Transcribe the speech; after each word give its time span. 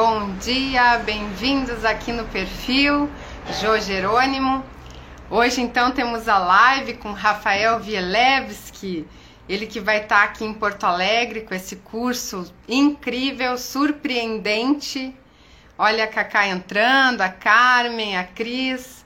Bom 0.00 0.36
dia, 0.36 0.98
bem-vindos 0.98 1.84
aqui 1.84 2.12
no 2.12 2.24
perfil 2.26 3.10
Jo 3.60 3.80
Jerônimo. 3.80 4.64
Hoje 5.28 5.60
então 5.60 5.90
temos 5.90 6.28
a 6.28 6.38
live 6.38 6.94
com 6.94 7.10
Rafael 7.10 7.80
Vielewski, 7.80 9.04
ele 9.48 9.66
que 9.66 9.80
vai 9.80 10.02
estar 10.02 10.22
aqui 10.22 10.44
em 10.44 10.54
Porto 10.54 10.84
Alegre 10.84 11.40
com 11.40 11.52
esse 11.52 11.74
curso 11.74 12.54
incrível, 12.68 13.58
surpreendente. 13.58 15.12
Olha 15.76 16.04
a 16.04 16.06
Cacá 16.06 16.46
entrando, 16.46 17.20
a 17.20 17.28
Carmen, 17.28 18.16
a 18.16 18.22
Cris. 18.22 19.04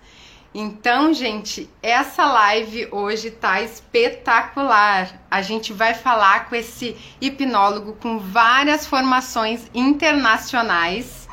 Então, 0.55 1.15
gente, 1.15 1.71
essa 1.83 2.27
live 2.27 2.87
hoje 2.91 3.31
tá 3.31 3.63
espetacular. 3.63 5.09
A 5.31 5.41
gente 5.41 5.73
vai 5.73 5.95
falar 5.95 6.45
com 6.45 6.55
esse 6.55 6.95
hipnólogo 7.23 7.95
com 7.95 8.19
várias 8.19 8.87
formações 8.87 9.71
internacionais 9.73 11.27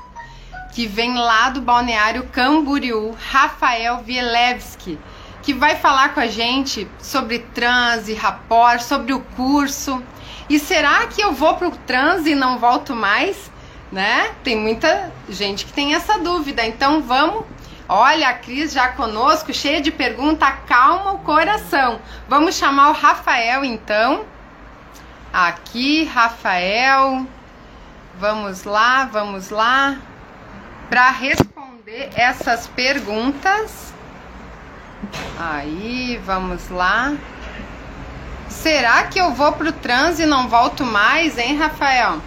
que 0.72 0.88
vem 0.88 1.16
lá 1.16 1.50
do 1.50 1.60
Balneário 1.60 2.30
Camboriú, 2.32 3.14
Rafael 3.30 3.98
Vielewski, 3.98 4.98
que 5.44 5.54
vai 5.54 5.76
falar 5.76 6.14
com 6.14 6.22
a 6.22 6.28
gente 6.28 6.88
sobre 7.02 7.40
transe, 7.40 8.14
rapport, 8.14 8.80
sobre 8.80 9.12
o 9.12 9.20
curso. 9.36 10.02
E 10.50 10.58
será 10.58 11.08
que 11.08 11.22
eu 11.22 11.34
vou 11.34 11.56
pro 11.56 11.72
transe 11.72 12.32
e 12.32 12.36
não 12.36 12.58
volto 12.58 12.96
mais? 12.96 13.52
Né? 13.92 14.32
Tem 14.46 14.56
muita 14.56 15.12
gente 15.28 15.66
que 15.66 15.74
tem 15.74 15.94
essa 15.94 16.20
dúvida. 16.20 16.66
Então 16.66 17.02
vamos 17.02 17.44
Olha, 17.92 18.30
a 18.30 18.34
Cris 18.36 18.72
já 18.72 18.90
conosco, 18.90 19.52
cheia 19.52 19.82
de 19.82 19.90
pergunta, 19.90 20.52
calma 20.68 21.14
o 21.14 21.20
coração. 21.20 22.00
Vamos 22.28 22.56
chamar 22.56 22.90
o 22.90 22.94
Rafael 22.94 23.66
então. 23.66 24.26
Aqui, 25.34 26.04
Rafael. 26.04 27.26
Vamos 28.20 28.64
lá, 28.64 29.06
vamos 29.06 29.50
lá. 29.50 29.98
Para 30.88 31.10
responder 31.10 32.12
essas 32.14 32.68
perguntas. 32.68 33.92
Aí, 35.40 36.22
vamos 36.24 36.70
lá. 36.70 37.16
Será 38.50 39.04
que 39.06 39.20
eu 39.20 39.32
vou 39.34 39.52
pro 39.54 39.72
trans 39.72 40.20
e 40.20 40.28
não 40.28 40.48
volto 40.48 40.86
mais, 40.86 41.40
hein, 41.40 41.58
Rafael? 41.58 42.20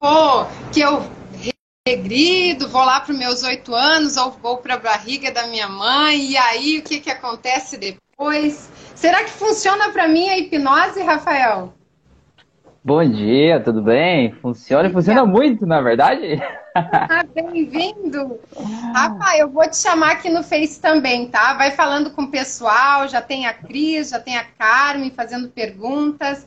Pô, 0.00 0.46
que 0.72 0.80
eu 0.80 1.15
regrido, 1.86 2.68
vou 2.68 2.84
lá 2.84 3.00
para 3.00 3.12
os 3.12 3.18
meus 3.18 3.44
oito 3.44 3.72
anos, 3.72 4.16
ou 4.16 4.32
vou 4.32 4.56
para 4.56 4.74
a 4.74 4.78
barriga 4.78 5.30
da 5.30 5.46
minha 5.46 5.68
mãe, 5.68 6.32
e 6.32 6.36
aí 6.36 6.78
o 6.78 6.82
que, 6.82 6.98
que 6.98 7.10
acontece 7.10 7.78
depois? 7.78 8.68
Será 8.96 9.22
que 9.22 9.30
funciona 9.30 9.90
para 9.90 10.08
mim 10.08 10.28
a 10.28 10.36
hipnose, 10.36 11.00
Rafael? 11.04 11.72
Bom 12.82 13.08
dia, 13.08 13.60
tudo 13.60 13.82
bem? 13.82 14.32
Funciona 14.32 14.88
e 14.88 14.92
funciona 14.92 15.24
muito, 15.24 15.64
na 15.64 15.80
verdade. 15.80 16.42
Ah, 16.78 17.24
bem-vindo! 17.34 18.38
Rafa, 18.94 19.38
eu 19.38 19.48
vou 19.48 19.66
te 19.66 19.78
chamar 19.78 20.10
aqui 20.10 20.28
no 20.28 20.42
Face 20.42 20.78
também, 20.78 21.26
tá? 21.26 21.54
Vai 21.54 21.70
falando 21.70 22.10
com 22.10 22.24
o 22.24 22.30
pessoal, 22.30 23.08
já 23.08 23.22
tem 23.22 23.46
a 23.46 23.54
Cris, 23.54 24.10
já 24.10 24.20
tem 24.20 24.36
a 24.36 24.44
Carmen 24.44 25.10
fazendo 25.10 25.48
perguntas. 25.48 26.46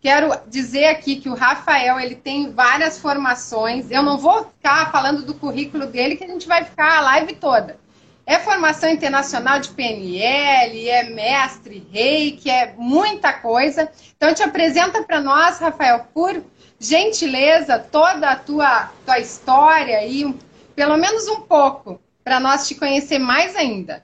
Quero 0.00 0.30
dizer 0.48 0.86
aqui 0.86 1.16
que 1.16 1.28
o 1.28 1.34
Rafael 1.34 2.00
ele 2.00 2.14
tem 2.14 2.50
várias 2.52 2.98
formações. 2.98 3.90
Eu 3.90 4.02
não 4.02 4.16
vou 4.16 4.44
ficar 4.44 4.90
falando 4.90 5.22
do 5.22 5.34
currículo 5.34 5.86
dele, 5.86 6.16
que 6.16 6.24
a 6.24 6.28
gente 6.28 6.48
vai 6.48 6.64
ficar 6.64 6.98
a 6.98 7.00
live 7.02 7.34
toda. 7.34 7.78
É 8.24 8.38
formação 8.38 8.88
internacional 8.88 9.60
de 9.60 9.70
PNL, 9.70 10.88
é 10.88 11.02
mestre, 11.10 11.86
reiki, 11.92 12.48
é 12.48 12.74
muita 12.78 13.32
coisa. 13.32 13.90
Então, 14.16 14.32
te 14.32 14.42
apresenta 14.42 15.02
para 15.02 15.20
nós, 15.20 15.58
Rafael, 15.58 16.06
por 16.14 16.42
gentileza, 16.78 17.78
toda 17.78 18.30
a 18.30 18.36
tua, 18.36 18.90
tua 19.04 19.18
história 19.18 20.06
e 20.06 20.34
pelo 20.74 20.96
menos 20.96 21.28
um 21.28 21.42
pouco, 21.42 22.00
para 22.24 22.40
nós 22.40 22.66
te 22.66 22.74
conhecer 22.74 23.18
mais 23.18 23.54
ainda. 23.54 24.02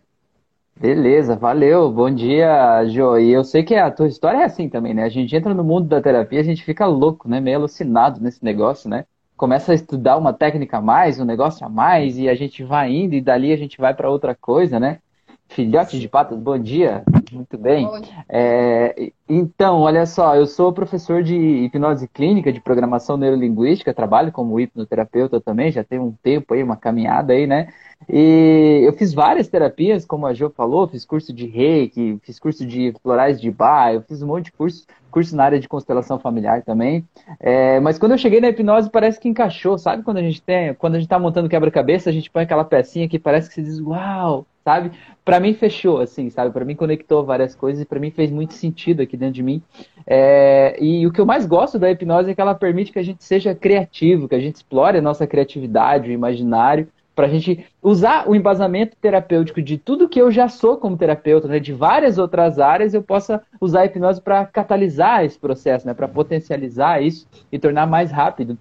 Beleza, 0.78 1.34
valeu. 1.36 1.90
Bom 1.90 2.10
dia, 2.14 2.84
Jo. 2.86 3.18
E 3.18 3.30
eu 3.32 3.42
sei 3.44 3.62
que 3.64 3.74
a 3.74 3.90
tua 3.90 4.06
história 4.08 4.38
é 4.38 4.44
assim 4.44 4.68
também, 4.68 4.92
né? 4.94 5.04
A 5.04 5.08
gente 5.08 5.34
entra 5.34 5.54
no 5.54 5.64
mundo 5.64 5.88
da 5.88 6.00
terapia, 6.02 6.40
a 6.40 6.42
gente 6.42 6.62
fica 6.62 6.86
louco, 6.86 7.28
né? 7.28 7.40
Meio 7.40 7.56
alucinado 7.58 8.20
nesse 8.20 8.44
negócio, 8.44 8.88
né? 8.88 9.06
Começa 9.36 9.72
a 9.72 9.74
estudar 9.74 10.16
uma 10.18 10.32
técnica 10.34 10.78
a 10.78 10.80
mais, 10.82 11.18
um 11.18 11.24
negócio 11.24 11.64
a 11.66 11.68
mais, 11.68 12.18
e 12.18 12.28
a 12.28 12.34
gente 12.34 12.62
vai 12.62 12.90
indo, 12.92 13.14
e 13.14 13.20
dali 13.22 13.52
a 13.52 13.56
gente 13.56 13.78
vai 13.78 13.94
para 13.94 14.10
outra 14.10 14.34
coisa, 14.34 14.78
né? 14.78 15.00
Filhote 15.48 15.98
de 15.98 16.08
patas, 16.08 16.38
bom 16.38 16.58
dia. 16.58 17.02
Muito 17.32 17.56
bem. 17.56 17.88
É, 18.28 19.12
então, 19.28 19.80
olha 19.80 20.04
só, 20.04 20.36
eu 20.36 20.46
sou 20.46 20.72
professor 20.72 21.22
de 21.22 21.34
hipnose 21.34 22.06
clínica, 22.08 22.52
de 22.52 22.60
programação 22.60 23.16
neurolinguística, 23.16 23.94
trabalho 23.94 24.32
como 24.32 24.60
hipnoterapeuta 24.60 25.40
também, 25.40 25.72
já 25.72 25.82
tem 25.82 25.98
um 25.98 26.12
tempo 26.22 26.52
aí, 26.52 26.62
uma 26.62 26.76
caminhada 26.76 27.32
aí, 27.32 27.46
né? 27.46 27.68
E 28.08 28.82
eu 28.84 28.92
fiz 28.92 29.14
várias 29.14 29.48
terapias, 29.48 30.04
como 30.04 30.26
a 30.26 30.34
Jo 30.34 30.50
falou, 30.50 30.86
fiz 30.86 31.04
curso 31.04 31.32
de 31.32 31.46
reiki, 31.46 32.18
fiz 32.22 32.38
curso 32.38 32.66
de 32.66 32.92
florais 33.02 33.40
de 33.40 33.50
bar, 33.50 33.94
eu 33.94 34.02
fiz 34.02 34.22
um 34.22 34.26
monte 34.26 34.46
de 34.46 34.52
curso, 34.52 34.86
curso 35.10 35.34
na 35.34 35.44
área 35.44 35.58
de 35.58 35.68
constelação 35.68 36.18
familiar 36.18 36.62
também. 36.62 37.08
É, 37.40 37.80
mas 37.80 37.98
quando 37.98 38.12
eu 38.12 38.18
cheguei 38.18 38.40
na 38.40 38.48
hipnose, 38.48 38.90
parece 38.90 39.18
que 39.18 39.28
encaixou, 39.28 39.78
sabe? 39.78 40.02
Quando 40.02 40.18
a 40.18 40.22
gente 40.22 40.42
tem, 40.42 40.74
quando 40.74 40.96
a 40.96 40.98
gente 40.98 41.08
tá 41.08 41.18
montando 41.18 41.48
quebra-cabeça, 41.48 42.10
a 42.10 42.12
gente 42.12 42.30
põe 42.30 42.42
aquela 42.42 42.64
pecinha 42.64 43.08
que 43.08 43.18
parece 43.18 43.48
que 43.48 43.54
se 43.54 43.62
diz, 43.62 43.80
uau, 43.80 44.46
sabe? 44.66 44.90
Para 45.24 45.38
mim 45.38 45.54
fechou, 45.54 46.00
assim, 46.00 46.28
sabe? 46.28 46.52
Para 46.52 46.64
mim 46.64 46.74
conectou 46.74 47.24
várias 47.24 47.54
coisas 47.54 47.80
e 47.80 47.84
para 47.84 48.00
mim 48.00 48.10
fez 48.10 48.32
muito 48.32 48.52
sentido 48.52 49.00
aqui 49.00 49.16
dentro 49.16 49.34
de 49.34 49.42
mim. 49.44 49.62
É, 50.04 50.76
e 50.80 51.06
o 51.06 51.12
que 51.12 51.20
eu 51.20 51.26
mais 51.26 51.46
gosto 51.46 51.78
da 51.78 51.88
hipnose 51.88 52.32
é 52.32 52.34
que 52.34 52.40
ela 52.40 52.52
permite 52.52 52.90
que 52.90 52.98
a 52.98 53.02
gente 53.02 53.22
seja 53.22 53.54
criativo, 53.54 54.28
que 54.28 54.34
a 54.34 54.40
gente 54.40 54.56
explore 54.56 54.98
a 54.98 55.02
nossa 55.02 55.24
criatividade, 55.24 56.10
o 56.10 56.12
imaginário 56.12 56.88
para 57.14 57.26
a 57.26 57.30
gente 57.30 57.64
usar 57.80 58.28
o 58.28 58.34
embasamento 58.34 58.94
terapêutico 59.00 59.62
de 59.62 59.78
tudo 59.78 60.08
que 60.08 60.20
eu 60.20 60.30
já 60.30 60.48
sou 60.48 60.76
como 60.76 60.98
terapeuta, 60.98 61.48
né, 61.48 61.58
de 61.58 61.72
várias 61.72 62.18
outras 62.18 62.58
áreas, 62.58 62.92
eu 62.92 63.02
possa 63.02 63.40
usar 63.58 63.82
a 63.82 63.86
hipnose 63.86 64.20
para 64.20 64.44
catalisar 64.44 65.24
esse 65.24 65.38
processo, 65.38 65.86
né, 65.86 65.94
para 65.94 66.08
potencializar 66.08 67.00
isso 67.00 67.26
e 67.50 67.58
tornar 67.58 67.86
mais 67.86 68.10
rápido 68.10 68.58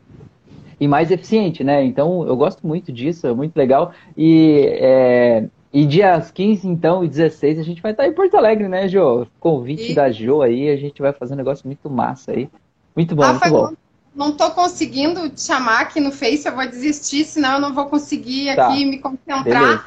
e 0.79 0.87
mais 0.87 1.11
eficiente, 1.11 1.63
né? 1.63 1.83
Então 1.83 2.25
eu 2.27 2.35
gosto 2.35 2.65
muito 2.65 2.91
disso, 2.91 3.27
é 3.27 3.33
muito 3.33 3.55
legal. 3.55 3.91
E, 4.15 4.67
é, 4.79 5.45
e 5.75 5.85
dias 5.85 6.31
15, 6.31 6.67
então, 6.67 7.03
e 7.03 7.09
16, 7.09 7.59
a 7.59 7.63
gente 7.63 7.81
vai 7.81 7.91
estar 7.91 8.07
em 8.07 8.13
Porto 8.13 8.35
Alegre, 8.37 8.67
né, 8.67 8.87
Jo? 8.87 9.27
Convite 9.39 9.91
e... 9.91 9.95
da 9.95 10.09
Jo 10.09 10.41
aí, 10.41 10.69
a 10.69 10.77
gente 10.77 11.01
vai 11.01 11.11
fazer 11.11 11.33
um 11.33 11.37
negócio 11.37 11.67
muito 11.67 11.89
massa 11.89 12.31
aí. 12.31 12.49
Muito 12.95 13.13
bom, 13.15 13.23
Rafa, 13.23 13.49
muito 13.49 13.71
bom 13.71 13.75
não 14.15 14.29
estou 14.29 14.49
conseguindo 14.51 15.29
te 15.29 15.41
chamar 15.41 15.81
aqui 15.81 15.99
no 15.99 16.11
Face, 16.11 16.47
eu 16.47 16.55
vou 16.55 16.65
desistir, 16.65 17.25
senão 17.25 17.55
eu 17.55 17.59
não 17.59 17.73
vou 17.73 17.87
conseguir 17.87 18.55
tá. 18.55 18.67
aqui 18.67 18.85
me 18.85 18.99
concentrar 18.99 19.43
Beleza. 19.43 19.83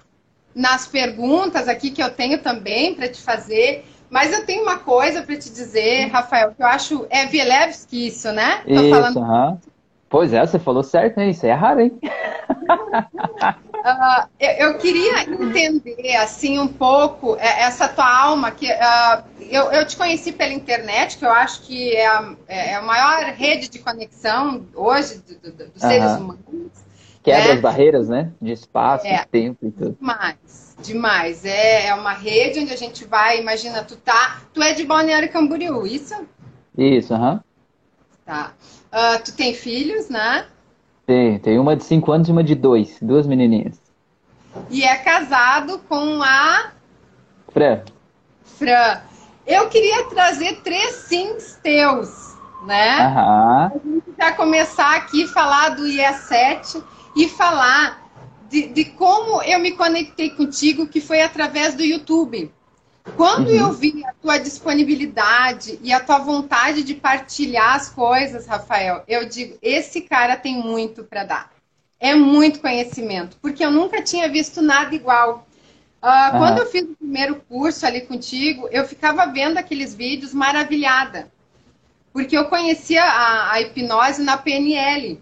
nas 0.55 0.87
perguntas 0.87 1.67
aqui 1.67 1.91
que 1.91 2.03
eu 2.03 2.11
tenho 2.11 2.39
também 2.39 2.95
para 2.95 3.09
te 3.09 3.21
fazer. 3.23 3.87
Mas 4.11 4.33
eu 4.33 4.45
tenho 4.45 4.63
uma 4.63 4.79
coisa 4.79 5.23
para 5.23 5.37
te 5.37 5.51
dizer, 5.51 6.09
Rafael, 6.09 6.53
que 6.55 6.63
eu 6.63 6.67
acho 6.67 7.07
é 7.11 7.27
Vielewski 7.27 8.09
isso, 8.09 8.31
né? 8.33 8.63
Isso, 8.67 8.91
falando. 8.91 9.17
Uh 9.19 9.23
-huh. 9.23 9.59
Pois 10.09 10.33
é, 10.33 10.45
você 10.45 10.59
falou 10.59 10.83
certo, 10.83 11.19
hein? 11.19 11.31
Isso 11.31 11.45
é 11.45 11.53
raro, 11.53 11.81
hein? 11.81 11.99
Uh, 12.49 14.29
eu, 14.41 14.51
eu, 14.51 14.79
queria 14.79 15.23
entender 15.23 16.17
assim 16.17 16.59
um 16.59 16.69
pouco 16.69 17.37
é, 17.37 17.63
essa 17.63 17.89
tua 17.89 18.11
alma 18.11 18.51
que 18.51 18.67
uh, 18.67 19.23
eu, 19.51 19.71
eu, 19.71 19.87
te 19.87 19.97
conheci 19.97 20.33
pela 20.33 20.53
internet 20.53 21.19
que 21.19 21.25
eu 21.25 21.31
acho 21.31 21.63
que 21.63 21.95
é 21.95 22.07
a, 22.07 22.35
é 22.49 22.75
a 22.77 22.83
maior 22.83 23.25
rede 23.35 23.69
de 23.69 23.79
conexão 23.79 24.65
hoje 24.75 25.19
do, 25.19 25.51
do, 25.51 25.71
dos 25.71 25.83
uhum. 25.83 25.89
seres 25.89 26.13
humanos 26.13 26.39
quebra 27.23 27.45
né? 27.45 27.53
as 27.53 27.61
barreiras 27.61 28.09
né 28.09 28.33
de 28.41 28.53
espaço 28.53 29.07
é, 29.07 29.25
tempo 29.31 29.67
e 29.67 29.71
tudo 29.71 29.97
demais 29.99 30.77
demais 30.83 31.45
é, 31.45 31.87
é 31.87 31.95
uma 31.95 32.13
rede 32.13 32.61
onde 32.61 32.73
a 32.73 32.77
gente 32.77 33.05
vai 33.05 33.41
imagina 33.41 33.85
tu 33.85 33.97
tá 33.97 34.41
tu 34.53 34.63
é 34.63 34.73
de 34.73 34.85
Balneário 34.85 35.31
Camboriú 35.31 35.87
isso 35.87 36.15
isso 36.77 37.15
aham 37.15 37.35
uhum. 37.35 37.41
tá 38.25 38.53
uh, 38.93 39.23
tu 39.25 39.35
tem 39.35 39.55
filhos 39.55 40.09
né 40.09 40.47
tem, 41.09 41.39
tem 41.39 41.59
uma 41.59 41.75
de 41.75 41.85
5 41.85 42.13
anos 42.13 42.29
e 42.29 42.33
uma 42.33 42.45
de 42.45 42.55
2, 42.55 42.99
duas 43.01 43.27
menininhas. 43.27 43.81
E 44.69 44.85
é 44.85 44.95
casado 44.97 45.79
com 45.89 46.23
a. 46.23 46.73
Fran. 47.51 47.81
Fran. 48.45 49.01
Eu 49.47 49.71
queria 49.71 50.05
trazer 50.05 50.61
três 50.61 50.97
sims 50.97 51.59
teus, 51.63 52.37
né? 52.67 52.99
Aham. 53.01 53.73
A 53.75 53.89
gente 53.89 54.05
já 54.21 54.33
começar 54.33 54.97
aqui 54.97 55.25
a 55.25 55.29
falar 55.29 55.71
do 55.71 55.85
IE7 55.85 56.83
e 57.17 57.27
falar 57.27 58.07
de, 58.51 58.69
de 58.69 58.85
como 58.85 59.43
eu 59.43 59.59
me 59.61 59.73
conectei 59.73 60.29
contigo, 60.29 60.87
que 60.87 61.01
foi 61.01 61.23
através 61.23 61.75
do 61.75 61.83
YouTube. 61.83 62.53
Quando 63.17 63.49
uhum. 63.49 63.57
eu 63.57 63.73
vi 63.73 64.05
a 64.05 64.13
tua 64.13 64.39
disponibilidade 64.39 65.79
e 65.83 65.93
a 65.93 66.01
tua 66.01 66.19
vontade 66.19 66.83
de 66.83 66.95
partilhar 66.95 67.75
as 67.75 67.89
coisas, 67.89 68.47
Rafael, 68.47 69.03
eu 69.09 69.29
digo, 69.29 69.57
esse 69.63 70.01
cara 70.03 70.37
tem 70.37 70.57
muito 70.57 71.05
para 71.05 71.25
dar. 71.25 71.53
É 72.01 72.15
muito 72.15 72.61
conhecimento, 72.61 73.37
porque 73.43 73.65
eu 73.65 73.71
nunca 73.71 74.03
tinha 74.03 74.29
visto 74.29 74.63
nada 74.63 74.95
igual. 74.95 75.47
Uh, 76.01 76.07
uhum. 76.07 76.39
Quando 76.39 76.59
eu 76.59 76.67
fiz 76.67 76.83
o 76.83 76.97
primeiro 76.97 77.37
curso 77.49 77.85
ali 77.85 78.03
contigo, 78.03 78.69
eu 78.71 78.87
ficava 78.87 79.27
vendo 79.27 79.59
aqueles 79.59 79.95
vídeos 79.95 80.33
maravilhada, 80.33 81.29
porque 82.13 82.37
eu 82.37 82.45
conhecia 82.45 83.03
a, 83.03 83.53
a 83.53 83.61
hipnose 83.61 84.23
na 84.23 84.37
PNL. 84.37 85.21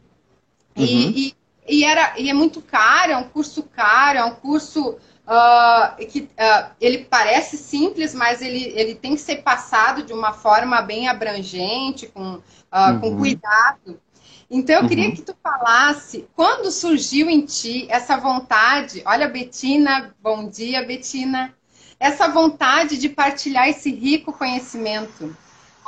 Uhum. 0.77 0.85
E, 0.85 1.29
e 1.29 1.37
e, 1.69 1.85
era, 1.85 2.15
e 2.19 2.31
é 2.31 2.33
muito 2.33 2.63
caro, 2.63 3.13
é 3.13 3.17
um 3.17 3.29
curso 3.29 3.63
caro, 3.65 4.19
é 4.19 4.25
um 4.25 4.35
curso 4.35 4.97
uh, 5.27 6.07
que 6.07 6.21
uh, 6.21 6.71
ele 6.81 7.05
parece 7.05 7.57
simples, 7.57 8.15
mas 8.15 8.41
ele, 8.41 8.73
ele 8.77 8.95
tem 8.95 9.15
que 9.15 9.21
ser 9.21 9.43
passado 9.43 10.03
de 10.03 10.13
uma 10.13 10.33
forma 10.33 10.81
bem 10.81 11.09
abrangente, 11.09 12.07
com, 12.07 12.35
uh, 12.35 12.41
uhum. 12.73 13.01
com 13.01 13.17
cuidado. 13.19 14.01
Então, 14.49 14.77
eu 14.77 14.83
uhum. 14.83 14.89
queria 14.89 15.11
que 15.11 15.23
tu 15.23 15.35
falasse 15.43 16.29
quando 16.37 16.71
surgiu 16.71 17.29
em 17.29 17.45
ti 17.45 17.87
essa 17.91 18.17
vontade. 18.17 19.03
Olha, 19.05 19.29
Betina, 19.29 20.15
bom 20.23 20.49
dia, 20.49 20.87
Betina. 20.87 21.53
Essa 21.99 22.29
vontade 22.29 22.97
de 22.99 23.09
partilhar 23.09 23.69
esse 23.69 23.91
rico 23.91 24.33
conhecimento. 24.33 25.37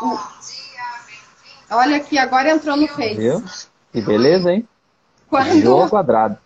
Bom 0.00 0.16
dia, 0.16 1.76
Olha 1.76 1.98
aqui, 1.98 2.18
agora 2.18 2.50
entrou 2.50 2.76
no 2.76 2.88
Face. 2.88 3.14
Viu? 3.14 3.44
Que 3.92 4.00
beleza, 4.00 4.52
hein? 4.52 4.66
Quando... 5.28 5.60
Jogo 5.60 5.90
quadrado. 5.90 6.38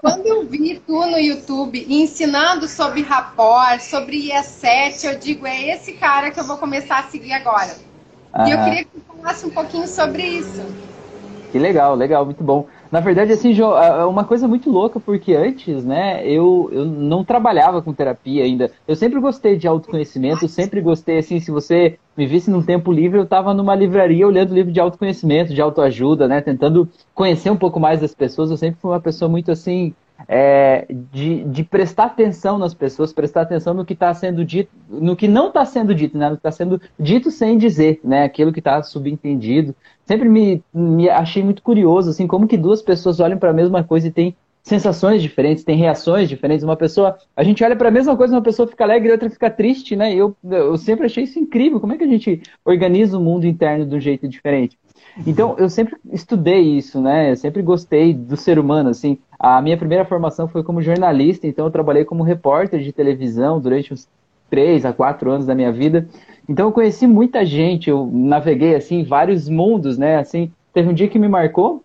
Quando 0.00 0.26
eu 0.26 0.44
vi 0.46 0.82
tu 0.84 1.06
no 1.06 1.18
YouTube 1.18 1.86
ensinando 1.88 2.66
sobre 2.66 3.02
rapport, 3.02 3.80
sobre 3.80 4.30
IE7, 4.30 5.04
eu 5.04 5.18
digo, 5.18 5.46
é 5.46 5.74
esse 5.74 5.92
cara 5.92 6.30
que 6.30 6.40
eu 6.40 6.44
vou 6.44 6.58
começar 6.58 6.98
a 6.98 7.02
seguir 7.04 7.32
agora. 7.32 7.76
E 8.46 8.50
eu 8.50 8.58
queria 8.64 8.84
que 8.84 8.90
tu 8.90 9.02
falasse 9.06 9.46
um 9.46 9.50
pouquinho 9.50 9.86
sobre 9.86 10.22
isso. 10.22 10.64
Que 11.52 11.58
legal, 11.58 11.94
legal, 11.94 12.24
muito 12.24 12.42
bom. 12.42 12.66
Na 12.92 13.00
verdade, 13.00 13.32
assim, 13.32 13.54
Jo, 13.54 13.74
é 13.74 14.04
uma 14.04 14.22
coisa 14.22 14.46
muito 14.46 14.68
louca, 14.70 15.00
porque 15.00 15.34
antes, 15.34 15.82
né, 15.82 16.28
eu, 16.28 16.68
eu 16.70 16.84
não 16.84 17.24
trabalhava 17.24 17.80
com 17.80 17.94
terapia 17.94 18.44
ainda. 18.44 18.70
Eu 18.86 18.94
sempre 18.94 19.18
gostei 19.18 19.56
de 19.56 19.66
autoconhecimento, 19.66 20.46
sempre 20.46 20.78
gostei, 20.82 21.16
assim, 21.16 21.40
se 21.40 21.50
você 21.50 21.98
me 22.14 22.26
visse 22.26 22.50
num 22.50 22.62
tempo 22.62 22.92
livre, 22.92 23.18
eu 23.18 23.24
estava 23.24 23.54
numa 23.54 23.74
livraria 23.74 24.26
olhando 24.26 24.54
livro 24.54 24.70
de 24.70 24.78
autoconhecimento, 24.78 25.54
de 25.54 25.62
autoajuda, 25.62 26.28
né, 26.28 26.42
tentando 26.42 26.86
conhecer 27.14 27.48
um 27.50 27.56
pouco 27.56 27.80
mais 27.80 27.98
das 28.02 28.14
pessoas. 28.14 28.50
Eu 28.50 28.58
sempre 28.58 28.78
fui 28.78 28.90
uma 28.90 29.00
pessoa 29.00 29.26
muito, 29.26 29.50
assim, 29.50 29.94
é, 30.28 30.86
de, 30.90 31.44
de, 31.44 31.64
prestar 31.64 32.04
atenção 32.04 32.58
nas 32.58 32.74
pessoas, 32.74 33.12
prestar 33.12 33.42
atenção 33.42 33.74
no 33.74 33.84
que 33.84 33.92
está 33.92 34.12
sendo 34.14 34.44
dito, 34.44 34.70
no 34.88 35.16
que 35.16 35.28
não 35.28 35.48
está 35.48 35.64
sendo 35.64 35.94
dito, 35.94 36.16
né? 36.16 36.28
no 36.28 36.36
que 36.36 36.40
está 36.40 36.52
sendo 36.52 36.80
dito 36.98 37.30
sem 37.30 37.58
dizer, 37.58 38.00
né? 38.04 38.24
aquilo 38.24 38.52
que 38.52 38.60
está 38.60 38.82
subentendido. 38.82 39.74
Sempre 40.04 40.28
me, 40.28 40.62
me 40.72 41.08
achei 41.08 41.42
muito 41.42 41.62
curioso, 41.62 42.10
assim, 42.10 42.26
como 42.26 42.46
que 42.46 42.56
duas 42.56 42.82
pessoas 42.82 43.20
olham 43.20 43.38
para 43.38 43.50
a 43.50 43.54
mesma 43.54 43.82
coisa 43.82 44.08
e 44.08 44.12
têm 44.12 44.36
sensações 44.62 45.20
diferentes, 45.20 45.64
têm 45.64 45.76
reações 45.76 46.28
diferentes. 46.28 46.64
Uma 46.64 46.76
pessoa, 46.76 47.18
a 47.36 47.42
gente 47.42 47.62
olha 47.64 47.76
para 47.76 47.88
a 47.88 47.92
mesma 47.92 48.16
coisa, 48.16 48.34
uma 48.34 48.42
pessoa 48.42 48.68
fica 48.68 48.84
alegre 48.84 49.08
e 49.08 49.12
outra 49.12 49.28
fica 49.28 49.50
triste, 49.50 49.96
né? 49.96 50.14
Eu, 50.14 50.36
eu 50.48 50.76
sempre 50.78 51.06
achei 51.06 51.24
isso 51.24 51.38
incrível. 51.38 51.80
Como 51.80 51.92
é 51.92 51.98
que 51.98 52.04
a 52.04 52.08
gente 52.08 52.42
organiza 52.64 53.18
o 53.18 53.20
mundo 53.20 53.46
interno 53.46 53.84
de 53.84 53.96
um 53.96 54.00
jeito 54.00 54.28
diferente? 54.28 54.78
Então, 55.26 55.56
eu 55.58 55.68
sempre 55.68 55.96
estudei 56.10 56.60
isso, 56.60 57.00
né? 57.00 57.32
Eu 57.32 57.36
sempre 57.36 57.60
gostei 57.60 58.14
do 58.14 58.36
ser 58.36 58.58
humano, 58.58 58.88
assim. 58.88 59.18
A 59.42 59.60
minha 59.60 59.76
primeira 59.76 60.04
formação 60.04 60.46
foi 60.46 60.62
como 60.62 60.80
jornalista, 60.80 61.48
então 61.48 61.64
eu 61.64 61.70
trabalhei 61.72 62.04
como 62.04 62.22
repórter 62.22 62.78
de 62.78 62.92
televisão 62.92 63.60
durante 63.60 63.92
uns 63.92 64.08
três 64.48 64.84
a 64.84 64.92
quatro 64.92 65.32
anos 65.32 65.44
da 65.44 65.52
minha 65.52 65.72
vida. 65.72 66.06
Então 66.48 66.68
eu 66.68 66.72
conheci 66.72 67.08
muita 67.08 67.44
gente, 67.44 67.90
eu 67.90 68.08
naveguei 68.12 68.76
assim 68.76 69.02
vários 69.02 69.48
mundos, 69.48 69.98
né? 69.98 70.18
Assim, 70.18 70.52
teve 70.72 70.88
um 70.88 70.94
dia 70.94 71.08
que 71.08 71.18
me 71.18 71.28
marcou 71.28 71.82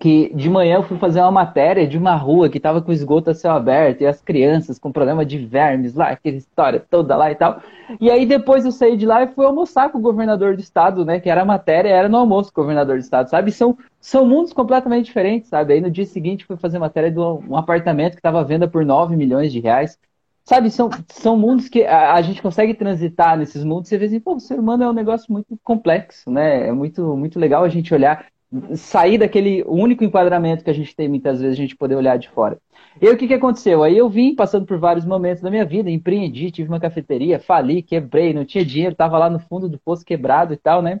que 0.00 0.34
de 0.34 0.50
manhã 0.50 0.76
eu 0.76 0.82
fui 0.82 0.98
fazer 0.98 1.20
uma 1.20 1.30
matéria 1.30 1.86
de 1.86 1.96
uma 1.96 2.16
rua 2.16 2.48
que 2.48 2.56
estava 2.56 2.82
com 2.82 2.92
esgoto 2.92 3.30
a 3.30 3.34
céu 3.34 3.52
aberto 3.52 4.00
e 4.00 4.06
as 4.06 4.20
crianças 4.20 4.78
com 4.78 4.90
problema 4.90 5.24
de 5.24 5.38
vermes 5.38 5.94
lá, 5.94 6.08
aquela 6.08 6.36
história 6.36 6.84
toda 6.90 7.16
lá 7.16 7.30
e 7.30 7.34
tal. 7.34 7.60
E 8.00 8.10
aí 8.10 8.26
depois 8.26 8.64
eu 8.64 8.72
saí 8.72 8.96
de 8.96 9.06
lá 9.06 9.22
e 9.22 9.28
fui 9.28 9.44
almoçar 9.44 9.90
com 9.90 9.98
o 9.98 10.02
governador 10.02 10.56
do 10.56 10.60
estado, 10.60 11.04
né? 11.04 11.20
Que 11.20 11.30
era 11.30 11.42
a 11.42 11.44
matéria, 11.44 11.88
era 11.88 12.08
no 12.08 12.16
almoço 12.16 12.50
o 12.50 12.54
governador 12.54 12.96
do 12.96 13.02
estado, 13.02 13.28
sabe? 13.28 13.52
São, 13.52 13.76
são 14.00 14.26
mundos 14.26 14.52
completamente 14.52 15.06
diferentes, 15.06 15.48
sabe? 15.48 15.74
Aí 15.74 15.80
no 15.80 15.90
dia 15.90 16.06
seguinte 16.06 16.46
fui 16.46 16.56
fazer 16.56 16.78
matéria 16.78 17.10
de 17.10 17.20
um, 17.20 17.56
apartamento 17.56 18.12
que 18.12 18.18
estava 18.18 18.40
à 18.40 18.44
venda 18.44 18.66
por 18.66 18.84
9 18.84 19.14
milhões 19.16 19.52
de 19.52 19.60
reais. 19.60 19.98
Sabe, 20.44 20.70
são, 20.70 20.90
são 21.06 21.38
mundos 21.38 21.68
que 21.68 21.84
a, 21.84 22.14
a, 22.14 22.22
gente 22.22 22.42
consegue 22.42 22.74
transitar 22.74 23.38
nesses 23.38 23.62
mundos 23.62 23.86
e 23.86 23.90
você 23.90 23.98
vê 23.98 24.06
assim, 24.06 24.18
pô, 24.18 24.34
o 24.34 24.40
ser 24.40 24.58
humano 24.58 24.82
é 24.82 24.90
um 24.90 24.92
negócio 24.92 25.32
muito 25.32 25.56
complexo, 25.62 26.28
né? 26.28 26.66
É 26.68 26.72
muito, 26.72 27.16
muito 27.16 27.38
legal 27.38 27.62
a 27.62 27.68
gente 27.68 27.94
olhar 27.94 28.26
sair 28.74 29.18
daquele 29.18 29.64
único 29.66 30.04
enquadramento 30.04 30.64
que 30.64 30.70
a 30.70 30.74
gente 30.74 30.94
tem 30.94 31.08
muitas 31.08 31.40
vezes, 31.40 31.58
a 31.58 31.60
gente 31.60 31.76
poder 31.76 31.96
olhar 31.96 32.18
de 32.18 32.28
fora. 32.28 32.58
E 33.00 33.08
o 33.08 33.16
que, 33.16 33.26
que 33.26 33.34
aconteceu? 33.34 33.82
Aí 33.82 33.96
eu 33.96 34.08
vim 34.08 34.34
passando 34.34 34.66
por 34.66 34.78
vários 34.78 35.04
momentos 35.04 35.42
da 35.42 35.50
minha 35.50 35.64
vida, 35.64 35.90
empreendi, 35.90 36.50
tive 36.50 36.68
uma 36.68 36.80
cafeteria, 36.80 37.40
fali, 37.40 37.82
quebrei, 37.82 38.34
não 38.34 38.44
tinha 38.44 38.64
dinheiro, 38.64 38.92
estava 38.92 39.18
lá 39.18 39.30
no 39.30 39.38
fundo 39.38 39.68
do 39.68 39.78
poço 39.78 40.04
quebrado 40.04 40.52
e 40.52 40.56
tal, 40.56 40.82
né? 40.82 41.00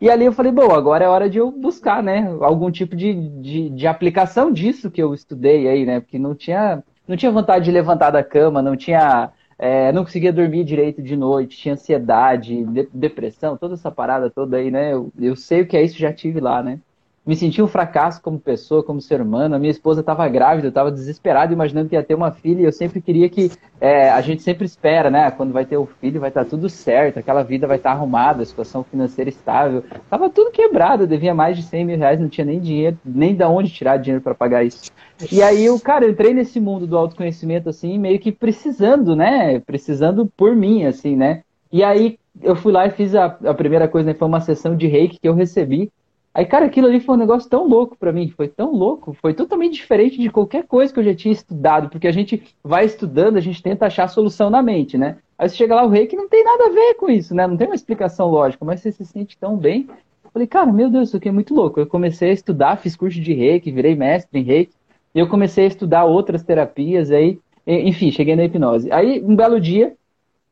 E 0.00 0.10
ali 0.10 0.24
eu 0.24 0.32
falei, 0.32 0.52
bom, 0.52 0.72
agora 0.72 1.04
é 1.04 1.08
hora 1.08 1.30
de 1.30 1.38
eu 1.38 1.50
buscar, 1.50 2.02
né, 2.02 2.26
algum 2.40 2.70
tipo 2.72 2.96
de, 2.96 3.14
de, 3.40 3.70
de 3.70 3.86
aplicação 3.86 4.52
disso 4.52 4.90
que 4.90 5.00
eu 5.02 5.14
estudei 5.14 5.68
aí, 5.68 5.86
né? 5.86 6.00
Porque 6.00 6.18
não 6.18 6.34
tinha, 6.34 6.82
não 7.06 7.16
tinha 7.16 7.30
vontade 7.30 7.64
de 7.64 7.70
levantar 7.70 8.10
da 8.10 8.22
cama, 8.22 8.62
não 8.62 8.76
tinha 8.76 9.30
é, 9.58 9.92
não 9.92 10.04
conseguia 10.04 10.32
dormir 10.32 10.64
direito 10.64 11.00
de 11.00 11.16
noite, 11.16 11.56
tinha 11.56 11.74
ansiedade, 11.74 12.64
de, 12.64 12.88
depressão, 12.92 13.56
toda 13.56 13.74
essa 13.74 13.92
parada 13.92 14.28
toda 14.28 14.56
aí, 14.56 14.72
né? 14.72 14.92
Eu, 14.92 15.12
eu, 15.20 15.36
sei 15.36 15.62
o 15.62 15.66
que 15.68 15.76
é 15.76 15.82
isso, 15.84 15.96
já 15.96 16.12
tive 16.12 16.40
lá, 16.40 16.60
né? 16.62 16.80
Me 17.24 17.36
senti 17.36 17.62
um 17.62 17.68
fracasso 17.68 18.20
como 18.20 18.38
pessoa, 18.38 18.82
como 18.82 19.00
ser 19.00 19.20
humano. 19.20 19.54
A 19.54 19.58
minha 19.58 19.70
esposa 19.70 20.00
estava 20.00 20.26
grávida, 20.28 20.66
eu 20.66 20.70
estava 20.70 20.90
desesperado, 20.90 21.52
imaginando 21.52 21.88
que 21.88 21.94
ia 21.94 22.02
ter 22.02 22.16
uma 22.16 22.32
filha. 22.32 22.62
E 22.62 22.64
eu 22.64 22.72
sempre 22.72 23.00
queria 23.00 23.28
que 23.28 23.52
é, 23.80 24.10
a 24.10 24.20
gente 24.20 24.42
sempre 24.42 24.64
espera, 24.66 25.08
né? 25.08 25.30
Quando 25.30 25.52
vai 25.52 25.64
ter 25.64 25.76
o 25.76 25.86
filho, 25.86 26.20
vai 26.20 26.30
estar 26.30 26.42
tá 26.44 26.50
tudo 26.50 26.68
certo, 26.68 27.18
aquela 27.18 27.44
vida 27.44 27.66
vai 27.66 27.76
estar 27.76 27.90
tá 27.90 27.96
arrumada, 27.96 28.42
a 28.42 28.46
situação 28.46 28.82
financeira 28.82 29.30
estável. 29.30 29.84
Tava 30.10 30.28
tudo 30.30 30.50
quebrado, 30.50 31.04
eu 31.04 31.06
devia 31.06 31.32
mais 31.32 31.56
de 31.56 31.62
100 31.62 31.84
mil 31.84 31.98
reais, 31.98 32.18
não 32.18 32.28
tinha 32.28 32.44
nem 32.44 32.58
dinheiro, 32.58 32.98
nem 33.04 33.36
da 33.36 33.48
onde 33.48 33.70
tirar 33.70 33.98
dinheiro 33.98 34.22
para 34.22 34.34
pagar 34.34 34.64
isso. 34.64 34.90
E 35.30 35.40
aí 35.42 35.64
eu, 35.64 35.78
cara, 35.78 36.04
eu 36.04 36.10
entrei 36.10 36.34
nesse 36.34 36.58
mundo 36.58 36.88
do 36.88 36.98
autoconhecimento 36.98 37.68
assim, 37.68 37.98
meio 37.98 38.18
que 38.18 38.32
precisando, 38.32 39.14
né? 39.14 39.60
Precisando 39.60 40.26
por 40.36 40.56
mim, 40.56 40.86
assim, 40.86 41.14
né? 41.14 41.42
E 41.70 41.84
aí 41.84 42.18
eu 42.42 42.56
fui 42.56 42.72
lá 42.72 42.86
e 42.86 42.90
fiz 42.90 43.14
a, 43.14 43.26
a 43.26 43.54
primeira 43.54 43.86
coisa, 43.86 44.08
né? 44.08 44.14
Foi 44.14 44.26
uma 44.26 44.40
sessão 44.40 44.74
de 44.76 44.88
reiki 44.88 45.20
que 45.20 45.28
eu 45.28 45.34
recebi 45.34 45.88
Aí, 46.34 46.46
cara, 46.46 46.64
aquilo 46.64 46.86
ali 46.86 46.98
foi 46.98 47.14
um 47.14 47.18
negócio 47.18 47.48
tão 47.48 47.68
louco 47.68 47.96
para 47.96 48.10
mim, 48.10 48.32
foi 48.34 48.48
tão 48.48 48.72
louco, 48.72 49.12
foi 49.12 49.34
totalmente 49.34 49.74
diferente 49.74 50.18
de 50.18 50.30
qualquer 50.30 50.66
coisa 50.66 50.92
que 50.92 50.98
eu 50.98 51.04
já 51.04 51.14
tinha 51.14 51.32
estudado, 51.32 51.90
porque 51.90 52.08
a 52.08 52.12
gente 52.12 52.42
vai 52.64 52.86
estudando, 52.86 53.36
a 53.36 53.40
gente 53.40 53.62
tenta 53.62 53.84
achar 53.84 54.04
a 54.04 54.08
solução 54.08 54.48
na 54.48 54.62
mente, 54.62 54.96
né? 54.96 55.18
Aí 55.36 55.48
você 55.48 55.56
chega 55.56 55.74
lá, 55.74 55.84
o 55.84 55.90
reiki 55.90 56.16
não 56.16 56.28
tem 56.28 56.42
nada 56.42 56.66
a 56.66 56.70
ver 56.70 56.94
com 56.94 57.10
isso, 57.10 57.34
né? 57.34 57.46
Não 57.46 57.56
tem 57.56 57.66
uma 57.66 57.74
explicação 57.74 58.30
lógica, 58.30 58.64
mas 58.64 58.80
você 58.80 58.90
se 58.92 59.04
sente 59.04 59.36
tão 59.36 59.56
bem. 59.58 59.86
Falei, 60.32 60.48
cara, 60.48 60.72
meu 60.72 60.88
Deus, 60.88 61.08
isso 61.08 61.18
aqui 61.18 61.28
é 61.28 61.32
muito 61.32 61.54
louco. 61.54 61.78
Eu 61.78 61.86
comecei 61.86 62.30
a 62.30 62.32
estudar, 62.32 62.76
fiz 62.76 62.96
curso 62.96 63.20
de 63.20 63.34
reiki, 63.34 63.70
virei 63.70 63.94
mestre 63.94 64.40
em 64.40 64.42
reiki, 64.42 64.72
e 65.14 65.18
eu 65.18 65.28
comecei 65.28 65.64
a 65.64 65.68
estudar 65.68 66.04
outras 66.06 66.42
terapias, 66.42 67.10
aí, 67.10 67.38
enfim, 67.66 68.10
cheguei 68.10 68.34
na 68.34 68.44
hipnose. 68.44 68.90
Aí, 68.90 69.22
um 69.22 69.36
belo 69.36 69.60
dia, 69.60 69.94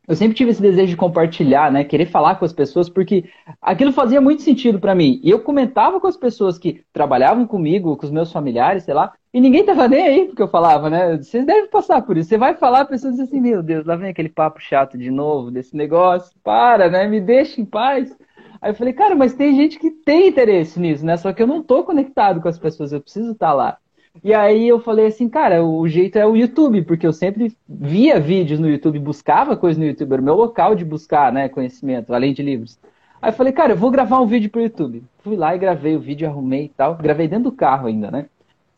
eu 0.09 0.17
sempre 0.17 0.37
tive 0.37 0.51
esse 0.51 0.61
desejo 0.61 0.89
de 0.89 0.97
compartilhar, 0.97 1.71
né? 1.71 1.85
Querer 1.85 2.07
falar 2.07 2.35
com 2.37 2.45
as 2.45 2.53
pessoas, 2.53 2.89
porque 2.89 3.25
aquilo 3.61 3.93
fazia 3.93 4.21
muito 4.21 4.43
sentido 4.43 4.81
para 4.81 4.95
mim. 4.95 5.21
E 5.23 5.31
eu 5.31 5.41
comentava 5.41 6.01
com 6.01 6.07
as 6.07 6.17
pessoas 6.17 6.59
que 6.59 6.83
trabalhavam 6.93 7.47
comigo, 7.47 7.97
com 7.97 8.07
os 8.07 8.11
meus 8.11 8.33
familiares, 8.33 8.85
sei 8.85 8.95
lá, 8.95 9.13
e 9.33 9.41
ninguém 9.41 9.65
tava 9.65 9.87
nem 9.87 10.03
aí 10.03 10.27
porque 10.27 10.43
eu 10.43 10.49
falava, 10.49 10.91
né? 10.91 11.17
Vocês 11.17 11.47
devem 11.47 11.71
passar 11.71 12.03
por 12.03 12.17
isso. 12.17 12.29
Você 12.29 12.39
vai 12.39 12.55
falar, 12.57 12.81
a 12.81 12.85
pessoa 12.85 13.13
diz 13.13 13.21
assim: 13.21 13.41
Meu 13.41 13.63
Deus, 13.63 13.87
lá 13.87 13.95
vem 13.95 14.11
aquele 14.11 14.29
papo 14.29 14.61
chato 14.61 14.99
de 14.99 15.11
novo 15.11 15.51
desse 15.51 15.77
negócio, 15.77 16.37
para, 16.43 16.91
né? 16.91 17.07
Me 17.07 17.21
deixa 17.21 17.61
em 17.61 17.65
paz. 17.65 18.17
Aí 18.61 18.73
eu 18.73 18.75
falei, 18.75 18.93
cara, 18.93 19.15
mas 19.15 19.33
tem 19.35 19.57
gente 19.57 19.79
que 19.79 19.91
tem 19.91 20.29
interesse 20.29 20.79
nisso, 20.79 21.05
né? 21.05 21.17
Só 21.17 21.33
que 21.33 21.43
eu 21.43 21.47
não 21.47 21.63
tô 21.63 21.83
conectado 21.83 22.43
com 22.43 22.49
as 22.49 22.59
pessoas, 22.59 22.93
eu 22.93 23.01
preciso 23.01 23.33
estar 23.33 23.49
tá 23.49 23.55
lá. 23.55 23.79
E 24.23 24.35
aí 24.35 24.69
eu 24.69 24.81
falei 24.81 25.07
assim, 25.07 25.29
cara, 25.29 25.65
o 25.65 25.87
jeito 25.89 26.19
é 26.19 26.27
o 26.27 26.37
YouTube, 26.37 26.83
porque 26.83 27.07
eu 27.07 27.13
sempre 27.13 27.57
via 27.69 28.19
vídeos 28.19 28.59
no 28.59 28.69
YouTube, 28.69 28.99
buscava 28.99 29.57
coisas 29.57 29.79
no 29.79 29.87
YouTube, 29.87 30.13
era 30.13 30.23
o 30.23 30.25
meu 30.25 30.35
local 30.35 30.75
de 30.75 30.85
buscar, 30.85 31.33
né, 31.33 31.49
conhecimento, 31.49 32.13
além 32.13 32.35
de 32.35 32.43
livros. 32.43 32.79
Aí 33.23 33.31
eu 33.31 33.35
falei, 33.35 33.53
cara, 33.53 33.73
eu 33.73 33.77
vou 33.77 33.91
gravar 33.91 34.21
um 34.21 34.27
vídeo 34.27 34.51
pro 34.51 34.63
YouTube. 34.63 35.03
Fui 35.23 35.37
lá 35.37 35.55
e 35.55 35.59
gravei 35.59 35.95
o 35.95 36.01
vídeo, 36.01 36.29
arrumei 36.29 36.65
e 36.65 36.69
tal. 36.71 36.97
Gravei 36.97 37.29
dentro 37.29 37.51
do 37.51 37.53
carro 37.53 37.87
ainda, 37.87 38.11
né? 38.11 38.27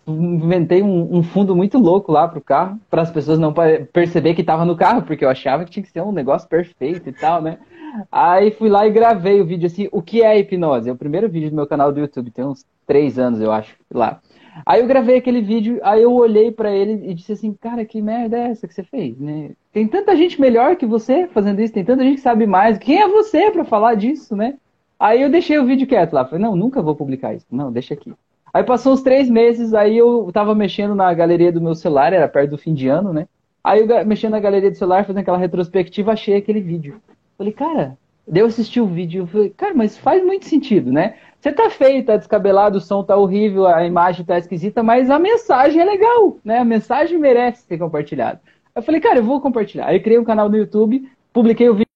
Inventei 0.06 0.82
um, 0.82 1.16
um 1.16 1.22
fundo 1.22 1.54
muito 1.54 1.78
louco 1.78 2.10
lá 2.10 2.26
pro 2.26 2.40
carro, 2.40 2.78
para 2.90 3.02
as 3.02 3.10
pessoas 3.10 3.38
não 3.38 3.54
perceber 3.92 4.34
que 4.34 4.40
estava 4.40 4.64
no 4.64 4.76
carro, 4.76 5.02
porque 5.02 5.24
eu 5.24 5.28
achava 5.28 5.64
que 5.64 5.70
tinha 5.70 5.82
que 5.84 5.92
ser 5.92 6.02
um 6.02 6.10
negócio 6.10 6.48
perfeito 6.48 7.08
e 7.08 7.12
tal, 7.12 7.40
né? 7.40 7.58
Aí 8.10 8.50
fui 8.50 8.68
lá 8.68 8.84
e 8.86 8.90
gravei 8.90 9.40
o 9.40 9.46
vídeo 9.46 9.66
assim, 9.66 9.88
o 9.92 10.02
que 10.02 10.22
é 10.22 10.36
hipnose? 10.38 10.88
É 10.88 10.92
o 10.92 10.96
primeiro 10.96 11.28
vídeo 11.28 11.50
do 11.50 11.56
meu 11.56 11.66
canal 11.66 11.92
do 11.92 12.00
YouTube, 12.00 12.32
tem 12.32 12.44
uns 12.44 12.66
três 12.84 13.18
anos, 13.18 13.40
eu 13.40 13.52
acho, 13.52 13.76
lá. 13.92 14.20
Aí 14.66 14.80
eu 14.80 14.86
gravei 14.86 15.16
aquele 15.16 15.40
vídeo, 15.40 15.80
aí 15.82 16.02
eu 16.02 16.12
olhei 16.12 16.50
para 16.50 16.70
ele 16.70 17.10
e 17.10 17.14
disse 17.14 17.32
assim, 17.32 17.52
cara, 17.54 17.84
que 17.84 18.02
merda 18.02 18.36
é 18.36 18.50
essa 18.50 18.68
que 18.68 18.74
você 18.74 18.82
fez, 18.82 19.18
né? 19.18 19.50
Tem 19.72 19.86
tanta 19.88 20.14
gente 20.14 20.40
melhor 20.40 20.76
que 20.76 20.86
você 20.86 21.26
fazendo 21.28 21.60
isso, 21.60 21.72
tem 21.72 21.84
tanta 21.84 22.02
gente 22.02 22.16
que 22.16 22.20
sabe 22.20 22.46
mais. 22.46 22.78
Quem 22.78 23.00
é 23.00 23.08
você 23.08 23.50
para 23.50 23.64
falar 23.64 23.94
disso, 23.94 24.36
né? 24.36 24.54
Aí 25.00 25.22
eu 25.22 25.30
deixei 25.30 25.58
o 25.58 25.66
vídeo 25.66 25.86
quieto 25.86 26.12
lá, 26.12 26.24
falei, 26.24 26.44
não, 26.44 26.54
nunca 26.54 26.82
vou 26.82 26.94
publicar 26.94 27.34
isso. 27.34 27.46
Não, 27.50 27.72
deixa 27.72 27.94
aqui. 27.94 28.12
Aí 28.52 28.62
passou 28.62 28.92
uns 28.92 29.02
três 29.02 29.28
meses, 29.30 29.72
aí 29.72 29.96
eu 29.96 30.30
tava 30.32 30.54
mexendo 30.54 30.94
na 30.94 31.12
galeria 31.14 31.50
do 31.50 31.60
meu 31.60 31.74
celular, 31.74 32.12
era 32.12 32.28
perto 32.28 32.50
do 32.50 32.58
fim 32.58 32.74
de 32.74 32.88
ano, 32.88 33.12
né? 33.12 33.26
Aí 33.64 33.80
eu 33.80 34.06
mexendo 34.06 34.32
na 34.32 34.40
galeria 34.40 34.70
do 34.70 34.76
celular, 34.76 35.04
fazendo 35.04 35.22
aquela 35.22 35.38
retrospectiva, 35.38 36.12
achei 36.12 36.36
aquele 36.36 36.60
vídeo. 36.60 37.00
Falei, 37.38 37.52
cara, 37.52 37.96
Daí 38.26 38.42
eu 38.42 38.46
assisti 38.46 38.80
o 38.80 38.86
vídeo 38.86 39.24
e 39.24 39.26
falei, 39.26 39.50
cara, 39.50 39.74
mas 39.74 39.98
faz 39.98 40.24
muito 40.24 40.46
sentido, 40.46 40.92
né? 40.92 41.16
Você 41.42 41.50
tá 41.52 41.68
feio, 41.68 42.04
tá 42.04 42.16
descabelado, 42.16 42.78
o 42.78 42.80
som 42.80 43.02
tá 43.02 43.16
horrível, 43.16 43.66
a 43.66 43.84
imagem 43.84 44.24
tá 44.24 44.38
esquisita, 44.38 44.80
mas 44.80 45.10
a 45.10 45.18
mensagem 45.18 45.80
é 45.80 45.84
legal, 45.84 46.38
né? 46.44 46.58
A 46.60 46.64
mensagem 46.64 47.18
merece 47.18 47.66
ser 47.66 47.78
compartilhada. 47.78 48.40
Eu 48.76 48.80
falei, 48.80 49.00
cara, 49.00 49.18
eu 49.18 49.24
vou 49.24 49.40
compartilhar. 49.40 49.86
Aí 49.88 49.98
criei 49.98 50.20
um 50.20 50.24
canal 50.24 50.48
no 50.48 50.56
YouTube, 50.56 51.10
publiquei 51.32 51.68
o 51.68 51.74
vídeo. 51.74 51.88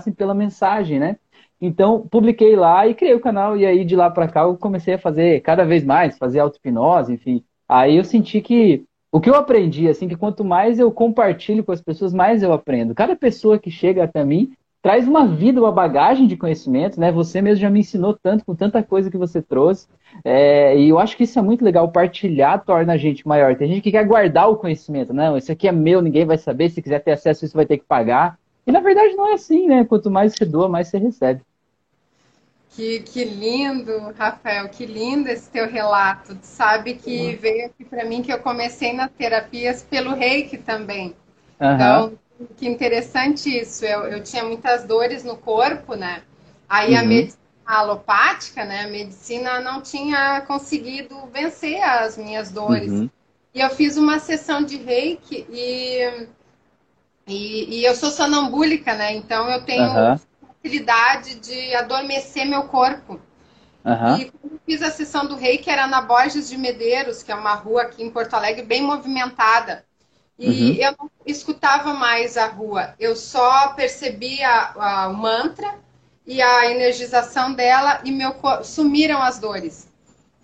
Assim, 0.00 0.12
pela 0.12 0.34
mensagem, 0.34 0.98
né? 0.98 1.16
Então, 1.60 2.06
publiquei 2.08 2.56
lá 2.56 2.84
e 2.86 2.96
criei 2.96 3.14
o 3.14 3.20
canal, 3.20 3.56
e 3.56 3.64
aí 3.64 3.84
de 3.84 3.94
lá 3.94 4.10
para 4.10 4.26
cá 4.28 4.40
eu 4.42 4.56
comecei 4.58 4.94
a 4.94 4.98
fazer 4.98 5.40
cada 5.42 5.64
vez 5.64 5.84
mais, 5.84 6.18
fazer 6.18 6.40
auto-hipnose, 6.40 7.12
enfim. 7.14 7.44
Aí 7.68 7.96
eu 7.96 8.04
senti 8.04 8.40
que 8.40 8.84
o 9.14 9.20
que 9.20 9.30
eu 9.30 9.36
aprendi, 9.36 9.88
assim, 9.88 10.08
que 10.08 10.16
quanto 10.16 10.44
mais 10.44 10.80
eu 10.80 10.90
compartilho 10.90 11.62
com 11.62 11.70
as 11.70 11.80
pessoas, 11.80 12.12
mais 12.12 12.42
eu 12.42 12.52
aprendo. 12.52 12.96
Cada 12.96 13.14
pessoa 13.14 13.60
que 13.60 13.70
chega 13.70 14.02
até 14.02 14.24
mim 14.24 14.54
traz 14.82 15.06
uma 15.06 15.24
vida, 15.24 15.60
uma 15.60 15.70
bagagem 15.70 16.26
de 16.26 16.36
conhecimento, 16.36 16.98
né? 16.98 17.12
Você 17.12 17.40
mesmo 17.40 17.60
já 17.60 17.70
me 17.70 17.78
ensinou 17.78 18.18
tanto, 18.20 18.44
com 18.44 18.56
tanta 18.56 18.82
coisa 18.82 19.08
que 19.08 19.16
você 19.16 19.40
trouxe. 19.40 19.86
É, 20.24 20.76
e 20.76 20.88
eu 20.88 20.98
acho 20.98 21.16
que 21.16 21.22
isso 21.22 21.38
é 21.38 21.42
muito 21.42 21.64
legal. 21.64 21.92
Partilhar 21.92 22.64
torna 22.64 22.94
a 22.94 22.96
gente 22.96 23.24
maior. 23.24 23.54
Tem 23.54 23.68
gente 23.68 23.82
que 23.82 23.92
quer 23.92 24.04
guardar 24.04 24.50
o 24.50 24.56
conhecimento. 24.56 25.12
Não, 25.12 25.38
isso 25.38 25.52
aqui 25.52 25.68
é 25.68 25.72
meu, 25.72 26.02
ninguém 26.02 26.26
vai 26.26 26.36
saber. 26.36 26.68
Se 26.70 26.82
quiser 26.82 26.98
ter 26.98 27.12
acesso, 27.12 27.44
isso 27.44 27.56
vai 27.56 27.66
ter 27.66 27.78
que 27.78 27.84
pagar. 27.84 28.36
E 28.66 28.72
na 28.72 28.80
verdade 28.80 29.14
não 29.14 29.28
é 29.28 29.34
assim, 29.34 29.68
né? 29.68 29.84
Quanto 29.84 30.10
mais 30.10 30.32
você 30.34 30.44
doa, 30.44 30.68
mais 30.68 30.88
você 30.88 30.98
recebe. 30.98 31.40
Que, 32.74 33.00
que 33.00 33.24
lindo, 33.24 34.12
Rafael, 34.18 34.68
que 34.68 34.84
lindo 34.84 35.28
esse 35.28 35.48
teu 35.48 35.68
relato. 35.68 36.34
Tu 36.34 36.44
sabe 36.44 36.94
que 36.94 37.28
uhum. 37.28 37.36
veio 37.36 37.66
aqui 37.66 37.84
para 37.84 38.04
mim 38.04 38.20
que 38.20 38.32
eu 38.32 38.40
comecei 38.40 38.92
nas 38.92 39.10
terapias 39.12 39.82
pelo 39.82 40.12
reiki 40.12 40.58
também. 40.58 41.14
Uhum. 41.60 41.74
Então, 41.74 42.12
que 42.56 42.66
interessante 42.66 43.48
isso. 43.48 43.84
Eu, 43.84 44.04
eu 44.04 44.22
tinha 44.22 44.42
muitas 44.42 44.84
dores 44.84 45.22
no 45.22 45.36
corpo, 45.36 45.94
né? 45.94 46.22
Aí 46.68 46.94
uhum. 46.94 47.00
a 47.00 47.02
medicina 47.04 47.44
alopática, 47.64 48.64
né? 48.64 48.82
A 48.82 48.88
medicina 48.88 49.60
não 49.60 49.80
tinha 49.80 50.40
conseguido 50.42 51.14
vencer 51.32 51.80
as 51.80 52.18
minhas 52.18 52.50
dores. 52.50 52.90
Uhum. 52.90 53.10
E 53.54 53.60
eu 53.60 53.70
fiz 53.70 53.96
uma 53.96 54.18
sessão 54.18 54.64
de 54.64 54.76
reiki 54.76 55.46
e, 55.48 56.26
e, 57.24 57.78
e 57.78 57.84
eu 57.84 57.94
sou 57.94 58.10
sonambúlica, 58.10 58.94
né? 58.94 59.14
Então 59.14 59.48
eu 59.48 59.64
tenho 59.64 60.18
facilidade 60.64 61.34
de 61.36 61.74
adormecer 61.74 62.46
meu 62.46 62.64
corpo. 62.64 63.20
Uhum. 63.84 64.16
E 64.16 64.30
quando 64.30 64.60
fiz 64.64 64.82
a 64.82 64.90
sessão 64.90 65.26
do 65.26 65.36
rei, 65.36 65.58
que 65.58 65.68
era 65.68 65.86
na 65.86 66.00
Borges 66.00 66.48
de 66.48 66.56
Medeiros, 66.56 67.22
que 67.22 67.30
é 67.30 67.34
uma 67.34 67.54
rua 67.54 67.82
aqui 67.82 68.02
em 68.02 68.10
Porto 68.10 68.34
Alegre 68.34 68.64
bem 68.64 68.82
movimentada. 68.82 69.84
E 70.38 70.48
uhum. 70.48 70.74
eu 70.74 70.94
não 70.98 71.10
escutava 71.26 71.92
mais 71.92 72.36
a 72.36 72.46
rua, 72.46 72.94
eu 72.98 73.14
só 73.14 73.68
percebia 73.68 74.72
a, 74.74 75.06
o 75.08 75.14
mantra 75.14 75.78
e 76.26 76.42
a 76.42 76.70
energização 76.70 77.52
dela 77.52 78.00
e 78.02 78.10
meu 78.10 78.34
sumiram 78.64 79.22
as 79.22 79.38
dores. 79.38 79.86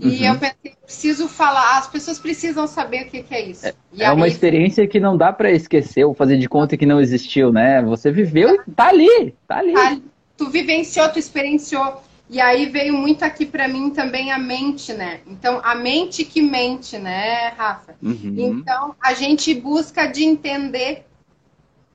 E 0.00 0.20
uhum. 0.20 0.32
eu 0.32 0.38
pensei, 0.38 0.76
preciso 0.82 1.28
falar, 1.28 1.78
as 1.78 1.86
pessoas 1.86 2.18
precisam 2.18 2.66
saber 2.66 3.02
o 3.02 3.10
que, 3.10 3.22
que 3.22 3.34
é 3.34 3.48
isso. 3.48 3.66
É, 3.66 3.74
é 3.98 4.06
aí... 4.06 4.16
uma 4.16 4.26
experiência 4.26 4.86
que 4.86 4.98
não 4.98 5.16
dá 5.16 5.30
para 5.32 5.50
esquecer 5.50 6.04
ou 6.04 6.14
fazer 6.14 6.38
de 6.38 6.48
conta 6.48 6.76
que 6.76 6.86
não 6.86 7.00
existiu, 7.00 7.52
né? 7.52 7.82
Você 7.82 8.10
viveu 8.10 8.54
e 8.54 8.70
tá 8.70 8.88
ali, 8.88 9.34
tá 9.46 9.58
ali. 9.58 9.74
Tá. 9.74 9.98
Tu 10.38 10.48
vivenciou, 10.48 11.08
tu 11.10 11.18
experienciou. 11.18 12.02
E 12.30 12.40
aí 12.40 12.66
veio 12.66 12.94
muito 12.94 13.24
aqui 13.24 13.44
para 13.44 13.68
mim 13.68 13.90
também 13.90 14.32
a 14.32 14.38
mente, 14.38 14.92
né? 14.92 15.20
Então, 15.26 15.60
a 15.62 15.74
mente 15.74 16.24
que 16.24 16.40
mente, 16.40 16.96
né, 16.96 17.48
Rafa? 17.48 17.94
Uhum. 18.00 18.36
Então, 18.38 18.94
a 19.02 19.12
gente 19.12 19.52
busca 19.52 20.06
de 20.06 20.24
entender 20.24 21.04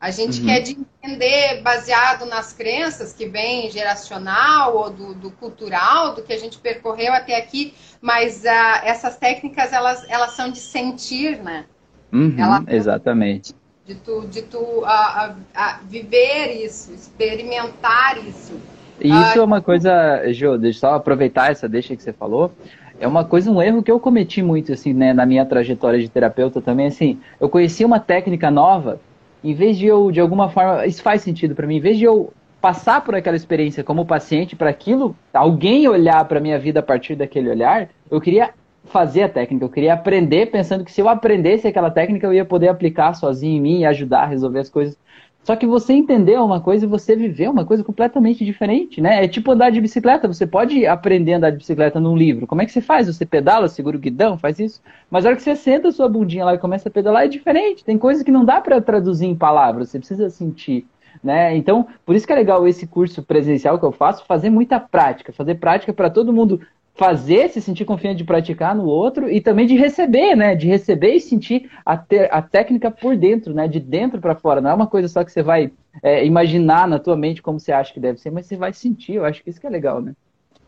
a 0.05 0.11
gente 0.11 0.39
uhum. 0.39 0.45
quer 0.45 0.59
de 0.59 0.77
entender 0.77 1.61
baseado 1.61 2.25
nas 2.25 2.53
crenças 2.53 3.11
que 3.11 3.25
vem 3.25 3.71
geracional 3.71 4.77
ou 4.77 4.89
do, 4.91 5.15
do, 5.15 5.31
cultural, 5.31 6.13
do 6.13 6.21
que 6.21 6.31
a 6.31 6.37
gente 6.37 6.59
percorreu 6.59 7.11
até 7.11 7.35
aqui, 7.37 7.73
mas 8.05 8.43
uh, 8.43 8.85
essas 8.85 9.17
técnicas 9.17 9.73
elas, 9.73 10.05
elas 10.07 10.33
são 10.33 10.51
de 10.51 10.59
sentir, 10.59 11.41
né? 11.41 11.65
Uhum, 12.13 12.63
exatamente. 12.67 13.55
De, 13.83 13.95
tu, 13.95 14.27
de 14.27 14.43
tu 14.43 14.59
uh, 14.59 15.31
uh, 15.31 15.87
viver 15.89 16.63
isso, 16.63 16.93
experimentar 16.93 18.23
isso. 18.23 18.53
E 19.01 19.09
isso 19.09 19.39
é 19.39 19.41
uma 19.41 19.59
coisa, 19.59 20.21
Jo, 20.31 20.55
deixa 20.55 20.81
só 20.81 20.93
aproveitar 20.93 21.51
essa 21.51 21.67
deixa 21.67 21.95
que 21.95 22.03
você 22.03 22.13
falou. 22.13 22.51
É 22.99 23.07
uma 23.07 23.25
coisa, 23.25 23.49
um 23.49 23.59
erro 23.59 23.81
que 23.81 23.91
eu 23.91 23.99
cometi 23.99 24.43
muito, 24.43 24.71
assim, 24.71 24.93
né, 24.93 25.11
na 25.11 25.25
minha 25.25 25.43
trajetória 25.43 25.99
de 25.99 26.07
terapeuta 26.07 26.61
também, 26.61 26.85
assim, 26.85 27.19
eu 27.39 27.49
conheci 27.49 27.83
uma 27.83 27.99
técnica 27.99 28.51
nova 28.51 28.99
em 29.43 29.55
vez 29.55 29.79
de 29.79 29.87
eu, 29.87 30.11
de 30.11 30.19
alguma 30.19 30.47
forma, 30.47 30.85
isso 30.85 31.01
faz 31.01 31.23
sentido 31.23 31.55
para 31.55 31.65
mim, 31.65 31.77
em 31.77 31.81
vez 31.81 31.97
de 31.97 32.03
eu 32.03 32.31
passar 32.65 33.01
por 33.01 33.13
aquela 33.13 33.35
experiência 33.35 33.83
como 33.83 34.07
paciente 34.07 34.55
para 34.55 34.71
aquilo, 34.71 35.15
alguém 35.31 35.87
olhar 35.87 36.25
para 36.25 36.39
minha 36.39 36.57
vida 36.57 36.79
a 36.79 36.83
partir 36.83 37.15
daquele 37.15 37.47
olhar, 37.47 37.89
eu 38.09 38.21
queria 38.21 38.53
fazer 38.85 39.23
a 39.23 39.29
técnica, 39.29 39.65
eu 39.65 39.69
queria 39.69 39.93
aprender 39.93 40.47
pensando 40.47 40.85
que 40.85 40.91
se 40.91 41.01
eu 41.01 41.09
aprendesse 41.09 41.67
aquela 41.67 41.89
técnica 41.89 42.27
eu 42.27 42.33
ia 42.33 42.45
poder 42.45 42.67
aplicar 42.67 43.13
sozinho 43.13 43.57
em 43.57 43.61
mim 43.61 43.79
e 43.79 43.85
ajudar 43.85 44.21
a 44.23 44.27
resolver 44.27 44.59
as 44.59 44.69
coisas. 44.69 44.97
Só 45.45 45.55
que 45.55 45.67
você 45.67 45.93
entendeu 45.93 46.43
uma 46.43 46.59
coisa 46.59 46.85
e 46.85 46.89
você 46.89 47.15
viveu 47.15 47.51
uma 47.51 47.63
coisa 47.63 47.83
completamente 47.83 48.43
diferente, 48.43 48.99
né? 48.99 49.23
É 49.23 49.27
tipo 49.27 49.51
andar 49.51 49.69
de 49.69 49.79
bicicleta. 49.79 50.27
Você 50.27 50.47
pode 50.47 50.87
aprender 50.87 51.33
a 51.33 51.37
andar 51.37 51.51
de 51.51 51.57
bicicleta 51.57 51.99
num 51.99 52.17
livro. 52.17 52.47
Como 52.47 52.63
é 52.63 52.65
que 52.65 52.71
você 52.71 52.81
faz? 52.81 53.05
Você 53.05 53.27
pedala, 53.27 53.67
segura 53.67 53.95
o 53.95 53.99
guidão, 53.99 54.39
faz 54.39 54.57
isso. 54.57 54.81
Mas 55.07 55.23
a 55.23 55.29
hora 55.29 55.35
que 55.35 55.43
você 55.43 55.55
senta 55.55 55.89
a 55.89 55.91
sua 55.91 56.09
bundinha 56.09 56.45
lá 56.45 56.55
e 56.55 56.57
começa 56.57 56.89
a 56.89 56.91
pedalar, 56.91 57.25
é 57.25 57.27
diferente. 57.27 57.85
Tem 57.85 57.95
coisas 57.95 58.23
que 58.23 58.31
não 58.31 58.43
dá 58.43 58.59
para 58.59 58.81
traduzir 58.81 59.27
em 59.27 59.35
palavras. 59.35 59.89
Você 59.89 59.99
precisa 59.99 60.31
sentir. 60.31 60.87
Né? 61.23 61.55
Então, 61.55 61.87
por 62.03 62.15
isso 62.15 62.25
que 62.25 62.33
é 62.33 62.35
legal 62.35 62.67
esse 62.67 62.87
curso 62.87 63.21
presencial 63.21 63.77
que 63.77 63.85
eu 63.85 63.91
faço, 63.91 64.25
fazer 64.25 64.49
muita 64.49 64.79
prática, 64.79 65.31
fazer 65.31 65.55
prática 65.55 65.93
para 65.93 66.09
todo 66.09 66.33
mundo 66.33 66.59
fazer, 66.95 67.49
se 67.49 67.61
sentir 67.61 67.83
confiante 67.83 68.17
de 68.17 68.23
praticar 68.23 68.73
no 68.73 68.85
outro 68.85 69.29
e 69.29 69.41
também 69.41 69.67
de 69.67 69.75
receber, 69.75 70.35
né? 70.35 70.55
De 70.55 70.67
receber 70.67 71.13
e 71.13 71.19
sentir 71.19 71.69
a, 71.85 71.97
te, 71.97 72.29
a 72.31 72.41
técnica 72.41 72.89
por 72.89 73.17
dentro, 73.17 73.53
né? 73.53 73.67
De 73.67 73.79
dentro 73.79 74.19
para 74.21 74.35
fora. 74.35 74.61
Não 74.61 74.71
é 74.71 74.73
uma 74.73 74.87
coisa 74.87 75.07
só 75.07 75.23
que 75.23 75.31
você 75.31 75.43
vai 75.43 75.71
é, 76.01 76.25
imaginar 76.25 76.87
na 76.87 76.97
tua 76.97 77.17
mente 77.17 77.41
como 77.41 77.59
você 77.59 77.71
acha 77.71 77.93
que 77.93 77.99
deve 77.99 78.19
ser, 78.19 78.31
mas 78.31 78.45
você 78.45 78.55
vai 78.55 78.71
sentir. 78.71 79.15
Eu 79.15 79.25
acho 79.25 79.43
que 79.43 79.49
isso 79.49 79.59
que 79.59 79.67
é 79.67 79.69
legal, 79.69 80.01
né? 80.01 80.13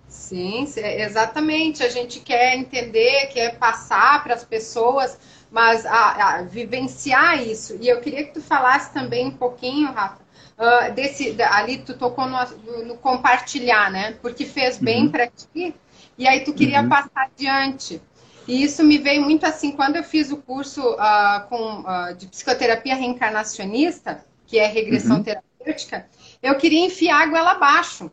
Sim, 0.07 0.65
exatamente. 0.77 1.83
A 1.83 1.89
gente 1.89 2.19
quer 2.19 2.55
entender, 2.55 3.27
quer 3.27 3.57
passar 3.57 4.21
para 4.23 4.33
as 4.33 4.43
pessoas, 4.43 5.17
mas 5.49 5.85
a, 5.85 6.39
a, 6.39 6.41
vivenciar 6.41 7.41
isso. 7.41 7.77
E 7.79 7.87
eu 7.87 8.01
queria 8.01 8.25
que 8.25 8.33
tu 8.33 8.41
falasse 8.41 8.93
também 8.93 9.27
um 9.27 9.31
pouquinho, 9.31 9.91
Rafa, 9.91 10.19
uh, 10.57 10.93
desse 10.93 11.41
ali 11.41 11.77
tu 11.77 11.97
tocou 11.97 12.25
no, 12.25 12.37
no, 12.85 12.97
compartilhar, 12.97 13.91
né? 13.91 14.15
Porque 14.21 14.45
fez 14.45 14.77
bem 14.77 15.05
uhum. 15.05 15.11
para 15.11 15.27
ti 15.27 15.73
e 16.17 16.27
aí 16.27 16.41
tu 16.41 16.53
queria 16.53 16.81
uhum. 16.81 16.89
passar 16.89 17.29
adiante. 17.35 18.01
E 18.47 18.63
isso 18.63 18.83
me 18.83 18.97
veio 18.97 19.21
muito 19.21 19.45
assim, 19.45 19.73
quando 19.73 19.97
eu 19.97 20.03
fiz 20.03 20.31
o 20.31 20.37
curso 20.37 20.81
uh, 20.81 21.47
com, 21.49 21.81
uh, 21.81 22.15
de 22.15 22.27
psicoterapia 22.27 22.95
reencarnacionista, 22.95 24.23
que 24.45 24.57
é 24.57 24.67
regressão 24.67 25.17
uhum. 25.17 25.23
terapêutica, 25.23 26.05
eu 26.41 26.55
queria 26.55 26.85
enfiar 26.85 27.23
a 27.23 27.25
goela 27.25 27.51
abaixo. 27.51 28.09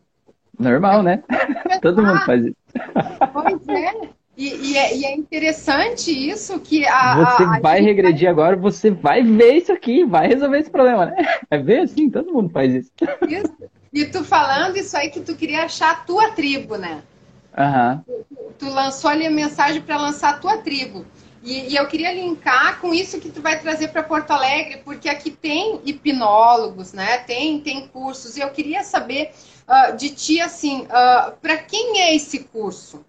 Normal, 0.58 1.02
né? 1.02 1.22
Todo 1.80 2.02
mundo 2.02 2.20
faz 2.24 2.44
isso. 2.44 2.56
Pois 3.32 3.68
é. 3.68 4.08
E, 4.36 4.72
e, 4.72 4.76
é, 4.76 4.96
e, 4.96 5.04
é, 5.04 5.14
interessante 5.14 6.10
isso 6.10 6.58
que 6.58 6.84
a. 6.86 7.36
Você 7.36 7.42
a, 7.44 7.54
a 7.54 7.60
vai 7.60 7.80
regredir 7.80 8.24
vai... 8.24 8.32
agora, 8.32 8.56
você 8.56 8.90
vai 8.90 9.22
ver 9.22 9.54
isso 9.54 9.72
aqui, 9.72 10.04
vai 10.04 10.26
resolver 10.26 10.58
esse 10.58 10.70
problema, 10.70 11.06
né? 11.06 11.38
É 11.48 11.56
ver 11.56 11.80
assim, 11.80 12.10
todo 12.10 12.32
mundo 12.32 12.50
faz 12.50 12.74
isso. 12.74 12.90
isso. 13.28 13.54
E 13.92 14.04
tu 14.06 14.24
falando 14.24 14.76
isso 14.76 14.96
aí 14.96 15.08
que 15.08 15.20
tu 15.20 15.36
queria 15.36 15.64
achar 15.64 15.92
a 15.92 15.94
tua 15.94 16.32
tribo, 16.32 16.76
né? 16.76 17.02
Uhum. 17.56 18.02
Tu, 18.06 18.54
tu, 18.58 18.68
lançou 18.68 19.10
ali 19.10 19.26
a 19.26 19.30
mensagem 19.30 19.80
para 19.80 19.96
lançar 19.96 20.30
a 20.30 20.38
tua 20.38 20.58
tribo. 20.58 21.06
E, 21.42 21.72
e, 21.72 21.76
eu 21.76 21.86
queria 21.86 22.12
linkar 22.12 22.80
com 22.80 22.94
isso 22.94 23.20
que 23.20 23.30
tu 23.30 23.42
vai 23.42 23.60
trazer 23.60 23.88
para 23.88 24.02
Porto 24.02 24.30
Alegre, 24.30 24.78
porque 24.84 25.08
aqui 25.08 25.30
tem 25.30 25.80
hipnólogos, 25.84 26.92
né? 26.92 27.18
Tem, 27.18 27.60
tem 27.60 27.86
cursos. 27.88 28.36
E 28.36 28.40
eu 28.40 28.50
queria 28.50 28.82
saber 28.82 29.30
uh, 29.68 29.94
de 29.94 30.10
ti, 30.10 30.40
assim, 30.40 30.82
uh, 30.82 30.88
ah, 30.90 31.34
para 31.40 31.58
quem 31.58 32.00
é 32.00 32.16
esse 32.16 32.40
curso? 32.44 33.04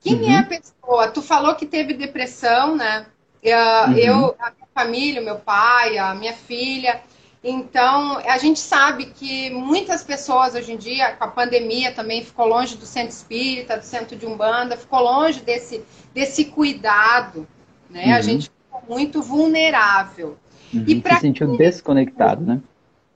Quem 0.00 0.20
uhum. 0.20 0.30
é 0.30 0.38
a 0.38 0.44
pessoa? 0.44 1.08
Tu 1.08 1.22
falou 1.22 1.54
que 1.54 1.66
teve 1.66 1.94
depressão, 1.94 2.76
né? 2.76 3.06
Uh, 3.42 3.90
uhum. 3.90 3.96
Eu, 3.96 4.36
a 4.38 4.50
minha 4.50 4.68
família, 4.74 5.22
o 5.22 5.24
meu 5.24 5.36
pai, 5.36 5.98
a 5.98 6.14
minha 6.14 6.34
filha. 6.34 7.00
Então, 7.48 8.18
a 8.26 8.38
gente 8.38 8.58
sabe 8.58 9.06
que 9.06 9.50
muitas 9.50 10.02
pessoas 10.02 10.56
hoje 10.56 10.72
em 10.72 10.76
dia, 10.76 11.12
com 11.12 11.22
a 11.22 11.28
pandemia 11.28 11.92
também, 11.92 12.24
ficou 12.24 12.44
longe 12.44 12.76
do 12.76 12.84
centro 12.84 13.10
espírita, 13.10 13.78
do 13.78 13.84
centro 13.84 14.16
de 14.16 14.26
Umbanda, 14.26 14.76
ficou 14.76 14.98
longe 14.98 15.40
desse, 15.42 15.84
desse 16.12 16.46
cuidado, 16.46 17.46
né? 17.88 18.06
Uhum. 18.06 18.14
A 18.14 18.20
gente 18.20 18.50
ficou 18.50 18.82
muito 18.88 19.22
vulnerável. 19.22 20.36
Uhum, 20.74 20.84
e 20.88 21.00
se 21.00 21.20
sentiu 21.20 21.56
desconectado, 21.56 22.44
né? 22.44 22.60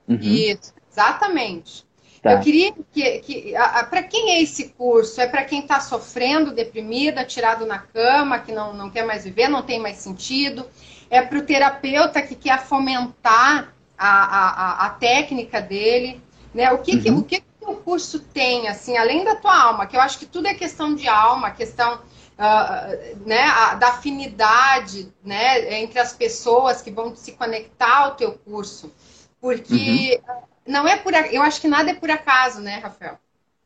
Uhum. 0.07 0.17
Isso, 0.21 0.73
exatamente. 0.89 1.85
Tá. 2.21 2.31
Eu 2.31 2.39
queria 2.39 2.71
que, 2.93 3.19
que 3.19 3.53
para 3.89 4.03
quem 4.03 4.31
é 4.31 4.41
esse 4.41 4.69
curso? 4.69 5.19
É 5.19 5.27
para 5.27 5.43
quem 5.43 5.59
está 5.59 5.81
sofrendo, 5.81 6.53
deprimida, 6.53 7.25
tirado 7.25 7.65
na 7.65 7.79
cama, 7.79 8.39
que 8.39 8.53
não, 8.53 8.73
não 8.73 8.89
quer 8.89 9.05
mais 9.05 9.25
viver, 9.25 9.49
não 9.49 9.61
tem 9.61 9.77
mais 9.77 9.97
sentido. 9.97 10.65
É 11.09 11.21
para 11.21 11.37
o 11.37 11.41
terapeuta 11.41 12.21
que 12.21 12.35
quer 12.35 12.61
fomentar 12.63 13.73
a, 14.07 14.83
a, 14.83 14.85
a, 14.85 14.89
técnica 14.91 15.61
dele. 15.61 16.21
Né? 16.53 16.71
O 16.71 16.79
que, 16.79 16.95
uhum. 16.95 17.01
que, 17.23 17.37
o 17.37 17.41
que 17.41 17.43
o 17.61 17.75
curso 17.75 18.19
tem, 18.19 18.67
assim, 18.67 18.97
além 18.97 19.23
da 19.23 19.35
tua 19.35 19.55
alma, 19.55 19.85
que 19.85 19.95
eu 19.95 20.01
acho 20.01 20.19
que 20.19 20.25
tudo 20.25 20.47
é 20.47 20.53
questão 20.53 20.95
de 20.95 21.07
alma, 21.07 21.51
questão 21.51 21.95
uh, 21.95 23.25
né, 23.25 23.43
a, 23.43 23.75
da 23.75 23.89
afinidade 23.89 25.13
né, 25.23 25.81
entre 25.81 25.99
as 25.99 26.13
pessoas 26.13 26.81
que 26.81 26.91
vão 26.91 27.15
se 27.15 27.33
conectar 27.33 27.97
ao 27.99 28.15
teu 28.15 28.33
curso. 28.33 28.91
Porque 29.39 30.21
uhum 30.27 30.51
não 30.67 30.87
é 30.87 30.97
por 30.97 31.13
eu 31.13 31.41
acho 31.41 31.59
que 31.59 31.67
nada 31.67 31.91
é 31.91 31.93
por 31.93 32.09
acaso, 32.09 32.61
né, 32.61 32.77
Rafael? 32.77 33.17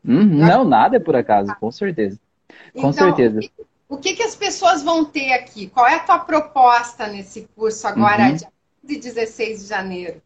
Uhum, 0.04 0.24
não, 0.24 0.64
nada 0.64 0.98
é 0.98 1.00
por 1.00 1.16
acaso, 1.16 1.54
com 1.60 1.72
certeza. 1.72 2.20
Com 2.74 2.90
então, 2.90 2.94
certeza. 2.94 3.40
O 3.88 3.98
que, 3.98 4.16
que, 4.16 4.24
as 4.24 4.36
pessoas 4.36 4.84
vão 4.84 5.06
ter 5.06 5.34
aqui? 5.34 5.68
Qual 5.68 5.88
é 5.88 5.96
a 5.96 6.00
tua 6.00 6.20
proposta 6.20 7.08
nesse 7.08 7.48
curso 7.56 7.88
agora, 7.88 8.30
uhum. 8.30 8.36
dia 8.84 9.00
16 9.00 9.62
de 9.62 9.68
janeiro? 9.68 10.22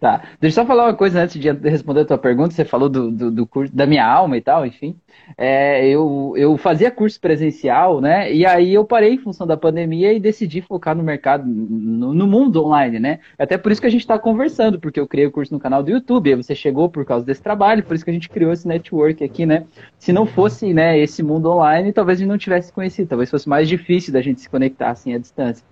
Tá. 0.00 0.22
Deixa 0.40 0.60
eu 0.60 0.62
só 0.62 0.66
falar 0.66 0.84
uma 0.84 0.94
coisa 0.94 1.20
antes 1.22 1.40
de 1.40 1.50
responder 1.50 2.02
a 2.02 2.04
tua 2.04 2.18
pergunta. 2.18 2.54
Você 2.54 2.64
falou 2.64 2.88
do, 2.88 3.10
do, 3.10 3.30
do 3.32 3.46
curso 3.46 3.74
da 3.74 3.84
minha 3.84 4.06
alma 4.06 4.36
e 4.36 4.40
tal, 4.40 4.64
enfim. 4.64 4.96
É, 5.36 5.88
eu, 5.88 6.34
eu 6.36 6.56
fazia 6.56 6.88
curso 6.88 7.20
presencial, 7.20 8.00
né? 8.00 8.32
E 8.32 8.46
aí 8.46 8.72
eu 8.72 8.84
parei 8.84 9.14
em 9.14 9.18
função 9.18 9.44
da 9.44 9.56
pandemia 9.56 10.12
e 10.12 10.20
decidi 10.20 10.60
focar 10.60 10.96
no 10.96 11.02
mercado, 11.02 11.44
no, 11.44 12.14
no 12.14 12.26
mundo 12.28 12.64
online, 12.64 13.00
né? 13.00 13.18
Até 13.36 13.58
por 13.58 13.72
isso 13.72 13.80
que 13.80 13.88
a 13.88 13.90
gente 13.90 14.02
está 14.02 14.16
conversando, 14.16 14.78
porque 14.78 15.00
eu 15.00 15.06
criei 15.06 15.26
o 15.26 15.32
curso 15.32 15.52
no 15.52 15.58
canal 15.58 15.82
do 15.82 15.90
YouTube, 15.90 16.30
aí 16.30 16.36
você 16.36 16.54
chegou 16.54 16.88
por 16.88 17.04
causa 17.04 17.26
desse 17.26 17.42
trabalho, 17.42 17.82
por 17.82 17.96
isso 17.96 18.04
que 18.04 18.10
a 18.10 18.14
gente 18.14 18.28
criou 18.28 18.52
esse 18.52 18.68
network 18.68 19.24
aqui, 19.24 19.44
né? 19.44 19.64
Se 19.98 20.12
não 20.12 20.26
fosse 20.26 20.72
né, 20.72 20.96
esse 20.96 21.24
mundo 21.24 21.50
online, 21.50 21.92
talvez 21.92 22.18
a 22.18 22.20
gente 22.20 22.30
não 22.30 22.38
tivesse 22.38 22.72
conhecido, 22.72 23.08
talvez 23.08 23.30
fosse 23.30 23.48
mais 23.48 23.68
difícil 23.68 24.12
da 24.12 24.22
gente 24.22 24.40
se 24.40 24.48
conectar 24.48 24.90
assim 24.90 25.12
à 25.12 25.18
distância. 25.18 25.64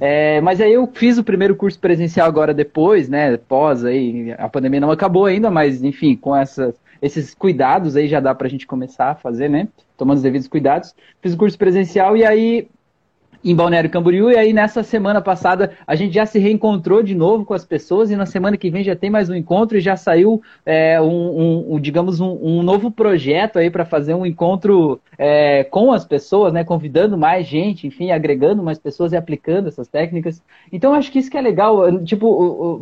É, 0.00 0.40
mas 0.40 0.60
aí 0.60 0.72
eu 0.72 0.88
fiz 0.92 1.18
o 1.18 1.24
primeiro 1.24 1.56
curso 1.56 1.78
presencial 1.78 2.26
agora 2.26 2.54
depois, 2.54 3.08
né? 3.08 3.36
Pós 3.36 3.84
aí, 3.84 4.34
a 4.38 4.48
pandemia 4.48 4.80
não 4.80 4.90
acabou 4.90 5.26
ainda, 5.26 5.50
mas 5.50 5.82
enfim, 5.82 6.16
com 6.16 6.34
essas, 6.34 6.74
esses 7.00 7.34
cuidados 7.34 7.96
aí 7.96 8.08
já 8.08 8.20
dá 8.20 8.34
pra 8.34 8.48
gente 8.48 8.66
começar 8.66 9.10
a 9.10 9.14
fazer, 9.14 9.48
né? 9.48 9.68
Tomando 9.96 10.16
os 10.18 10.22
devidos 10.22 10.48
cuidados. 10.48 10.94
Fiz 11.20 11.34
o 11.34 11.36
curso 11.36 11.58
presencial 11.58 12.16
e 12.16 12.24
aí 12.24 12.68
em 13.44 13.54
Balneário 13.54 13.90
Camboriú, 13.90 14.30
e 14.30 14.36
aí 14.36 14.52
nessa 14.52 14.82
semana 14.82 15.20
passada 15.20 15.72
a 15.86 15.94
gente 15.94 16.14
já 16.14 16.26
se 16.26 16.38
reencontrou 16.38 17.02
de 17.02 17.14
novo 17.14 17.44
com 17.44 17.54
as 17.54 17.64
pessoas, 17.64 18.10
e 18.10 18.16
na 18.16 18.26
semana 18.26 18.56
que 18.56 18.70
vem 18.70 18.84
já 18.84 18.94
tem 18.94 19.10
mais 19.10 19.30
um 19.30 19.34
encontro 19.34 19.78
e 19.78 19.80
já 19.80 19.96
saiu 19.96 20.42
é, 20.64 21.00
um, 21.00 21.74
um, 21.74 21.80
digamos, 21.80 22.20
um, 22.20 22.38
um, 22.40 22.62
novo 22.62 22.90
projeto 22.90 23.58
aí 23.58 23.70
para 23.70 23.84
fazer 23.84 24.14
um 24.14 24.26
encontro 24.26 25.00
é, 25.16 25.64
com 25.64 25.92
as 25.92 26.04
pessoas, 26.04 26.52
né? 26.52 26.64
Convidando 26.64 27.16
mais 27.16 27.46
gente, 27.46 27.86
enfim, 27.86 28.10
agregando 28.10 28.62
mais 28.62 28.78
pessoas 28.78 29.12
e 29.12 29.16
aplicando 29.16 29.68
essas 29.68 29.88
técnicas. 29.88 30.42
Então 30.72 30.94
acho 30.94 31.10
que 31.10 31.18
isso 31.18 31.30
que 31.30 31.38
é 31.38 31.40
legal. 31.40 32.02
Tipo, 32.04 32.80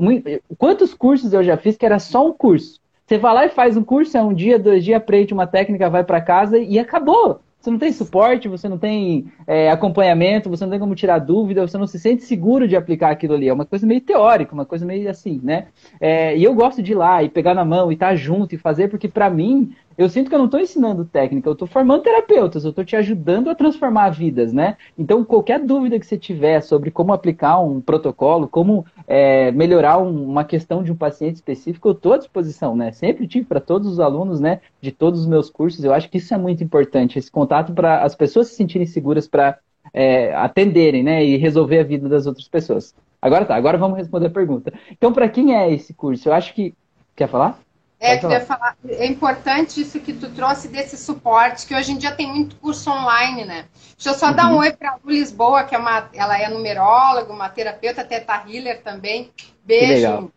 quantos 0.57 0.95
cursos 0.95 1.33
eu 1.33 1.43
já 1.45 1.57
fiz 1.57 1.77
que 1.77 1.87
era 1.87 1.99
só 1.99 2.27
um 2.27 2.33
curso? 2.33 2.81
Você 3.07 3.17
vai 3.17 3.35
lá 3.35 3.47
e 3.47 3.49
faz 3.49 3.75
um 3.77 3.83
curso, 3.83 4.19
é 4.19 4.23
um 4.23 4.35
dia, 4.35 4.59
dois 4.59 4.85
dias, 4.85 4.99
aprende 4.99 5.33
uma 5.33 5.47
técnica, 5.47 5.88
vai 5.88 6.05
para 6.05 6.21
casa 6.21 6.59
e 6.59 6.79
acabou. 6.79 7.41
Você 7.61 7.71
não 7.71 7.79
tem 7.79 7.93
suporte, 7.93 8.47
você 8.47 8.69
não 8.69 8.79
tem 8.79 9.33
é, 9.47 9.71
acompanhamento, 9.71 10.49
você 10.49 10.65
não 10.65 10.71
tem 10.71 10.79
como 10.79 10.95
tirar 10.95 11.19
dúvida, 11.19 11.67
você 11.67 11.77
não 11.77 11.88
se 11.88 11.99
sente 11.99 12.23
seguro 12.23 12.69
de 12.69 12.77
aplicar 12.77 13.11
aquilo 13.11 13.35
ali. 13.35 13.49
É 13.49 13.53
uma 13.53 13.67
coisa 13.67 13.85
meio 13.85 14.00
teórica, 14.00 14.55
uma 14.55 14.65
coisa 14.65 14.87
meio 14.87 15.11
assim, 15.11 15.41
né? 15.43 15.67
É, 16.00 16.37
e 16.37 16.45
eu 16.45 16.55
gosto 16.55 16.81
de 16.81 16.93
ir 16.93 16.95
lá 16.95 17.23
e 17.23 17.29
pegar 17.29 17.55
na 17.55 17.65
mão 17.65 17.91
e 17.91 17.95
estar 17.95 18.11
tá 18.11 18.17
junto 18.17 18.55
e 18.55 18.59
fazer, 18.59 18.88
porque 18.88 19.09
para 19.09 19.29
mim 19.29 19.75
eu 19.99 20.09
sinto 20.09 20.28
que 20.28 20.35
eu 20.35 20.38
não 20.38 20.47
estou 20.47 20.61
ensinando 20.61 21.05
técnica, 21.05 21.49
eu 21.49 21.55
estou 21.55 21.67
formando 21.67 22.05
terapeutas, 22.05 22.62
eu 22.62 22.71
estou 22.71 22.85
te 22.85 22.95
ajudando 22.95 23.50
a 23.50 23.55
transformar 23.55 24.11
vidas, 24.11 24.52
né? 24.52 24.76
Então, 24.97 25.25
qualquer 25.25 25.59
dúvida 25.59 25.99
que 25.99 26.07
você 26.07 26.17
tiver 26.17 26.61
sobre 26.61 26.93
como 26.93 27.12
aplicar 27.12 27.59
um 27.59 27.81
protocolo, 27.81 28.47
como 28.47 28.87
é, 29.09 29.50
melhorar 29.50 29.99
um, 29.99 30.25
uma 30.25 30.45
questão 30.45 30.85
de 30.85 30.93
um 30.93 30.97
paciente 30.97 31.35
específico, 31.35 31.88
eu 31.88 31.93
estou 31.93 32.12
à 32.12 32.19
disposição, 32.19 32.76
né? 32.76 32.93
Sempre 32.93 33.26
tive 33.26 33.47
para 33.47 33.61
todos 33.61 33.88
os 33.88 33.99
alunos, 33.99 34.38
né, 34.38 34.61
de 34.81 34.93
todos 34.93 35.20
os 35.20 35.27
meus 35.27 35.51
cursos, 35.51 35.83
eu 35.83 35.92
acho 35.92 36.09
que 36.09 36.18
isso 36.18 36.33
é 36.33 36.38
muito 36.38 36.62
importante, 36.62 37.18
esse 37.18 37.31
contato 37.31 37.73
para 37.73 38.05
as 38.05 38.14
pessoas 38.14 38.46
se 38.46 38.55
sentirem 38.55 38.87
seguras 38.87 39.27
para 39.27 39.59
é, 39.92 40.33
atenderem, 40.35 41.03
né, 41.03 41.25
e 41.25 41.37
resolver 41.37 41.81
a 41.81 41.85
vida 41.85 42.09
das 42.09 42.25
outras 42.25 42.46
pessoas. 42.46 42.94
Agora 43.20 43.44
tá, 43.44 43.57
agora 43.57 43.77
vamos 43.77 43.99
responder 43.99 44.27
a 44.27 44.31
pergunta. 44.31 44.73
Então, 44.92 45.12
para 45.12 45.29
quem 45.29 45.57
é 45.57 45.73
esse 45.73 45.92
curso? 45.92 46.29
Eu 46.29 46.33
acho 46.35 46.55
que. 46.55 46.73
Quer 47.16 47.29
falar? 47.29 47.59
É, 48.01 48.17
queria 48.17 48.41
falar, 48.41 48.77
é 48.89 49.07
importante 49.07 49.81
isso 49.81 49.99
que 49.99 50.13
tu 50.13 50.31
trouxe 50.31 50.69
desse 50.69 50.97
suporte, 50.97 51.67
que 51.67 51.75
hoje 51.75 51.91
em 51.91 51.99
dia 51.99 52.13
tem 52.13 52.29
muito 52.29 52.55
curso 52.57 52.89
online, 52.89 53.45
né? 53.45 53.65
Deixa 53.97 54.11
eu 54.11 54.15
só 54.15 54.29
uhum. 54.29 54.35
dar 54.35 54.47
um 54.47 54.53
uhum. 54.53 54.59
oi 54.59 54.73
para 54.73 54.91
a 54.91 54.95
Lu 55.03 55.11
Lisboa, 55.11 55.65
que 55.65 55.75
é 55.75 55.79
uma, 55.79 56.09
ela 56.15 56.41
é 56.41 56.49
numeróloga, 56.49 57.33
uma 57.33 57.49
terapeuta, 57.49 58.05
teta 58.05 58.45
healer 58.47 58.83
também. 58.83 59.33
Beijo. 59.65 60.31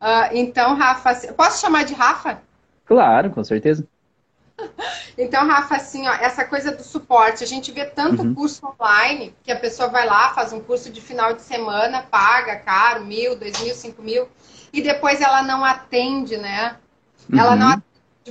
Uh, 0.00 0.30
então, 0.32 0.76
Rafa, 0.76 1.32
posso 1.32 1.60
chamar 1.60 1.84
de 1.84 1.94
Rafa? 1.94 2.40
Claro, 2.84 3.30
com 3.30 3.42
certeza. 3.42 3.86
Então, 5.16 5.46
Rafa, 5.46 5.76
assim, 5.76 6.08
ó, 6.08 6.12
essa 6.12 6.44
coisa 6.44 6.72
do 6.72 6.82
suporte, 6.82 7.44
a 7.44 7.46
gente 7.46 7.70
vê 7.70 7.84
tanto 7.84 8.22
uhum. 8.22 8.34
curso 8.34 8.66
online, 8.66 9.32
que 9.44 9.52
a 9.52 9.56
pessoa 9.56 9.88
vai 9.88 10.04
lá, 10.04 10.34
faz 10.34 10.52
um 10.52 10.58
curso 10.58 10.90
de 10.90 11.00
final 11.00 11.32
de 11.34 11.42
semana, 11.42 12.02
paga 12.02 12.56
caro, 12.56 13.04
mil, 13.04 13.36
dois 13.36 13.60
mil, 13.62 13.74
cinco 13.76 14.02
mil, 14.02 14.28
e 14.72 14.82
depois 14.82 15.20
ela 15.20 15.40
não 15.42 15.64
atende, 15.64 16.36
né? 16.36 16.76
Uhum. 17.32 17.38
Ela 17.38 17.56
não 17.56 17.68
atende 17.68 17.84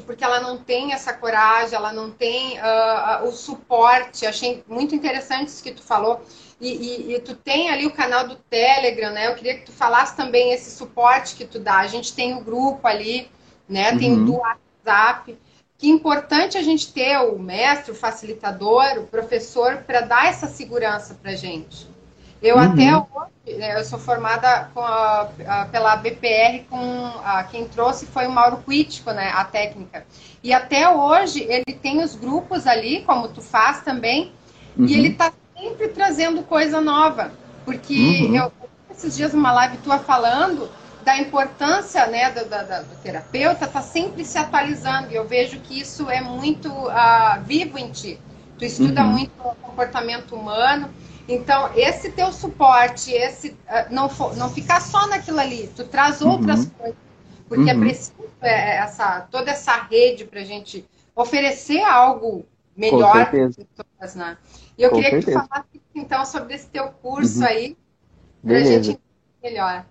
porque 0.05 0.23
ela 0.23 0.39
não 0.39 0.57
tem 0.57 0.91
essa 0.91 1.13
coragem, 1.13 1.75
ela 1.75 1.93
não 1.93 2.09
tem 2.09 2.57
uh, 2.57 3.27
o 3.27 3.31
suporte. 3.31 4.25
Achei 4.25 4.63
muito 4.67 4.95
interessante 4.95 5.49
isso 5.49 5.63
que 5.63 5.71
tu 5.71 5.83
falou. 5.83 6.21
E, 6.59 6.69
e, 6.69 7.15
e, 7.15 7.19
tu 7.19 7.35
tem 7.35 7.69
ali 7.69 7.85
o 7.85 7.91
canal 7.91 8.27
do 8.27 8.35
Telegram, 8.35 9.11
né? 9.11 9.27
Eu 9.27 9.35
queria 9.35 9.55
que 9.55 9.65
tu 9.65 9.71
falasse 9.71 10.15
também 10.15 10.53
esse 10.53 10.71
suporte 10.71 11.35
que 11.35 11.45
tu 11.45 11.59
dá. 11.59 11.77
A 11.77 11.87
gente 11.87 12.13
tem 12.13 12.33
o 12.35 12.41
grupo 12.41 12.87
ali, 12.87 13.29
né? 13.67 13.91
Uhum. 13.91 13.97
Tem 13.97 14.13
o 14.13 14.25
do 14.25 14.33
WhatsApp. 14.37 15.37
Que 15.77 15.89
importante 15.89 16.57
a 16.57 16.61
gente 16.61 16.93
ter 16.93 17.17
o 17.17 17.37
mestre, 17.37 17.91
o 17.91 17.95
facilitador, 17.95 18.97
o 18.97 19.07
professor 19.07 19.83
para 19.85 20.01
dar 20.01 20.27
essa 20.27 20.47
segurança 20.47 21.13
para 21.21 21.35
gente. 21.35 21.92
Eu 22.43 22.57
uhum. 22.57 22.61
até 22.61 22.97
hoje, 22.97 23.57
né, 23.57 23.79
eu 23.79 23.85
sou 23.85 23.97
formada 23.97 24.69
a, 24.75 25.27
a, 25.47 25.65
pela 25.65 25.95
BPR 25.95 26.65
com 26.69 27.05
a, 27.23 27.43
quem 27.45 27.65
trouxe 27.65 28.05
foi 28.05 28.27
o 28.27 28.31
Mauro 28.31 28.57
Quítico, 28.57 29.11
né, 29.11 29.31
a 29.33 29.45
técnica. 29.45 30.05
E 30.43 30.53
até 30.53 30.89
hoje 30.89 31.41
ele 31.49 31.73
tem 31.81 32.03
os 32.03 32.15
grupos 32.15 32.67
ali, 32.67 33.01
como 33.03 33.29
tu 33.29 33.41
faz 33.41 33.81
também, 33.81 34.33
uhum. 34.77 34.85
e 34.85 34.93
ele 34.93 35.07
está 35.07 35.31
sempre 35.57 35.87
trazendo 35.87 36.43
coisa 36.43 36.81
nova. 36.81 37.31
Porque 37.63 38.27
uhum. 38.27 38.35
eu 38.35 38.51
esses 38.91 39.15
dias 39.15 39.33
uma 39.33 39.51
live 39.51 39.77
tua 39.77 39.97
falando 39.99 40.69
da 41.03 41.17
importância 41.17 42.05
né, 42.07 42.31
do, 42.31 42.41
do, 42.41 42.89
do 42.89 42.95
terapeuta 43.01 43.67
tá 43.67 43.81
sempre 43.81 44.23
se 44.23 44.37
atualizando. 44.37 45.11
E 45.11 45.15
eu 45.15 45.27
vejo 45.27 45.59
que 45.59 45.79
isso 45.79 46.09
é 46.09 46.21
muito 46.21 46.69
uh, 46.69 47.41
vivo 47.45 47.77
em 47.77 47.91
ti. 47.91 48.19
Tu 48.57 48.65
estuda 48.65 49.01
uhum. 49.01 49.11
muito 49.11 49.31
o 49.39 49.55
comportamento 49.55 50.35
humano. 50.35 50.89
Então, 51.27 51.71
esse 51.75 52.11
teu 52.11 52.31
suporte, 52.31 53.11
esse 53.11 53.49
uh, 53.49 53.91
não, 53.91 54.09
não 54.35 54.49
ficar 54.49 54.81
só 54.81 55.07
naquilo 55.07 55.39
ali, 55.39 55.69
tu 55.75 55.85
traz 55.85 56.21
outras 56.21 56.65
uhum. 56.65 56.71
coisas, 56.71 56.97
porque 57.47 57.69
é 57.69 57.73
uhum. 57.73 57.79
é 57.81 57.85
preciso 57.85 58.13
é, 58.41 58.77
essa, 58.77 59.21
toda 59.31 59.51
essa 59.51 59.73
rede 59.83 60.25
para 60.25 60.41
a 60.41 60.43
gente 60.43 60.85
oferecer 61.15 61.81
algo 61.81 62.45
melhor 62.75 63.29
para 63.29 63.45
as 63.45 63.55
pessoas, 63.55 64.15
né? 64.15 64.37
E 64.77 64.83
eu 64.83 64.89
Com 64.89 64.97
queria 64.97 65.11
certeza. 65.11 65.39
que 65.39 65.45
tu 65.45 65.49
falasse 65.49 65.81
então 65.95 66.25
sobre 66.25 66.55
esse 66.55 66.67
teu 66.67 66.87
curso 66.89 67.39
uhum. 67.39 67.45
aí, 67.45 67.77
para 68.43 68.57
a 68.57 68.63
gente 68.63 68.89
entender 68.89 68.99
melhor. 69.41 69.85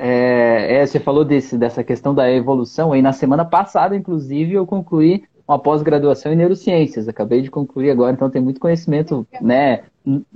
É, 0.00 0.76
é, 0.76 0.86
você 0.86 1.00
falou 1.00 1.24
desse, 1.24 1.58
dessa 1.58 1.82
questão 1.82 2.14
da 2.14 2.30
evolução, 2.30 2.92
aí 2.92 3.02
na 3.02 3.12
semana 3.12 3.44
passada, 3.44 3.96
inclusive, 3.96 4.54
eu 4.54 4.64
concluí 4.64 5.24
uma 5.48 5.58
pós-graduação 5.58 6.30
em 6.30 6.36
neurociências. 6.36 7.08
Acabei 7.08 7.40
de 7.40 7.50
concluir 7.50 7.90
agora, 7.90 8.12
então 8.12 8.28
tem 8.28 8.42
muito 8.42 8.60
conhecimento 8.60 9.26
né, 9.40 9.84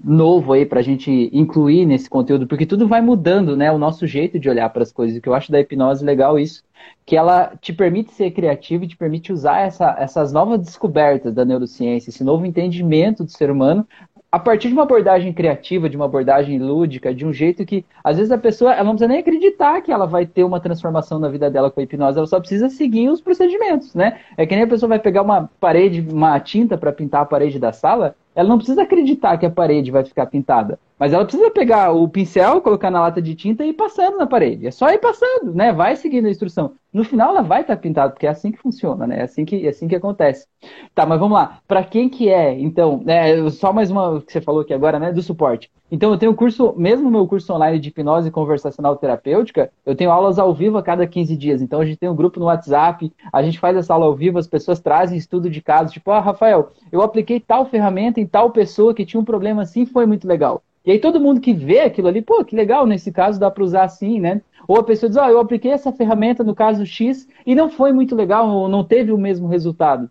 novo 0.03 0.53
aí 0.55 0.65
para 0.65 0.81
a 0.81 0.83
gente 0.83 1.31
incluir 1.33 1.85
nesse 1.85 2.09
conteúdo, 2.09 2.47
porque 2.47 2.65
tudo 2.65 2.89
vai 2.89 3.03
mudando, 3.03 3.55
né? 3.55 3.71
O 3.71 3.79
nosso 3.79 4.07
jeito 4.07 4.39
de 4.39 4.49
olhar 4.49 4.71
para 4.71 4.83
as 4.83 4.91
coisas. 4.91 5.17
O 5.17 5.21
que 5.21 5.29
eu 5.29 5.35
acho 5.35 5.53
da 5.53 5.61
hipnose 5.61 6.05
legal 6.05 6.39
isso, 6.39 6.63
que 7.05 7.17
ela 7.17 7.53
te 7.61 7.73
permite 7.73 8.13
ser 8.13 8.31
criativo 8.31 8.85
e 8.85 8.89
te 8.89 8.97
permite 8.97 9.33
usar 9.33 9.61
essa, 9.61 9.95
essas 9.99 10.33
novas 10.33 10.59
descobertas 10.61 11.35
da 11.35 11.45
neurociência, 11.45 12.11
esse 12.11 12.25
novo 12.25 12.47
entendimento 12.47 13.23
do 13.23 13.31
ser 13.31 13.51
humano 13.51 13.87
a 14.33 14.39
partir 14.39 14.69
de 14.69 14.73
uma 14.73 14.85
abordagem 14.85 15.31
criativa, 15.31 15.91
de 15.91 15.97
uma 15.97 16.07
abordagem 16.07 16.59
lúdica, 16.59 17.15
de 17.15 17.27
um 17.27 17.35
jeito 17.35 17.67
que, 17.67 17.85
às 18.03 18.17
vezes, 18.17 18.33
a 18.33 18.39
pessoa 18.39 18.73
ela 18.73 18.85
não 18.85 18.93
precisa 18.93 19.09
nem 19.09 19.19
acreditar 19.19 19.83
que 19.83 19.93
ela 19.93 20.07
vai 20.07 20.25
ter 20.25 20.43
uma 20.43 20.59
transformação 20.59 21.19
na 21.19 21.29
vida 21.29 21.51
dela 21.51 21.71
com 21.71 21.79
a 21.79 21.83
hipnose, 21.83 22.17
ela 22.17 22.27
só 22.27 22.41
precisa 22.41 22.71
seguir 22.71 23.11
os 23.11 23.21
procedimentos, 23.21 23.95
né? 23.95 24.21
É 24.35 24.47
que 24.47 24.55
nem 24.55 24.65
a 24.65 24.69
pessoa 24.69 24.89
vai 24.89 24.99
pegar 24.99 25.21
uma 25.21 25.51
parede, 25.61 26.01
uma 26.01 26.41
tinta 26.41 26.79
para 26.79 26.91
pintar 26.91 27.21
a 27.21 27.27
parede 27.27 27.59
da 27.59 27.73
sala, 27.73 28.17
ela 28.35 28.49
não 28.49 28.57
precisa 28.57 28.83
acreditar 28.83 29.37
que 29.37 29.45
a 29.45 29.51
parede 29.51 29.91
vai 29.91 30.03
ficar 30.03 30.25
pintada, 30.25 30.79
Mas 31.03 31.13
ela 31.13 31.25
precisa 31.25 31.51
pegar 31.51 31.91
o 31.91 32.09
pincel, 32.09 32.61
colocar 32.61 32.89
na 32.89 33.01
lata 33.01 33.21
de 33.21 33.35
tinta 33.35 33.65
e 33.65 33.71
ir 33.71 33.73
passando 33.73 34.17
na 34.19 34.25
parede. 34.25 34.69
É 34.69 34.71
só 34.71 34.89
ir 34.89 34.99
passando, 34.99 35.53
né? 35.53 35.73
Vai 35.73 35.97
seguindo 35.97 36.27
a 36.27 36.31
instrução. 36.31 36.75
No 36.93 37.03
final 37.03 37.31
ela 37.31 37.43
vai 37.43 37.63
estar 37.63 37.77
pintada, 37.77 38.13
porque 38.13 38.25
é 38.25 38.31
assim 38.31 38.53
que 38.53 38.59
funciona, 38.59 39.05
né? 39.05 39.19
É 39.19 39.23
assim 39.23 39.45
que, 39.45 39.67
é 39.67 39.71
assim 39.71 39.89
que 39.89 39.97
acontece. 39.97 40.47
Tá, 40.95 41.05
mas 41.05 41.19
vamos 41.19 41.35
lá. 41.35 41.59
Para 41.67 41.83
quem 41.83 42.09
que 42.09 42.29
é, 42.29 42.57
então, 42.57 43.03
é, 43.09 43.51
só 43.51 43.73
mais 43.73 43.91
uma 43.91 44.21
que 44.21 44.33
você 44.33 44.41
falou 44.41 44.61
aqui 44.61 44.73
agora, 44.73 45.01
né? 45.01 45.11
Do 45.11 45.21
suporte. 45.23 45.69
Então 45.91 46.13
eu 46.13 46.17
tenho 46.17 46.37
curso, 46.37 46.73
mesmo 46.77 47.11
meu 47.11 47.27
curso 47.27 47.53
online 47.53 47.81
de 47.81 47.89
hipnose 47.89 48.31
conversacional 48.31 48.95
terapêutica, 48.95 49.73
eu 49.85 49.97
tenho 49.97 50.13
aulas 50.13 50.39
ao 50.39 50.55
vivo 50.55 50.79
a 50.79 50.85
cada 50.85 51.05
15 51.05 51.37
dias. 51.37 51.61
Então 51.61 51.81
a 51.81 51.85
gente 51.85 51.99
tem 51.99 52.09
um 52.09 52.15
grupo 52.15 52.39
no 52.39 52.47
WhatsApp, 52.47 53.13
a 53.33 53.43
gente 53.43 53.59
faz 53.59 53.77
essa 53.77 53.93
aula 53.93 54.07
ao 54.07 54.15
vivo, 54.15 54.39
as 54.39 54.47
pessoas 54.47 54.79
trazem 54.79 55.19
estudo 55.19 55.51
de 55.51 55.61
casos, 55.61 55.93
tipo, 55.93 56.13
ah, 56.13 56.21
Rafael, 56.21 56.71
eu 56.93 57.03
apliquei 57.03 57.41
tal 57.41 57.67
ferramenta 57.67 58.21
em 58.21 58.27
tal 58.27 58.53
pessoa 58.53 58.95
que 58.95 59.05
tinha 59.05 59.21
um 59.21 59.25
problema 59.25 59.63
assim, 59.63 59.85
foi 59.85 60.07
muito 60.07 60.29
legal. 60.29 60.63
E 60.85 60.91
aí 60.91 60.99
todo 60.99 61.21
mundo 61.21 61.41
que 61.41 61.53
vê 61.53 61.81
aquilo 61.81 62.09
ali, 62.09 62.21
pô, 62.21 62.45
que 62.45 62.57
legal, 62.57 62.87
nesse 62.87 63.13
caso 63.13 63.39
dá 63.39 63.51
para 63.51 63.63
usar 63.63 63.85
assim, 63.85 64.21
né? 64.21 64.41
Ou 64.67 64.79
a 64.79 64.83
pessoa 64.83 65.09
diz, 65.09 65.17
ó, 65.17 65.27
oh, 65.27 65.31
eu 65.31 65.41
apliquei 65.41 65.71
essa 65.71 65.93
ferramenta 65.93 66.43
no 66.43 66.55
caso 66.55 66.85
X 66.85 67.29
e 67.47 67.55
não 67.55 67.71
foi 67.71 67.93
muito 67.93 68.15
legal, 68.15 68.49
ou 68.49 68.69
não 68.69 68.85
teve 68.85 69.13
o 69.13 69.19
mesmo 69.19 69.47
resultado. 69.47 70.11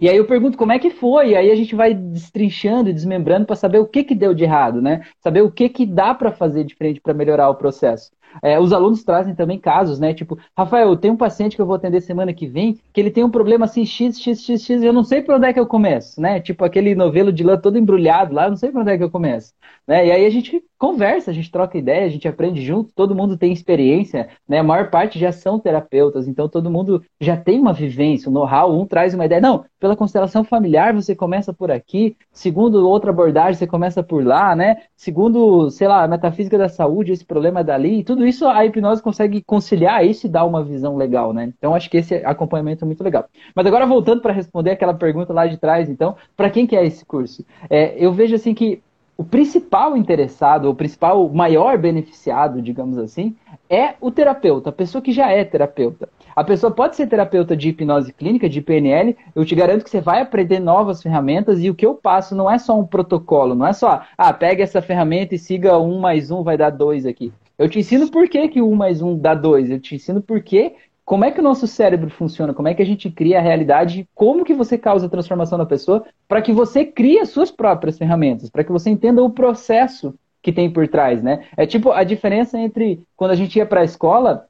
E 0.00 0.08
aí 0.08 0.16
eu 0.16 0.26
pergunto 0.26 0.58
como 0.58 0.72
é 0.72 0.78
que 0.78 0.90
foi, 0.90 1.30
e 1.30 1.36
aí 1.36 1.50
a 1.50 1.54
gente 1.54 1.74
vai 1.74 1.94
destrinchando 1.94 2.88
e 2.88 2.92
desmembrando 2.92 3.46
para 3.46 3.56
saber 3.56 3.78
o 3.78 3.86
que 3.86 4.04
que 4.04 4.14
deu 4.14 4.34
de 4.34 4.44
errado, 4.44 4.80
né? 4.80 5.02
Saber 5.18 5.42
o 5.42 5.50
que 5.50 5.68
que 5.68 5.86
dá 5.86 6.14
para 6.14 6.32
fazer 6.32 6.64
diferente 6.64 7.00
para 7.00 7.14
melhorar 7.14 7.50
o 7.50 7.54
processo. 7.54 8.10
É, 8.42 8.58
os 8.58 8.72
alunos 8.72 9.02
trazem 9.04 9.34
também 9.34 9.58
casos, 9.58 9.98
né? 9.98 10.14
Tipo, 10.14 10.38
Rafael, 10.56 10.96
tenho 10.96 11.14
um 11.14 11.16
paciente 11.16 11.56
que 11.56 11.62
eu 11.62 11.66
vou 11.66 11.76
atender 11.76 12.00
semana 12.00 12.32
que 12.32 12.46
vem, 12.46 12.78
que 12.92 13.00
ele 13.00 13.10
tem 13.10 13.24
um 13.24 13.30
problema 13.30 13.64
assim, 13.64 13.84
x, 13.84 14.18
x, 14.18 14.42
x, 14.42 14.62
x, 14.62 14.82
e 14.82 14.86
eu 14.86 14.92
não 14.92 15.04
sei 15.04 15.22
por 15.22 15.34
onde 15.34 15.46
é 15.46 15.52
que 15.52 15.60
eu 15.60 15.66
começo, 15.66 16.20
né? 16.20 16.40
Tipo 16.40 16.64
aquele 16.64 16.94
novelo 16.94 17.32
de 17.32 17.42
lã 17.42 17.56
todo 17.56 17.78
embrulhado 17.78 18.34
lá, 18.34 18.44
eu 18.44 18.50
não 18.50 18.56
sei 18.56 18.70
por 18.70 18.80
onde 18.82 18.92
é 18.92 18.98
que 18.98 19.04
eu 19.04 19.10
começo. 19.10 19.52
Né? 19.86 20.06
E 20.06 20.12
aí 20.12 20.24
a 20.26 20.30
gente 20.30 20.62
conversa, 20.78 21.30
a 21.30 21.34
gente 21.34 21.50
troca 21.50 21.76
ideia, 21.76 22.06
a 22.06 22.08
gente 22.08 22.26
aprende 22.26 22.62
junto, 22.62 22.92
todo 22.94 23.14
mundo 23.14 23.36
tem 23.36 23.52
experiência, 23.52 24.28
né? 24.48 24.58
A 24.58 24.62
maior 24.62 24.88
parte 24.88 25.18
já 25.18 25.32
são 25.32 25.58
terapeutas, 25.58 26.26
então 26.26 26.48
todo 26.48 26.70
mundo 26.70 27.02
já 27.20 27.36
tem 27.36 27.58
uma 27.60 27.72
vivência, 27.72 28.30
um 28.30 28.32
know-how, 28.32 28.72
um 28.78 28.86
traz 28.86 29.12
uma 29.12 29.26
ideia. 29.26 29.40
Não, 29.40 29.64
pela 29.78 29.96
constelação 29.96 30.44
familiar 30.44 30.94
você 30.94 31.14
começa 31.14 31.52
por 31.52 31.70
aqui, 31.70 32.16
segundo 32.32 32.88
outra 32.88 33.10
abordagem 33.10 33.54
você 33.54 33.66
começa 33.66 34.02
por 34.02 34.24
lá, 34.24 34.54
né? 34.56 34.76
Segundo, 34.96 35.70
sei 35.70 35.88
lá, 35.88 36.04
a 36.04 36.08
metafísica 36.08 36.56
da 36.56 36.68
saúde, 36.68 37.12
esse 37.12 37.24
problema 37.24 37.60
é 37.60 37.64
dali, 37.64 38.04
tudo 38.04 38.19
isso 38.26 38.46
a 38.46 38.64
hipnose 38.64 39.02
consegue 39.02 39.42
conciliar 39.42 40.04
isso 40.04 40.26
e 40.26 40.30
dar 40.30 40.44
uma 40.44 40.62
visão 40.62 40.96
legal, 40.96 41.32
né? 41.32 41.52
Então 41.56 41.74
acho 41.74 41.90
que 41.90 41.98
esse 41.98 42.14
acompanhamento 42.16 42.84
é 42.84 42.86
muito 42.86 43.04
legal. 43.04 43.26
Mas 43.54 43.66
agora 43.66 43.86
voltando 43.86 44.20
para 44.20 44.32
responder 44.32 44.70
aquela 44.70 44.94
pergunta 44.94 45.32
lá 45.32 45.46
de 45.46 45.56
trás, 45.56 45.88
então, 45.88 46.16
para 46.36 46.50
quem 46.50 46.66
que 46.66 46.76
é 46.76 46.84
esse 46.84 47.04
curso? 47.04 47.44
É, 47.68 47.94
eu 47.96 48.12
vejo 48.12 48.34
assim 48.34 48.54
que 48.54 48.82
o 49.20 49.24
principal 49.24 49.98
interessado, 49.98 50.70
o 50.70 50.74
principal 50.74 51.28
maior 51.28 51.76
beneficiado, 51.76 52.62
digamos 52.62 52.96
assim, 52.96 53.36
é 53.68 53.92
o 54.00 54.10
terapeuta, 54.10 54.70
a 54.70 54.72
pessoa 54.72 55.02
que 55.02 55.12
já 55.12 55.30
é 55.30 55.44
terapeuta. 55.44 56.08
A 56.34 56.42
pessoa 56.42 56.72
pode 56.72 56.96
ser 56.96 57.06
terapeuta 57.06 57.54
de 57.54 57.68
hipnose 57.68 58.14
clínica, 58.14 58.48
de 58.48 58.62
PNL, 58.62 59.14
eu 59.34 59.44
te 59.44 59.54
garanto 59.54 59.84
que 59.84 59.90
você 59.90 60.00
vai 60.00 60.22
aprender 60.22 60.58
novas 60.58 61.02
ferramentas 61.02 61.62
e 61.62 61.68
o 61.68 61.74
que 61.74 61.84
eu 61.84 61.94
passo 61.94 62.34
não 62.34 62.50
é 62.50 62.58
só 62.58 62.78
um 62.78 62.86
protocolo, 62.86 63.54
não 63.54 63.66
é 63.66 63.74
só, 63.74 64.00
ah, 64.16 64.32
pega 64.32 64.62
essa 64.62 64.80
ferramenta 64.80 65.34
e 65.34 65.38
siga 65.38 65.78
um 65.78 66.00
mais 66.00 66.30
um 66.30 66.42
vai 66.42 66.56
dar 66.56 66.70
dois 66.70 67.04
aqui. 67.04 67.30
Eu 67.60 67.68
te 67.68 67.78
ensino 67.78 68.10
por 68.10 68.26
que, 68.26 68.48
que 68.48 68.62
um 68.62 68.74
mais 68.74 69.02
um 69.02 69.18
dá 69.18 69.34
dois, 69.34 69.70
eu 69.70 69.78
te 69.78 69.94
ensino 69.94 70.22
por 70.22 70.42
que 70.42 70.76
como 71.04 71.26
é 71.26 71.30
que 71.30 71.40
o 71.40 71.42
nosso 71.42 71.66
cérebro 71.66 72.08
funciona, 72.08 72.54
como 72.54 72.68
é 72.68 72.74
que 72.74 72.80
a 72.80 72.86
gente 72.86 73.10
cria 73.10 73.38
a 73.38 73.42
realidade, 73.42 74.08
como 74.14 74.46
que 74.46 74.54
você 74.54 74.78
causa 74.78 75.04
a 75.04 75.10
transformação 75.10 75.58
na 75.58 75.66
pessoa, 75.66 76.02
para 76.26 76.40
que 76.40 76.54
você 76.54 76.86
crie 76.86 77.18
as 77.18 77.28
suas 77.28 77.50
próprias 77.50 77.98
ferramentas, 77.98 78.48
para 78.48 78.64
que 78.64 78.72
você 78.72 78.88
entenda 78.88 79.22
o 79.22 79.28
processo 79.28 80.14
que 80.40 80.50
tem 80.50 80.72
por 80.72 80.88
trás, 80.88 81.22
né? 81.22 81.44
É 81.54 81.66
tipo 81.66 81.90
a 81.90 82.02
diferença 82.02 82.58
entre 82.58 83.02
quando 83.14 83.32
a 83.32 83.36
gente 83.36 83.56
ia 83.56 83.66
para 83.66 83.82
a 83.82 83.84
escola 83.84 84.46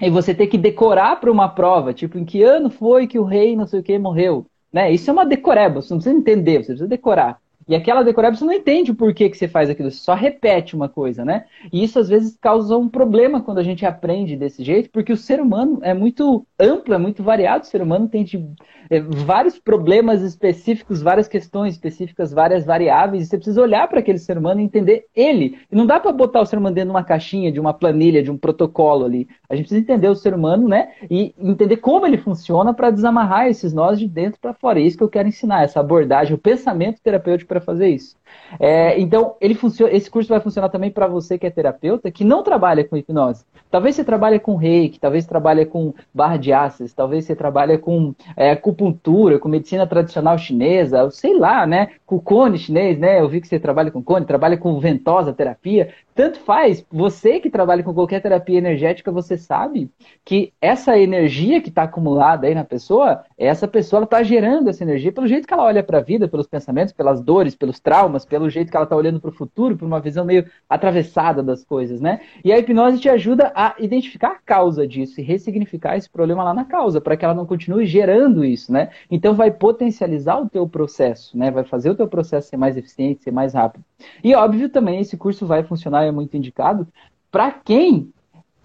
e 0.00 0.10
você 0.10 0.34
ter 0.34 0.48
que 0.48 0.58
decorar 0.58 1.20
para 1.20 1.30
uma 1.30 1.48
prova, 1.48 1.94
tipo, 1.94 2.18
em 2.18 2.24
que 2.24 2.42
ano 2.42 2.70
foi 2.70 3.06
que 3.06 3.20
o 3.20 3.24
rei 3.24 3.54
não 3.54 3.68
sei 3.68 3.78
o 3.78 3.84
que 3.84 3.96
morreu, 4.00 4.46
né? 4.72 4.90
Isso 4.90 5.08
é 5.08 5.12
uma 5.12 5.24
decoreba, 5.24 5.80
você 5.80 5.94
não 5.94 6.00
precisa 6.00 6.18
entender, 6.18 6.58
você 6.58 6.72
precisa 6.72 6.88
decorar. 6.88 7.38
E 7.68 7.74
aquela 7.74 8.02
decoreba 8.02 8.34
você 8.34 8.44
não 8.44 8.52
entende 8.52 8.90
o 8.90 8.94
porquê 8.94 9.28
que 9.28 9.36
você 9.36 9.46
faz 9.46 9.68
aquilo, 9.68 9.90
você 9.90 9.98
só 9.98 10.14
repete 10.14 10.74
uma 10.74 10.88
coisa, 10.88 11.24
né? 11.24 11.44
E 11.72 11.84
isso 11.84 11.98
às 11.98 12.08
vezes 12.08 12.36
causa 12.40 12.76
um 12.76 12.88
problema 12.88 13.42
quando 13.42 13.58
a 13.58 13.62
gente 13.62 13.84
aprende 13.84 14.36
desse 14.36 14.64
jeito, 14.64 14.90
porque 14.90 15.12
o 15.12 15.16
ser 15.16 15.40
humano 15.40 15.78
é 15.82 15.92
muito 15.92 16.46
amplo, 16.58 16.94
é 16.94 16.98
muito 16.98 17.22
variado, 17.22 17.64
o 17.64 17.66
ser 17.66 17.82
humano 17.82 18.08
tem 18.08 18.24
de, 18.24 18.42
é, 18.88 19.00
vários 19.00 19.58
problemas 19.58 20.22
específicos, 20.22 21.02
várias 21.02 21.28
questões 21.28 21.74
específicas, 21.74 22.32
várias 22.32 22.64
variáveis, 22.64 23.24
e 23.24 23.26
você 23.26 23.36
precisa 23.36 23.60
olhar 23.60 23.86
para 23.86 24.00
aquele 24.00 24.18
ser 24.18 24.38
humano 24.38 24.60
e 24.60 24.64
entender 24.64 25.06
ele. 25.14 25.58
E 25.70 25.76
não 25.76 25.84
dá 25.84 26.00
para 26.00 26.10
botar 26.12 26.40
o 26.40 26.46
ser 26.46 26.58
humano 26.58 26.74
dentro 26.74 26.88
de 26.88 26.96
uma 26.96 27.04
caixinha, 27.04 27.52
de 27.52 27.60
uma 27.60 27.74
planilha, 27.74 28.22
de 28.22 28.30
um 28.30 28.38
protocolo 28.38 29.04
ali. 29.04 29.28
A 29.48 29.54
gente 29.54 29.66
precisa 29.66 29.80
entender 29.80 30.08
o 30.08 30.14
ser 30.14 30.32
humano, 30.32 30.68
né? 30.68 30.88
E 31.10 31.34
entender 31.38 31.76
como 31.78 32.06
ele 32.06 32.16
funciona 32.16 32.72
para 32.72 32.90
desamarrar 32.90 33.48
esses 33.48 33.72
nós 33.72 33.98
de 33.98 34.08
dentro 34.08 34.40
para 34.40 34.54
fora. 34.54 34.80
É 34.80 34.82
isso 34.82 34.96
que 34.96 35.04
eu 35.04 35.08
quero 35.08 35.28
ensinar, 35.28 35.64
essa 35.64 35.80
abordagem, 35.80 36.34
o 36.34 36.38
pensamento 36.38 37.00
terapêutico 37.02 37.57
para 37.58 37.64
fazer 37.64 37.88
isso. 37.88 38.16
É, 38.58 38.98
então, 38.98 39.36
ele 39.40 39.54
funciona, 39.54 39.92
esse 39.92 40.10
curso 40.10 40.28
vai 40.28 40.40
funcionar 40.40 40.68
também 40.68 40.90
para 40.90 41.06
você 41.06 41.38
que 41.38 41.46
é 41.46 41.50
terapeuta, 41.50 42.10
que 42.10 42.24
não 42.24 42.42
trabalha 42.42 42.84
com 42.84 42.96
hipnose. 42.96 43.44
Talvez 43.70 43.96
você 43.96 44.04
trabalhe 44.04 44.38
com 44.38 44.56
reiki, 44.56 44.98
talvez 44.98 45.24
você 45.24 45.28
trabalhe 45.28 45.66
com 45.66 45.92
barra 46.14 46.38
de 46.38 46.52
ácidos, 46.52 46.94
talvez 46.94 47.24
você 47.24 47.36
trabalhe 47.36 47.76
com 47.76 48.14
é, 48.36 48.52
acupuntura, 48.52 49.38
com 49.38 49.48
medicina 49.48 49.86
tradicional 49.86 50.38
chinesa, 50.38 51.10
sei 51.10 51.38
lá, 51.38 51.66
né? 51.66 51.90
Com 52.06 52.18
cone 52.18 52.58
chinês, 52.58 52.98
né? 52.98 53.20
Eu 53.20 53.28
vi 53.28 53.40
que 53.40 53.48
você 53.48 53.58
trabalha 53.58 53.90
com 53.90 54.02
cone, 54.02 54.24
trabalha 54.24 54.56
com 54.56 54.78
ventosa 54.80 55.34
terapia. 55.34 55.92
Tanto 56.14 56.40
faz, 56.40 56.84
você 56.90 57.38
que 57.38 57.50
trabalha 57.50 57.82
com 57.82 57.94
qualquer 57.94 58.20
terapia 58.20 58.58
energética, 58.58 59.12
você 59.12 59.36
sabe 59.36 59.90
que 60.24 60.52
essa 60.60 60.98
energia 60.98 61.60
que 61.60 61.68
está 61.68 61.84
acumulada 61.84 62.46
aí 62.46 62.54
na 62.54 62.64
pessoa, 62.64 63.22
essa 63.36 63.68
pessoa 63.68 64.02
está 64.02 64.22
gerando 64.22 64.68
essa 64.68 64.82
energia 64.82 65.12
pelo 65.12 65.28
jeito 65.28 65.46
que 65.46 65.54
ela 65.54 65.64
olha 65.64 65.82
para 65.82 65.98
a 65.98 66.02
vida, 66.02 66.26
pelos 66.26 66.46
pensamentos, 66.46 66.92
pelas 66.92 67.20
dores, 67.20 67.47
pelos 67.54 67.80
traumas, 67.80 68.24
pelo 68.24 68.48
jeito 68.50 68.70
que 68.70 68.76
ela 68.76 68.84
está 68.84 68.96
olhando 68.96 69.20
para 69.20 69.30
o 69.30 69.32
futuro, 69.32 69.76
por 69.76 69.86
uma 69.86 70.00
visão 70.00 70.24
meio 70.24 70.46
atravessada 70.68 71.42
das 71.42 71.64
coisas, 71.64 72.00
né? 72.00 72.20
E 72.44 72.52
a 72.52 72.58
hipnose 72.58 72.98
te 72.98 73.08
ajuda 73.08 73.52
a 73.54 73.74
identificar 73.78 74.32
a 74.32 74.38
causa 74.38 74.86
disso 74.86 75.20
e 75.20 75.24
ressignificar 75.24 75.96
esse 75.96 76.08
problema 76.08 76.44
lá 76.44 76.54
na 76.54 76.64
causa, 76.64 77.00
para 77.00 77.16
que 77.16 77.24
ela 77.24 77.34
não 77.34 77.46
continue 77.46 77.86
gerando 77.86 78.44
isso, 78.44 78.72
né? 78.72 78.90
Então 79.10 79.34
vai 79.34 79.50
potencializar 79.50 80.38
o 80.38 80.48
teu 80.48 80.68
processo, 80.68 81.36
né? 81.36 81.50
Vai 81.50 81.64
fazer 81.64 81.90
o 81.90 81.94
teu 81.94 82.08
processo 82.08 82.48
ser 82.48 82.56
mais 82.56 82.76
eficiente, 82.76 83.22
ser 83.22 83.30
mais 83.32 83.54
rápido. 83.54 83.84
E 84.22 84.34
óbvio 84.34 84.68
também 84.68 85.00
esse 85.00 85.16
curso 85.16 85.46
vai 85.46 85.62
funcionar 85.64 86.04
é 86.04 86.10
muito 86.10 86.36
indicado 86.36 86.86
para 87.30 87.50
quem 87.50 88.12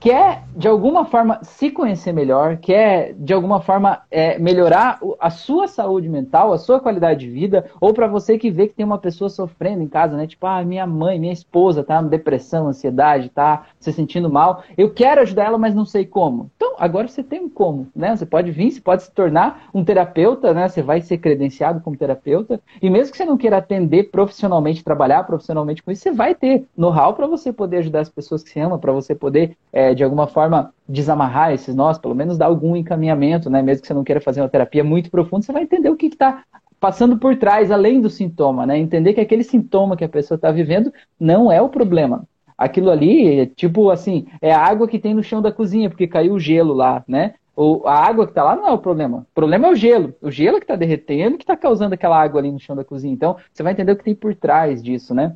quer 0.03 0.43
de 0.53 0.67
alguma 0.67 1.05
forma 1.05 1.39
se 1.43 1.71
conhecer 1.71 2.11
melhor, 2.11 2.57
quer 2.57 3.13
de 3.13 3.33
alguma 3.33 3.61
forma 3.61 4.01
é, 4.11 4.37
melhorar 4.37 4.99
a 5.17 5.29
sua 5.29 5.65
saúde 5.65 6.09
mental, 6.09 6.51
a 6.51 6.57
sua 6.57 6.77
qualidade 6.77 7.21
de 7.21 7.29
vida, 7.29 7.71
ou 7.79 7.93
para 7.93 8.05
você 8.05 8.37
que 8.37 8.51
vê 8.51 8.67
que 8.67 8.73
tem 8.75 8.85
uma 8.85 8.97
pessoa 8.97 9.29
sofrendo 9.29 9.81
em 9.81 9.87
casa, 9.87 10.17
né? 10.17 10.27
Tipo, 10.27 10.45
ah, 10.45 10.61
minha 10.63 10.85
mãe, 10.85 11.17
minha 11.17 11.31
esposa 11.31 11.85
tá 11.85 12.01
depressão, 12.01 12.67
ansiedade, 12.67 13.29
tá 13.29 13.65
se 13.79 13.93
sentindo 13.93 14.29
mal. 14.29 14.63
Eu 14.77 14.93
quero 14.93 15.21
ajudar 15.21 15.45
ela, 15.45 15.57
mas 15.57 15.73
não 15.73 15.85
sei 15.85 16.05
como. 16.05 16.51
Então, 16.57 16.75
agora 16.77 17.07
você 17.07 17.23
tem 17.23 17.39
um 17.39 17.49
como, 17.49 17.87
né? 17.95 18.13
Você 18.13 18.25
pode 18.25 18.51
vir, 18.51 18.71
você 18.71 18.81
pode 18.81 19.03
se 19.03 19.11
tornar 19.11 19.69
um 19.73 19.85
terapeuta, 19.85 20.53
né? 20.53 20.67
Você 20.67 20.81
vai 20.81 20.99
ser 20.99 21.17
credenciado 21.17 21.79
como 21.79 21.95
terapeuta, 21.95 22.59
e 22.81 22.89
mesmo 22.89 23.11
que 23.11 23.17
você 23.17 23.25
não 23.25 23.37
queira 23.37 23.57
atender 23.57 24.11
profissionalmente, 24.11 24.83
trabalhar 24.83 25.23
profissionalmente 25.23 25.81
com 25.81 25.91
isso, 25.91 26.03
você 26.03 26.11
vai 26.11 26.35
ter 26.35 26.65
know-how 26.75 27.13
para 27.13 27.25
você 27.25 27.53
poder 27.53 27.77
ajudar 27.77 28.01
as 28.01 28.09
pessoas 28.09 28.43
que 28.43 28.49
você 28.49 28.59
ama, 28.59 28.77
para 28.77 28.91
você 28.91 29.15
poder 29.15 29.55
é, 29.71 29.92
de 29.93 30.03
alguma 30.03 30.27
forma, 30.27 30.73
desamarrar 30.87 31.53
esses 31.53 31.75
nós, 31.75 31.97
pelo 31.97 32.15
menos 32.15 32.37
dar 32.37 32.47
algum 32.47 32.75
encaminhamento, 32.75 33.49
né? 33.49 33.61
Mesmo 33.61 33.81
que 33.81 33.87
você 33.87 33.93
não 33.93 34.03
queira 34.03 34.21
fazer 34.21 34.41
uma 34.41 34.49
terapia 34.49 34.83
muito 34.83 35.09
profunda, 35.09 35.43
você 35.43 35.51
vai 35.51 35.63
entender 35.63 35.89
o 35.89 35.95
que 35.95 36.07
está 36.07 36.43
passando 36.79 37.17
por 37.17 37.37
trás, 37.37 37.71
além 37.71 38.01
do 38.01 38.09
sintoma, 38.09 38.65
né? 38.65 38.77
Entender 38.77 39.13
que 39.13 39.21
aquele 39.21 39.43
sintoma 39.43 39.95
que 39.95 40.03
a 40.03 40.09
pessoa 40.09 40.35
está 40.35 40.51
vivendo 40.51 40.93
não 41.19 41.51
é 41.51 41.61
o 41.61 41.69
problema. 41.69 42.27
Aquilo 42.57 42.91
ali, 42.91 43.47
tipo 43.47 43.89
assim, 43.89 44.27
é 44.41 44.51
a 44.53 44.59
água 44.59 44.87
que 44.87 44.99
tem 44.99 45.13
no 45.13 45.23
chão 45.23 45.41
da 45.41 45.51
cozinha, 45.51 45.89
porque 45.89 46.07
caiu 46.07 46.33
o 46.33 46.39
gelo 46.39 46.73
lá, 46.73 47.03
né? 47.07 47.35
O, 47.55 47.87
a 47.87 47.95
água 47.95 48.25
que 48.25 48.31
está 48.31 48.43
lá 48.43 48.55
não 48.55 48.67
é 48.67 48.71
o 48.71 48.79
problema. 48.79 49.19
O 49.31 49.33
problema 49.33 49.67
é 49.67 49.71
o 49.71 49.75
gelo. 49.75 50.13
O 50.21 50.31
gelo 50.31 50.57
que 50.57 50.63
está 50.63 50.75
derretendo 50.75 51.37
que 51.37 51.43
está 51.43 51.55
causando 51.55 51.93
aquela 51.93 52.21
água 52.21 52.41
ali 52.41 52.51
no 52.51 52.59
chão 52.59 52.75
da 52.75 52.83
cozinha. 52.83 53.13
Então, 53.13 53.37
você 53.51 53.61
vai 53.61 53.73
entender 53.73 53.91
o 53.91 53.95
que 53.95 54.03
tem 54.03 54.15
por 54.15 54.35
trás 54.35 54.81
disso, 54.81 55.13
né? 55.13 55.35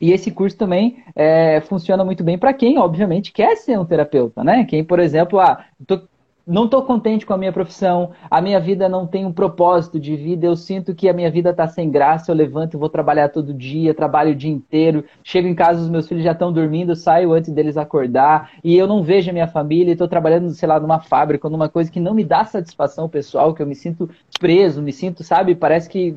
E 0.00 0.12
esse 0.12 0.30
curso 0.30 0.56
também 0.56 1.02
é, 1.14 1.60
funciona 1.62 2.04
muito 2.04 2.22
bem 2.22 2.38
para 2.38 2.52
quem, 2.52 2.78
obviamente, 2.78 3.32
quer 3.32 3.56
ser 3.56 3.78
um 3.78 3.84
terapeuta, 3.84 4.44
né? 4.44 4.64
Quem, 4.64 4.84
por 4.84 5.00
exemplo, 5.00 5.38
ah, 5.38 5.64
tô 5.86 6.00
não 6.48 6.64
estou 6.64 6.82
contente 6.82 7.26
com 7.26 7.34
a 7.34 7.36
minha 7.36 7.52
profissão, 7.52 8.12
a 8.30 8.40
minha 8.40 8.58
vida 8.58 8.88
não 8.88 9.06
tem 9.06 9.26
um 9.26 9.32
propósito 9.32 10.00
de 10.00 10.16
vida, 10.16 10.46
eu 10.46 10.56
sinto 10.56 10.94
que 10.94 11.06
a 11.06 11.12
minha 11.12 11.30
vida 11.30 11.50
está 11.50 11.68
sem 11.68 11.90
graça, 11.90 12.30
eu 12.30 12.34
levanto 12.34 12.72
e 12.72 12.78
vou 12.78 12.88
trabalhar 12.88 13.28
todo 13.28 13.52
dia, 13.52 13.92
trabalho 13.92 14.32
o 14.32 14.34
dia 14.34 14.50
inteiro, 14.50 15.04
chego 15.22 15.46
em 15.46 15.54
casa, 15.54 15.82
os 15.82 15.90
meus 15.90 16.08
filhos 16.08 16.24
já 16.24 16.32
estão 16.32 16.50
dormindo, 16.50 16.96
saio 16.96 17.34
antes 17.34 17.52
deles 17.52 17.76
acordar, 17.76 18.50
e 18.64 18.74
eu 18.74 18.86
não 18.86 19.02
vejo 19.02 19.28
a 19.28 19.32
minha 19.32 19.46
família, 19.46 19.92
estou 19.92 20.08
trabalhando, 20.08 20.48
sei 20.50 20.66
lá, 20.66 20.80
numa 20.80 20.98
fábrica, 20.98 21.50
numa 21.50 21.68
coisa 21.68 21.92
que 21.92 22.00
não 22.00 22.14
me 22.14 22.24
dá 22.24 22.46
satisfação 22.46 23.10
pessoal, 23.10 23.52
que 23.52 23.60
eu 23.60 23.66
me 23.66 23.74
sinto 23.74 24.08
preso, 24.40 24.80
me 24.80 24.92
sinto, 24.92 25.22
sabe, 25.22 25.54
parece 25.54 25.86
que 25.86 26.16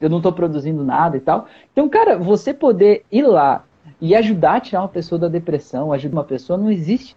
eu 0.00 0.08
não 0.08 0.18
estou 0.18 0.32
produzindo 0.32 0.84
nada 0.84 1.16
e 1.16 1.20
tal. 1.20 1.48
Então, 1.72 1.88
cara, 1.88 2.16
você 2.16 2.54
poder 2.54 3.04
ir 3.10 3.26
lá 3.26 3.64
e 4.00 4.14
ajudar 4.14 4.56
a 4.56 4.60
tirar 4.60 4.82
uma 4.82 4.88
pessoa 4.88 5.18
da 5.18 5.28
depressão, 5.28 5.92
ajudar 5.92 6.18
uma 6.18 6.24
pessoa, 6.24 6.56
não 6.56 6.70
existe 6.70 7.16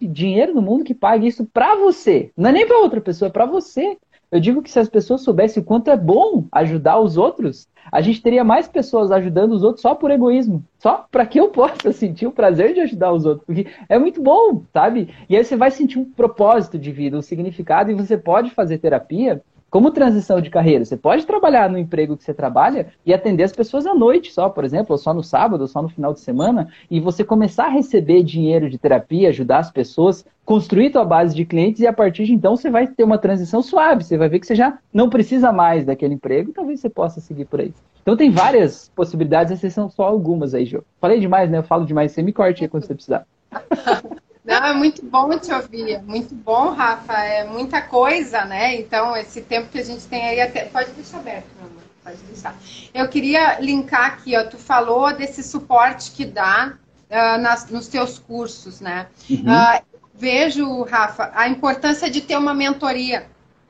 dinheiro 0.00 0.54
no 0.54 0.62
mundo 0.62 0.84
que 0.84 0.94
pague 0.94 1.26
isso 1.26 1.46
para 1.46 1.76
você. 1.76 2.30
Não 2.36 2.50
é 2.50 2.52
nem 2.52 2.66
para 2.66 2.78
outra 2.78 3.00
pessoa, 3.00 3.28
é 3.28 3.32
para 3.32 3.46
você. 3.46 3.96
Eu 4.30 4.40
digo 4.40 4.62
que 4.62 4.70
se 4.70 4.78
as 4.78 4.88
pessoas 4.88 5.22
soubessem 5.22 5.62
o 5.62 5.66
quanto 5.66 5.90
é 5.90 5.96
bom 5.96 6.44
ajudar 6.50 6.98
os 6.98 7.16
outros, 7.16 7.68
a 7.92 8.00
gente 8.00 8.20
teria 8.20 8.42
mais 8.42 8.66
pessoas 8.66 9.12
ajudando 9.12 9.52
os 9.52 9.62
outros 9.62 9.82
só 9.82 9.94
por 9.94 10.10
egoísmo. 10.10 10.64
Só 10.78 11.06
para 11.10 11.24
que 11.24 11.38
eu 11.38 11.48
possa 11.48 11.90
sentir 11.94 12.26
o 12.26 12.32
prazer 12.32 12.74
de 12.74 12.80
ajudar 12.80 13.12
os 13.12 13.24
outros. 13.24 13.46
Porque 13.46 13.66
é 13.88 13.98
muito 13.98 14.20
bom, 14.20 14.62
sabe? 14.72 15.14
E 15.28 15.36
aí 15.36 15.44
você 15.44 15.56
vai 15.56 15.70
sentir 15.70 15.98
um 15.98 16.04
propósito 16.04 16.78
de 16.78 16.90
vida, 16.90 17.16
um 17.16 17.22
significado, 17.22 17.90
e 17.90 17.94
você 17.94 18.18
pode 18.18 18.50
fazer 18.50 18.78
terapia 18.78 19.42
como 19.76 19.90
transição 19.90 20.40
de 20.40 20.48
carreira, 20.48 20.86
você 20.86 20.96
pode 20.96 21.26
trabalhar 21.26 21.68
no 21.68 21.76
emprego 21.76 22.16
que 22.16 22.24
você 22.24 22.32
trabalha 22.32 22.86
e 23.04 23.12
atender 23.12 23.42
as 23.42 23.52
pessoas 23.52 23.84
à 23.84 23.94
noite 23.94 24.32
só, 24.32 24.48
por 24.48 24.64
exemplo, 24.64 24.92
ou 24.92 24.96
só 24.96 25.12
no 25.12 25.22
sábado, 25.22 25.60
ou 25.60 25.68
só 25.68 25.82
no 25.82 25.90
final 25.90 26.14
de 26.14 26.20
semana, 26.20 26.68
e 26.90 26.98
você 26.98 27.22
começar 27.22 27.66
a 27.66 27.68
receber 27.68 28.22
dinheiro 28.22 28.70
de 28.70 28.78
terapia, 28.78 29.28
ajudar 29.28 29.58
as 29.58 29.70
pessoas, 29.70 30.24
construir 30.46 30.88
tua 30.88 31.04
base 31.04 31.36
de 31.36 31.44
clientes 31.44 31.82
e 31.82 31.86
a 31.86 31.92
partir 31.92 32.24
de 32.24 32.32
então 32.32 32.56
você 32.56 32.70
vai 32.70 32.86
ter 32.86 33.04
uma 33.04 33.18
transição 33.18 33.60
suave, 33.60 34.02
você 34.02 34.16
vai 34.16 34.30
ver 34.30 34.40
que 34.40 34.46
você 34.46 34.54
já 34.54 34.78
não 34.90 35.10
precisa 35.10 35.52
mais 35.52 35.84
daquele 35.84 36.14
emprego, 36.14 36.52
talvez 36.54 36.80
você 36.80 36.88
possa 36.88 37.20
seguir 37.20 37.44
por 37.44 37.60
aí. 37.60 37.74
Então 38.00 38.16
tem 38.16 38.30
várias 38.30 38.90
possibilidades, 38.96 39.52
essas 39.52 39.74
são 39.74 39.90
só 39.90 40.04
algumas 40.04 40.54
aí, 40.54 40.64
Jô. 40.64 40.82
Falei 40.98 41.20
demais, 41.20 41.50
né? 41.50 41.58
Eu 41.58 41.64
falo 41.64 41.84
demais, 41.84 42.12
você 42.12 42.22
me 42.22 42.32
corte 42.32 42.64
aí 42.64 42.68
quando 42.70 42.86
você 42.86 42.94
precisar. 42.94 43.26
Não, 44.46 44.64
é 44.64 44.72
muito 44.72 45.04
bom 45.04 45.36
te 45.36 45.52
ouvir, 45.52 46.00
muito 46.02 46.32
bom, 46.32 46.70
Rafa, 46.70 47.14
é 47.14 47.44
muita 47.44 47.82
coisa, 47.82 48.44
né? 48.44 48.76
Então, 48.76 49.16
esse 49.16 49.40
tempo 49.40 49.68
que 49.68 49.78
a 49.78 49.84
gente 49.84 50.06
tem 50.06 50.22
aí 50.28 50.40
até. 50.40 50.66
Pode 50.66 50.92
deixar 50.92 51.18
aberto, 51.18 51.48
meu 51.58 51.68
amor, 51.68 51.82
pode 52.04 52.18
deixar. 52.18 52.54
Eu 52.94 53.08
queria 53.08 53.58
linkar 53.58 54.06
aqui, 54.06 54.36
ó, 54.36 54.44
tu 54.44 54.56
falou 54.56 55.12
desse 55.12 55.42
suporte 55.42 56.12
que 56.12 56.24
dá 56.24 56.74
uh, 57.10 57.40
nas, 57.40 57.68
nos 57.70 57.88
teus 57.88 58.20
cursos, 58.20 58.80
né? 58.80 59.08
Uhum. 59.28 59.46
Uh, 59.46 59.82
vejo, 60.14 60.82
Rafa, 60.84 61.32
a 61.34 61.48
importância 61.48 62.08
de 62.08 62.20
ter 62.20 62.36
uma 62.36 62.54
mentoria, 62.54 63.26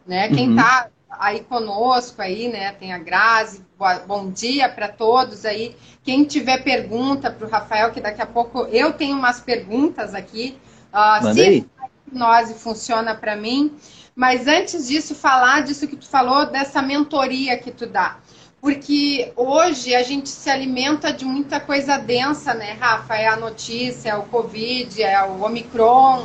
né? 0.07 0.29
Quem 0.29 0.51
uhum. 0.51 0.57
tá 0.57 0.89
aí 1.09 1.41
conosco 1.41 2.21
aí, 2.21 2.49
né? 2.49 2.73
Tem 2.73 2.93
a 2.93 2.99
Grazi, 2.99 3.65
bom 4.07 4.31
dia 4.31 4.69
para 4.69 4.89
todos 4.89 5.47
aí. 5.47 5.75
Quem 6.03 6.25
tiver 6.25 6.63
pergunta 6.63 7.31
para 7.31 7.47
o 7.47 7.51
Rafael, 7.51 7.91
que 7.93 8.01
daqui 8.01 8.21
a 8.21 8.27
pouco 8.27 8.67
eu 8.67 8.93
tenho 8.93 9.17
umas 9.17 9.41
perguntas 9.41 10.15
aqui. 10.15 10.59
Uh, 10.97 11.35
se 11.35 11.67
a 11.79 11.87
hipnose 12.09 12.55
funciona 12.55 13.15
para 13.15 13.37
mim. 13.37 13.73
Mas 14.15 14.47
antes 14.47 14.89
disso, 14.89 15.15
falar 15.15 15.63
disso 15.63 15.87
que 15.87 15.97
tu 15.97 16.09
falou, 16.09 16.47
dessa 16.47 16.81
mentoria 16.81 17.59
que 17.59 17.71
tu 17.71 17.87
dá. 17.87 18.17
Porque 18.63 19.31
hoje 19.37 19.95
a 19.95 20.03
gente 20.03 20.31
se 20.31 20.49
alimenta 20.49 21.13
de 21.13 21.27
muita 21.27 21.61
coisa 21.61 21.99
densa, 21.99 22.55
né, 22.55 22.73
Rafa? 22.81 23.15
É 23.15 23.29
a 23.29 23.37
notícia, 23.37 24.11
é 24.11 24.17
o 24.17 24.23
Covid, 24.23 25.03
é 25.03 25.23
o 25.23 25.45
Omicron. 25.45 26.23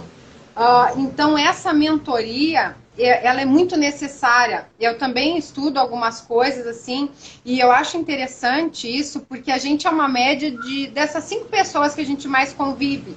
Uh, 0.55 0.99
então, 0.99 1.38
essa 1.38 1.73
mentoria, 1.73 2.77
ela 2.97 3.41
é 3.41 3.45
muito 3.45 3.75
necessária. 3.75 4.67
Eu 4.79 4.97
também 4.97 5.38
estudo 5.38 5.77
algumas 5.77 6.21
coisas 6.21 6.65
assim, 6.65 7.10
e 7.43 7.60
eu 7.60 7.71
acho 7.71 7.97
interessante 7.97 8.88
isso, 8.88 9.19
porque 9.21 9.51
a 9.51 9.57
gente 9.57 9.86
é 9.86 9.89
uma 9.89 10.07
média 10.07 10.49
de 10.49 10.88
dessas 10.88 11.25
cinco 11.25 11.45
pessoas 11.45 11.93
que 11.93 12.01
a 12.01 12.05
gente 12.05 12.27
mais 12.27 12.53
convive, 12.53 13.15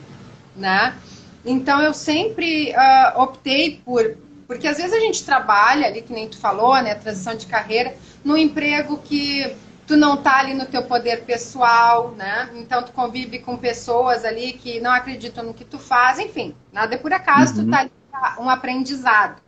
né? 0.57 0.97
Então 1.45 1.81
eu 1.83 1.93
sempre 1.93 2.73
uh, 2.73 3.21
optei 3.21 3.81
por. 3.85 4.17
Porque 4.47 4.69
às 4.69 4.77
vezes 4.77 4.93
a 4.93 5.01
gente 5.01 5.25
trabalha 5.25 5.87
ali, 5.87 6.03
que 6.03 6.13
nem 6.13 6.29
tu 6.29 6.39
falou, 6.39 6.75
né? 6.83 6.95
Transição 6.95 7.35
de 7.35 7.47
carreira, 7.47 7.97
num 8.23 8.37
emprego 8.37 8.99
que 8.99 9.57
tu 9.87 9.97
não 9.97 10.17
tá 10.17 10.39
ali 10.39 10.55
no 10.55 10.67
teu 10.67 10.83
poder 10.85 11.25
pessoal, 11.25 12.13
né? 12.13 12.51
Então 12.55 12.83
tu 12.83 12.93
convive 12.93 13.39
com 13.39 13.57
pessoas 13.57 14.25
ali 14.25 14.53
que 14.53 14.81
não 14.81 14.91
acreditam 14.91 15.45
no 15.45 15.55
que 15.55 15.65
tu 15.65 15.79
faz, 15.79 16.19
enfim, 16.19 16.55
nada 16.73 16.95
é 16.95 16.99
por 16.99 17.13
acaso, 17.13 17.59
uhum. 17.59 17.65
tu 17.65 17.71
tá 17.71 17.81
ali 17.81 17.93
um 18.39 18.49
aprendizado. 18.49 19.43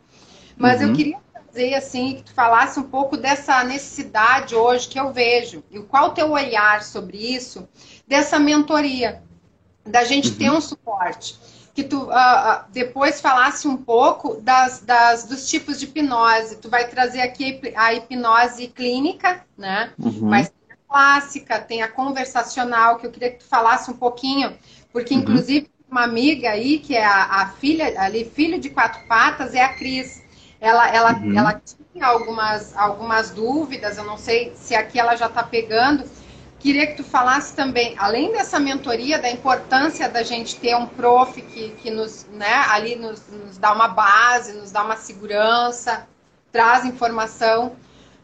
Mas 0.55 0.81
uhum. 0.81 0.89
eu 0.89 0.95
queria 0.95 1.17
fazer 1.33 1.73
assim 1.75 2.15
que 2.15 2.23
tu 2.23 2.33
falasse 2.33 2.79
um 2.79 2.83
pouco 2.83 3.17
dessa 3.17 3.63
necessidade 3.63 4.55
hoje 4.55 4.87
que 4.87 4.99
eu 4.99 5.11
vejo 5.13 5.63
e 5.71 5.79
qual 5.79 6.09
o 6.09 6.11
teu 6.11 6.31
olhar 6.31 6.83
sobre 6.83 7.17
isso, 7.17 7.67
dessa 8.07 8.39
mentoria, 8.39 9.21
da 9.85 10.03
gente 10.03 10.29
uhum. 10.29 10.35
ter 10.35 10.51
um 10.51 10.61
suporte 10.61 11.56
que 11.77 11.83
tu 11.83 12.05
uh, 12.05 12.09
uh, 12.09 12.63
depois 12.71 13.21
falasse 13.21 13.67
um 13.67 13.77
pouco 13.77 14.41
das, 14.41 14.79
das, 14.79 15.25
dos 15.25 15.47
tipos 15.47 15.79
de 15.79 15.85
hipnose. 15.85 16.55
Tu 16.55 16.67
vai 16.67 16.87
trazer 16.87 17.21
aqui 17.21 17.61
a 17.75 17.93
hipnose 17.93 18.69
clínica, 18.69 19.45
né? 19.55 19.91
Uhum. 19.99 20.27
Mas 20.27 20.49
tem 20.49 20.71
a 20.71 20.91
clássica, 20.91 21.59
tem 21.59 21.83
a 21.83 21.87
conversacional, 21.87 22.97
que 22.97 23.05
eu 23.05 23.11
queria 23.11 23.29
que 23.29 23.43
tu 23.43 23.45
falasse 23.45 23.91
um 23.91 23.93
pouquinho, 23.93 24.57
porque 24.91 25.13
uhum. 25.13 25.19
inclusive 25.19 25.69
uma 25.87 26.03
amiga 26.03 26.49
aí, 26.49 26.79
que 26.79 26.95
é 26.95 27.05
a, 27.05 27.43
a, 27.43 27.49
filha, 27.49 27.93
ali, 28.01 28.25
filho 28.25 28.59
de 28.59 28.71
quatro 28.71 29.07
patas, 29.07 29.53
é 29.53 29.63
a 29.63 29.69
Cris. 29.69 30.23
Ela, 30.59 30.89
ela, 30.89 31.13
uhum. 31.13 31.37
ela 31.37 31.61
tinha 31.93 32.07
algumas, 32.07 32.75
algumas 32.75 33.29
dúvidas, 33.29 33.99
eu 33.99 34.03
não 34.03 34.17
sei 34.17 34.51
se 34.55 34.73
aqui 34.73 34.99
ela 34.99 35.15
já 35.15 35.27
está 35.27 35.43
pegando, 35.43 36.09
Queria 36.59 36.87
que 36.87 36.95
tu 36.95 37.03
falasse 37.03 37.55
também, 37.55 37.95
além 37.99 38.31
dessa 38.31 38.59
mentoria, 38.59 39.19
da 39.19 39.29
importância 39.29 40.09
da 40.09 40.23
gente 40.23 40.55
ter 40.55 40.75
um 40.75 40.87
prof 40.87 41.39
que, 41.39 41.69
que 41.81 41.91
nos, 41.91 42.25
né, 42.33 42.65
ali 42.69 42.95
nos, 42.95 43.21
nos 43.29 43.57
dá 43.57 43.71
uma 43.71 43.87
base, 43.87 44.53
nos 44.53 44.71
dá 44.71 44.83
uma 44.83 44.97
segurança, 44.97 46.07
traz 46.51 46.83
informação. 46.83 47.75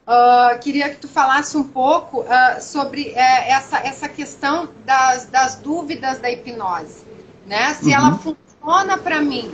Uh, 0.06 0.60
queria 0.60 0.90
que 0.90 0.98
tu 0.98 1.08
falasse 1.08 1.56
um 1.56 1.64
pouco 1.64 2.22
uh, 2.22 2.60
sobre 2.60 3.12
uh, 3.12 3.16
essa, 3.16 3.78
essa 3.78 4.10
questão 4.10 4.68
das, 4.84 5.28
das 5.28 5.56
dúvidas 5.56 6.18
da 6.20 6.30
hipnose, 6.30 7.06
né? 7.46 7.76
Se 7.76 7.86
uhum. 7.86 7.94
ela 7.94 8.18
funciona 8.18 8.98
para 8.98 9.22
mim. 9.22 9.54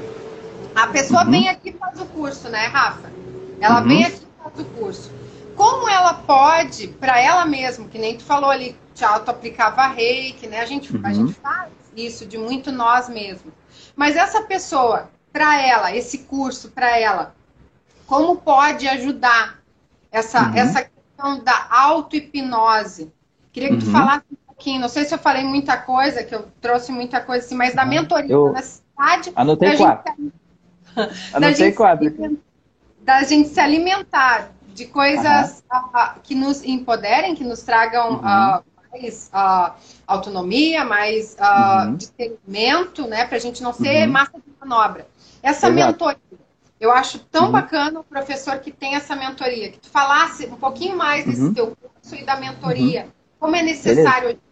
A 0.74 0.88
pessoa 0.88 1.26
uhum. 1.26 1.32
vem 1.32 1.50
aqui 1.50 1.70
e 1.70 1.74
faz 1.74 2.00
o 2.00 2.06
curso, 2.06 2.48
né, 2.48 2.65
Rafa? 2.68 3.12
Ela 3.60 3.82
uhum. 3.82 3.88
vem 3.89 4.06
aqui 4.06 4.24
e 4.24 4.44
faz 4.44 4.60
o 4.60 4.65
curso 4.65 5.19
como 5.60 5.89
ela 5.89 6.13
pode, 6.13 6.88
para 6.88 7.19
ela 7.19 7.45
mesma, 7.45 7.86
que 7.89 8.00
nem 8.00 8.15
tu 8.15 8.24
falou 8.24 8.50
ali, 8.50 8.78
te 8.95 9.04
auto-aplicava 9.04 9.88
reiki, 9.88 10.48
né? 10.48 10.62
A 10.62 10.65
gente, 10.65 10.95
uhum. 10.95 11.02
a 11.04 11.12
gente 11.12 11.34
faz 11.34 11.69
isso 11.98 12.26
de 12.26 12.38
muito 12.38 12.72
nós 12.72 13.10
mesmos. 13.10 13.54
Mas 13.93 14.15
essa 14.15 14.41
pessoa, 14.43 15.10
para 15.34 15.62
ela, 15.62 15.93
esse 15.93 16.19
curso 16.19 16.69
para 16.69 16.98
ela, 16.98 17.36
como 18.08 18.38
pode 18.38 18.88
ajudar 18.88 19.60
essa, 20.10 20.43
uhum. 20.43 20.56
essa 20.56 20.84
questão 20.84 21.43
da 21.43 21.67
auto-hipnose? 21.69 23.12
Queria 23.52 23.72
que 23.72 23.80
tu 23.80 23.88
uhum. 23.88 23.91
falasse 23.91 24.26
um 24.32 24.38
pouquinho, 24.48 24.80
não 24.80 24.88
sei 24.88 25.04
se 25.04 25.13
eu 25.13 25.19
falei 25.19 25.43
muita 25.43 25.76
coisa, 25.76 26.24
que 26.24 26.34
eu 26.34 26.48
trouxe 26.62 26.93
muita 26.93 27.19
coisa 27.19 27.45
assim, 27.45 27.56
mas 27.56 27.76
da 27.76 27.84
mentoria, 27.84 28.32
eu... 28.32 28.54
da 28.54 28.62
cidade. 28.62 29.34
Anotei 29.36 29.76
quatro. 29.76 30.13
Gente, 30.95 31.36
Anotei 31.36 31.72
quatro. 31.74 32.39
Da 33.02 33.24
gente 33.24 33.50
se 33.50 33.60
alimentar 33.60 34.52
de 34.80 34.86
coisas 34.86 35.62
uh, 35.72 36.20
que 36.24 36.34
nos 36.34 36.63
empoderem, 36.63 37.36
que 37.36 37.44
nos 37.44 37.62
tragam 37.62 38.13
uhum. 38.13 38.20
uh, 38.20 38.63
mais 38.89 39.30
uh, 39.34 39.74
autonomia, 40.08 40.86
mais 40.86 41.36
uhum. 41.38 41.96
discernimento, 41.96 43.06
né? 43.06 43.26
Para 43.26 43.36
a 43.36 43.42
gente 43.42 43.62
não 43.62 43.74
ser 43.74 44.08
uhum. 44.08 44.13
massa 44.13 44.38
de 44.38 44.54
manobra. 44.60 45.06
Essa 45.44 45.68
Exato. 45.68 45.74
mentoria, 45.74 46.20
eu 46.80 46.92
acho 46.92 47.20
tão 47.20 47.48
uhum. 47.48 47.52
bacana 47.52 48.00
o 48.00 48.04
professor 48.06 48.58
que 48.60 48.72
tem 48.72 48.96
essa 48.96 49.18
mentoria, 49.18 49.70
que 49.70 49.80
tu 49.80 49.89
falasse 49.89 50.46
um 50.46 50.56
pouquinho 50.56 50.96
mais 50.96 51.26
desse 51.26 51.42
uhum. 51.42 51.54
teu 51.54 51.76
curso 51.76 52.15
e 52.15 52.24
da 52.24 52.38
mentoria, 52.38 53.04
uhum. 53.04 53.12
como 53.38 53.56
é 53.58 53.62
necessário 53.62 54.06
Beleza. 54.06 54.28
hoje. 54.28 54.49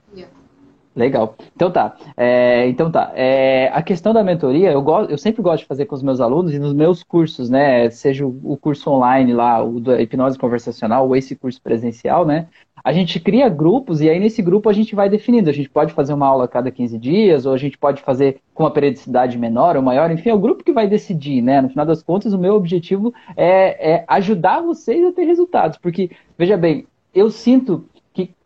Legal. 0.97 1.35
Então 1.55 1.69
tá. 1.69 1.95
É, 2.17 2.67
então 2.67 2.89
tá. 2.89 3.11
É, 3.13 3.69
a 3.71 3.83
questão 3.83 4.11
da 4.13 4.23
mentoria, 4.23 4.71
eu, 4.71 4.81
gosto, 4.81 5.11
eu 5.11 5.17
sempre 5.17 5.43
gosto 5.43 5.59
de 5.59 5.67
fazer 5.67 5.85
com 5.85 5.93
os 5.93 6.01
meus 6.01 6.19
alunos 6.19 6.55
e 6.55 6.57
nos 6.57 6.73
meus 6.73 7.03
cursos, 7.03 7.51
né? 7.51 7.87
Seja 7.91 8.25
o, 8.25 8.35
o 8.43 8.57
curso 8.57 8.89
online 8.89 9.31
lá, 9.31 9.63
o 9.63 9.79
da 9.79 10.01
hipnose 10.01 10.39
conversacional, 10.39 11.07
ou 11.07 11.15
esse 11.15 11.35
curso 11.35 11.61
presencial, 11.61 12.25
né? 12.25 12.47
A 12.83 12.91
gente 12.91 13.19
cria 13.19 13.47
grupos 13.47 14.01
e 14.01 14.09
aí 14.09 14.19
nesse 14.19 14.41
grupo 14.41 14.69
a 14.69 14.73
gente 14.73 14.95
vai 14.95 15.07
definindo. 15.07 15.51
A 15.51 15.53
gente 15.53 15.69
pode 15.69 15.93
fazer 15.93 16.13
uma 16.13 16.25
aula 16.25 16.45
a 16.45 16.47
cada 16.47 16.71
15 16.71 16.97
dias, 16.97 17.45
ou 17.45 17.53
a 17.53 17.57
gente 17.57 17.77
pode 17.77 18.01
fazer 18.01 18.41
com 18.55 18.63
uma 18.63 18.71
periodicidade 18.71 19.37
menor 19.37 19.75
ou 19.75 19.83
maior, 19.83 20.09
enfim, 20.09 20.29
é 20.29 20.33
o 20.33 20.39
grupo 20.39 20.63
que 20.63 20.73
vai 20.73 20.87
decidir, 20.87 21.43
né? 21.43 21.61
No 21.61 21.69
final 21.69 21.85
das 21.85 22.01
contas, 22.01 22.33
o 22.33 22.39
meu 22.39 22.55
objetivo 22.55 23.13
é, 23.35 23.97
é 23.97 24.05
ajudar 24.07 24.61
vocês 24.61 25.05
a 25.05 25.11
ter 25.11 25.25
resultados. 25.25 25.77
Porque, 25.77 26.09
veja 26.35 26.57
bem, 26.57 26.87
eu 27.13 27.29
sinto 27.29 27.85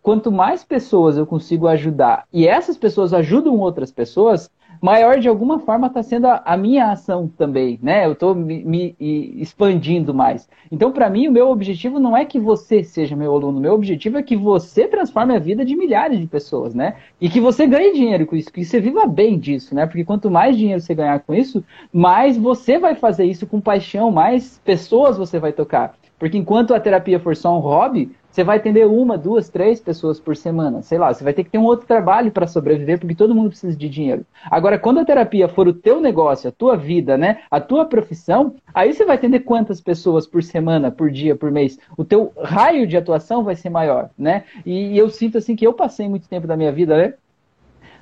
quanto 0.02 0.32
mais 0.32 0.64
pessoas 0.64 1.18
eu 1.18 1.26
consigo 1.26 1.68
ajudar 1.68 2.26
e 2.34 2.48
essas 2.48 2.78
pessoas 2.78 3.14
ajudam 3.14 3.58
outras 3.60 3.92
pessoas, 3.92 4.50
maior 4.82 5.20
de 5.20 5.28
alguma 5.28 5.60
forma 5.60 5.88
está 5.88 6.02
sendo 6.02 6.26
a, 6.26 6.42
a, 6.44 6.58
minha 6.58 6.92
ação 6.92 7.28
também, 7.28 7.80
né? 7.84 8.06
Eu 8.06 8.14
estou 8.14 8.34
me, 8.34 8.64
me, 8.64 8.96
expandindo 9.00 10.14
mais. 10.14 10.50
Então, 10.72 10.92
para 10.92 11.10
mim, 11.10 11.28
o 11.28 11.32
meu 11.32 11.50
objetivo 11.50 12.00
não 12.00 12.18
é 12.18 12.26
que 12.26 12.40
você 12.40 12.84
seja 12.84 13.16
meu 13.16 13.32
aluno, 13.34 13.60
o 13.60 13.62
meu 13.62 13.74
objetivo 13.74 14.18
é 14.18 14.24
que 14.24 14.36
você 14.36 14.88
transforme 14.88 15.36
a 15.36 15.40
vida 15.40 15.64
de 15.64 15.76
milhares 15.76 16.20
de 16.20 16.26
pessoas, 16.26 16.74
né? 16.74 16.96
E 17.20 17.30
que 17.30 17.40
você 17.40 17.68
ganhe 17.68 17.94
dinheiro 17.94 18.26
com 18.26 18.36
isso, 18.36 18.52
que 18.52 18.66
você 18.66 18.80
viva 18.80 19.06
bem 19.06 19.38
disso, 19.38 19.76
né? 19.76 19.86
Porque 19.86 20.04
quanto 20.04 20.32
mais 20.32 20.58
dinheiro 20.58 20.82
você 20.82 20.96
ganhar 20.96 21.20
com 21.20 21.34
isso, 21.34 21.64
mais 21.94 22.36
você 22.36 22.80
vai 22.80 22.96
fazer 22.96 23.26
isso 23.26 23.46
com 23.46 23.62
paixão, 23.62 24.12
mais 24.12 24.60
pessoas 24.64 25.18
você 25.18 25.38
vai 25.38 25.52
tocar. 25.52 25.94
Porque 26.18 26.38
enquanto 26.38 26.74
a 26.74 26.80
terapia 26.80 27.20
for 27.20 27.36
só 27.36 27.56
um 27.56 27.60
hobby, 27.60 28.12
você 28.32 28.46
vai 28.46 28.58
atender 28.58 28.88
uma, 28.88 29.18
duas, 29.18 29.50
três 29.50 29.82
pessoas 29.82 30.18
por 30.18 30.38
semana. 30.38 30.82
Sei 30.82 30.98
lá, 30.98 31.14
você 31.14 31.22
vai 31.22 31.34
ter 31.34 31.44
que 31.44 31.50
ter 31.50 31.58
um 31.58 31.66
outro 31.66 31.86
trabalho 31.86 32.32
para 32.32 32.48
sobreviver, 32.48 32.98
porque 32.98 33.14
todo 33.14 33.36
mundo 33.36 33.50
precisa 33.50 33.76
de 33.76 33.90
dinheiro. 33.90 34.26
Agora, 34.50 34.80
quando 34.80 35.02
a 35.02 35.06
terapia 35.06 35.50
for 35.50 35.68
o 35.68 35.74
teu 35.74 36.00
negócio, 36.00 36.48
a 36.48 36.52
tua 36.52 36.78
vida, 36.78 37.18
né? 37.18 37.42
A 37.52 37.60
tua 37.60 37.84
profissão, 37.86 38.56
aí 38.74 38.94
você 38.94 39.04
vai 39.04 39.18
atender 39.18 39.42
quantas 39.42 39.82
pessoas 39.82 40.26
por 40.26 40.42
semana, 40.42 40.90
por 40.90 41.12
dia, 41.12 41.36
por 41.36 41.52
mês. 41.52 41.78
O 41.98 42.06
teu 42.06 42.32
raio 42.42 42.88
de 42.88 42.96
atuação 42.96 43.44
vai 43.44 43.56
ser 43.56 43.70
maior, 43.70 44.10
né? 44.18 44.46
E, 44.66 44.94
e 44.94 44.98
eu 44.98 45.10
sinto 45.10 45.38
assim 45.38 45.56
que 45.56 45.68
eu 45.68 45.74
passei 45.74 46.08
muito 46.08 46.30
tempo 46.30 46.48
da 46.48 46.56
minha 46.56 46.72
vida, 46.72 46.96
né? 46.96 47.14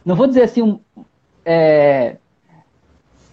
Não 0.06 0.16
vou 0.16 0.28
dizer 0.28 0.44
assim, 0.44 0.62
um, 0.62 0.80
é... 1.44 2.18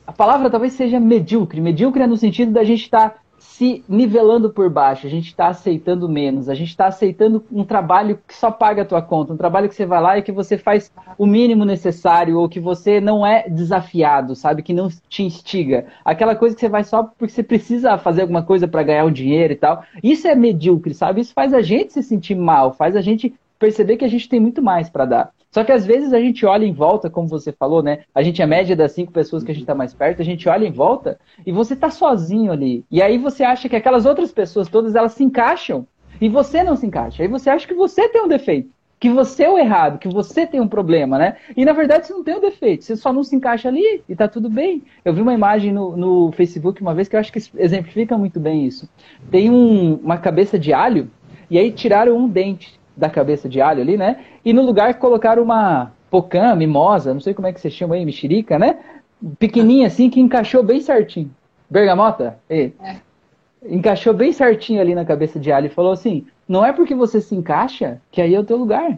a 0.06 0.12
palavra 0.12 0.48
talvez 0.48 0.72
seja 0.72 0.98
medíocre. 0.98 1.60
Medíocre 1.60 2.02
é 2.02 2.06
no 2.06 2.16
sentido 2.16 2.52
da 2.52 2.64
gente 2.64 2.84
estar 2.84 3.10
tá 3.10 3.18
se 3.56 3.82
nivelando 3.88 4.50
por 4.50 4.68
baixo, 4.68 5.06
a 5.06 5.10
gente 5.10 5.28
está 5.28 5.48
aceitando 5.48 6.06
menos, 6.10 6.46
a 6.46 6.54
gente 6.54 6.68
está 6.68 6.88
aceitando 6.88 7.42
um 7.50 7.64
trabalho 7.64 8.18
que 8.28 8.34
só 8.34 8.50
paga 8.50 8.82
a 8.82 8.84
tua 8.84 9.00
conta, 9.00 9.32
um 9.32 9.36
trabalho 9.36 9.66
que 9.66 9.74
você 9.74 9.86
vai 9.86 9.98
lá 9.98 10.18
e 10.18 10.22
que 10.22 10.30
você 10.30 10.58
faz 10.58 10.92
o 11.16 11.24
mínimo 11.24 11.64
necessário, 11.64 12.38
ou 12.38 12.50
que 12.50 12.60
você 12.60 13.00
não 13.00 13.26
é 13.26 13.48
desafiado, 13.48 14.36
sabe? 14.36 14.62
Que 14.62 14.74
não 14.74 14.90
te 15.08 15.22
instiga. 15.22 15.86
Aquela 16.04 16.36
coisa 16.36 16.54
que 16.54 16.60
você 16.60 16.68
vai 16.68 16.84
só 16.84 17.04
porque 17.04 17.32
você 17.32 17.42
precisa 17.42 17.96
fazer 17.96 18.22
alguma 18.22 18.42
coisa 18.42 18.68
para 18.68 18.82
ganhar 18.82 19.06
um 19.06 19.12
dinheiro 19.12 19.54
e 19.54 19.56
tal. 19.56 19.82
Isso 20.02 20.28
é 20.28 20.34
medíocre, 20.34 20.92
sabe? 20.92 21.22
Isso 21.22 21.32
faz 21.32 21.54
a 21.54 21.62
gente 21.62 21.94
se 21.94 22.02
sentir 22.02 22.34
mal, 22.34 22.74
faz 22.74 22.94
a 22.94 23.00
gente 23.00 23.32
perceber 23.58 23.96
que 23.96 24.04
a 24.04 24.08
gente 24.08 24.28
tem 24.28 24.38
muito 24.38 24.60
mais 24.60 24.90
para 24.90 25.06
dar. 25.06 25.35
Só 25.56 25.64
que 25.64 25.72
às 25.72 25.86
vezes 25.86 26.12
a 26.12 26.20
gente 26.20 26.44
olha 26.44 26.66
em 26.66 26.72
volta, 26.74 27.08
como 27.08 27.26
você 27.26 27.50
falou, 27.50 27.82
né? 27.82 28.00
A 28.14 28.22
gente 28.22 28.42
é 28.42 28.46
média 28.46 28.76
das 28.76 28.92
cinco 28.92 29.10
pessoas 29.10 29.42
que 29.42 29.50
a 29.50 29.54
gente 29.54 29.62
está 29.62 29.74
mais 29.74 29.94
perto, 29.94 30.20
a 30.20 30.24
gente 30.24 30.46
olha 30.50 30.66
em 30.66 30.70
volta 30.70 31.18
e 31.46 31.50
você 31.50 31.72
está 31.72 31.88
sozinho 31.88 32.52
ali. 32.52 32.84
E 32.90 33.00
aí 33.00 33.16
você 33.16 33.42
acha 33.42 33.66
que 33.66 33.74
aquelas 33.74 34.04
outras 34.04 34.30
pessoas 34.30 34.68
todas 34.68 34.94
elas 34.94 35.12
se 35.12 35.24
encaixam 35.24 35.86
e 36.20 36.28
você 36.28 36.62
não 36.62 36.76
se 36.76 36.84
encaixa. 36.84 37.22
Aí 37.22 37.28
você 37.30 37.48
acha 37.48 37.66
que 37.66 37.72
você 37.72 38.06
tem 38.06 38.22
um 38.22 38.28
defeito, 38.28 38.68
que 39.00 39.08
você 39.08 39.44
é 39.44 39.50
o 39.50 39.56
errado, 39.56 39.98
que 39.98 40.08
você 40.08 40.46
tem 40.46 40.60
um 40.60 40.68
problema, 40.68 41.16
né? 41.16 41.36
E 41.56 41.64
na 41.64 41.72
verdade 41.72 42.06
você 42.06 42.12
não 42.12 42.22
tem 42.22 42.36
um 42.36 42.40
defeito, 42.42 42.84
você 42.84 42.94
só 42.94 43.10
não 43.10 43.24
se 43.24 43.34
encaixa 43.34 43.70
ali 43.70 44.02
e 44.06 44.14
tá 44.14 44.28
tudo 44.28 44.50
bem. 44.50 44.82
Eu 45.06 45.14
vi 45.14 45.22
uma 45.22 45.32
imagem 45.32 45.72
no, 45.72 45.96
no 45.96 46.32
Facebook 46.32 46.82
uma 46.82 46.92
vez 46.92 47.08
que 47.08 47.16
eu 47.16 47.20
acho 47.20 47.32
que 47.32 47.40
exemplifica 47.56 48.18
muito 48.18 48.38
bem 48.38 48.66
isso. 48.66 48.86
Tem 49.30 49.50
um, 49.50 49.94
uma 49.94 50.18
cabeça 50.18 50.58
de 50.58 50.74
alho 50.74 51.10
e 51.50 51.58
aí 51.58 51.72
tiraram 51.72 52.14
um 52.14 52.28
dente 52.28 52.78
da 52.96 53.10
cabeça 53.10 53.48
de 53.48 53.60
alho 53.60 53.82
ali, 53.82 53.96
né? 53.96 54.18
E 54.44 54.52
no 54.52 54.62
lugar 54.62 54.94
colocaram 54.94 55.42
uma 55.42 55.92
pocã, 56.10 56.54
mimosa, 56.54 57.12
não 57.12 57.20
sei 57.20 57.34
como 57.34 57.46
é 57.46 57.52
que 57.52 57.60
você 57.60 57.70
chama 57.70 57.94
aí, 57.94 58.04
mexerica, 58.04 58.58
né? 58.58 58.78
Pequenininha 59.38 59.86
assim, 59.86 60.08
que 60.08 60.20
encaixou 60.20 60.62
bem 60.62 60.80
certinho. 60.80 61.30
Bergamota? 61.68 62.38
E, 62.48 62.72
é. 62.82 62.96
Encaixou 63.68 64.14
bem 64.14 64.32
certinho 64.32 64.80
ali 64.80 64.94
na 64.94 65.04
cabeça 65.04 65.40
de 65.40 65.50
alho 65.50 65.66
e 65.66 65.70
falou 65.70 65.92
assim: 65.92 66.26
não 66.48 66.64
é 66.64 66.72
porque 66.72 66.94
você 66.94 67.20
se 67.20 67.34
encaixa 67.34 68.00
que 68.10 68.20
aí 68.20 68.34
é 68.34 68.40
o 68.40 68.44
teu 68.44 68.56
lugar. 68.56 68.96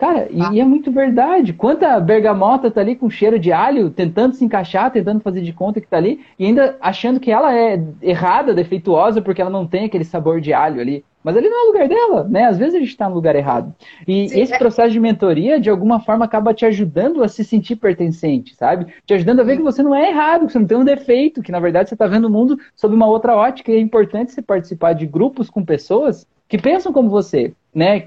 Cara, 0.00 0.28
ah. 0.30 0.50
e 0.54 0.60
é 0.60 0.64
muito 0.64 0.90
verdade. 0.90 1.52
Quanta 1.52 2.00
bergamota 2.00 2.70
tá 2.70 2.80
ali 2.80 2.96
com 2.96 3.10
cheiro 3.10 3.38
de 3.38 3.52
alho, 3.52 3.90
tentando 3.90 4.34
se 4.34 4.42
encaixar, 4.42 4.90
tentando 4.90 5.20
fazer 5.20 5.42
de 5.42 5.52
conta 5.52 5.78
que 5.78 5.86
tá 5.86 5.98
ali, 5.98 6.24
e 6.38 6.46
ainda 6.46 6.76
achando 6.80 7.20
que 7.20 7.30
ela 7.30 7.54
é 7.54 7.82
errada, 8.00 8.54
defeituosa, 8.54 9.20
porque 9.20 9.42
ela 9.42 9.50
não 9.50 9.66
tem 9.66 9.84
aquele 9.84 10.04
sabor 10.04 10.40
de 10.40 10.54
alho 10.54 10.80
ali. 10.80 11.04
Mas 11.22 11.36
ali 11.36 11.48
não 11.48 11.58
é 11.58 11.62
o 11.64 11.66
lugar 11.72 11.88
dela, 11.88 12.24
né? 12.28 12.46
Às 12.46 12.58
vezes 12.58 12.74
a 12.74 12.78
gente 12.78 12.88
está 12.88 13.08
no 13.08 13.14
lugar 13.14 13.36
errado. 13.36 13.74
E 14.08 14.28
Sim, 14.28 14.40
esse 14.40 14.54
é... 14.54 14.58
processo 14.58 14.90
de 14.90 15.00
mentoria, 15.00 15.60
de 15.60 15.68
alguma 15.68 16.00
forma, 16.00 16.24
acaba 16.24 16.54
te 16.54 16.64
ajudando 16.64 17.22
a 17.22 17.28
se 17.28 17.44
sentir 17.44 17.76
pertencente, 17.76 18.54
sabe? 18.54 18.86
Te 19.06 19.14
ajudando 19.14 19.40
a 19.40 19.44
ver 19.44 19.56
que 19.56 19.62
você 19.62 19.82
não 19.82 19.94
é 19.94 20.10
errado, 20.10 20.46
que 20.46 20.52
você 20.52 20.58
não 20.58 20.66
tem 20.66 20.78
um 20.78 20.84
defeito, 20.84 21.42
que 21.42 21.52
na 21.52 21.60
verdade 21.60 21.88
você 21.88 21.94
está 21.94 22.06
vendo 22.06 22.24
o 22.24 22.30
mundo 22.30 22.58
sob 22.74 22.94
uma 22.94 23.06
outra 23.06 23.36
ótica. 23.36 23.70
E 23.70 23.76
é 23.76 23.80
importante 23.80 24.32
você 24.32 24.40
participar 24.40 24.94
de 24.94 25.06
grupos 25.06 25.50
com 25.50 25.64
pessoas 25.64 26.26
que 26.48 26.58
pensam 26.58 26.92
como 26.92 27.08
você, 27.08 27.52
né? 27.72 28.04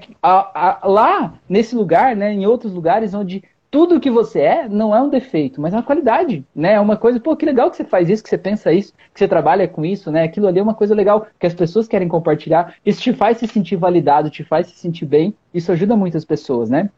lá, 0.84 1.34
nesse 1.48 1.74
lugar, 1.74 2.14
né? 2.14 2.32
Em 2.32 2.46
outros 2.46 2.74
lugares 2.74 3.14
onde 3.14 3.42
tudo 3.74 3.98
que 3.98 4.08
você 4.08 4.38
é 4.38 4.68
não 4.68 4.94
é 4.94 5.02
um 5.02 5.08
defeito, 5.08 5.60
mas 5.60 5.74
é 5.74 5.76
uma 5.76 5.82
qualidade, 5.82 6.46
né? 6.54 6.74
É 6.74 6.80
uma 6.80 6.96
coisa, 6.96 7.18
pô, 7.18 7.34
que 7.34 7.44
legal 7.44 7.68
que 7.68 7.76
você 7.76 7.82
faz 7.82 8.08
isso, 8.08 8.22
que 8.22 8.28
você 8.28 8.38
pensa 8.38 8.72
isso, 8.72 8.92
que 9.12 9.18
você 9.18 9.26
trabalha 9.26 9.66
com 9.66 9.84
isso, 9.84 10.12
né? 10.12 10.22
Aquilo 10.22 10.46
ali 10.46 10.60
é 10.60 10.62
uma 10.62 10.74
coisa 10.74 10.94
legal 10.94 11.26
que 11.40 11.44
as 11.44 11.54
pessoas 11.54 11.88
querem 11.88 12.06
compartilhar. 12.06 12.76
Isso 12.86 13.02
te 13.02 13.12
faz 13.12 13.38
se 13.38 13.48
sentir 13.48 13.74
validado, 13.74 14.30
te 14.30 14.44
faz 14.44 14.68
se 14.68 14.76
sentir 14.76 15.06
bem. 15.06 15.34
Isso 15.52 15.72
ajuda 15.72 15.96
muitas 15.96 16.24
pessoas, 16.24 16.70
né? 16.70 16.88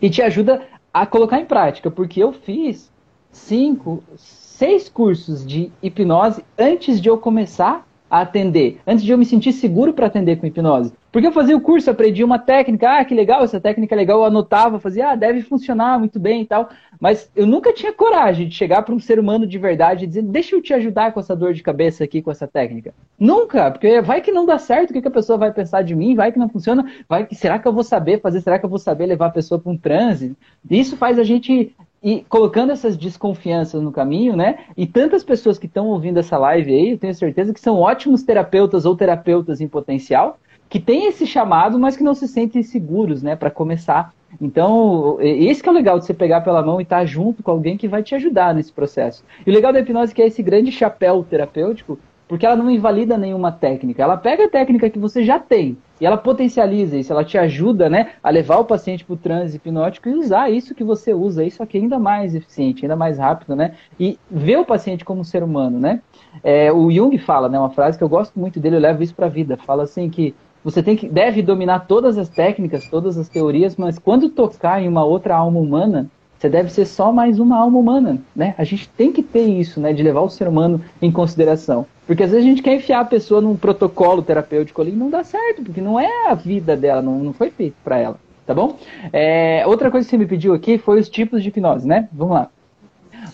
E 0.00 0.08
te 0.08 0.22
ajuda 0.22 0.62
a 0.94 1.04
colocar 1.04 1.38
em 1.40 1.44
prática, 1.44 1.90
porque 1.90 2.22
eu 2.22 2.32
fiz 2.32 2.90
cinco, 3.30 4.02
seis 4.16 4.88
cursos 4.88 5.46
de 5.46 5.70
hipnose 5.82 6.42
antes 6.58 7.02
de 7.02 7.10
eu 7.10 7.18
começar 7.18 7.86
a 8.08 8.22
atender, 8.22 8.80
antes 8.86 9.04
de 9.04 9.12
eu 9.12 9.18
me 9.18 9.26
sentir 9.26 9.52
seguro 9.52 9.92
para 9.92 10.06
atender 10.06 10.36
com 10.36 10.46
hipnose. 10.46 10.90
Porque 11.10 11.26
eu 11.26 11.32
fazia 11.32 11.56
o 11.56 11.60
curso, 11.60 11.90
aprendi 11.90 12.22
uma 12.22 12.38
técnica, 12.38 12.98
ah, 12.98 13.04
que 13.04 13.14
legal, 13.14 13.42
essa 13.42 13.58
técnica 13.58 13.94
é 13.94 13.96
legal, 13.96 14.18
eu 14.18 14.24
anotava, 14.26 14.78
fazia, 14.78 15.10
ah, 15.10 15.14
deve 15.16 15.40
funcionar 15.40 15.98
muito 15.98 16.20
bem 16.20 16.42
e 16.42 16.46
tal. 16.46 16.68
Mas 17.00 17.30
eu 17.34 17.46
nunca 17.46 17.72
tinha 17.72 17.92
coragem 17.92 18.46
de 18.46 18.54
chegar 18.54 18.82
para 18.82 18.94
um 18.94 19.00
ser 19.00 19.18
humano 19.18 19.46
de 19.46 19.58
verdade 19.58 20.04
e 20.04 20.06
dizer, 20.06 20.22
deixa 20.22 20.54
eu 20.54 20.60
te 20.60 20.74
ajudar 20.74 21.12
com 21.12 21.20
essa 21.20 21.34
dor 21.34 21.54
de 21.54 21.62
cabeça 21.62 22.04
aqui, 22.04 22.20
com 22.20 22.30
essa 22.30 22.46
técnica. 22.46 22.92
Nunca, 23.18 23.70
porque 23.70 24.02
vai 24.02 24.20
que 24.20 24.30
não 24.30 24.44
dá 24.44 24.58
certo, 24.58 24.90
o 24.90 24.92
que, 24.92 25.00
que 25.00 25.08
a 25.08 25.12
pessoa 25.12 25.38
vai 25.38 25.52
pensar 25.52 25.82
de 25.82 25.94
mim, 25.94 26.14
vai 26.14 26.30
que 26.30 26.38
não 26.38 26.48
funciona, 26.48 26.84
vai 27.08 27.24
que 27.24 27.34
será 27.34 27.58
que 27.58 27.66
eu 27.66 27.72
vou 27.72 27.84
saber 27.84 28.20
fazer, 28.20 28.40
será 28.42 28.58
que 28.58 28.66
eu 28.66 28.70
vou 28.70 28.78
saber 28.78 29.06
levar 29.06 29.26
a 29.26 29.30
pessoa 29.30 29.58
para 29.58 29.72
um 29.72 29.78
transe? 29.78 30.36
Isso 30.70 30.96
faz 30.96 31.18
a 31.18 31.24
gente 31.24 31.74
e 32.02 32.24
colocando 32.28 32.70
essas 32.70 32.96
desconfianças 32.96 33.82
no 33.82 33.90
caminho, 33.90 34.36
né? 34.36 34.58
E 34.76 34.86
tantas 34.86 35.24
pessoas 35.24 35.58
que 35.58 35.66
estão 35.66 35.88
ouvindo 35.88 36.18
essa 36.18 36.38
live 36.38 36.72
aí, 36.72 36.90
eu 36.90 36.98
tenho 36.98 37.14
certeza 37.14 37.52
que 37.52 37.60
são 37.60 37.76
ótimos 37.76 38.22
terapeutas 38.22 38.84
ou 38.84 38.96
terapeutas 38.96 39.60
em 39.60 39.66
potencial, 39.66 40.38
que 40.68 40.78
têm 40.78 41.06
esse 41.06 41.26
chamado, 41.26 41.78
mas 41.78 41.96
que 41.96 42.04
não 42.04 42.14
se 42.14 42.28
sentem 42.28 42.62
seguros, 42.62 43.22
né, 43.22 43.34
para 43.34 43.50
começar. 43.50 44.12
Então, 44.40 45.16
esse 45.20 45.62
que 45.62 45.68
é 45.68 45.72
o 45.72 45.74
legal 45.74 45.98
de 45.98 46.04
você 46.04 46.12
pegar 46.12 46.42
pela 46.42 46.62
mão 46.62 46.78
e 46.80 46.82
estar 46.82 46.98
tá 46.98 47.04
junto 47.06 47.42
com 47.42 47.50
alguém 47.50 47.76
que 47.76 47.88
vai 47.88 48.02
te 48.02 48.14
ajudar 48.14 48.54
nesse 48.54 48.72
processo. 48.72 49.24
E 49.46 49.50
o 49.50 49.52
legal 49.52 49.72
da 49.72 49.80
hipnose 49.80 50.12
é 50.12 50.14
que 50.14 50.22
é 50.22 50.26
esse 50.26 50.42
grande 50.42 50.70
chapéu 50.70 51.24
terapêutico, 51.28 51.98
porque 52.28 52.44
ela 52.44 52.54
não 52.54 52.70
invalida 52.70 53.16
nenhuma 53.16 53.50
técnica. 53.50 54.02
Ela 54.02 54.18
pega 54.18 54.44
a 54.44 54.48
técnica 54.48 54.90
que 54.90 54.98
você 54.98 55.24
já 55.24 55.38
tem 55.38 55.78
e 56.00 56.06
ela 56.06 56.16
potencializa 56.16 56.96
isso, 56.96 57.12
ela 57.12 57.24
te 57.24 57.36
ajuda 57.36 57.88
né, 57.88 58.12
a 58.22 58.30
levar 58.30 58.58
o 58.58 58.64
paciente 58.64 59.04
para 59.04 59.14
o 59.14 59.16
transe 59.16 59.56
hipnótico 59.56 60.08
e 60.08 60.14
usar 60.14 60.50
isso 60.50 60.74
que 60.74 60.84
você 60.84 61.12
usa, 61.12 61.42
isso 61.42 61.62
aqui 61.62 61.78
ainda 61.78 61.98
mais 61.98 62.34
eficiente, 62.34 62.84
ainda 62.84 62.94
mais 62.94 63.18
rápido, 63.18 63.56
né? 63.56 63.74
E 63.98 64.18
ver 64.30 64.58
o 64.58 64.64
paciente 64.64 65.04
como 65.04 65.22
um 65.22 65.24
ser 65.24 65.42
humano, 65.42 65.80
né? 65.80 66.00
É, 66.44 66.70
o 66.70 66.90
Jung 66.90 67.16
fala, 67.18 67.48
né, 67.48 67.58
uma 67.58 67.70
frase 67.70 67.98
que 67.98 68.04
eu 68.04 68.08
gosto 68.08 68.38
muito 68.38 68.60
dele, 68.60 68.76
eu 68.76 68.80
levo 68.80 69.02
isso 69.02 69.14
para 69.14 69.26
a 69.26 69.30
vida. 69.30 69.56
Fala 69.56 69.82
assim 69.82 70.08
que 70.08 70.34
você 70.70 70.82
tem 70.82 70.96
que, 70.96 71.08
deve 71.08 71.40
dominar 71.40 71.86
todas 71.86 72.18
as 72.18 72.28
técnicas, 72.28 72.86
todas 72.88 73.16
as 73.16 73.26
teorias, 73.26 73.74
mas 73.74 73.98
quando 73.98 74.28
tocar 74.28 74.82
em 74.82 74.86
uma 74.86 75.02
outra 75.02 75.34
alma 75.34 75.58
humana, 75.58 76.10
você 76.38 76.46
deve 76.48 76.70
ser 76.70 76.84
só 76.84 77.10
mais 77.10 77.40
uma 77.40 77.56
alma 77.56 77.78
humana, 77.78 78.18
né? 78.36 78.54
A 78.58 78.64
gente 78.64 78.86
tem 78.90 79.10
que 79.10 79.22
ter 79.22 79.46
isso, 79.46 79.80
né? 79.80 79.94
De 79.94 80.02
levar 80.02 80.20
o 80.20 80.28
ser 80.28 80.46
humano 80.46 80.84
em 81.00 81.10
consideração. 81.10 81.86
Porque 82.06 82.22
às 82.22 82.30
vezes 82.30 82.44
a 82.44 82.48
gente 82.48 82.62
quer 82.62 82.74
enfiar 82.74 83.00
a 83.00 83.04
pessoa 83.04 83.40
num 83.40 83.56
protocolo 83.56 84.20
terapêutico 84.20 84.82
ali 84.82 84.92
e 84.92 84.96
não 84.96 85.08
dá 85.08 85.24
certo, 85.24 85.62
porque 85.62 85.80
não 85.80 85.98
é 85.98 86.28
a 86.28 86.34
vida 86.34 86.76
dela, 86.76 87.00
não, 87.00 87.18
não 87.18 87.32
foi 87.32 87.50
feito 87.50 87.76
para 87.82 87.96
ela, 87.98 88.20
tá 88.46 88.52
bom? 88.52 88.76
É, 89.10 89.64
outra 89.66 89.90
coisa 89.90 90.04
que 90.06 90.10
você 90.10 90.18
me 90.18 90.26
pediu 90.26 90.52
aqui 90.52 90.76
foi 90.76 91.00
os 91.00 91.08
tipos 91.08 91.42
de 91.42 91.48
hipnose, 91.48 91.88
né? 91.88 92.08
Vamos 92.12 92.34
lá. 92.34 92.50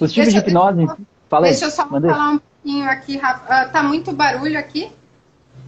Os 0.00 0.12
tipos 0.12 0.32
deixa, 0.32 0.40
de 0.40 0.50
hipnose. 0.50 0.86
Fala 1.28 1.46
deixa 1.46 1.64
eu 1.64 1.70
só 1.70 1.86
falar 1.88 2.30
um 2.30 2.38
pouquinho 2.38 2.88
aqui, 2.88 3.16
Rafa. 3.16 3.66
Uh, 3.66 3.72
tá 3.72 3.82
muito 3.82 4.12
barulho 4.12 4.56
aqui? 4.56 4.90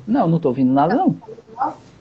Não, 0.06 0.28
não 0.28 0.38
tô 0.38 0.48
ouvindo 0.48 0.72
nada, 0.72 0.94
não. 0.94 1.16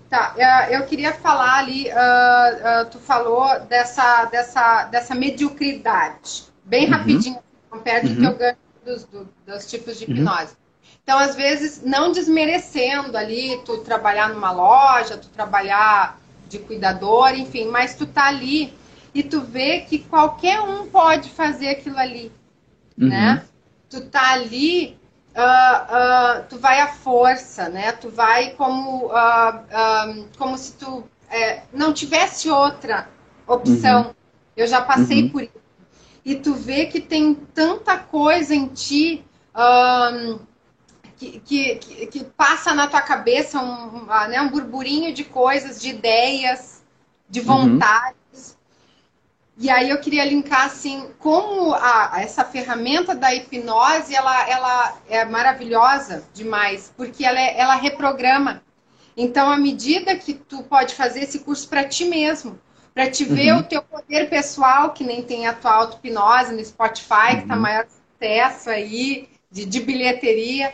Tá, 0.10 0.36
eu 0.70 0.86
queria 0.86 1.14
falar 1.14 1.56
ali, 1.58 1.88
uh, 1.88 1.92
uh, 1.92 2.90
tu 2.92 3.00
falou 3.00 3.60
dessa, 3.62 4.26
dessa, 4.26 4.86
dessa 4.86 5.16
mediocridade, 5.16 6.44
bem 6.64 6.86
uhum. 6.86 6.92
rapidinho, 6.92 7.40
perto 7.84 8.08
uhum. 8.08 8.16
que 8.16 8.24
eu 8.24 8.36
ganho 8.36 8.58
dos, 8.86 9.04
do, 9.06 9.28
dos 9.46 9.66
tipos 9.70 9.98
de 9.98 10.06
uhum. 10.06 10.12
hipnose. 10.12 10.52
Uhum. 10.52 10.66
Então, 11.04 11.20
às 11.20 11.36
vezes, 11.36 11.82
não 11.84 12.12
desmerecendo 12.12 13.18
ali, 13.18 13.60
tu 13.66 13.80
trabalhar 13.80 14.30
numa 14.30 14.52
loja, 14.52 15.18
tu 15.18 15.28
trabalhar 15.30 16.20
de 16.48 16.60
cuidador, 16.60 17.36
enfim, 17.36 17.68
mas 17.68 17.96
tu 17.96 18.06
tá 18.06 18.28
ali 18.28 18.74
e 19.14 19.24
tu 19.24 19.42
vê 19.42 19.82
que 19.82 20.00
qualquer 20.00 20.62
um 20.62 20.88
pode 20.88 21.30
fazer 21.30 21.70
aquilo 21.70 21.98
ali, 21.98 22.32
uhum. 22.98 23.08
né? 23.08 23.44
Tu 23.90 24.02
tá 24.02 24.34
ali, 24.34 24.98
uh, 25.36 26.40
uh, 26.40 26.46
tu 26.50 26.58
vai 26.58 26.80
à 26.80 26.88
força, 26.88 27.70
né? 27.70 27.92
Tu 27.92 28.10
vai 28.10 28.52
como, 28.52 29.08
uh, 29.08 30.28
como 30.38 30.58
se 30.58 30.74
tu 30.74 31.04
é, 31.30 31.64
não 31.74 31.94
tivesse 31.94 32.50
outra 32.50 33.10
opção. 33.46 34.08
Uhum. 34.08 34.14
Eu 34.56 34.68
já 34.68 34.82
passei 34.82 35.24
uhum. 35.24 35.30
por 35.30 35.44
isso. 35.44 35.66
e 36.24 36.36
tu 36.36 36.54
vê 36.54 36.86
que 36.86 37.02
tem 37.02 37.36
tanta 37.36 37.98
coisa 37.98 38.56
em 38.56 38.68
ti 38.68 39.24
um, 39.56 40.40
que, 41.18 41.40
que, 41.40 41.76
que, 42.08 42.24
passa 42.24 42.74
na 42.74 42.88
tua 42.88 43.02
cabeça 43.02 43.60
um, 43.62 44.06
né, 44.28 44.42
um 44.42 44.50
burburinho 44.50 45.14
de 45.14 45.24
coisas, 45.24 45.80
de 45.80 45.90
ideias, 45.90 46.84
de 47.30 47.42
uhum. 47.42 47.46
vontades. 47.46 48.18
Uhum. 48.18 48.25
E 49.58 49.70
aí 49.70 49.90
eu 49.90 50.00
queria 50.00 50.26
linkar 50.26 50.66
assim, 50.66 51.10
como 51.18 51.74
a, 51.74 52.14
essa 52.18 52.44
ferramenta 52.44 53.16
da 53.16 53.34
hipnose, 53.34 54.14
ela, 54.14 54.50
ela 54.50 54.98
é 55.08 55.24
maravilhosa 55.24 56.26
demais, 56.34 56.94
porque 56.98 57.24
ela, 57.24 57.40
é, 57.40 57.58
ela 57.58 57.76
reprograma. 57.76 58.62
Então, 59.16 59.50
à 59.50 59.58
medida 59.58 60.16
que 60.18 60.34
tu 60.34 60.62
pode 60.64 60.94
fazer 60.94 61.22
esse 61.22 61.40
curso 61.40 61.70
para 61.70 61.86
ti 61.86 62.04
mesmo, 62.04 62.60
para 62.94 63.10
te 63.10 63.24
ver 63.24 63.54
uhum. 63.54 63.60
o 63.60 63.64
teu 63.64 63.82
poder 63.82 64.30
pessoal, 64.30 64.92
que 64.92 65.06
nem 65.06 65.24
tem 65.24 65.48
a 65.48 65.54
tua 65.54 65.72
auto-hipnose 65.72 66.54
no 66.54 66.64
Spotify, 66.64 67.36
uhum. 67.36 67.42
que 67.42 67.48
tá 67.48 67.56
uhum. 67.56 67.62
maior 67.62 67.86
sucesso 67.88 68.70
aí, 68.70 69.30
de, 69.50 69.66
de 69.66 69.80
bilheteria. 69.80 70.74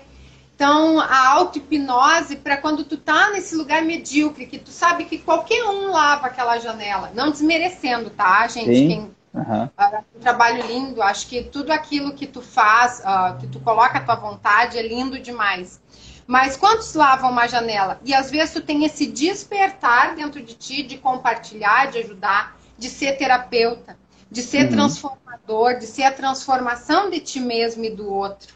Então, 0.62 1.00
a 1.00 1.30
auto-hipnose, 1.30 2.36
para 2.36 2.56
quando 2.56 2.84
tu 2.84 2.96
tá 2.96 3.32
nesse 3.32 3.56
lugar 3.56 3.82
medíocre, 3.82 4.46
que 4.46 4.60
tu 4.60 4.70
sabe 4.70 5.06
que 5.06 5.18
qualquer 5.18 5.64
um 5.64 5.90
lava 5.90 6.28
aquela 6.28 6.60
janela, 6.60 7.12
não 7.16 7.32
desmerecendo, 7.32 8.12
tá, 8.12 8.48
gente? 8.48 8.68
Sim. 8.68 8.88
Quem, 8.88 9.00
uhum. 9.34 9.64
uh, 9.64 10.06
um 10.16 10.20
trabalho 10.20 10.64
lindo, 10.68 11.02
acho 11.02 11.26
que 11.26 11.42
tudo 11.42 11.72
aquilo 11.72 12.14
que 12.14 12.28
tu 12.28 12.44
faz, 12.44 13.00
uh, 13.00 13.40
que 13.40 13.48
tu 13.48 13.60
coloca 13.62 13.98
a 13.98 14.02
tua 14.02 14.14
vontade, 14.14 14.78
é 14.78 14.88
lindo 14.88 15.18
demais. 15.18 15.82
Mas 16.28 16.56
quantos 16.56 16.94
lavam 16.94 17.32
uma 17.32 17.48
janela? 17.48 18.00
E 18.06 18.14
às 18.14 18.30
vezes 18.30 18.54
tu 18.54 18.62
tem 18.62 18.86
esse 18.86 19.08
despertar 19.08 20.14
dentro 20.14 20.44
de 20.44 20.54
ti 20.54 20.84
de 20.84 20.96
compartilhar, 21.00 21.90
de 21.90 21.98
ajudar, 21.98 22.56
de 22.78 22.88
ser 22.88 23.14
terapeuta, 23.14 23.98
de 24.30 24.44
ser 24.44 24.66
uhum. 24.66 24.74
transformador, 24.74 25.80
de 25.80 25.88
ser 25.88 26.04
a 26.04 26.12
transformação 26.12 27.10
de 27.10 27.20
ti 27.20 27.40
mesmo 27.40 27.84
e 27.84 27.90
do 27.90 28.08
outro. 28.14 28.54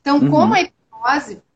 Então, 0.00 0.18
uhum. 0.18 0.30
como 0.30 0.52
a 0.52 0.60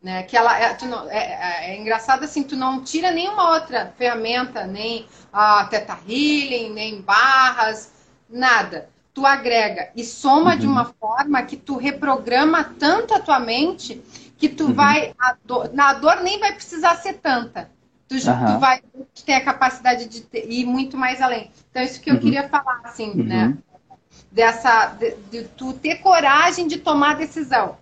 né, 0.03 0.22
que 0.24 0.36
ela 0.36 0.59
é, 0.59 0.76
não, 0.84 1.09
é, 1.09 1.16
é, 1.16 1.70
é, 1.70 1.80
engraçado 1.80 2.24
assim, 2.24 2.42
tu 2.42 2.57
não 2.57 2.82
tira 2.82 3.11
nenhuma 3.11 3.55
outra 3.55 3.92
ferramenta, 3.96 4.66
nem 4.66 5.07
a 5.32 5.64
uh, 5.64 5.68
Teta 5.68 5.99
Healing, 6.07 6.70
nem 6.70 7.01
barras, 7.01 7.92
nada. 8.28 8.88
Tu 9.14 9.26
agrega 9.26 9.90
e 9.96 10.05
soma 10.05 10.53
uhum. 10.53 10.59
de 10.59 10.66
uma 10.66 10.84
forma 10.84 11.42
que 11.42 11.57
tu 11.57 11.76
reprograma 11.76 12.62
tanto 12.62 13.14
a 13.14 13.20
tua 13.20 13.40
mente 13.40 14.01
que 14.36 14.49
tu 14.49 14.66
uhum. 14.66 14.74
vai. 14.74 15.14
Dor, 15.44 15.72
na 15.72 15.94
dor 15.94 16.22
nem 16.22 16.38
vai 16.38 16.53
precisar 16.53 16.94
ser 16.96 17.14
tanta. 17.14 17.68
Tu, 18.07 18.14
uhum. 18.14 18.55
tu 18.55 18.59
vai 18.61 18.80
ter 19.26 19.34
a 19.34 19.44
capacidade 19.44 20.07
de 20.07 20.20
ter, 20.20 20.49
ir 20.49 20.64
muito 20.64 20.96
mais 20.96 21.20
além. 21.20 21.51
Então, 21.70 21.82
isso 21.82 22.01
que 22.01 22.11
eu 22.11 22.14
uhum. 22.14 22.20
queria 22.20 22.49
falar, 22.49 22.80
assim, 22.84 23.11
uhum. 23.11 23.24
né? 23.24 23.59
Dessa. 24.30 24.86
De, 24.86 25.16
de, 25.30 25.44
tu 25.49 25.72
ter 25.72 25.96
coragem 25.96 26.68
de 26.68 26.78
tomar 26.78 27.16
decisão. 27.16 27.76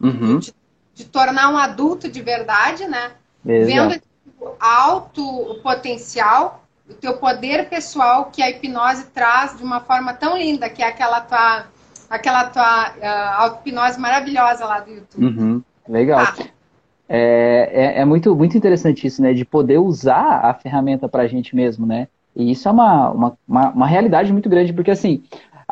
Uhum. 0.00 0.38
De, 0.38 0.52
de, 0.94 1.04
tornar 1.04 1.52
um 1.52 1.58
adulto 1.58 2.08
de 2.08 2.22
verdade, 2.22 2.86
né? 2.86 3.12
Exato. 3.44 3.66
Vendo 3.66 4.02
alto 4.60 5.22
o 5.22 5.60
potencial, 5.62 6.64
o 6.88 6.94
teu 6.94 7.16
poder 7.16 7.68
pessoal 7.68 8.26
que 8.26 8.42
a 8.42 8.50
hipnose 8.50 9.06
traz 9.06 9.56
de 9.56 9.62
uma 9.62 9.80
forma 9.80 10.14
tão 10.14 10.36
linda, 10.36 10.68
que 10.68 10.82
é 10.82 10.88
aquela 10.88 11.20
tua 11.20 11.66
aquela 12.08 12.44
tua 12.44 12.90
uh, 12.90 13.42
auto-hipnose 13.42 13.98
maravilhosa 13.98 14.64
lá 14.64 14.80
do 14.80 14.90
YouTube. 14.90 15.24
Uhum. 15.24 15.62
Legal. 15.88 16.20
Ah. 16.20 16.34
É, 17.08 17.70
é, 17.72 18.00
é, 18.00 18.04
muito, 18.04 18.34
muito 18.34 18.56
interessante 18.56 19.06
isso, 19.06 19.20
né? 19.20 19.32
De 19.32 19.44
poder 19.44 19.78
usar 19.78 20.40
a 20.44 20.54
ferramenta 20.54 21.08
para 21.08 21.22
a 21.22 21.26
gente 21.26 21.54
mesmo, 21.54 21.86
né? 21.86 22.08
E 22.34 22.50
isso 22.50 22.68
é 22.68 22.72
uma, 22.72 23.10
uma, 23.10 23.38
uma, 23.46 23.70
uma, 23.70 23.86
realidade 23.86 24.32
muito 24.32 24.48
grande, 24.48 24.72
porque 24.72 24.90
assim, 24.90 25.22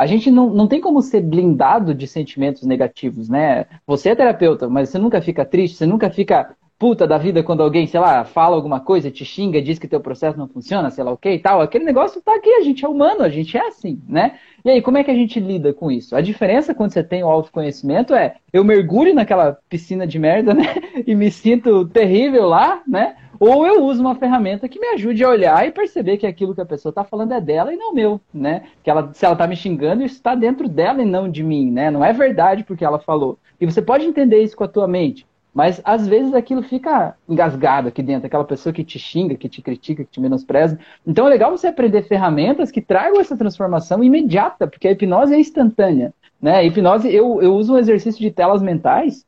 a 0.03 0.07
gente 0.07 0.33
não, 0.33 0.51
não 0.51 0.67
tem 0.67 0.81
como 0.81 1.01
ser 1.01 1.21
blindado 1.21 1.95
de 1.95 2.09
sentimentos 2.09 2.65
negativos, 2.65 3.29
né? 3.29 3.67
Você 3.87 4.09
é 4.09 4.17
terapeuta, 4.17 4.69
mas 4.69 4.89
você 4.89 4.99
nunca 4.99 5.23
fica 5.23 5.45
triste, 5.45 5.77
você 5.77 5.87
nunca 5.87 6.11
fica 6.11 6.57
puta 6.77 7.07
da 7.07 7.17
vida 7.17 7.45
quando 7.45 7.63
alguém, 7.63 7.87
sei 7.87 8.01
lá, 8.01 8.25
fala 8.25 8.57
alguma 8.57 8.81
coisa, 8.81 9.09
te 9.09 9.25
xinga, 9.25 9.63
diz 9.63 9.79
que 9.79 9.87
teu 9.87 10.01
processo 10.01 10.37
não 10.37 10.49
funciona, 10.49 10.91
sei 10.91 11.05
lá 11.05 11.13
o 11.13 11.17
que 11.17 11.31
e 11.31 11.39
tal. 11.39 11.61
Aquele 11.61 11.85
negócio 11.85 12.21
tá 12.21 12.35
aqui, 12.35 12.51
a 12.51 12.63
gente 12.63 12.85
é 12.85 12.89
humano, 12.89 13.23
a 13.23 13.29
gente 13.29 13.57
é 13.57 13.69
assim, 13.69 14.03
né? 14.09 14.41
E 14.65 14.71
aí, 14.71 14.83
como 14.83 14.99
é 14.99 15.05
que 15.05 15.11
a 15.13 15.15
gente 15.15 15.39
lida 15.39 15.73
com 15.73 15.93
isso? 15.93 16.17
A 16.17 16.21
diferença 16.21 16.75
quando 16.75 16.93
você 16.93 17.05
tem 17.05 17.23
o 17.23 17.29
autoconhecimento 17.29 18.13
é 18.13 18.35
eu 18.53 18.65
mergulho 18.65 19.15
naquela 19.15 19.57
piscina 19.69 20.05
de 20.05 20.19
merda, 20.19 20.53
né? 20.53 20.65
E 21.07 21.15
me 21.15 21.31
sinto 21.31 21.87
terrível 21.87 22.49
lá, 22.49 22.83
né? 22.85 23.15
Ou 23.45 23.67
eu 23.67 23.83
uso 23.83 24.01
uma 24.01 24.15
ferramenta 24.15 24.69
que 24.69 24.79
me 24.79 24.87
ajude 24.91 25.25
a 25.25 25.29
olhar 25.29 25.67
e 25.67 25.73
perceber 25.73 26.17
que 26.17 26.29
aquilo 26.29 26.55
que 26.55 26.61
a 26.61 26.65
pessoa 26.65 26.91
está 26.91 27.03
falando 27.03 27.33
é 27.33 27.41
dela 27.41 27.75
e 27.75 27.77
não 27.77 27.93
meu, 27.93 28.21
né? 28.33 28.67
Que 28.85 28.89
ela, 28.89 29.13
se 29.13 29.25
ela 29.25 29.35
está 29.35 29.49
me 29.49 29.57
xingando, 29.57 30.05
isso 30.05 30.15
está 30.15 30.37
dentro 30.37 30.69
dela 30.69 31.03
e 31.03 31.05
não 31.05 31.29
de 31.29 31.43
mim, 31.43 31.69
né? 31.69 31.91
Não 31.91 32.05
é 32.05 32.13
verdade 32.13 32.63
porque 32.63 32.85
ela 32.85 33.01
falou. 33.01 33.37
E 33.61 33.67
você 33.67 33.83
pode 33.83 34.07
entender 34.07 34.41
isso 34.41 34.57
com 34.57 34.63
a 34.63 34.69
tua 34.69 34.87
mente. 34.87 35.27
Mas 35.53 35.83
às 35.85 36.07
vezes 36.07 36.33
aquilo 36.35 36.63
fica 36.63 37.17
engasgado 37.29 37.89
aqui 37.89 38.01
dentro, 38.01 38.29
aquela 38.29 38.45
pessoa 38.45 38.73
que 38.73 38.85
te 38.85 38.97
xinga, 38.97 39.35
que 39.35 39.49
te 39.49 39.61
critica, 39.61 40.05
que 40.05 40.11
te 40.13 40.21
menospreza. 40.21 40.79
Então 41.05 41.27
é 41.27 41.31
legal 41.31 41.51
você 41.51 41.67
aprender 41.67 42.03
ferramentas 42.03 42.71
que 42.71 42.81
tragam 42.81 43.21
essa 43.21 43.37
transformação 43.37 44.05
imediata, 44.05 44.69
porque 44.69 44.87
a 44.87 44.93
hipnose 44.93 45.35
é 45.35 45.41
instantânea. 45.41 46.15
Né? 46.41 46.59
A 46.59 46.63
hipnose, 46.63 47.13
eu, 47.13 47.43
eu 47.43 47.57
uso 47.57 47.75
um 47.75 47.79
exercício 47.79 48.21
de 48.21 48.31
telas 48.31 48.63
mentais. 48.63 49.27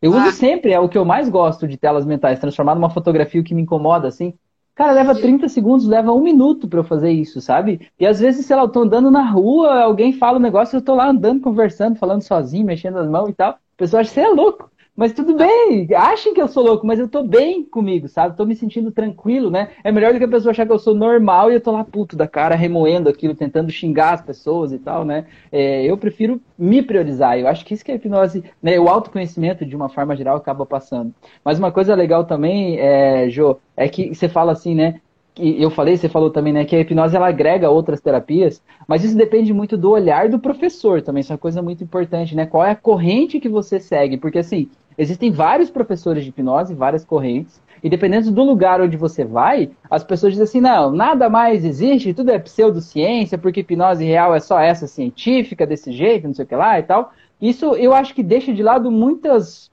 Eu 0.00 0.14
ah. 0.14 0.18
uso 0.18 0.32
sempre, 0.32 0.72
é 0.72 0.80
o 0.80 0.88
que 0.88 0.98
eu 0.98 1.04
mais 1.04 1.28
gosto 1.28 1.66
de 1.66 1.76
telas 1.76 2.06
mentais, 2.06 2.38
transformar 2.38 2.74
numa 2.74 2.90
fotografia 2.90 3.42
que 3.42 3.54
me 3.54 3.62
incomoda, 3.62 4.08
assim. 4.08 4.34
Cara, 4.74 4.92
leva 4.92 5.14
30 5.14 5.48
segundos, 5.48 5.86
leva 5.86 6.12
um 6.12 6.22
minuto 6.22 6.66
para 6.66 6.80
eu 6.80 6.84
fazer 6.84 7.10
isso, 7.10 7.40
sabe? 7.40 7.90
E 7.98 8.06
às 8.06 8.18
vezes, 8.18 8.46
sei 8.46 8.56
lá, 8.56 8.62
eu 8.62 8.68
tô 8.68 8.80
andando 8.80 9.10
na 9.10 9.28
rua, 9.28 9.82
alguém 9.82 10.12
fala 10.12 10.38
um 10.38 10.42
negócio, 10.42 10.76
eu 10.76 10.82
tô 10.82 10.94
lá 10.94 11.10
andando, 11.10 11.42
conversando, 11.42 11.98
falando 11.98 12.22
sozinho, 12.22 12.64
mexendo 12.64 12.98
as 12.98 13.08
mãos 13.08 13.28
e 13.28 13.34
tal. 13.34 13.52
O 13.52 13.76
pessoal 13.76 14.00
acha 14.00 14.08
que 14.08 14.14
você 14.14 14.22
é 14.22 14.28
louco. 14.28 14.70
Mas 15.00 15.14
tudo 15.14 15.34
bem, 15.34 15.88
achem 15.96 16.34
que 16.34 16.42
eu 16.42 16.46
sou 16.46 16.62
louco, 16.62 16.86
mas 16.86 16.98
eu 16.98 17.08
tô 17.08 17.22
bem 17.22 17.64
comigo, 17.64 18.06
sabe? 18.06 18.36
Tô 18.36 18.44
me 18.44 18.54
sentindo 18.54 18.92
tranquilo, 18.92 19.50
né? 19.50 19.70
É 19.82 19.90
melhor 19.90 20.12
do 20.12 20.18
que 20.18 20.26
a 20.26 20.28
pessoa 20.28 20.50
achar 20.50 20.66
que 20.66 20.72
eu 20.72 20.78
sou 20.78 20.94
normal 20.94 21.50
e 21.50 21.54
eu 21.54 21.60
tô 21.62 21.72
lá 21.72 21.82
puto 21.82 22.14
da 22.14 22.28
cara, 22.28 22.54
remoendo 22.54 23.08
aquilo, 23.08 23.34
tentando 23.34 23.70
xingar 23.70 24.12
as 24.12 24.20
pessoas 24.20 24.72
e 24.72 24.78
tal, 24.78 25.02
né? 25.02 25.24
É, 25.50 25.86
eu 25.86 25.96
prefiro 25.96 26.38
me 26.58 26.82
priorizar. 26.82 27.38
Eu 27.38 27.48
acho 27.48 27.64
que 27.64 27.72
isso 27.72 27.82
que 27.82 27.90
a 27.90 27.94
hipnose, 27.94 28.44
né? 28.62 28.78
O 28.78 28.90
autoconhecimento, 28.90 29.64
de 29.64 29.74
uma 29.74 29.88
forma 29.88 30.14
geral, 30.14 30.36
acaba 30.36 30.66
passando. 30.66 31.14
Mas 31.42 31.58
uma 31.58 31.72
coisa 31.72 31.94
legal 31.94 32.26
também, 32.26 32.78
é, 32.78 33.30
Jo, 33.30 33.56
é 33.74 33.88
que 33.88 34.14
você 34.14 34.28
fala 34.28 34.52
assim, 34.52 34.74
né? 34.74 35.00
eu 35.38 35.70
falei, 35.70 35.96
você 35.96 36.08
falou 36.08 36.28
também, 36.28 36.52
né, 36.52 36.64
que 36.66 36.76
a 36.76 36.80
hipnose 36.80 37.16
ela 37.16 37.28
agrega 37.28 37.70
outras 37.70 38.00
terapias, 38.00 38.60
mas 38.86 39.04
isso 39.04 39.16
depende 39.16 39.54
muito 39.54 39.76
do 39.76 39.90
olhar 39.90 40.28
do 40.28 40.38
professor 40.38 41.00
também, 41.00 41.20
isso 41.20 41.32
é 41.32 41.34
uma 41.34 41.38
coisa 41.38 41.62
muito 41.62 41.82
importante, 41.82 42.34
né? 42.34 42.44
Qual 42.44 42.64
é 42.64 42.72
a 42.72 42.76
corrente 42.76 43.40
que 43.40 43.48
você 43.48 43.80
segue? 43.80 44.18
Porque 44.18 44.38
assim, 44.38 44.68
existem 45.00 45.30
vários 45.30 45.70
professores 45.70 46.22
de 46.22 46.28
hipnose, 46.28 46.74
várias 46.74 47.04
correntes, 47.04 47.60
e 47.82 47.88
dependendo 47.88 48.30
do 48.30 48.42
lugar 48.42 48.80
onde 48.82 48.96
você 48.96 49.24
vai, 49.24 49.70
as 49.90 50.04
pessoas 50.04 50.32
dizem 50.32 50.44
assim, 50.44 50.60
não, 50.60 50.90
nada 50.90 51.30
mais 51.30 51.64
existe, 51.64 52.12
tudo 52.12 52.30
é 52.30 52.38
pseudociência, 52.38 53.38
porque 53.38 53.60
hipnose 53.60 54.04
real 54.04 54.34
é 54.34 54.40
só 54.40 54.60
essa 54.60 54.86
científica, 54.86 55.66
desse 55.66 55.90
jeito, 55.90 56.26
não 56.26 56.34
sei 56.34 56.44
o 56.44 56.48
que 56.48 56.54
lá 56.54 56.78
e 56.78 56.82
tal. 56.82 57.12
Isso 57.40 57.74
eu 57.76 57.94
acho 57.94 58.14
que 58.14 58.22
deixa 58.22 58.52
de 58.52 58.62
lado 58.62 58.90
muitas 58.90 59.70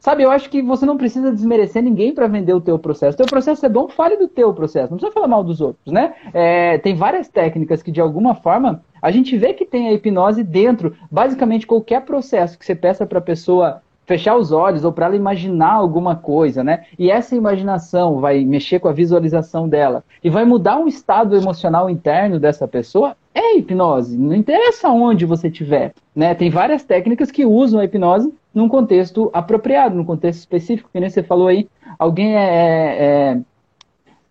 Sabe, 0.00 0.22
eu 0.22 0.30
acho 0.30 0.48
que 0.48 0.62
você 0.62 0.86
não 0.86 0.96
precisa 0.96 1.30
desmerecer 1.30 1.82
ninguém 1.82 2.14
para 2.14 2.26
vender 2.26 2.54
o 2.54 2.60
teu 2.60 2.78
processo. 2.78 3.14
O 3.14 3.16
teu 3.18 3.26
processo 3.26 3.66
é 3.66 3.68
bom, 3.68 3.86
fale 3.86 4.16
do 4.16 4.26
teu 4.26 4.54
processo. 4.54 4.90
Não 4.90 4.96
precisa 4.96 5.12
falar 5.12 5.28
mal 5.28 5.44
dos 5.44 5.60
outros, 5.60 5.92
né? 5.92 6.14
É, 6.32 6.78
tem 6.78 6.94
várias 6.94 7.28
técnicas 7.28 7.82
que, 7.82 7.92
de 7.92 8.00
alguma 8.00 8.34
forma, 8.34 8.82
a 9.02 9.10
gente 9.10 9.36
vê 9.36 9.52
que 9.52 9.66
tem 9.66 9.88
a 9.88 9.92
hipnose 9.92 10.42
dentro. 10.42 10.96
Basicamente, 11.10 11.66
qualquer 11.66 12.00
processo 12.00 12.58
que 12.58 12.64
você 12.64 12.74
peça 12.74 13.04
para 13.04 13.18
a 13.18 13.22
pessoa 13.22 13.82
fechar 14.10 14.36
os 14.36 14.50
olhos 14.50 14.84
ou 14.84 14.90
para 14.92 15.06
ela 15.06 15.14
imaginar 15.14 15.74
alguma 15.74 16.16
coisa, 16.16 16.64
né? 16.64 16.82
E 16.98 17.12
essa 17.12 17.36
imaginação 17.36 18.18
vai 18.18 18.44
mexer 18.44 18.80
com 18.80 18.88
a 18.88 18.92
visualização 18.92 19.68
dela 19.68 20.02
e 20.24 20.28
vai 20.28 20.44
mudar 20.44 20.78
um 20.78 20.88
estado 20.88 21.36
emocional 21.36 21.88
interno 21.88 22.40
dessa 22.40 22.66
pessoa. 22.66 23.16
É 23.32 23.56
hipnose, 23.56 24.18
não 24.18 24.34
interessa 24.34 24.88
onde 24.88 25.24
você 25.24 25.46
estiver, 25.46 25.94
né? 26.12 26.34
Tem 26.34 26.50
várias 26.50 26.82
técnicas 26.82 27.30
que 27.30 27.46
usam 27.46 27.78
a 27.78 27.84
hipnose 27.84 28.34
num 28.52 28.68
contexto 28.68 29.30
apropriado, 29.32 29.94
num 29.94 30.04
contexto 30.04 30.40
específico, 30.40 30.90
que 30.92 30.98
nem 30.98 31.08
você 31.08 31.22
falou 31.22 31.46
aí. 31.46 31.68
Alguém 31.96 32.36
é, 32.36 32.96
é 32.98 33.40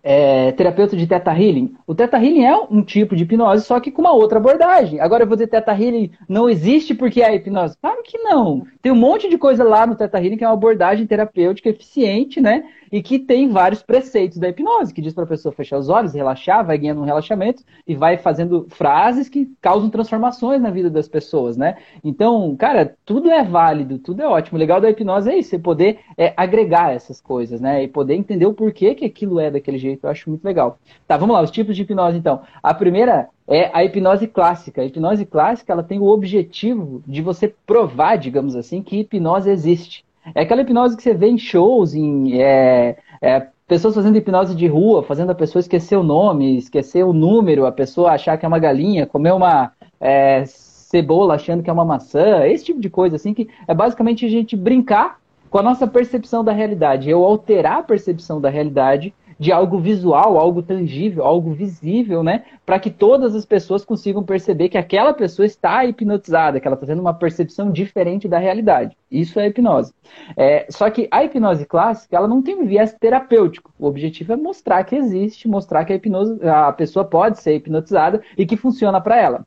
é, 0.10 0.52
terapeuta 0.54 0.98
de 0.98 1.06
Teta 1.06 1.32
Healing. 1.32 1.76
O 1.86 1.94
Teta 1.94 2.18
Healing 2.18 2.44
é 2.44 2.58
um 2.72 2.82
tipo 2.82 3.16
de 3.16 3.22
hipnose, 3.22 3.64
só 3.64 3.80
que 3.80 3.92
com 3.92 4.02
uma 4.02 4.12
outra 4.12 4.40
abordagem. 4.40 5.00
Agora 5.00 5.22
eu 5.22 5.28
vou 5.28 5.36
dizer 5.36 5.46
Teta 5.46 5.72
Healing 5.72 6.10
não 6.28 6.50
existe 6.50 6.96
porque 6.96 7.22
é 7.22 7.36
hipnose. 7.36 7.78
Claro 7.80 8.02
que 8.04 8.18
não. 8.18 8.66
Tem 8.82 8.92
um 8.92 8.96
monte 8.96 9.30
de 9.30 9.38
coisa 9.38 9.64
lá 9.64 9.86
no 9.86 9.96
Teta 9.96 10.18
Healing 10.18 10.38
que 10.38 10.44
é 10.44 10.48
uma 10.48 10.56
abordagem 10.56 11.06
terapêutica 11.06 11.70
eficiente, 11.70 12.42
né? 12.42 12.64
E 12.92 13.02
que 13.02 13.20
tem 13.20 13.50
vários 13.50 13.82
preceitos 13.82 14.38
da 14.38 14.50
hipnose, 14.50 14.94
que 14.94 15.02
diz 15.02 15.14
para 15.14 15.24
a 15.24 15.28
pessoa 15.28 15.54
fechar 15.54 15.78
os 15.78 15.90
olhos, 15.90 16.14
relaxar, 16.14 16.66
vai 16.66 16.78
ganhando 16.78 17.02
um 17.02 17.06
relaxamento 17.06 17.64
e 17.88 17.96
vai 17.96 18.18
fazendo 18.18 18.68
frases 18.70 19.30
que 19.30 19.52
causam 19.62 19.90
transformações 19.90 20.62
na 20.62 20.70
vida 20.70 20.90
das 20.90 21.08
pessoas, 21.08 21.58
né? 21.58 21.78
Então, 22.04 22.56
cara, 22.56 22.96
tudo 23.06 23.30
é 23.30 23.44
válido, 23.44 24.00
tudo 24.00 24.22
é 24.22 24.28
ótimo. 24.28 24.58
O 24.58 24.60
legal 24.60 24.82
da 24.82 24.90
hipnose 24.90 25.30
é 25.30 25.38
isso, 25.38 25.50
você 25.50 25.60
poder 25.60 26.00
é, 26.18 26.34
agregar 26.36 26.94
essas 26.94 27.22
coisas, 27.22 27.62
né? 27.62 27.84
E 27.84 27.88
poder 27.88 28.16
entender 28.16 28.46
o 28.46 28.54
porquê 28.54 28.96
que 28.96 29.06
aquilo 29.06 29.40
é 29.40 29.52
daquele 29.52 29.78
jeito 29.78 30.06
eu 30.06 30.10
acho 30.10 30.30
muito 30.30 30.44
legal. 30.44 30.78
Tá, 31.08 31.18
vamos 31.18 31.36
lá, 31.36 31.42
os 31.42 31.52
tipos 31.52 31.76
de 31.76 31.84
hipnose 31.84 32.18
então. 32.18 32.42
A 32.62 32.74
primeira 32.74 33.30
é 33.48 33.70
a 33.74 33.84
hipnose 33.84 34.28
clássica. 34.28 34.82
A 34.82 34.86
hipnose 34.86 35.26
clássica 35.26 35.74
ela 35.74 35.84
tem 35.84 36.00
o 36.00 36.06
objetivo 36.06 37.04
de 37.08 37.22
você 37.22 37.54
provar, 37.66 38.16
digamos 38.16 38.56
assim, 38.56 38.82
que 38.82 39.00
hipnose 39.00 39.50
existe. 39.50 40.06
É 40.36 40.42
aquela 40.42 40.62
hipnose 40.62 40.96
que 40.96 41.04
você 41.04 41.14
vê 41.14 41.28
em 41.28 41.38
shows, 41.38 41.94
em 41.94 42.42
é, 42.42 42.98
é, 43.22 43.48
pessoas 43.68 43.96
fazendo 43.96 44.18
hipnose 44.18 44.56
de 44.56 44.68
rua, 44.68 45.04
fazendo 45.04 45.32
a 45.32 45.36
pessoa 45.36 45.60
esquecer 45.60 45.96
o 45.96 46.04
nome, 46.04 46.58
esquecer 46.58 47.04
o 47.04 47.14
número, 47.14 47.66
a 47.66 47.72
pessoa 47.72 48.12
achar 48.12 48.38
que 48.38 48.46
é 48.46 48.48
uma 48.48 48.60
galinha, 48.60 49.06
comer 49.06 49.34
uma 49.34 49.72
é, 50.00 50.44
cebola 50.46 51.36
achando 51.36 51.62
que 51.62 51.70
é 51.70 51.74
uma 51.74 51.86
maçã, 51.86 52.46
esse 52.48 52.66
tipo 52.66 52.82
de 52.82 52.90
coisa, 52.90 53.16
assim, 53.16 53.34
que 53.34 53.48
é 53.68 53.74
basicamente 53.74 54.26
a 54.26 54.30
gente 54.30 54.56
brincar 54.56 55.20
com 55.50 55.58
a 55.58 55.64
nossa 55.64 55.88
percepção 55.88 56.44
da 56.44 56.52
realidade. 56.52 57.10
Eu 57.10 57.24
alterar 57.24 57.80
a 57.80 57.84
percepção 57.84 58.40
da 58.40 58.50
realidade 58.50 59.14
de 59.40 59.54
algo 59.54 59.80
visual, 59.80 60.38
algo 60.38 60.62
tangível, 60.62 61.24
algo 61.24 61.54
visível, 61.54 62.22
né? 62.22 62.44
Para 62.66 62.78
que 62.78 62.90
todas 62.90 63.34
as 63.34 63.46
pessoas 63.46 63.86
consigam 63.86 64.22
perceber 64.22 64.68
que 64.68 64.78
aquela 64.78 65.14
pessoa 65.14 65.46
está 65.46 65.86
hipnotizada, 65.86 66.60
que 66.60 66.68
ela 66.68 66.76
está 66.76 66.86
tendo 66.86 67.00
uma 67.00 67.14
percepção 67.14 67.72
diferente 67.72 68.28
da 68.28 68.38
realidade. 68.38 68.98
Isso 69.10 69.40
é 69.40 69.48
hipnose. 69.48 69.94
É, 70.36 70.68
só 70.70 70.90
que 70.90 71.08
a 71.10 71.24
hipnose 71.24 71.66
clássica, 71.66 72.18
ela 72.18 72.28
não 72.28 72.42
tem 72.42 72.56
um 72.56 72.66
viés 72.66 72.94
terapêutico. 73.00 73.72
O 73.80 73.88
objetivo 73.88 74.34
é 74.34 74.36
mostrar 74.36 74.84
que 74.84 74.96
existe, 74.96 75.48
mostrar 75.48 75.86
que 75.86 75.94
a, 75.94 75.96
hipnose, 75.96 76.46
a 76.46 76.74
pessoa 76.74 77.06
pode 77.06 77.40
ser 77.40 77.56
hipnotizada 77.56 78.22
e 78.38 78.46
que 78.46 78.58
funciona 78.58 79.00
para 79.00 79.18
ela 79.18 79.46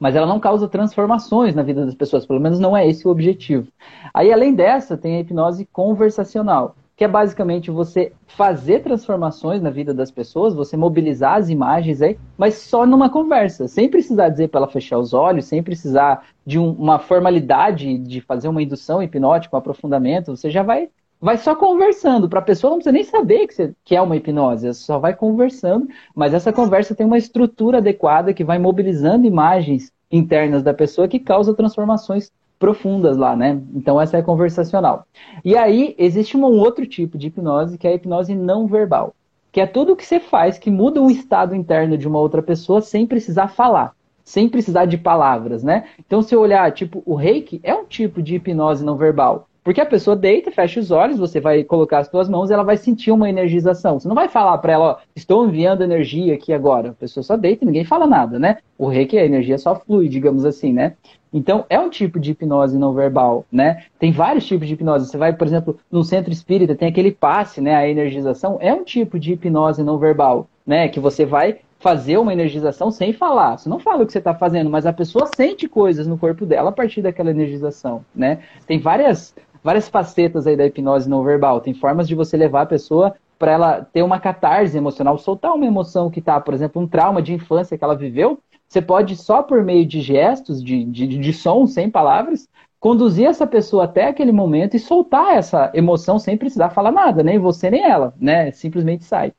mas 0.00 0.14
ela 0.14 0.26
não 0.26 0.38
causa 0.38 0.68
transformações 0.68 1.56
na 1.56 1.62
vida 1.62 1.84
das 1.84 1.94
pessoas, 1.94 2.24
pelo 2.24 2.38
menos 2.38 2.60
não 2.60 2.76
é 2.76 2.86
esse 2.86 3.08
o 3.08 3.10
objetivo. 3.10 3.66
Aí, 4.14 4.32
além 4.32 4.54
dessa, 4.54 4.96
tem 4.96 5.16
a 5.16 5.20
hipnose 5.20 5.66
conversacional, 5.72 6.76
que 6.98 7.04
é 7.04 7.08
basicamente 7.08 7.70
você 7.70 8.12
fazer 8.26 8.80
transformações 8.80 9.62
na 9.62 9.70
vida 9.70 9.94
das 9.94 10.10
pessoas, 10.10 10.52
você 10.52 10.76
mobilizar 10.76 11.36
as 11.36 11.48
imagens 11.48 12.02
aí, 12.02 12.18
mas 12.36 12.54
só 12.56 12.84
numa 12.84 13.08
conversa, 13.08 13.68
sem 13.68 13.88
precisar 13.88 14.30
dizer 14.30 14.48
para 14.48 14.58
ela 14.58 14.68
fechar 14.68 14.98
os 14.98 15.14
olhos, 15.14 15.44
sem 15.44 15.62
precisar 15.62 16.26
de 16.44 16.58
um, 16.58 16.72
uma 16.72 16.98
formalidade 16.98 17.96
de 17.98 18.20
fazer 18.20 18.48
uma 18.48 18.60
indução 18.60 19.00
hipnótica, 19.00 19.54
um 19.54 19.60
aprofundamento, 19.60 20.36
você 20.36 20.50
já 20.50 20.64
vai 20.64 20.90
vai 21.20 21.36
só 21.36 21.54
conversando, 21.54 22.28
para 22.28 22.40
a 22.40 22.42
pessoa 22.42 22.70
não 22.70 22.78
precisa 22.78 22.92
nem 22.92 23.04
saber 23.04 23.46
que, 23.46 23.54
você, 23.54 23.74
que 23.84 23.94
é 23.94 24.02
uma 24.02 24.16
hipnose, 24.16 24.66
você 24.66 24.82
só 24.82 24.98
vai 24.98 25.14
conversando, 25.14 25.86
mas 26.14 26.34
essa 26.34 26.52
conversa 26.52 26.96
tem 26.96 27.06
uma 27.06 27.18
estrutura 27.18 27.78
adequada 27.78 28.34
que 28.34 28.42
vai 28.42 28.58
mobilizando 28.58 29.24
imagens 29.24 29.92
internas 30.10 30.64
da 30.64 30.74
pessoa 30.74 31.06
que 31.06 31.20
causa 31.20 31.54
transformações 31.54 32.30
profundas 32.58 33.16
lá, 33.16 33.36
né? 33.36 33.60
Então 33.74 34.00
essa 34.00 34.18
é 34.18 34.22
conversacional. 34.22 35.04
E 35.44 35.56
aí 35.56 35.94
existe 35.98 36.36
um 36.36 36.44
outro 36.44 36.86
tipo 36.86 37.16
de 37.16 37.28
hipnose 37.28 37.78
que 37.78 37.86
é 37.86 37.90
a 37.90 37.94
hipnose 37.94 38.34
não 38.34 38.66
verbal, 38.66 39.14
que 39.52 39.60
é 39.60 39.66
tudo 39.66 39.96
que 39.96 40.04
você 40.04 40.20
faz 40.20 40.58
que 40.58 40.70
muda 40.70 41.00
o 41.00 41.10
estado 41.10 41.54
interno 41.54 41.96
de 41.96 42.06
uma 42.06 42.18
outra 42.18 42.42
pessoa 42.42 42.80
sem 42.80 43.06
precisar 43.06 43.48
falar, 43.48 43.94
sem 44.24 44.48
precisar 44.48 44.84
de 44.84 44.98
palavras, 44.98 45.62
né? 45.62 45.88
Então 45.98 46.20
se 46.20 46.34
eu 46.34 46.40
olhar, 46.40 46.70
tipo, 46.72 47.02
o 47.06 47.14
Reiki 47.14 47.60
é 47.62 47.74
um 47.74 47.84
tipo 47.84 48.22
de 48.22 48.36
hipnose 48.36 48.84
não 48.84 48.96
verbal. 48.96 49.47
Porque 49.68 49.82
a 49.82 49.86
pessoa 49.86 50.16
deita, 50.16 50.50
fecha 50.50 50.80
os 50.80 50.90
olhos, 50.90 51.18
você 51.18 51.40
vai 51.40 51.62
colocar 51.62 51.98
as 51.98 52.08
suas 52.08 52.26
mãos 52.26 52.50
ela 52.50 52.62
vai 52.62 52.78
sentir 52.78 53.10
uma 53.10 53.28
energização. 53.28 54.00
Você 54.00 54.08
não 54.08 54.14
vai 54.14 54.26
falar 54.26 54.56
para 54.56 54.72
ela, 54.72 54.84
ó, 54.92 54.96
estou 55.14 55.46
enviando 55.46 55.84
energia 55.84 56.32
aqui 56.32 56.54
agora. 56.54 56.88
A 56.88 56.94
pessoa 56.94 57.22
só 57.22 57.36
deita 57.36 57.64
e 57.64 57.66
ninguém 57.66 57.84
fala 57.84 58.06
nada, 58.06 58.38
né? 58.38 58.56
O 58.78 58.88
reiki, 58.88 59.18
a 59.18 59.26
energia 59.26 59.58
só 59.58 59.76
flui, 59.76 60.08
digamos 60.08 60.46
assim, 60.46 60.72
né? 60.72 60.94
Então, 61.30 61.66
é 61.68 61.78
um 61.78 61.90
tipo 61.90 62.18
de 62.18 62.30
hipnose 62.30 62.78
não 62.78 62.94
verbal, 62.94 63.44
né? 63.52 63.84
Tem 63.98 64.10
vários 64.10 64.46
tipos 64.46 64.66
de 64.66 64.72
hipnose. 64.72 65.06
Você 65.06 65.18
vai, 65.18 65.34
por 65.34 65.46
exemplo, 65.46 65.78
no 65.92 66.02
centro 66.02 66.32
espírita, 66.32 66.74
tem 66.74 66.88
aquele 66.88 67.12
passe, 67.12 67.60
né? 67.60 67.74
A 67.74 67.86
energização 67.86 68.56
é 68.62 68.72
um 68.72 68.82
tipo 68.82 69.18
de 69.18 69.34
hipnose 69.34 69.82
não 69.82 69.98
verbal, 69.98 70.48
né? 70.66 70.88
Que 70.88 70.98
você 70.98 71.26
vai 71.26 71.58
fazer 71.78 72.18
uma 72.18 72.32
energização 72.32 72.90
sem 72.90 73.12
falar. 73.12 73.56
Você 73.56 73.68
não 73.68 73.78
fala 73.78 74.02
o 74.02 74.06
que 74.06 74.12
você 74.12 74.18
está 74.18 74.34
fazendo, 74.34 74.68
mas 74.68 74.84
a 74.84 74.92
pessoa 74.92 75.28
sente 75.36 75.68
coisas 75.68 76.06
no 76.06 76.18
corpo 76.18 76.44
dela 76.44 76.70
a 76.70 76.72
partir 76.72 77.02
daquela 77.02 77.30
energização, 77.30 78.04
né? 78.14 78.40
Tem 78.66 78.80
várias 78.80 79.34
várias 79.68 79.86
facetas 79.86 80.46
aí 80.46 80.56
da 80.56 80.64
hipnose 80.64 81.10
não 81.10 81.22
verbal. 81.22 81.60
Tem 81.60 81.74
formas 81.74 82.08
de 82.08 82.14
você 82.14 82.38
levar 82.38 82.62
a 82.62 82.66
pessoa 82.66 83.14
para 83.38 83.52
ela 83.52 83.86
ter 83.92 84.02
uma 84.02 84.18
catarse 84.18 84.78
emocional, 84.78 85.18
soltar 85.18 85.52
uma 85.54 85.66
emoção 85.66 86.08
que 86.08 86.20
está, 86.20 86.40
por 86.40 86.54
exemplo, 86.54 86.80
um 86.80 86.88
trauma 86.88 87.20
de 87.20 87.34
infância 87.34 87.76
que 87.76 87.84
ela 87.84 87.94
viveu. 87.94 88.38
Você 88.66 88.80
pode, 88.80 89.14
só 89.14 89.42
por 89.42 89.62
meio 89.62 89.84
de 89.84 90.00
gestos, 90.00 90.64
de, 90.64 90.84
de, 90.84 91.06
de 91.06 91.32
som, 91.34 91.66
sem 91.66 91.90
palavras, 91.90 92.48
conduzir 92.80 93.26
essa 93.26 93.46
pessoa 93.46 93.84
até 93.84 94.06
aquele 94.06 94.32
momento 94.32 94.74
e 94.74 94.78
soltar 94.78 95.36
essa 95.36 95.70
emoção 95.74 96.18
sem 96.18 96.34
precisar 96.34 96.70
falar 96.70 96.90
nada, 96.90 97.22
nem 97.22 97.38
você 97.38 97.70
nem 97.70 97.84
ela, 97.84 98.14
né? 98.18 98.50
Simplesmente 98.52 99.04
sai. 99.04 99.34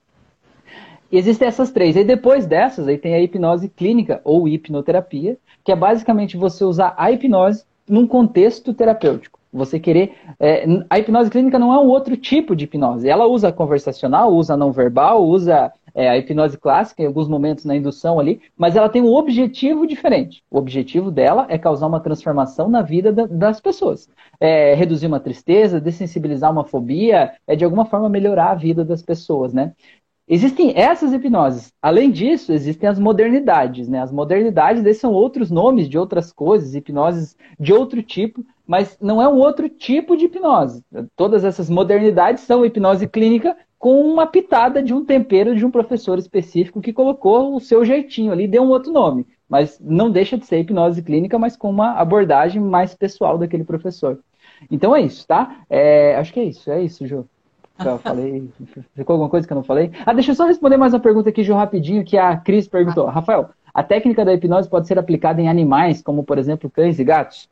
existem 1.12 1.48
essas 1.48 1.72
três. 1.72 1.96
E 1.96 2.04
depois 2.04 2.46
dessas, 2.46 2.88
aí 2.88 3.00
tem 3.00 3.16
a 3.16 3.20
hipnose 3.20 3.68
clínica 3.68 4.22
ou 4.24 4.48
hipnoterapia, 4.48 5.40
que 5.64 5.72
é 5.72 5.76
basicamente 5.76 6.38
você 6.38 6.64
usar 6.64 6.94
a 6.98 7.12
hipnose 7.12 7.64
num 7.88 8.06
contexto 8.06 8.76
terapêutico. 8.76 9.39
Você 9.52 9.80
querer. 9.80 10.14
É, 10.40 10.66
a 10.90 11.00
hipnose 11.00 11.30
clínica 11.30 11.58
não 11.58 11.74
é 11.74 11.80
um 11.80 11.88
outro 11.88 12.16
tipo 12.16 12.56
de 12.56 12.66
hipnose. 12.66 13.10
Ela 13.10 13.26
usa 13.26 13.52
conversacional, 13.52 14.32
usa 14.34 14.56
não 14.56 14.72
verbal, 14.72 15.26
usa 15.26 15.72
é, 15.94 16.10
a 16.10 16.18
hipnose 16.18 16.58
clássica 16.58 17.04
em 17.04 17.08
alguns 17.08 17.28
momentos 17.28 17.66
na 17.66 17.76
indução 17.76 18.20
ali, 18.20 18.42
mas 18.58 18.76
ela 18.76 18.90
tem 18.90 19.02
um 19.02 19.14
objetivo 19.14 19.88
diferente. 19.88 20.44
O 20.50 20.58
objetivo 20.58 21.12
dela 21.12 21.46
é 21.50 21.58
causar 21.58 21.88
uma 21.88 22.00
transformação 22.00 22.70
na 22.70 22.82
vida 22.82 23.12
da, 23.12 23.26
das 23.26 23.60
pessoas. 23.60 24.08
É, 24.40 24.74
reduzir 24.76 25.08
uma 25.08 25.20
tristeza, 25.20 25.82
dessensibilizar 25.82 26.52
uma 26.52 26.64
fobia, 26.64 27.34
é 27.48 27.56
de 27.56 27.66
alguma 27.66 27.86
forma 27.86 28.08
melhorar 28.08 28.52
a 28.52 28.56
vida 28.56 28.86
das 28.86 29.02
pessoas, 29.02 29.54
né? 29.54 29.74
Existem 30.32 30.74
essas 30.76 31.12
hipnoses. 31.12 31.74
Além 31.82 32.12
disso, 32.12 32.54
existem 32.54 32.88
as 32.88 33.00
modernidades, 33.00 33.90
né? 33.90 34.00
As 34.00 34.12
modernidades, 34.12 34.86
esses 34.86 35.02
são 35.02 35.12
outros 35.12 35.50
nomes 35.50 35.90
de 35.90 35.98
outras 35.98 36.32
coisas, 36.32 36.76
hipnoses 36.76 37.36
de 37.60 37.74
outro 37.74 38.04
tipo, 38.04 38.46
mas 38.70 38.96
não 39.02 39.20
é 39.20 39.28
um 39.28 39.40
outro 39.40 39.68
tipo 39.68 40.16
de 40.16 40.26
hipnose. 40.26 40.86
Todas 41.16 41.44
essas 41.44 41.72
modernidades 41.72 42.44
são 42.44 42.64
hipnose 42.64 43.08
clínica 43.08 43.58
com 43.80 44.00
uma 44.02 44.28
pitada 44.28 44.84
de 44.84 44.94
um 44.94 45.04
tempero 45.04 45.56
de 45.56 45.66
um 45.66 45.72
professor 45.72 46.20
específico 46.20 46.80
que 46.80 46.94
colocou 46.94 47.56
o 47.56 47.60
seu 47.60 47.84
jeitinho 47.84 48.32
ali, 48.32 48.48
deu 48.48 48.62
um 48.62 48.70
outro 48.70 48.92
nome. 48.92 49.26
Mas 49.50 49.80
não 49.82 50.12
deixa 50.12 50.38
de 50.38 50.46
ser 50.46 50.60
hipnose 50.60 51.02
clínica, 51.02 51.40
mas 51.40 51.58
com 51.58 51.68
uma 51.68 51.94
abordagem 51.94 52.62
mais 52.62 52.94
pessoal 52.94 53.40
daquele 53.40 53.64
professor. 53.64 54.20
Então 54.70 54.96
é 54.96 55.02
isso, 55.02 55.26
tá? 55.26 55.62
É, 55.68 56.16
acho 56.18 56.32
que 56.32 56.40
é 56.40 56.44
isso, 56.44 56.70
é 56.70 56.84
isso, 56.84 57.08
Ju. 57.08 57.26
Já 57.84 57.98
falei. 57.98 58.52
Ficou 58.94 59.16
alguma 59.16 59.32
coisa 59.32 59.48
que 59.48 59.54
eu 59.54 59.56
não 59.56 59.64
falei? 59.64 59.90
Ah, 60.06 60.14
deixa 60.14 60.30
eu 60.30 60.36
só 60.36 60.46
responder 60.46 60.78
mais 60.78 60.94
uma 60.94 61.00
pergunta 61.00 61.30
aqui, 61.30 61.42
Ju, 61.42 61.56
rapidinho, 61.56 62.06
que 62.06 62.20
a 62.20 62.38
Cris 62.38 62.68
perguntou. 62.68 63.08
Rafael, 63.08 63.50
a 63.74 63.82
técnica 63.82 64.24
da 64.24 64.34
hipnose 64.34 64.70
pode 64.70 64.88
ser 64.88 65.00
aplicada 65.00 65.42
em 65.42 65.50
animais, 65.50 66.04
como 66.04 66.24
por 66.24 66.38
exemplo 66.38 66.70
cães 66.70 67.00
e 67.00 67.04
gatos? 67.04 67.50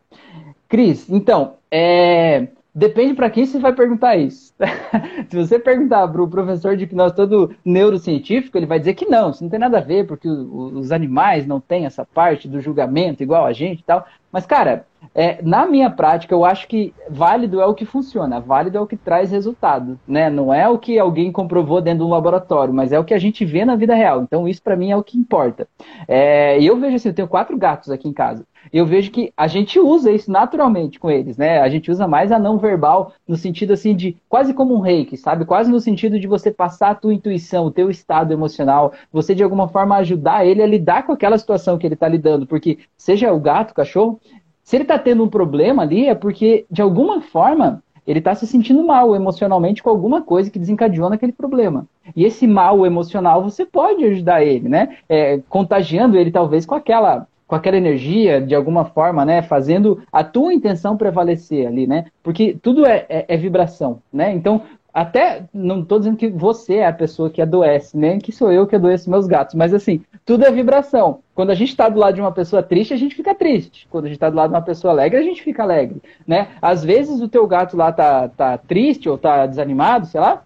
Cris, 0.67 1.09
então, 1.09 1.55
é... 1.71 2.47
depende 2.73 3.13
para 3.13 3.29
quem 3.29 3.45
você 3.45 3.59
vai 3.59 3.73
perguntar 3.73 4.17
isso. 4.17 4.53
Se 5.29 5.35
você 5.35 5.57
perguntar 5.57 6.07
para 6.07 6.21
o 6.21 6.27
professor 6.27 6.75
de 6.75 6.83
hipnose 6.83 7.15
todo 7.15 7.55
neurocientífico, 7.63 8.57
ele 8.57 8.65
vai 8.65 8.79
dizer 8.79 8.93
que 8.93 9.05
não, 9.05 9.29
isso 9.29 9.43
não 9.43 9.49
tem 9.49 9.59
nada 9.59 9.77
a 9.77 9.81
ver, 9.81 10.05
porque 10.05 10.27
os 10.27 10.91
animais 10.91 11.47
não 11.47 11.59
têm 11.59 11.85
essa 11.85 12.05
parte 12.05 12.47
do 12.47 12.59
julgamento 12.59 13.23
igual 13.23 13.45
a 13.45 13.53
gente 13.53 13.79
e 13.79 13.83
tal. 13.83 14.05
Mas, 14.31 14.45
cara, 14.45 14.85
é, 15.15 15.41
na 15.41 15.65
minha 15.65 15.89
prática, 15.89 16.33
eu 16.33 16.43
acho 16.43 16.67
que 16.67 16.93
válido 17.09 17.61
é 17.61 17.65
o 17.65 17.73
que 17.73 17.85
funciona, 17.85 18.39
válido 18.39 18.77
é 18.77 18.81
o 18.81 18.87
que 18.87 18.97
traz 18.97 19.31
resultado, 19.31 19.99
né? 20.07 20.29
Não 20.29 20.53
é 20.53 20.67
o 20.67 20.77
que 20.77 20.99
alguém 20.99 21.31
comprovou 21.31 21.81
dentro 21.81 22.05
do 22.05 22.09
laboratório, 22.09 22.73
mas 22.73 22.91
é 22.91 22.99
o 22.99 23.03
que 23.03 23.13
a 23.13 23.19
gente 23.19 23.45
vê 23.45 23.63
na 23.63 23.75
vida 23.75 23.95
real. 23.95 24.21
Então, 24.21 24.47
isso 24.47 24.61
para 24.61 24.75
mim 24.75 24.91
é 24.91 24.97
o 24.97 25.03
que 25.03 25.17
importa. 25.17 25.67
É, 26.07 26.59
e 26.59 26.67
eu 26.67 26.77
vejo 26.77 26.95
assim, 26.97 27.09
eu 27.09 27.15
tenho 27.15 27.27
quatro 27.27 27.57
gatos 27.57 27.89
aqui 27.89 28.07
em 28.07 28.13
casa. 28.13 28.45
Eu 28.71 28.85
vejo 28.85 29.11
que 29.11 29.31
a 29.35 29.47
gente 29.47 29.79
usa 29.79 30.11
isso 30.11 30.31
naturalmente 30.31 30.99
com 30.99 31.09
eles, 31.09 31.37
né? 31.37 31.59
A 31.59 31.69
gente 31.69 31.91
usa 31.91 32.07
mais 32.07 32.31
a 32.31 32.39
não 32.39 32.57
verbal 32.57 33.13
no 33.27 33.35
sentido 33.35 33.73
assim 33.73 33.95
de 33.95 34.17
quase 34.29 34.53
como 34.53 34.75
um 34.75 34.79
reiki, 34.79 35.17
sabe? 35.17 35.45
Quase 35.45 35.71
no 35.71 35.79
sentido 35.79 36.19
de 36.19 36.27
você 36.27 36.51
passar 36.51 36.91
a 36.91 36.95
tua 36.95 37.13
intuição, 37.13 37.65
o 37.65 37.71
teu 37.71 37.89
estado 37.89 38.33
emocional, 38.33 38.93
você 39.11 39.33
de 39.33 39.43
alguma 39.43 39.67
forma 39.67 39.95
ajudar 39.97 40.45
ele 40.45 40.61
a 40.61 40.67
lidar 40.67 41.05
com 41.05 41.11
aquela 41.11 41.37
situação 41.37 41.77
que 41.77 41.85
ele 41.85 41.93
está 41.93 42.07
lidando, 42.07 42.45
porque 42.45 42.79
seja 42.97 43.31
o 43.31 43.39
gato, 43.39 43.71
o 43.71 43.75
cachorro, 43.75 44.19
se 44.63 44.75
ele 44.75 44.83
está 44.83 44.99
tendo 44.99 45.23
um 45.23 45.29
problema 45.29 45.83
ali, 45.83 46.07
é 46.07 46.13
porque, 46.13 46.65
de 46.69 46.81
alguma 46.81 47.21
forma, 47.21 47.81
ele 48.05 48.19
está 48.19 48.33
se 48.35 48.47
sentindo 48.47 48.83
mal 48.83 49.15
emocionalmente 49.15 49.81
com 49.83 49.89
alguma 49.89 50.21
coisa 50.21 50.49
que 50.49 50.59
desencadeou 50.59 51.09
naquele 51.09 51.33
problema. 51.33 51.85
E 52.15 52.23
esse 52.23 52.47
mal 52.47 52.85
emocional 52.85 53.43
você 53.43 53.65
pode 53.65 54.03
ajudar 54.05 54.43
ele, 54.43 54.69
né? 54.69 54.97
É, 55.09 55.39
contagiando 55.49 56.17
ele 56.17 56.31
talvez 56.31 56.65
com 56.65 56.75
aquela 56.75 57.27
com 57.47 57.55
aquela 57.55 57.77
energia, 57.77 58.41
de 58.41 58.53
alguma 58.53 58.85
forma, 58.85 59.23
né? 59.25 59.41
Fazendo 59.41 60.03
a 60.11 60.23
tua 60.23 60.53
intenção 60.53 60.97
prevalecer 60.97 61.65
ali, 61.65 61.87
né? 61.87 62.05
Porque 62.21 62.57
tudo 62.61 62.85
é, 62.85 63.05
é, 63.07 63.25
é 63.29 63.37
vibração, 63.37 64.01
né? 64.11 64.33
Então, 64.35 64.61
até 64.93 65.43
não 65.53 65.81
estou 65.81 65.99
dizendo 65.99 66.17
que 66.17 66.27
você 66.27 66.77
é 66.77 66.87
a 66.87 66.93
pessoa 66.93 67.29
que 67.29 67.41
adoece, 67.41 67.95
nem 67.95 68.17
que 68.19 68.31
sou 68.31 68.51
eu 68.51 68.65
que 68.65 68.75
adoeço 68.75 69.09
meus 69.11 69.27
gatos, 69.27 69.53
mas 69.53 69.71
assim, 69.73 70.01
tudo 70.25 70.43
é 70.43 70.51
vibração. 70.51 71.19
Quando 71.35 71.51
a 71.51 71.55
gente 71.55 71.69
está 71.69 71.87
do 71.87 71.99
lado 71.99 72.15
de 72.15 72.21
uma 72.21 72.31
pessoa 72.31 72.63
triste, 72.63 72.93
a 72.95 72.97
gente 72.97 73.15
fica 73.15 73.35
triste. 73.35 73.87
Quando 73.91 74.05
a 74.05 74.07
gente 74.07 74.17
está 74.17 74.29
do 74.29 74.35
lado 74.35 74.49
de 74.49 74.55
uma 74.55 74.61
pessoa 74.63 74.91
alegre, 74.91 75.19
a 75.19 75.23
gente 75.23 75.43
fica 75.43 75.61
alegre, 75.61 76.01
né? 76.25 76.49
Às 76.61 76.83
vezes 76.83 77.21
o 77.21 77.29
teu 77.29 77.45
gato 77.47 77.77
lá 77.77 77.91
tá, 77.91 78.27
tá 78.29 78.57
triste 78.57 79.07
ou 79.07 79.17
tá 79.19 79.45
desanimado, 79.45 80.07
sei 80.07 80.19
lá, 80.19 80.43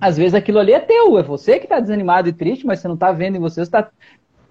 Às 0.00 0.16
vezes 0.16 0.34
aquilo 0.34 0.58
ali 0.58 0.72
é 0.72 0.80
teu, 0.80 1.18
é 1.18 1.22
você 1.22 1.58
que 1.58 1.66
está 1.66 1.78
desanimado 1.78 2.26
e 2.28 2.32
triste, 2.32 2.66
mas 2.66 2.80
você 2.80 2.88
não 2.88 2.94
está 2.94 3.12
vendo 3.12 3.36
em 3.36 3.40
você, 3.40 3.56
você 3.56 3.62
está 3.62 3.90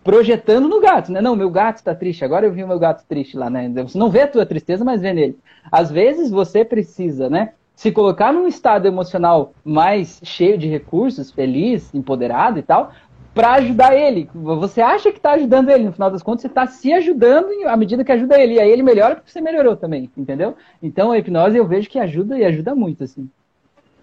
projetando 0.10 0.68
no 0.68 0.82
gato, 0.82 1.12
né? 1.12 1.22
Não, 1.22 1.36
meu 1.36 1.52
gato 1.52 1.78
está 1.78 1.94
triste, 1.94 2.26
agora 2.26 2.44
eu 2.44 2.52
vi 2.52 2.64
o 2.64 2.68
meu 2.68 2.80
gato 2.80 3.06
triste 3.08 3.38
lá, 3.38 3.48
né? 3.48 3.70
Você 3.84 3.96
não 3.96 4.10
vê 4.10 4.22
a 4.24 4.28
tua 4.28 4.44
tristeza, 4.44 4.84
mas 4.84 5.02
vê 5.02 5.14
nele. 5.14 5.38
Às 5.72 5.92
vezes 5.92 6.32
você 6.32 6.66
precisa, 6.66 7.30
né? 7.30 7.54
Se 7.76 7.92
colocar 7.92 8.34
num 8.34 8.48
estado 8.48 8.88
emocional 8.88 9.54
mais 9.64 10.20
cheio 10.24 10.58
de 10.58 10.68
recursos, 10.68 11.30
feliz, 11.32 11.94
empoderado 11.94 12.58
e 12.58 12.64
tal, 12.64 12.92
para 13.36 13.54
ajudar 13.54 13.96
ele. 13.96 14.28
Você 14.34 14.82
acha 14.82 15.12
que 15.12 15.18
está 15.18 15.34
ajudando 15.34 15.70
ele, 15.70 15.84
no 15.84 15.94
final 15.94 16.10
das 16.10 16.24
contas, 16.24 16.42
você 16.42 16.48
está 16.48 16.66
se 16.66 16.92
ajudando 16.92 17.52
à 17.68 17.78
medida 17.78 18.04
que 18.04 18.12
ajuda 18.12 18.42
ele. 18.42 18.56
E 18.56 18.60
aí 18.60 18.72
ele 18.72 18.82
melhora 18.82 19.16
porque 19.16 19.30
você 19.30 19.40
melhorou 19.40 19.78
também, 19.78 20.10
entendeu? 20.18 20.56
Então 20.82 21.12
a 21.12 21.20
hipnose 21.20 21.56
eu 21.56 21.68
vejo 21.68 21.88
que 21.88 22.00
ajuda 22.00 22.36
e 22.36 22.44
ajuda 22.44 22.74
muito, 22.74 23.04
assim. 23.04 23.30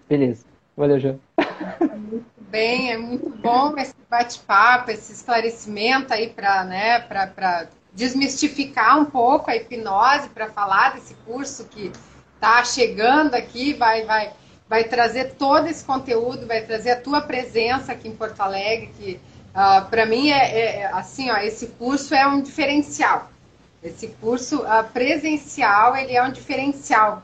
Beleza. 0.07 0.45
Valeu, 0.77 0.99
João. 1.01 1.19
Bem, 2.57 2.91
é 2.91 2.97
muito 2.97 3.29
bom 3.29 3.77
esse 3.77 3.93
bate-papo, 4.09 4.89
esse 4.89 5.13
esclarecimento 5.13 6.11
aí 6.11 6.27
para 6.27 6.63
né, 6.63 7.07
desmistificar 7.93 8.99
um 8.99 9.05
pouco 9.05 9.51
a 9.51 9.55
hipnose, 9.55 10.29
para 10.29 10.49
falar 10.49 10.95
desse 10.95 11.13
curso 11.23 11.65
que 11.65 11.91
está 12.33 12.63
chegando 12.63 13.35
aqui, 13.35 13.75
vai, 13.75 14.05
vai 14.05 14.33
vai 14.67 14.85
trazer 14.85 15.35
todo 15.35 15.67
esse 15.67 15.85
conteúdo, 15.85 16.47
vai 16.47 16.63
trazer 16.63 16.89
a 16.93 16.99
tua 16.99 17.21
presença 17.21 17.91
aqui 17.91 18.07
em 18.07 18.15
Porto 18.15 18.41
Alegre, 18.41 18.91
que 18.97 19.13
uh, 19.13 19.19
ah, 19.53 19.87
para 19.87 20.07
mim 20.07 20.31
é, 20.31 20.51
é, 20.51 20.75
é, 20.77 20.85
assim, 20.93 21.29
ó, 21.29 21.37
esse 21.37 21.67
curso 21.67 22.15
é 22.15 22.25
um 22.25 22.41
diferencial. 22.41 23.29
Esse 23.83 24.07
curso 24.19 24.63
uh, 24.63 24.83
presencial, 24.91 25.95
ele 25.95 26.15
é 26.15 26.23
um 26.23 26.31
diferencial, 26.31 27.21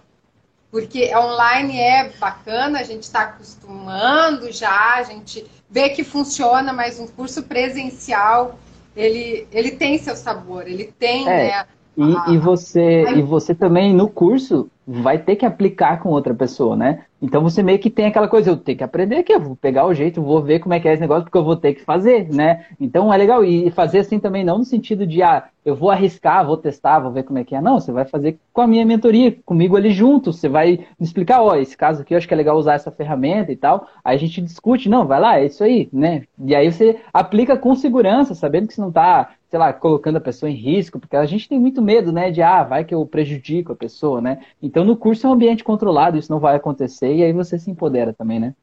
porque 0.74 1.15
online 1.15 1.80
é 1.80 2.09
bacana, 2.19 2.80
a 2.80 2.84
gente 2.84 3.03
está 3.03 3.21
acostumando 3.21 4.51
já, 4.51 4.95
a 4.95 5.03
gente 5.03 5.45
vê 5.69 5.89
que 5.89 6.03
funciona, 6.03 6.74
mas 6.74 6.99
um 6.99 7.05
curso 7.05 7.43
presencial, 7.43 8.57
ele, 8.95 9.47
ele 9.51 9.69
tem 9.69 9.99
seu 9.99 10.15
sabor, 10.15 10.67
ele 10.67 10.91
tem, 10.97 11.30
é. 11.30 11.32
né, 11.32 11.65
e, 11.95 12.34
e, 12.34 12.38
você, 12.39 13.03
e 13.03 13.21
você 13.21 13.53
também, 13.53 13.93
no 13.93 14.09
curso, 14.09 14.67
vai 14.86 15.17
ter 15.17 15.36
que 15.36 15.45
aplicar 15.45 16.01
com 16.01 16.09
outra 16.09 16.34
pessoa, 16.34 16.75
né? 16.75 17.05
Então 17.21 17.41
você 17.41 17.63
meio 17.63 17.79
que 17.79 17.89
tem 17.89 18.05
aquela 18.05 18.27
coisa, 18.27 18.49
eu 18.49 18.57
tenho 18.57 18.77
que 18.77 18.84
aprender 18.84 19.15
aqui, 19.15 19.31
eu 19.31 19.39
vou 19.39 19.55
pegar 19.55 19.86
o 19.86 19.93
jeito, 19.93 20.21
vou 20.21 20.41
ver 20.41 20.59
como 20.59 20.73
é 20.73 20.79
que 20.79 20.88
é 20.89 20.91
esse 20.91 21.01
negócio, 21.01 21.23
porque 21.23 21.38
eu 21.38 21.43
vou 21.43 21.55
ter 21.55 21.73
que 21.73 21.81
fazer, 21.81 22.27
né? 22.27 22.65
Então 22.77 23.13
é 23.13 23.17
legal. 23.17 23.45
E 23.45 23.71
fazer 23.71 23.99
assim 23.99 24.19
também, 24.19 24.43
não 24.43 24.57
no 24.57 24.65
sentido 24.65 25.07
de, 25.07 25.23
ah, 25.23 25.45
eu 25.63 25.73
vou 25.73 25.89
arriscar, 25.89 26.45
vou 26.45 26.57
testar, 26.57 26.99
vou 26.99 27.13
ver 27.13 27.23
como 27.23 27.39
é 27.39 27.45
que 27.45 27.55
é. 27.55 27.61
Não, 27.61 27.79
você 27.79 27.93
vai 27.93 28.03
fazer 28.03 28.38
com 28.51 28.59
a 28.59 28.67
minha 28.67 28.86
mentoria, 28.86 29.34
comigo 29.45 29.77
ali 29.77 29.91
junto. 29.91 30.34
Você 30.34 30.49
vai 30.49 30.79
me 30.99 31.05
explicar, 31.05 31.41
ó, 31.41 31.55
esse 31.55 31.77
caso 31.77 32.01
aqui 32.01 32.13
eu 32.13 32.17
acho 32.17 32.27
que 32.27 32.34
é 32.34 32.38
legal 32.38 32.57
usar 32.57 32.73
essa 32.73 32.91
ferramenta 32.91 33.53
e 33.53 33.55
tal. 33.55 33.88
Aí 34.03 34.17
a 34.17 34.19
gente 34.19 34.41
discute, 34.41 34.89
não, 34.89 35.07
vai 35.07 35.19
lá, 35.21 35.39
é 35.39 35.45
isso 35.45 35.63
aí, 35.63 35.88
né? 35.93 36.23
E 36.38 36.53
aí 36.53 36.69
você 36.69 36.99
aplica 37.13 37.57
com 37.57 37.73
segurança, 37.73 38.36
sabendo 38.36 38.67
que 38.67 38.73
você 38.73 38.81
não 38.81 38.91
tá 38.91 39.29
sei 39.54 39.60
lá, 39.60 39.72
colocando 39.72 40.16
a 40.16 40.20
pessoa 40.20 40.49
em 40.49 40.56
risco, 40.56 40.99
porque 40.99 41.16
a 41.16 41.28
gente 41.28 41.47
tem 41.47 41.60
muito 41.60 41.80
medo, 41.80 42.12
né, 42.12 42.32
de, 42.32 42.41
ah, 42.41 42.64
vai 42.64 42.84
que 42.84 42.95
eu 42.95 43.06
prejudico 43.06 43.72
a 43.72 43.76
pessoa, 43.76 44.20
né? 44.20 44.39
Então, 44.60 44.84
no 44.84 44.97
curso 44.97 45.28
é 45.28 45.30
um 45.30 45.34
ambiente 45.34 45.64
controlado, 45.64 46.18
isso 46.18 46.32
não 46.32 46.39
vai 46.39 46.56
acontecer, 46.56 47.14
e 47.14 47.24
aí 47.24 47.32
você 47.32 47.60
se 47.60 47.70
empodera 47.70 48.12
também, 48.12 48.39
né? 48.39 48.56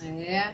É. 0.00 0.50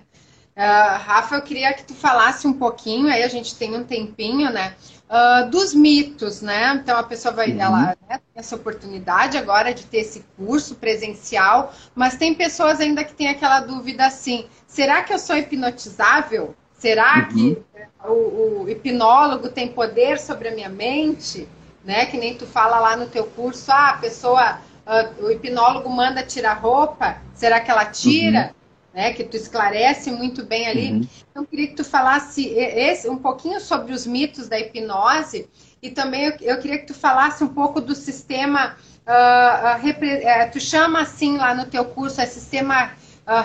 Uh, 0.56 0.98
Rafa, 0.98 1.34
eu 1.34 1.42
queria 1.42 1.74
que 1.74 1.84
tu 1.84 1.92
falasse 1.92 2.46
um 2.46 2.54
pouquinho, 2.54 3.08
aí 3.08 3.22
a 3.22 3.28
gente 3.28 3.54
tem 3.54 3.76
um 3.76 3.84
tempinho, 3.84 4.50
né, 4.50 4.74
uh, 5.10 5.50
dos 5.50 5.74
mitos, 5.74 6.40
né? 6.40 6.80
Então, 6.82 6.96
a 6.96 7.02
pessoa 7.02 7.34
vai, 7.34 7.50
uhum. 7.50 7.60
ela 7.60 7.86
né, 7.88 7.96
tem 8.08 8.20
essa 8.36 8.56
oportunidade 8.56 9.36
agora 9.36 9.74
de 9.74 9.84
ter 9.84 9.98
esse 9.98 10.24
curso 10.38 10.76
presencial, 10.76 11.74
mas 11.94 12.16
tem 12.16 12.34
pessoas 12.34 12.80
ainda 12.80 13.04
que 13.04 13.12
têm 13.12 13.28
aquela 13.28 13.60
dúvida 13.60 14.06
assim, 14.06 14.46
será 14.66 15.02
que 15.02 15.12
eu 15.12 15.18
sou 15.18 15.36
hipnotizável? 15.36 16.56
Será 16.80 17.28
uhum. 17.30 17.54
que 17.54 17.62
o, 18.02 18.62
o, 18.62 18.68
hipnólogo 18.70 19.50
tem 19.50 19.68
poder 19.68 20.18
sobre 20.18 20.48
a 20.48 20.54
minha 20.54 20.70
mente? 20.70 21.46
Né? 21.84 22.06
Que 22.06 22.16
nem 22.16 22.34
tu 22.34 22.46
fala 22.46 22.80
lá 22.80 22.96
no 22.96 23.06
teu 23.06 23.24
curso, 23.24 23.70
ah, 23.70 23.90
a 23.90 23.98
pessoa, 23.98 24.58
uh, 24.86 25.26
o 25.26 25.30
hipnólogo 25.30 25.90
manda 25.90 26.22
tirar 26.22 26.54
roupa, 26.54 27.18
será 27.34 27.60
que 27.60 27.70
ela 27.70 27.84
tira? 27.84 28.46
Uhum. 28.46 28.60
Né, 28.92 29.12
que 29.12 29.22
tu 29.22 29.36
esclarece 29.36 30.10
muito 30.10 30.44
bem 30.44 30.66
ali. 30.66 30.90
Uhum. 30.90 31.08
Então, 31.30 31.44
eu 31.44 31.46
queria 31.46 31.68
que 31.68 31.76
tu 31.76 31.84
falasse 31.84 32.48
esse, 32.48 33.08
um 33.08 33.18
pouquinho 33.18 33.60
sobre 33.60 33.92
os 33.92 34.04
mitos 34.04 34.48
da 34.48 34.58
hipnose 34.58 35.48
e 35.80 35.90
também 35.90 36.24
eu, 36.24 36.32
eu 36.40 36.58
queria 36.58 36.78
que 36.78 36.86
tu 36.86 36.94
falasse 36.94 37.44
um 37.44 37.48
pouco 37.48 37.80
do 37.80 37.94
sistema. 37.94 38.74
Uh, 39.06 39.76
uh, 39.76 39.80
repre, 39.80 40.16
uh, 40.16 40.50
tu 40.50 40.58
chama 40.58 41.02
assim 41.02 41.36
lá 41.36 41.54
no 41.54 41.66
teu 41.66 41.84
curso, 41.84 42.20
é 42.20 42.26
sistema 42.26 42.90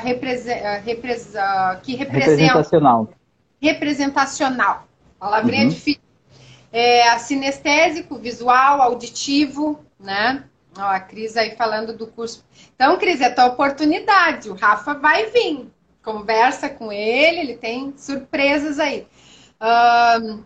repre, 0.02 0.36
que 1.84 1.96
representa 1.96 2.04
representacional. 2.04 3.08
Palavrinha 5.20 5.64
uhum. 5.64 5.70
difícil. 5.70 6.02
É, 6.72 7.18
sinestésico, 7.20 8.18
visual, 8.18 8.82
auditivo, 8.82 9.86
né? 10.00 10.44
Ó, 10.78 10.82
a 10.82 11.00
Cris 11.00 11.38
aí 11.38 11.56
falando 11.56 11.96
do 11.96 12.08
curso. 12.08 12.44
Então, 12.76 12.98
Cris, 12.98 13.22
é 13.22 13.26
a 13.26 13.34
tua 13.34 13.46
oportunidade. 13.46 14.50
O 14.50 14.56
Rafa 14.56 14.94
vai 14.94 15.28
vir. 15.28 15.72
Conversa 16.04 16.70
com 16.70 16.92
ele, 16.92 17.40
ele 17.40 17.58
tem 17.58 17.94
surpresas 17.98 18.78
aí. 18.78 19.08
Um, 19.62 20.44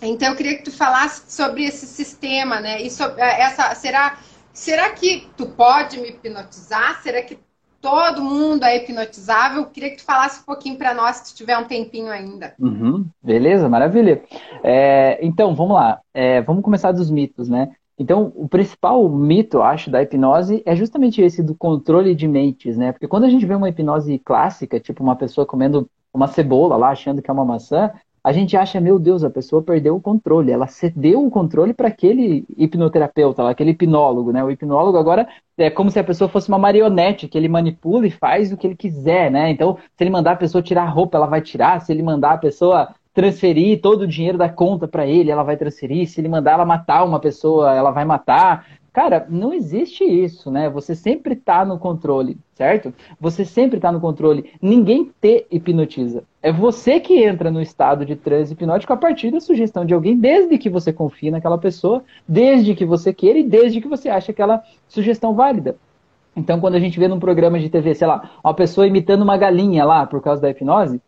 então, 0.00 0.30
eu 0.30 0.36
queria 0.36 0.56
que 0.56 0.64
tu 0.64 0.72
falasse 0.72 1.30
sobre 1.30 1.64
esse 1.64 1.86
sistema, 1.86 2.58
né? 2.58 2.82
E 2.82 2.90
sobre 2.90 3.20
é, 3.20 3.42
essa, 3.42 3.74
será, 3.74 4.18
será 4.52 4.90
que 4.90 5.28
tu 5.36 5.46
pode 5.46 6.00
me 6.00 6.08
hipnotizar? 6.08 7.00
Será 7.02 7.22
que 7.22 7.38
todo 7.82 8.22
mundo 8.22 8.64
é 8.64 8.76
hipnotizável. 8.76 9.66
Queria 9.66 9.90
que 9.90 9.96
tu 9.96 10.04
falasse 10.04 10.40
um 10.40 10.44
pouquinho 10.44 10.78
para 10.78 10.94
nós, 10.94 11.16
se 11.16 11.34
tiver 11.34 11.58
um 11.58 11.64
tempinho 11.64 12.10
ainda. 12.10 12.54
Uhum, 12.58 13.04
beleza, 13.20 13.68
maravilha. 13.68 14.22
É, 14.62 15.18
então, 15.20 15.54
vamos 15.54 15.74
lá. 15.74 16.00
É, 16.14 16.40
vamos 16.40 16.62
começar 16.62 16.92
dos 16.92 17.10
mitos, 17.10 17.48
né? 17.48 17.72
Então, 17.98 18.32
o 18.36 18.48
principal 18.48 19.06
mito, 19.08 19.60
acho, 19.60 19.90
da 19.90 20.02
hipnose 20.02 20.62
é 20.64 20.74
justamente 20.74 21.20
esse 21.20 21.42
do 21.42 21.54
controle 21.54 22.14
de 22.14 22.26
mentes, 22.26 22.78
né? 22.78 22.92
Porque 22.92 23.08
quando 23.08 23.24
a 23.24 23.28
gente 23.28 23.44
vê 23.44 23.54
uma 23.54 23.68
hipnose 23.68 24.18
clássica, 24.20 24.80
tipo 24.80 25.02
uma 25.02 25.16
pessoa 25.16 25.44
comendo 25.44 25.90
uma 26.14 26.28
cebola 26.28 26.76
lá, 26.76 26.90
achando 26.90 27.20
que 27.20 27.30
é 27.30 27.34
uma 27.34 27.44
maçã, 27.44 27.90
a 28.24 28.32
gente 28.32 28.56
acha, 28.56 28.80
meu 28.80 29.00
Deus, 29.00 29.24
a 29.24 29.30
pessoa 29.30 29.62
perdeu 29.62 29.96
o 29.96 30.00
controle, 30.00 30.52
ela 30.52 30.68
cedeu 30.68 31.26
o 31.26 31.30
controle 31.30 31.74
para 31.74 31.88
aquele 31.88 32.44
hipnoterapeuta, 32.56 33.48
aquele 33.48 33.70
hipnólogo, 33.70 34.30
né? 34.32 34.44
O 34.44 34.50
hipnólogo 34.50 34.96
agora 34.96 35.26
é 35.58 35.68
como 35.68 35.90
se 35.90 35.98
a 35.98 36.04
pessoa 36.04 36.28
fosse 36.28 36.48
uma 36.48 36.58
marionete, 36.58 37.26
que 37.26 37.36
ele 37.36 37.48
manipula 37.48 38.06
e 38.06 38.10
faz 38.10 38.52
o 38.52 38.56
que 38.56 38.66
ele 38.66 38.76
quiser, 38.76 39.28
né? 39.28 39.50
Então, 39.50 39.76
se 39.76 40.04
ele 40.04 40.10
mandar 40.10 40.32
a 40.32 40.36
pessoa 40.36 40.62
tirar 40.62 40.84
a 40.84 40.88
roupa, 40.88 41.16
ela 41.16 41.26
vai 41.26 41.40
tirar, 41.40 41.80
se 41.80 41.90
ele 41.90 42.02
mandar 42.02 42.34
a 42.34 42.38
pessoa 42.38 42.94
transferir 43.12 43.80
todo 43.80 44.02
o 44.02 44.06
dinheiro 44.06 44.38
da 44.38 44.48
conta 44.48 44.86
para 44.86 45.06
ele, 45.06 45.30
ela 45.30 45.42
vai 45.42 45.56
transferir, 45.56 46.08
se 46.08 46.20
ele 46.20 46.28
mandar 46.28 46.52
ela 46.52 46.64
matar 46.64 47.04
uma 47.04 47.18
pessoa, 47.18 47.74
ela 47.74 47.90
vai 47.90 48.04
matar. 48.04 48.66
Cara, 48.92 49.26
não 49.26 49.54
existe 49.54 50.04
isso, 50.04 50.50
né? 50.50 50.68
Você 50.68 50.94
sempre 50.94 51.32
está 51.32 51.64
no 51.64 51.78
controle, 51.78 52.36
certo? 52.54 52.92
Você 53.18 53.42
sempre 53.42 53.78
está 53.78 53.90
no 53.90 54.00
controle. 54.00 54.52
Ninguém 54.60 55.10
te 55.18 55.46
hipnotiza. 55.50 56.24
É 56.42 56.52
você 56.52 57.00
que 57.00 57.24
entra 57.24 57.50
no 57.50 57.62
estado 57.62 58.04
de 58.04 58.16
transe 58.16 58.52
hipnótico 58.52 58.92
a 58.92 58.96
partir 58.96 59.30
da 59.30 59.40
sugestão 59.40 59.86
de 59.86 59.94
alguém, 59.94 60.18
desde 60.18 60.58
que 60.58 60.68
você 60.68 60.92
confie 60.92 61.30
naquela 61.30 61.56
pessoa, 61.56 62.04
desde 62.28 62.74
que 62.74 62.84
você 62.84 63.14
queira 63.14 63.38
e 63.38 63.44
desde 63.44 63.80
que 63.80 63.88
você 63.88 64.10
acha 64.10 64.30
aquela 64.30 64.62
sugestão 64.86 65.34
válida. 65.34 65.74
Então, 66.36 66.60
quando 66.60 66.74
a 66.74 66.80
gente 66.80 66.98
vê 66.98 67.08
num 67.08 67.18
programa 67.18 67.58
de 67.58 67.70
TV, 67.70 67.94
sei 67.94 68.06
lá, 68.06 68.30
uma 68.44 68.54
pessoa 68.54 68.86
imitando 68.86 69.22
uma 69.22 69.38
galinha 69.38 69.86
lá 69.86 70.06
por 70.06 70.20
causa 70.20 70.42
da 70.42 70.50
hipnose, 70.50 71.00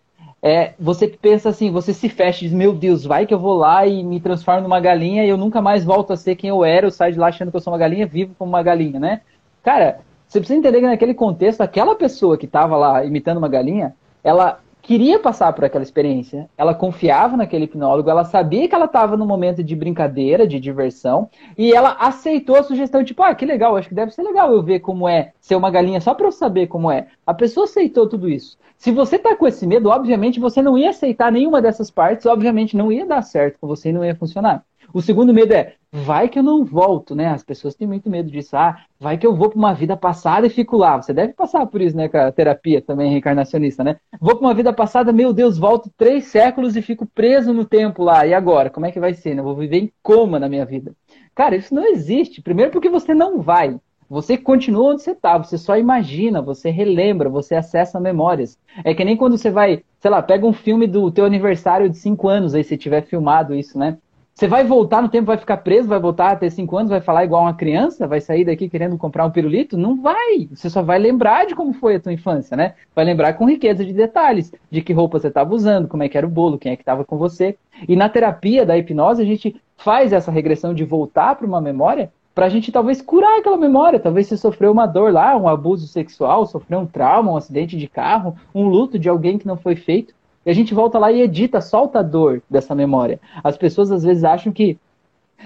é, 0.46 0.74
você 0.78 1.08
pensa 1.08 1.48
assim, 1.48 1.70
você 1.70 1.94
se 1.94 2.06
fecha 2.06 2.44
e 2.44 2.48
diz, 2.48 2.54
meu 2.54 2.74
Deus, 2.74 3.02
vai 3.02 3.24
que 3.24 3.32
eu 3.32 3.38
vou 3.38 3.56
lá 3.56 3.86
e 3.86 4.04
me 4.04 4.20
transformo 4.20 4.60
numa 4.60 4.78
galinha 4.78 5.24
e 5.24 5.28
eu 5.30 5.38
nunca 5.38 5.62
mais 5.62 5.82
volto 5.82 6.12
a 6.12 6.18
ser 6.18 6.36
quem 6.36 6.50
eu 6.50 6.62
era, 6.62 6.86
eu 6.86 6.90
saio 6.90 7.14
de 7.14 7.18
lá 7.18 7.28
achando 7.28 7.50
que 7.50 7.56
eu 7.56 7.62
sou 7.62 7.72
uma 7.72 7.78
galinha, 7.78 8.06
vivo 8.06 8.34
como 8.38 8.50
uma 8.50 8.62
galinha, 8.62 9.00
né? 9.00 9.22
Cara, 9.62 10.00
você 10.28 10.40
precisa 10.40 10.58
entender 10.58 10.80
que 10.80 10.86
naquele 10.86 11.14
contexto, 11.14 11.62
aquela 11.62 11.94
pessoa 11.94 12.36
que 12.36 12.44
estava 12.44 12.76
lá 12.76 13.02
imitando 13.06 13.38
uma 13.38 13.48
galinha, 13.48 13.96
ela 14.22 14.60
queria 14.82 15.18
passar 15.18 15.50
por 15.54 15.64
aquela 15.64 15.82
experiência, 15.82 16.46
ela 16.58 16.74
confiava 16.74 17.38
naquele 17.38 17.64
hipnólogo, 17.64 18.10
ela 18.10 18.24
sabia 18.24 18.68
que 18.68 18.74
ela 18.74 18.84
estava 18.84 19.16
num 19.16 19.24
momento 19.24 19.64
de 19.64 19.74
brincadeira, 19.74 20.46
de 20.46 20.60
diversão, 20.60 21.30
e 21.56 21.72
ela 21.72 21.96
aceitou 21.98 22.56
a 22.56 22.62
sugestão, 22.62 23.02
tipo, 23.02 23.22
ah, 23.22 23.34
que 23.34 23.46
legal, 23.46 23.78
acho 23.78 23.88
que 23.88 23.94
deve 23.94 24.12
ser 24.12 24.22
legal 24.22 24.52
eu 24.52 24.62
ver 24.62 24.80
como 24.80 25.08
é 25.08 25.32
ser 25.40 25.56
uma 25.56 25.70
galinha 25.70 26.02
só 26.02 26.12
para 26.12 26.26
eu 26.26 26.32
saber 26.32 26.66
como 26.66 26.90
é. 26.90 27.06
A 27.26 27.32
pessoa 27.32 27.64
aceitou 27.64 28.06
tudo 28.06 28.28
isso. 28.28 28.58
Se 28.76 28.90
você 28.92 29.18
tá 29.18 29.34
com 29.34 29.46
esse 29.46 29.66
medo, 29.66 29.88
obviamente 29.88 30.38
você 30.38 30.60
não 30.60 30.76
ia 30.76 30.90
aceitar 30.90 31.32
nenhuma 31.32 31.62
dessas 31.62 31.90
partes, 31.90 32.26
obviamente 32.26 32.76
não 32.76 32.92
ia 32.92 33.06
dar 33.06 33.22
certo 33.22 33.58
com 33.58 33.66
você 33.66 33.88
e 33.88 33.92
não 33.92 34.04
ia 34.04 34.14
funcionar. 34.14 34.64
O 34.92 35.02
segundo 35.02 35.34
medo 35.34 35.52
é, 35.52 35.74
vai 35.90 36.28
que 36.28 36.38
eu 36.38 36.42
não 36.42 36.64
volto, 36.64 37.14
né? 37.14 37.28
As 37.28 37.42
pessoas 37.42 37.74
têm 37.74 37.86
muito 37.86 38.10
medo 38.10 38.30
disso. 38.30 38.56
Ah, 38.56 38.84
vai 38.98 39.16
que 39.16 39.26
eu 39.26 39.34
vou 39.34 39.48
para 39.48 39.58
uma 39.58 39.74
vida 39.74 39.96
passada 39.96 40.46
e 40.46 40.50
fico 40.50 40.76
lá. 40.76 41.00
Você 41.00 41.12
deve 41.12 41.32
passar 41.32 41.66
por 41.66 41.80
isso, 41.80 41.96
né, 41.96 42.08
com 42.08 42.16
a 42.16 42.30
terapia 42.30 42.82
também 42.82 43.10
reencarnacionista, 43.10 43.82
né? 43.82 43.96
Vou 44.20 44.36
para 44.36 44.46
uma 44.46 44.54
vida 44.54 44.72
passada, 44.72 45.12
meu 45.12 45.32
Deus, 45.32 45.58
volto 45.58 45.90
três 45.96 46.26
séculos 46.26 46.76
e 46.76 46.82
fico 46.82 47.06
preso 47.06 47.52
no 47.52 47.64
tempo 47.64 48.02
lá. 48.04 48.26
E 48.26 48.34
agora? 48.34 48.70
Como 48.70 48.86
é 48.86 48.92
que 48.92 49.00
vai 49.00 49.14
ser? 49.14 49.34
Né? 49.34 49.40
Eu 49.40 49.44
vou 49.44 49.56
viver 49.56 49.78
em 49.78 49.92
coma 50.02 50.38
na 50.38 50.48
minha 50.48 50.64
vida. 50.64 50.94
Cara, 51.34 51.56
isso 51.56 51.74
não 51.74 51.86
existe. 51.86 52.42
Primeiro 52.42 52.70
porque 52.70 52.88
você 52.88 53.14
não 53.14 53.40
vai. 53.40 53.76
Você 54.08 54.36
continua 54.36 54.92
onde 54.92 55.02
você 55.02 55.12
está, 55.12 55.38
você 55.38 55.56
só 55.56 55.76
imagina, 55.76 56.42
você 56.42 56.70
relembra, 56.70 57.28
você 57.28 57.54
acessa 57.54 57.98
memórias. 57.98 58.58
É 58.84 58.94
que 58.94 59.04
nem 59.04 59.16
quando 59.16 59.38
você 59.38 59.50
vai, 59.50 59.82
sei 60.00 60.10
lá, 60.10 60.22
pega 60.22 60.46
um 60.46 60.52
filme 60.52 60.86
do 60.86 61.10
teu 61.10 61.24
aniversário 61.24 61.88
de 61.88 61.96
5 61.96 62.28
anos, 62.28 62.54
aí 62.54 62.62
se 62.62 62.76
tiver 62.76 63.02
filmado 63.02 63.54
isso, 63.54 63.78
né? 63.78 63.98
Você 64.34 64.48
vai 64.48 64.64
voltar 64.64 65.00
no 65.00 65.08
tempo, 65.08 65.26
vai 65.26 65.36
ficar 65.36 65.58
preso, 65.58 65.88
vai 65.88 66.00
voltar 66.00 66.32
a 66.32 66.36
ter 66.36 66.50
5 66.50 66.76
anos, 66.76 66.90
vai 66.90 67.00
falar 67.00 67.24
igual 67.24 67.42
uma 67.42 67.54
criança, 67.54 68.04
vai 68.08 68.20
sair 68.20 68.44
daqui 68.44 68.68
querendo 68.68 68.98
comprar 68.98 69.24
um 69.24 69.30
pirulito? 69.30 69.76
Não 69.76 70.02
vai. 70.02 70.48
Você 70.52 70.68
só 70.68 70.82
vai 70.82 70.98
lembrar 70.98 71.46
de 71.46 71.54
como 71.54 71.72
foi 71.72 71.94
a 71.94 72.00
tua 72.00 72.12
infância, 72.12 72.56
né? 72.56 72.74
Vai 72.96 73.04
lembrar 73.04 73.34
com 73.34 73.48
riqueza 73.48 73.84
de 73.84 73.92
detalhes, 73.92 74.52
de 74.68 74.82
que 74.82 74.92
roupa 74.92 75.20
você 75.20 75.28
estava 75.28 75.54
usando, 75.54 75.86
como 75.86 76.02
é 76.02 76.08
que 76.08 76.18
era 76.18 76.26
o 76.26 76.30
bolo, 76.30 76.58
quem 76.58 76.72
é 76.72 76.76
que 76.76 76.82
estava 76.82 77.04
com 77.04 77.16
você. 77.16 77.56
E 77.88 77.94
na 77.94 78.08
terapia 78.08 78.66
da 78.66 78.76
hipnose, 78.76 79.22
a 79.22 79.24
gente 79.24 79.54
faz 79.76 80.12
essa 80.12 80.32
regressão 80.32 80.74
de 80.74 80.84
voltar 80.84 81.36
para 81.36 81.46
uma 81.46 81.60
memória 81.60 82.10
para 82.34 82.46
a 82.46 82.48
gente 82.48 82.72
talvez 82.72 83.00
curar 83.00 83.38
aquela 83.38 83.56
memória. 83.56 84.00
Talvez 84.00 84.26
você 84.26 84.36
sofreu 84.36 84.72
uma 84.72 84.86
dor 84.86 85.12
lá, 85.12 85.36
um 85.36 85.48
abuso 85.48 85.86
sexual, 85.86 86.46
sofreu 86.46 86.80
um 86.80 86.86
trauma, 86.86 87.32
um 87.32 87.36
acidente 87.36 87.76
de 87.76 87.88
carro, 87.88 88.36
um 88.54 88.66
luto 88.66 88.98
de 88.98 89.08
alguém 89.08 89.38
que 89.38 89.46
não 89.46 89.56
foi 89.56 89.76
feito. 89.76 90.14
E 90.44 90.50
a 90.50 90.52
gente 90.52 90.74
volta 90.74 90.98
lá 90.98 91.12
e 91.12 91.22
edita, 91.22 91.60
solta 91.60 92.00
a 92.00 92.02
dor 92.02 92.42
dessa 92.50 92.74
memória. 92.74 93.20
As 93.42 93.56
pessoas 93.56 93.90
às 93.90 94.02
vezes 94.02 94.24
acham 94.24 94.52
que 94.52 94.78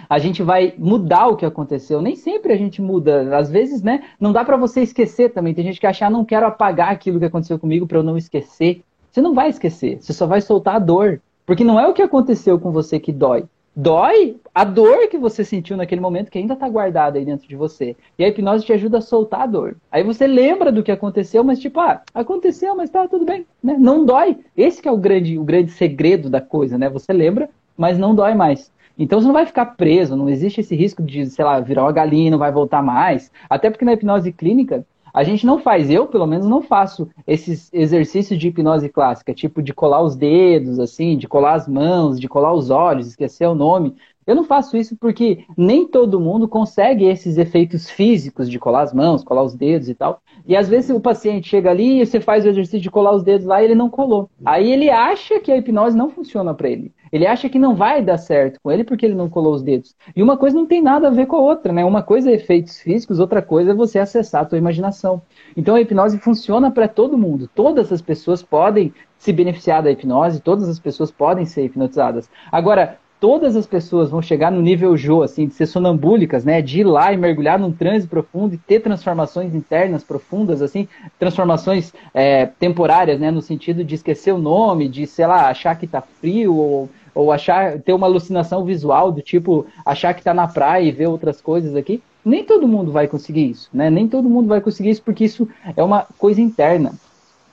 a 0.08 0.18
gente 0.18 0.42
vai 0.42 0.74
mudar 0.78 1.28
o 1.28 1.36
que 1.36 1.46
aconteceu. 1.46 2.00
Nem 2.00 2.16
sempre 2.16 2.52
a 2.52 2.56
gente 2.56 2.80
muda. 2.80 3.36
Às 3.36 3.50
vezes, 3.50 3.82
né, 3.82 4.04
não 4.18 4.32
dá 4.32 4.44
para 4.44 4.56
você 4.56 4.80
esquecer 4.80 5.32
também. 5.32 5.54
Tem 5.54 5.64
gente 5.64 5.80
que 5.80 5.86
acha, 5.86 6.06
ah, 6.06 6.10
não 6.10 6.24
quero 6.24 6.46
apagar 6.46 6.90
aquilo 6.90 7.18
que 7.18 7.24
aconteceu 7.24 7.58
comigo 7.58 7.86
para 7.86 7.98
eu 7.98 8.02
não 8.02 8.16
esquecer. 8.16 8.82
Você 9.10 9.20
não 9.20 9.34
vai 9.34 9.48
esquecer, 9.48 10.00
você 10.00 10.12
só 10.12 10.26
vai 10.26 10.40
soltar 10.40 10.76
a 10.76 10.78
dor. 10.78 11.20
Porque 11.46 11.64
não 11.64 11.80
é 11.80 11.86
o 11.88 11.94
que 11.94 12.02
aconteceu 12.02 12.58
com 12.58 12.70
você 12.70 13.00
que 13.00 13.12
dói. 13.12 13.44
Dói 13.80 14.34
a 14.52 14.64
dor 14.64 15.06
que 15.06 15.16
você 15.16 15.44
sentiu 15.44 15.76
naquele 15.76 16.00
momento 16.00 16.32
que 16.32 16.38
ainda 16.38 16.54
está 16.54 16.68
guardada 16.68 17.16
aí 17.16 17.24
dentro 17.24 17.46
de 17.46 17.54
você. 17.54 17.94
E 18.18 18.24
a 18.24 18.28
hipnose 18.28 18.66
te 18.66 18.72
ajuda 18.72 18.98
a 18.98 19.00
soltar 19.00 19.42
a 19.42 19.46
dor. 19.46 19.76
Aí 19.88 20.02
você 20.02 20.26
lembra 20.26 20.72
do 20.72 20.82
que 20.82 20.90
aconteceu, 20.90 21.44
mas 21.44 21.60
tipo, 21.60 21.78
ah, 21.78 22.02
aconteceu, 22.12 22.74
mas 22.74 22.90
tá 22.90 23.06
tudo 23.06 23.24
bem, 23.24 23.46
né? 23.62 23.76
Não 23.78 24.04
dói. 24.04 24.36
Esse 24.56 24.88
é 24.88 24.90
o 24.90 24.96
grande, 24.96 25.38
o 25.38 25.44
grande 25.44 25.70
segredo 25.70 26.28
da 26.28 26.40
coisa, 26.40 26.76
né? 26.76 26.90
Você 26.90 27.12
lembra, 27.12 27.48
mas 27.76 27.96
não 27.96 28.16
dói 28.16 28.34
mais. 28.34 28.68
Então 28.98 29.20
você 29.20 29.28
não 29.28 29.32
vai 29.32 29.46
ficar 29.46 29.66
preso, 29.66 30.16
não 30.16 30.28
existe 30.28 30.60
esse 30.60 30.74
risco 30.74 31.00
de, 31.00 31.24
sei 31.26 31.44
lá, 31.44 31.60
virar 31.60 31.84
uma 31.84 31.92
galinha, 31.92 32.32
não 32.32 32.38
vai 32.38 32.50
voltar 32.50 32.82
mais. 32.82 33.30
Até 33.48 33.70
porque 33.70 33.84
na 33.84 33.92
hipnose 33.92 34.32
clínica, 34.32 34.84
a 35.12 35.24
gente 35.24 35.46
não 35.46 35.58
faz, 35.58 35.90
eu 35.90 36.06
pelo 36.06 36.26
menos 36.26 36.46
não 36.46 36.62
faço 36.62 37.08
esses 37.26 37.72
exercícios 37.72 38.38
de 38.38 38.48
hipnose 38.48 38.88
clássica, 38.88 39.34
tipo 39.34 39.62
de 39.62 39.72
colar 39.72 40.02
os 40.02 40.16
dedos, 40.16 40.78
assim, 40.78 41.16
de 41.16 41.28
colar 41.28 41.54
as 41.54 41.68
mãos, 41.68 42.18
de 42.20 42.28
colar 42.28 42.52
os 42.52 42.70
olhos, 42.70 43.08
esquecer 43.08 43.46
o 43.46 43.54
nome. 43.54 43.94
Eu 44.28 44.34
não 44.34 44.44
faço 44.44 44.76
isso 44.76 44.94
porque 44.94 45.46
nem 45.56 45.86
todo 45.88 46.20
mundo 46.20 46.46
consegue 46.46 47.06
esses 47.06 47.38
efeitos 47.38 47.88
físicos 47.88 48.50
de 48.50 48.58
colar 48.58 48.82
as 48.82 48.92
mãos, 48.92 49.24
colar 49.24 49.42
os 49.42 49.54
dedos 49.54 49.88
e 49.88 49.94
tal. 49.94 50.20
E 50.46 50.54
às 50.54 50.68
vezes 50.68 50.90
o 50.90 51.00
paciente 51.00 51.48
chega 51.48 51.70
ali 51.70 52.02
e 52.02 52.04
você 52.04 52.20
faz 52.20 52.44
o 52.44 52.48
exercício 52.48 52.80
de 52.80 52.90
colar 52.90 53.14
os 53.14 53.22
dedos 53.22 53.46
lá 53.46 53.62
e 53.62 53.64
ele 53.64 53.74
não 53.74 53.88
colou. 53.88 54.28
Aí 54.44 54.70
ele 54.70 54.90
acha 54.90 55.40
que 55.40 55.50
a 55.50 55.56
hipnose 55.56 55.96
não 55.96 56.10
funciona 56.10 56.52
para 56.52 56.68
ele. 56.68 56.92
Ele 57.12 57.26
acha 57.26 57.48
que 57.48 57.58
não 57.58 57.74
vai 57.74 58.02
dar 58.02 58.18
certo 58.18 58.58
com 58.62 58.70
ele 58.70 58.84
porque 58.84 59.06
ele 59.06 59.14
não 59.14 59.28
colou 59.28 59.54
os 59.54 59.62
dedos. 59.62 59.94
E 60.14 60.22
uma 60.22 60.36
coisa 60.36 60.56
não 60.56 60.66
tem 60.66 60.82
nada 60.82 61.08
a 61.08 61.10
ver 61.10 61.26
com 61.26 61.36
a 61.36 61.40
outra, 61.40 61.72
né? 61.72 61.84
Uma 61.84 62.02
coisa 62.02 62.30
é 62.30 62.34
efeitos 62.34 62.80
físicos, 62.80 63.18
outra 63.18 63.42
coisa 63.42 63.70
é 63.70 63.74
você 63.74 63.98
acessar 63.98 64.42
a 64.42 64.44
tua 64.44 64.58
imaginação. 64.58 65.22
Então 65.56 65.74
a 65.74 65.80
hipnose 65.80 66.18
funciona 66.18 66.70
para 66.70 66.88
todo 66.88 67.18
mundo. 67.18 67.48
Todas 67.54 67.92
as 67.92 68.02
pessoas 68.02 68.42
podem 68.42 68.92
se 69.18 69.32
beneficiar 69.32 69.82
da 69.82 69.90
hipnose, 69.90 70.40
todas 70.40 70.68
as 70.68 70.78
pessoas 70.78 71.10
podem 71.10 71.44
ser 71.44 71.64
hipnotizadas. 71.64 72.30
Agora, 72.52 72.98
todas 73.20 73.56
as 73.56 73.66
pessoas 73.66 74.10
vão 74.10 74.22
chegar 74.22 74.50
no 74.50 74.62
nível 74.62 74.96
Jô, 74.96 75.22
assim, 75.22 75.46
de 75.46 75.54
ser 75.54 75.66
sonambúlicas, 75.66 76.44
né? 76.44 76.62
De 76.62 76.80
ir 76.80 76.84
lá 76.84 77.12
e 77.12 77.16
mergulhar 77.16 77.58
num 77.58 77.72
transe 77.72 78.06
profundo 78.06 78.54
e 78.54 78.58
ter 78.58 78.80
transformações 78.80 79.54
internas 79.54 80.04
profundas, 80.04 80.62
assim, 80.62 80.88
transformações 81.18 81.92
é, 82.14 82.46
temporárias, 82.46 83.18
né? 83.18 83.30
No 83.30 83.42
sentido 83.42 83.84
de 83.84 83.94
esquecer 83.94 84.32
o 84.32 84.38
nome, 84.38 84.88
de, 84.88 85.06
sei 85.06 85.26
lá, 85.26 85.48
achar 85.48 85.76
que 85.76 85.86
tá 85.86 86.00
frio 86.00 86.54
ou, 86.54 86.88
ou 87.18 87.32
achar, 87.32 87.80
ter 87.80 87.92
uma 87.92 88.06
alucinação 88.06 88.64
visual 88.64 89.10
do 89.10 89.20
tipo 89.20 89.66
achar 89.84 90.14
que 90.14 90.22
tá 90.22 90.32
na 90.32 90.46
praia 90.46 90.84
e 90.84 90.92
ver 90.92 91.08
outras 91.08 91.40
coisas 91.40 91.74
aqui. 91.74 92.00
Nem 92.24 92.44
todo 92.44 92.68
mundo 92.68 92.92
vai 92.92 93.08
conseguir 93.08 93.50
isso, 93.50 93.68
né? 93.74 93.90
Nem 93.90 94.06
todo 94.06 94.28
mundo 94.28 94.46
vai 94.46 94.60
conseguir 94.60 94.90
isso 94.90 95.02
porque 95.02 95.24
isso 95.24 95.48
é 95.76 95.82
uma 95.82 96.06
coisa 96.16 96.40
interna. 96.40 96.92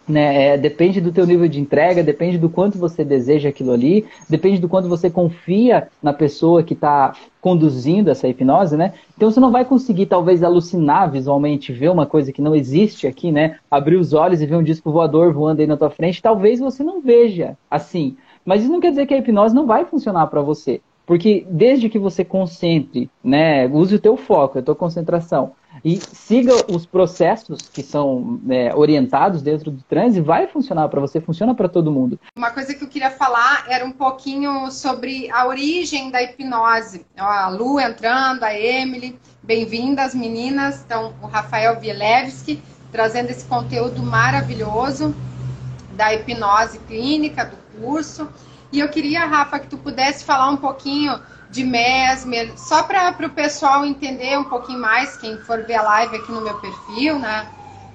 Né, 0.08 0.50
é, 0.50 0.58
depende 0.58 1.02
do 1.02 1.12
teu 1.12 1.26
nível 1.26 1.48
de 1.48 1.60
entrega, 1.60 2.04
depende 2.04 2.38
do 2.38 2.48
quanto 2.48 2.78
você 2.78 3.04
deseja 3.04 3.50
aquilo 3.50 3.72
ali, 3.72 4.06
depende 4.30 4.60
do 4.60 4.70
quanto 4.70 4.88
você 4.88 5.10
confia 5.10 5.88
na 6.00 6.14
pessoa 6.14 6.62
que 6.62 6.76
está 6.76 7.16
conduzindo 7.42 8.12
essa 8.12 8.28
hipnose, 8.28 8.78
né? 8.78 8.94
Então 9.18 9.32
você 9.32 9.40
não 9.40 9.52
vai 9.52 9.66
conseguir 9.66 10.06
talvez 10.06 10.44
alucinar 10.44 11.10
visualmente, 11.10 11.74
ver 11.74 11.90
uma 11.90 12.06
coisa 12.06 12.32
que 12.32 12.40
não 12.40 12.56
existe 12.56 13.08
aqui, 13.08 13.32
né? 13.32 13.58
Abrir 13.70 13.96
os 13.96 14.14
olhos 14.14 14.44
e 14.44 14.46
ver 14.46 14.58
um 14.58 14.64
disco 14.64 14.92
voador 14.92 15.34
voando 15.34 15.62
aí 15.62 15.66
na 15.66 15.76
tua 15.76 15.90
frente, 15.90 16.22
talvez 16.22 16.60
você 16.60 16.84
não 16.84 17.02
veja 17.02 17.58
assim. 17.72 18.16
Mas 18.46 18.62
isso 18.62 18.72
não 18.72 18.80
quer 18.80 18.92
dizer 18.92 19.06
que 19.08 19.14
a 19.14 19.18
hipnose 19.18 19.56
não 19.56 19.66
vai 19.66 19.86
funcionar 19.86 20.28
para 20.28 20.42
você. 20.42 20.82
Porque 21.06 21.46
desde 21.50 21.90
que 21.90 22.00
você 22.00 22.24
concentre, 22.24 23.10
né, 23.24 23.68
use 23.68 23.96
o 23.96 24.00
teu 24.00 24.18
foco, 24.18 24.60
a 24.60 24.62
tua 24.62 24.76
concentração, 24.76 25.54
e 25.84 25.98
siga 25.98 26.54
os 26.72 26.86
processos 26.86 27.62
que 27.62 27.84
são 27.84 28.40
né, 28.44 28.74
orientados 28.74 29.42
dentro 29.42 29.70
do 29.70 29.84
transe, 29.84 30.22
vai 30.22 30.48
funcionar 30.48 30.88
para 30.88 31.02
você, 31.02 31.20
funciona 31.20 31.54
para 31.54 31.68
todo 31.68 31.92
mundo. 31.92 32.20
Uma 32.36 32.50
coisa 32.52 32.74
que 32.74 32.84
eu 32.84 32.88
queria 32.88 33.12
falar 33.12 33.66
era 33.68 33.86
um 33.86 33.92
pouquinho 33.92 34.72
sobre 34.72 35.30
a 35.32 35.46
origem 35.46 36.10
da 36.10 36.24
hipnose. 36.24 37.06
A 37.18 37.50
Lu 37.50 37.80
entrando, 37.80 38.44
a 38.44 38.58
Emily, 38.58 39.20
bem-vindas 39.44 40.16
meninas. 40.16 40.82
Então, 40.84 41.14
o 41.22 41.28
Rafael 41.28 41.80
Vielewski 41.80 42.62
trazendo 42.92 43.30
esse 43.30 43.46
conteúdo 43.46 44.02
maravilhoso 44.02 45.14
da 45.98 46.14
hipnose 46.14 46.80
clínica, 46.88 47.46
do 47.46 47.58
curso. 47.80 48.28
E 48.72 48.80
eu 48.80 48.90
queria, 48.90 49.26
Rafa, 49.26 49.60
que 49.60 49.68
tu 49.68 49.78
pudesse 49.78 50.24
falar 50.24 50.50
um 50.50 50.58
pouquinho 50.58 51.20
de 51.50 51.64
Mesmer, 51.64 52.54
só 52.58 52.84
para 52.84 53.16
o 53.26 53.30
pessoal 53.30 53.86
entender 53.86 54.38
um 54.38 54.44
pouquinho 54.44 54.80
mais, 54.80 55.16
quem 55.18 55.38
for 55.38 55.64
ver 55.64 55.76
a 55.76 55.84
live 55.84 56.16
aqui 56.18 56.32
no 56.32 56.42
meu 56.42 56.60
perfil, 56.60 57.20
né? 57.20 57.48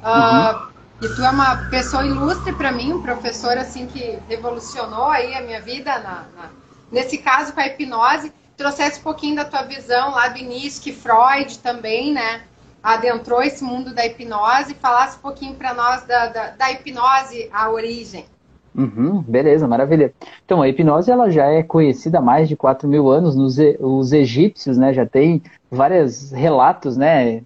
Uh, 0.03 0.71
E 1.03 1.09
tu 1.09 1.23
é 1.23 1.31
uma 1.31 1.57
pessoa 1.71 2.05
ilustre 2.05 2.53
para 2.53 2.71
mim, 2.71 2.93
um 2.93 3.03
professor 3.03 3.57
assim 3.57 3.87
que 3.87 4.19
revolucionou 4.29 5.09
aí 5.09 5.35
a 5.35 5.41
minha 5.41 5.61
vida, 5.61 5.99
na, 5.99 6.27
na, 6.37 6.51
nesse 6.93 7.17
caso 7.19 7.55
com 7.55 7.61
a 7.61 7.67
hipnose. 7.67 8.31
Trouxesse 8.55 9.01
um 9.01 9.03
pouquinho 9.03 9.37
da 9.37 9.47
tua 9.47 9.63
visão 9.63 10.11
lá 10.11 10.29
do 10.29 10.39
início, 10.39 10.83
que 10.83 10.93
Freud 10.93 11.59
também, 11.61 12.13
né? 12.13 12.43
Adentrou 12.83 13.43
esse 13.43 13.65
mundo 13.65 13.95
da 13.95 14.05
hipnose, 14.05 14.75
falasse 14.75 15.17
um 15.17 15.21
pouquinho 15.21 15.55
para 15.55 15.73
nós 15.73 16.03
da, 16.03 16.27
da, 16.27 16.51
da 16.51 16.71
hipnose, 16.71 17.49
a 17.51 17.71
origem. 17.71 18.27
Uhum, 18.75 19.23
beleza, 19.23 19.67
maravilha. 19.67 20.13
Então, 20.45 20.63
a 20.63 20.69
hipnose 20.69 21.11
ela 21.11 21.29
já 21.31 21.47
é 21.47 21.63
conhecida 21.63 22.19
há 22.19 22.23
mais 22.23 22.49
de 22.49 22.57
4 22.57 22.89
mil 22.89 23.11
anos. 23.11 23.35
Nos, 23.35 23.57
os 23.81 24.13
egípcios 24.13 24.79
né, 24.79 24.93
já 24.93 25.05
tem 25.05 25.43
vários 25.71 26.31
relatos 26.31 26.97
né, 26.97 27.43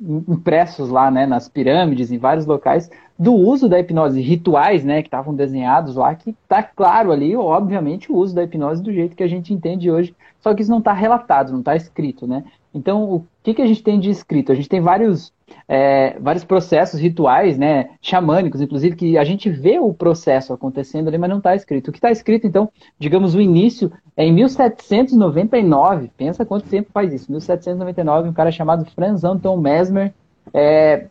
impressos 0.00 0.88
lá 0.88 1.10
né, 1.10 1.26
nas 1.26 1.48
pirâmides, 1.48 2.10
em 2.10 2.18
vários 2.18 2.44
locais, 2.44 2.90
do 3.18 3.34
uso 3.34 3.68
da 3.68 3.78
hipnose, 3.78 4.20
rituais 4.20 4.84
né, 4.84 5.00
que 5.00 5.08
estavam 5.08 5.34
desenhados 5.34 5.94
lá, 5.94 6.14
que 6.14 6.30
está 6.30 6.62
claro 6.62 7.12
ali, 7.12 7.36
obviamente, 7.36 8.10
o 8.10 8.16
uso 8.16 8.34
da 8.34 8.42
hipnose 8.42 8.82
do 8.82 8.92
jeito 8.92 9.14
que 9.14 9.22
a 9.22 9.28
gente 9.28 9.54
entende 9.54 9.90
hoje, 9.90 10.14
só 10.40 10.52
que 10.52 10.62
isso 10.62 10.70
não 10.70 10.80
está 10.80 10.92
relatado, 10.92 11.52
não 11.52 11.60
está 11.60 11.76
escrito. 11.76 12.26
Né? 12.26 12.44
Então, 12.74 13.04
o 13.04 13.26
que, 13.42 13.54
que 13.54 13.62
a 13.62 13.66
gente 13.66 13.82
tem 13.82 14.00
de 14.00 14.10
escrito? 14.10 14.50
A 14.50 14.54
gente 14.54 14.68
tem 14.68 14.80
vários 14.80 15.32
é, 15.68 16.18
vários 16.20 16.44
processos 16.44 17.00
rituais, 17.00 17.56
né, 17.58 17.90
xamânicos, 18.00 18.60
inclusive, 18.60 18.96
que 18.96 19.18
a 19.18 19.24
gente 19.24 19.50
vê 19.50 19.78
o 19.78 19.92
processo 19.92 20.52
acontecendo 20.52 21.08
ali, 21.08 21.18
mas 21.18 21.30
não 21.30 21.38
está 21.38 21.54
escrito. 21.54 21.88
O 21.88 21.92
que 21.92 21.98
está 21.98 22.10
escrito, 22.10 22.46
então, 22.46 22.70
digamos, 22.98 23.34
o 23.34 23.40
início 23.40 23.92
é 24.16 24.24
em 24.24 24.32
1799, 24.32 26.10
pensa 26.16 26.44
quanto 26.44 26.68
tempo 26.68 26.90
faz 26.92 27.12
isso, 27.12 27.30
1799, 27.30 28.28
um 28.28 28.32
cara 28.32 28.50
chamado 28.50 28.84
Franz 28.86 29.24
Anton 29.24 29.56
Mesmer, 29.56 30.12
é, 30.52 31.06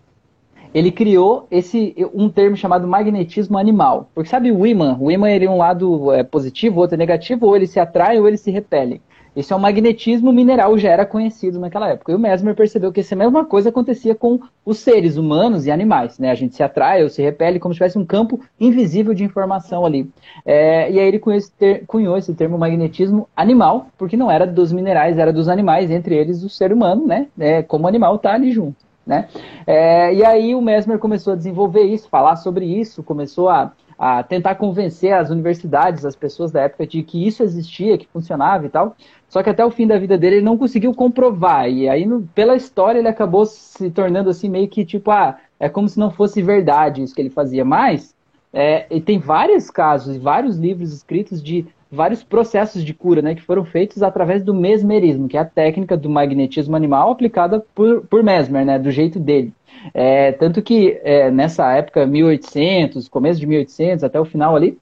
ele 0.74 0.92
criou 0.92 1.48
esse 1.52 1.96
um 2.14 2.30
termo 2.30 2.56
chamado 2.56 2.88
magnetismo 2.88 3.58
animal. 3.58 4.10
Porque 4.14 4.30
sabe 4.30 4.52
o 4.52 4.66
imã? 4.66 4.98
O 5.00 5.12
imã 5.12 5.30
ele 5.30 5.46
é 5.46 5.50
um 5.50 5.58
lado 5.58 6.12
é, 6.14 6.24
positivo, 6.24 6.80
outro 6.80 6.96
é 6.96 6.98
negativo, 6.98 7.46
ou 7.46 7.56
ele 7.56 7.68
se 7.68 7.80
atrai 7.80 8.20
ou 8.20 8.28
ele 8.28 8.38
se 8.38 8.52
repele. 8.52 9.02
Esse 9.34 9.54
é 9.54 9.56
o 9.56 9.60
magnetismo 9.60 10.34
mineral, 10.34 10.78
já 10.78 10.90
era 10.90 11.06
conhecido 11.06 11.58
naquela 11.58 11.88
época. 11.88 12.12
E 12.12 12.16
o 12.16 12.20
Mesmer 12.20 12.54
percebeu 12.54 12.92
que 12.92 13.00
essa 13.00 13.16
mesma 13.16 13.46
coisa 13.46 13.70
acontecia 13.70 14.14
com 14.14 14.42
os 14.66 14.80
seres 14.80 15.16
humanos 15.16 15.66
e 15.66 15.72
animais. 15.72 16.20
Né? 16.20 16.30
A 16.30 16.36
gente 16.36 16.54
se 16.54 16.62
atrai 16.62 17.02
ou 17.02 17.10
se 17.10 17.22
repele 17.22 17.58
como 17.58 17.74
se 17.74 17.78
tivesse 17.78 17.98
um 17.98 18.06
campo 18.06 18.42
invisível 18.60 19.14
de 19.14 19.24
informação 19.24 19.86
ali. 19.86 20.10
É, 20.46 20.92
e 20.92 21.00
aí 21.00 21.08
ele 21.08 21.18
cunhou 21.18 21.38
esse, 21.38 21.52
ter, 21.54 21.86
cunhou 21.86 22.18
esse, 22.18 22.34
termo 22.34 22.58
magnetismo 22.58 23.28
animal, 23.34 23.88
porque 23.98 24.18
não 24.18 24.30
era 24.30 24.46
dos 24.46 24.74
minerais, 24.74 25.18
era 25.18 25.32
dos 25.32 25.48
animais, 25.48 25.90
entre 25.90 26.14
eles 26.14 26.44
o 26.44 26.50
ser 26.50 26.74
humano, 26.74 27.08
né? 27.08 27.28
É, 27.40 27.64
como 27.64 27.88
animal 27.88 28.16
está 28.18 28.34
ali 28.34 28.52
junto. 28.52 28.91
Né? 29.06 29.28
É, 29.66 30.14
e 30.14 30.24
aí 30.24 30.54
o 30.54 30.62
Mesmer 30.62 31.00
começou 31.00 31.34
a 31.34 31.36
desenvolver 31.36 31.84
isso, 31.84 32.08
falar 32.08 32.36
sobre 32.36 32.66
isso, 32.66 33.04
começou 33.04 33.50
a 33.50 33.74
a 34.02 34.24
tentar 34.24 34.56
convencer 34.56 35.14
as 35.14 35.30
universidades, 35.30 36.04
as 36.06 36.16
pessoas 36.16 36.52
da 36.52 36.62
época, 36.62 36.88
de 36.88 37.04
que 37.04 37.28
isso 37.28 37.44
existia, 37.44 38.00
que 38.00 38.08
funcionava 38.08 38.66
e 38.66 38.70
tal. 38.70 38.96
Só 39.30 39.44
que 39.44 39.50
até 39.52 39.64
o 39.64 39.70
fim 39.70 39.86
da 39.86 40.00
vida 40.00 40.18
dele 40.18 40.38
ele 40.38 40.44
não 40.44 40.58
conseguiu 40.58 40.92
comprovar. 40.92 41.70
E 41.70 41.88
aí, 41.88 42.04
no, 42.04 42.24
pela 42.34 42.56
história, 42.56 42.98
ele 42.98 43.08
acabou 43.08 43.46
se 43.46 43.92
tornando 43.92 44.32
assim, 44.32 44.50
meio 44.50 44.68
que 44.68 44.84
tipo, 44.84 45.12
ah, 45.12 45.38
é 45.60 45.70
como 45.70 45.88
se 45.88 46.00
não 46.00 46.10
fosse 46.10 46.42
verdade 46.42 47.04
isso 47.04 47.14
que 47.14 47.22
ele 47.22 47.30
fazia. 47.30 47.64
Mas 47.64 48.16
é, 48.52 48.88
e 48.90 49.00
tem 49.00 49.20
vários 49.20 49.70
casos, 49.70 50.18
vários 50.18 50.58
livros 50.58 50.92
escritos 50.92 51.40
de 51.40 51.68
vários 51.92 52.24
processos 52.24 52.84
de 52.86 52.94
cura, 52.94 53.22
né, 53.22 53.36
que 53.36 53.42
foram 53.42 53.66
feitos 53.66 54.02
através 54.02 54.42
do 54.44 54.54
mesmerismo, 54.54 55.28
que 55.28 55.36
é 55.36 55.42
a 55.42 55.46
técnica 55.46 55.98
do 55.98 56.10
magnetismo 56.10 56.76
animal 56.76 57.12
aplicada 57.12 57.64
por, 57.76 58.06
por 58.08 58.24
Mesmer, 58.24 58.66
né, 58.66 58.80
do 58.80 58.90
jeito 58.90 59.20
dele. 59.20 59.54
É, 59.94 60.32
tanto 60.32 60.62
que 60.62 61.00
é, 61.04 61.30
nessa 61.30 61.70
época, 61.74 62.06
1800, 62.06 63.10
começo 63.10 63.40
de 63.40 63.48
1800 63.48 64.04
até 64.04 64.20
o 64.20 64.26
final 64.26 64.56
ali, 64.56 64.78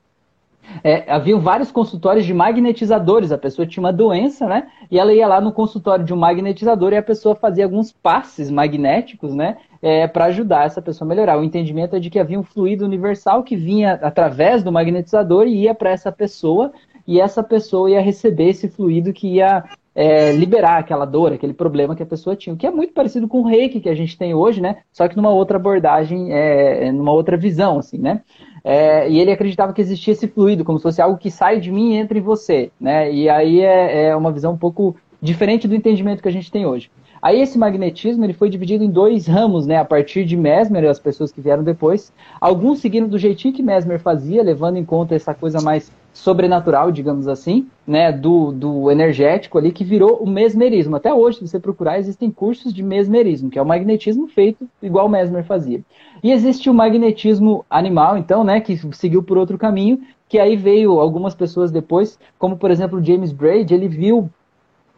é, 0.83 1.11
haviam 1.11 1.39
vários 1.39 1.71
consultórios 1.71 2.25
de 2.25 2.33
magnetizadores. 2.33 3.31
A 3.31 3.37
pessoa 3.37 3.65
tinha 3.65 3.83
uma 3.83 3.93
doença, 3.93 4.47
né? 4.47 4.67
E 4.91 4.99
ela 4.99 5.13
ia 5.13 5.27
lá 5.27 5.41
no 5.41 5.51
consultório 5.51 6.05
de 6.05 6.13
um 6.13 6.17
magnetizador 6.17 6.93
e 6.93 6.97
a 6.97 7.03
pessoa 7.03 7.35
fazia 7.35 7.63
alguns 7.63 7.91
passes 7.91 8.51
magnéticos, 8.51 9.33
né? 9.33 9.57
É, 9.81 10.07
para 10.07 10.25
ajudar 10.25 10.65
essa 10.65 10.81
pessoa 10.81 11.07
a 11.07 11.09
melhorar. 11.09 11.39
O 11.39 11.43
entendimento 11.43 11.95
é 11.95 11.99
de 11.99 12.09
que 12.09 12.19
havia 12.19 12.39
um 12.39 12.43
fluido 12.43 12.85
universal 12.85 13.43
que 13.43 13.55
vinha 13.55 13.93
através 13.93 14.61
do 14.61 14.71
magnetizador 14.71 15.47
e 15.47 15.63
ia 15.63 15.73
para 15.73 15.89
essa 15.89 16.11
pessoa 16.11 16.71
e 17.09 17.19
essa 17.19 17.41
pessoa 17.41 17.89
ia 17.89 17.99
receber 17.99 18.49
esse 18.49 18.67
fluido 18.67 19.11
que 19.11 19.27
ia 19.27 19.63
é, 19.95 20.31
liberar 20.31 20.77
aquela 20.77 21.05
dor, 21.05 21.33
aquele 21.33 21.55
problema 21.55 21.95
que 21.95 22.03
a 22.03 22.05
pessoa 22.05 22.35
tinha, 22.35 22.53
o 22.53 22.57
que 22.57 22.67
é 22.67 22.69
muito 22.69 22.93
parecido 22.93 23.27
com 23.27 23.39
o 23.39 23.47
reiki 23.47 23.79
que 23.79 23.89
a 23.89 23.95
gente 23.95 24.15
tem 24.15 24.35
hoje, 24.35 24.61
né? 24.61 24.77
Só 24.93 25.07
que 25.07 25.17
numa 25.17 25.31
outra 25.31 25.57
abordagem, 25.57 26.31
é, 26.31 26.91
numa 26.91 27.11
outra 27.11 27.35
visão, 27.35 27.79
assim, 27.79 27.97
né? 27.97 28.21
É, 28.63 29.09
e 29.09 29.19
ele 29.19 29.31
acreditava 29.31 29.73
que 29.73 29.81
existia 29.81 30.11
esse 30.11 30.27
fluido, 30.27 30.63
como 30.63 30.77
se 30.77 30.83
fosse 30.83 31.01
algo 31.01 31.17
que 31.17 31.31
sai 31.31 31.59
de 31.59 31.71
mim 31.71 31.93
e 31.93 31.95
entra 31.95 32.15
em 32.15 32.21
você, 32.21 32.69
né? 32.79 33.11
E 33.11 33.27
aí 33.27 33.61
é, 33.61 34.09
é 34.09 34.15
uma 34.15 34.31
visão 34.31 34.53
um 34.53 34.57
pouco 34.57 34.95
diferente 35.19 35.67
do 35.67 35.73
entendimento 35.73 36.21
que 36.21 36.29
a 36.29 36.31
gente 36.31 36.51
tem 36.51 36.67
hoje. 36.67 36.91
Aí 37.19 37.41
esse 37.41 37.57
magnetismo 37.57 38.23
ele 38.23 38.33
foi 38.33 38.51
dividido 38.51 38.83
em 38.83 38.91
dois 38.91 39.25
ramos, 39.25 39.65
né? 39.65 39.77
A 39.77 39.85
partir 39.85 40.25
de 40.25 40.37
Mesmer 40.37 40.83
e 40.83 40.87
as 40.87 40.99
pessoas 40.99 41.31
que 41.31 41.41
vieram 41.41 41.63
depois. 41.63 42.13
Alguns 42.39 42.81
seguindo 42.81 43.07
do 43.07 43.17
jeitinho 43.17 43.51
que 43.51 43.63
Mesmer 43.63 43.99
fazia, 43.99 44.43
levando 44.43 44.77
em 44.77 44.85
conta 44.85 45.15
essa 45.15 45.33
coisa 45.33 45.59
mais 45.59 45.91
sobrenatural, 46.19 46.91
digamos 46.91 47.27
assim, 47.27 47.67
né? 47.87 48.11
Do, 48.11 48.51
do 48.51 48.91
energético 48.91 49.57
ali, 49.57 49.71
que 49.71 49.83
virou 49.83 50.17
o 50.17 50.29
mesmerismo. 50.29 50.95
Até 50.95 51.13
hoje, 51.13 51.37
se 51.37 51.47
você 51.47 51.59
procurar, 51.59 51.97
existem 51.97 52.29
cursos 52.29 52.73
de 52.73 52.83
mesmerismo, 52.83 53.49
que 53.49 53.57
é 53.57 53.61
o 53.61 53.65
magnetismo 53.65 54.27
feito 54.27 54.67
igual 54.81 55.07
Mesmer 55.07 55.43
fazia. 55.43 55.81
E 56.21 56.31
existe 56.31 56.69
o 56.69 56.73
magnetismo 56.73 57.65
animal, 57.69 58.17
então, 58.17 58.43
né? 58.43 58.59
Que 58.59 58.77
seguiu 58.93 59.23
por 59.23 59.37
outro 59.37 59.57
caminho, 59.57 60.01
que 60.27 60.37
aí 60.37 60.55
veio 60.55 60.99
algumas 60.99 61.33
pessoas 61.33 61.71
depois, 61.71 62.19
como 62.37 62.57
por 62.57 62.69
exemplo 62.69 63.03
James 63.03 63.31
Braid, 63.31 63.73
ele 63.73 63.87
viu 63.87 64.29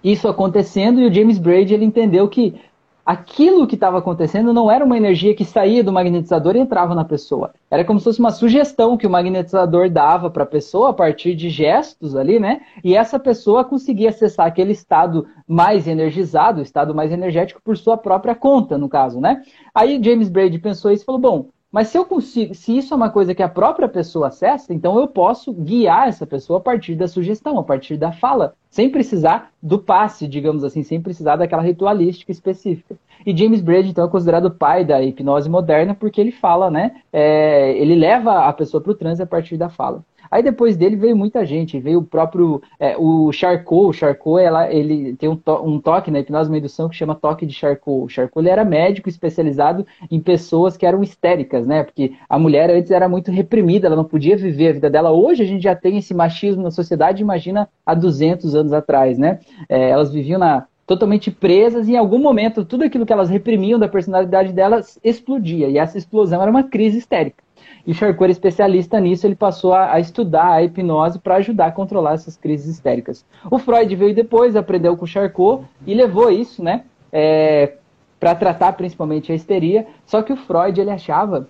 isso 0.04 0.28
acontecendo 0.28 1.00
e 1.00 1.08
o 1.08 1.14
James 1.14 1.38
Braid 1.38 1.74
ele 1.74 1.86
entendeu 1.86 2.28
que 2.28 2.56
aquilo 3.06 3.68
que 3.68 3.76
estava 3.76 3.98
acontecendo 3.98 4.54
não 4.54 4.70
era 4.70 4.86
uma 4.86 4.98
energia 4.98 5.36
que 5.36 5.46
saía 5.46 5.84
do 5.84 5.92
magnetizador 5.92 6.56
e 6.56 6.60
entrava 6.60 6.94
na 6.96 7.04
pessoa. 7.04 7.54
Era 7.70 7.84
como 7.84 8.00
se 8.00 8.04
fosse 8.06 8.20
uma 8.20 8.32
sugestão 8.32 8.98
que 8.98 9.08
o 9.08 9.10
magnetizador 9.10 9.90
dava 9.90 10.30
para 10.30 10.44
a 10.44 10.48
pessoa 10.48 10.90
a 10.90 10.94
partir 10.94 11.36
de 11.36 11.50
gestos 11.50 12.16
ali, 12.16 12.40
né? 12.40 12.62
E 12.84 12.96
essa 12.96 13.20
pessoa 13.20 13.64
conseguia 13.64 14.10
acessar 14.10 14.46
aquele 14.46 14.72
estado 14.72 15.28
mais 15.48 15.88
energizado, 15.88 16.60
o 16.60 16.64
estado 16.64 16.94
mais 16.94 17.12
energético 17.12 17.62
por 17.64 17.78
sua 17.78 17.98
própria 17.98 18.36
conta, 18.36 18.78
no 18.78 18.90
caso, 18.90 19.20
né? 19.20 19.42
Aí 19.74 20.02
James 20.04 20.30
Braid 20.30 20.58
pensou 20.60 20.92
isso 20.92 21.04
e 21.04 21.06
falou: 21.06 21.22
bom, 21.22 21.50
mas 21.72 21.88
se 21.88 21.98
eu 21.98 22.06
consigo, 22.06 22.54
se 22.54 22.78
isso 22.78 22.94
é 22.94 22.98
uma 22.98 23.10
coisa 23.10 23.34
que 23.34 23.42
a 23.42 23.48
própria 23.48 23.88
pessoa 23.88 24.28
acessa, 24.28 24.74
então 24.74 25.00
eu 25.00 25.08
posso 25.08 25.54
guiar 25.54 26.10
essa 26.10 26.28
pessoa 26.28 26.60
a 26.60 26.62
partir 26.62 26.96
da 26.96 27.08
sugestão, 27.08 27.58
a 27.58 27.64
partir 27.64 27.96
da 27.96 28.12
fala, 28.12 28.56
sem 28.70 28.90
precisar 28.90 29.52
do 29.64 29.80
passe, 29.80 30.28
digamos 30.28 30.64
assim, 30.66 30.84
sem 30.84 31.02
precisar 31.02 31.38
daquela 31.38 31.62
ritualística 31.62 32.32
específica. 32.32 32.98
E 33.26 33.36
James 33.36 33.62
Braid, 33.62 33.90
então, 33.90 34.06
é 34.06 34.10
considerado 34.10 34.46
o 34.46 34.52
pai 34.52 34.86
da 34.86 35.02
hipnose 35.02 35.50
moderna, 35.50 35.94
porque 35.94 36.20
ele 36.20 36.32
fala, 36.32 36.70
né? 36.70 36.96
É, 37.12 37.72
ele 37.78 37.96
leva 37.96 38.46
a 38.46 38.54
pessoa 38.54 38.82
para 38.82 38.92
o 38.92 38.96
transe 38.96 39.22
a 39.22 39.28
partir 39.28 39.58
da 39.58 39.70
fala. 39.70 40.04
Aí 40.32 40.42
depois 40.42 40.78
dele 40.78 40.96
veio 40.96 41.16
muita 41.16 41.46
gente, 41.46 41.78
veio 41.78 42.00
o 42.00 42.06
próprio 42.06 42.62
é, 42.80 42.96
o 42.98 43.34
Charcot, 43.34 43.90
o 43.90 43.94
Charcot 43.94 44.42
ela, 44.42 44.74
ele 44.74 45.14
tem 45.18 45.28
um, 45.28 45.36
to, 45.36 45.62
um 45.62 45.78
toque 45.78 46.10
na 46.10 46.20
hipnose 46.20 46.50
uma 46.50 46.58
indução 46.58 46.88
que 46.88 46.96
chama 46.96 47.14
toque 47.14 47.46
de 47.46 47.54
Charcot. 47.54 48.06
O 48.06 48.08
Charcot 48.08 48.40
ele 48.40 48.50
era 48.50 48.64
médico 48.64 49.10
especializado 49.10 49.86
em 50.10 50.22
pessoas 50.22 50.78
que 50.78 50.86
eram 50.86 51.04
histéricas, 51.04 51.68
né? 51.68 51.84
Porque 51.84 52.14
a 52.30 52.40
mulher 52.40 52.70
antes 52.70 52.92
era 52.92 53.10
muito 53.10 53.30
reprimida, 53.30 53.88
ela 53.88 53.96
não 53.98 54.06
podia 54.06 54.38
viver 54.38 54.70
a 54.70 54.74
vida 54.74 54.90
dela. 54.90 55.12
Hoje 55.12 55.44
a 55.44 55.46
gente 55.46 55.64
já 55.64 55.76
tem 55.76 55.98
esse 55.98 56.14
machismo 56.14 56.64
na 56.64 56.72
sociedade, 56.72 57.22
imagina 57.22 57.68
há 57.86 57.94
200 57.94 58.56
anos 58.56 58.72
atrás, 58.72 59.18
né? 59.18 59.40
É, 59.68 59.90
elas 59.90 60.14
viviam 60.14 60.40
na, 60.40 60.66
totalmente 60.92 61.32
presas 61.32 61.88
e 61.88 61.94
em 61.94 61.98
algum 61.98 62.20
momento 62.20 62.66
tudo 62.66 62.84
aquilo 62.84 63.06
que 63.06 63.14
elas 63.14 63.30
reprimiam 63.30 63.80
da 63.80 63.88
personalidade 63.88 64.52
delas 64.52 65.00
explodia 65.02 65.70
e 65.70 65.78
essa 65.78 65.98
explosão 65.98 66.42
era 66.42 66.52
uma 66.52 66.64
crise 66.64 66.98
histérica. 66.98 67.42
E 67.88 67.94
Charcot 67.94 68.26
era 68.26 68.32
especialista 68.34 69.00
nisso, 69.00 69.26
ele 69.26 69.36
passou 69.36 69.74
a, 69.74 69.94
a 69.94 70.02
estudar 70.02 70.52
a 70.52 70.62
hipnose 70.62 71.18
para 71.18 71.36
ajudar 71.36 71.68
a 71.68 71.72
controlar 71.72 72.16
essas 72.16 72.36
crises 72.36 72.68
histéricas. 72.68 73.26
O 73.50 73.58
Freud 73.58 73.96
veio 73.96 74.14
depois, 74.14 74.54
aprendeu 74.58 74.98
com 74.98 75.06
Charcot 75.06 75.64
e 75.88 75.94
levou 75.94 76.30
isso, 76.30 76.62
né, 76.62 76.84
é, 77.10 77.76
para 78.20 78.36
tratar 78.36 78.74
principalmente 78.74 79.32
a 79.32 79.36
histeria. 79.36 79.88
Só 80.06 80.22
que 80.22 80.34
o 80.34 80.38
Freud 80.38 80.80
ele 80.80 80.92
achava 80.92 81.48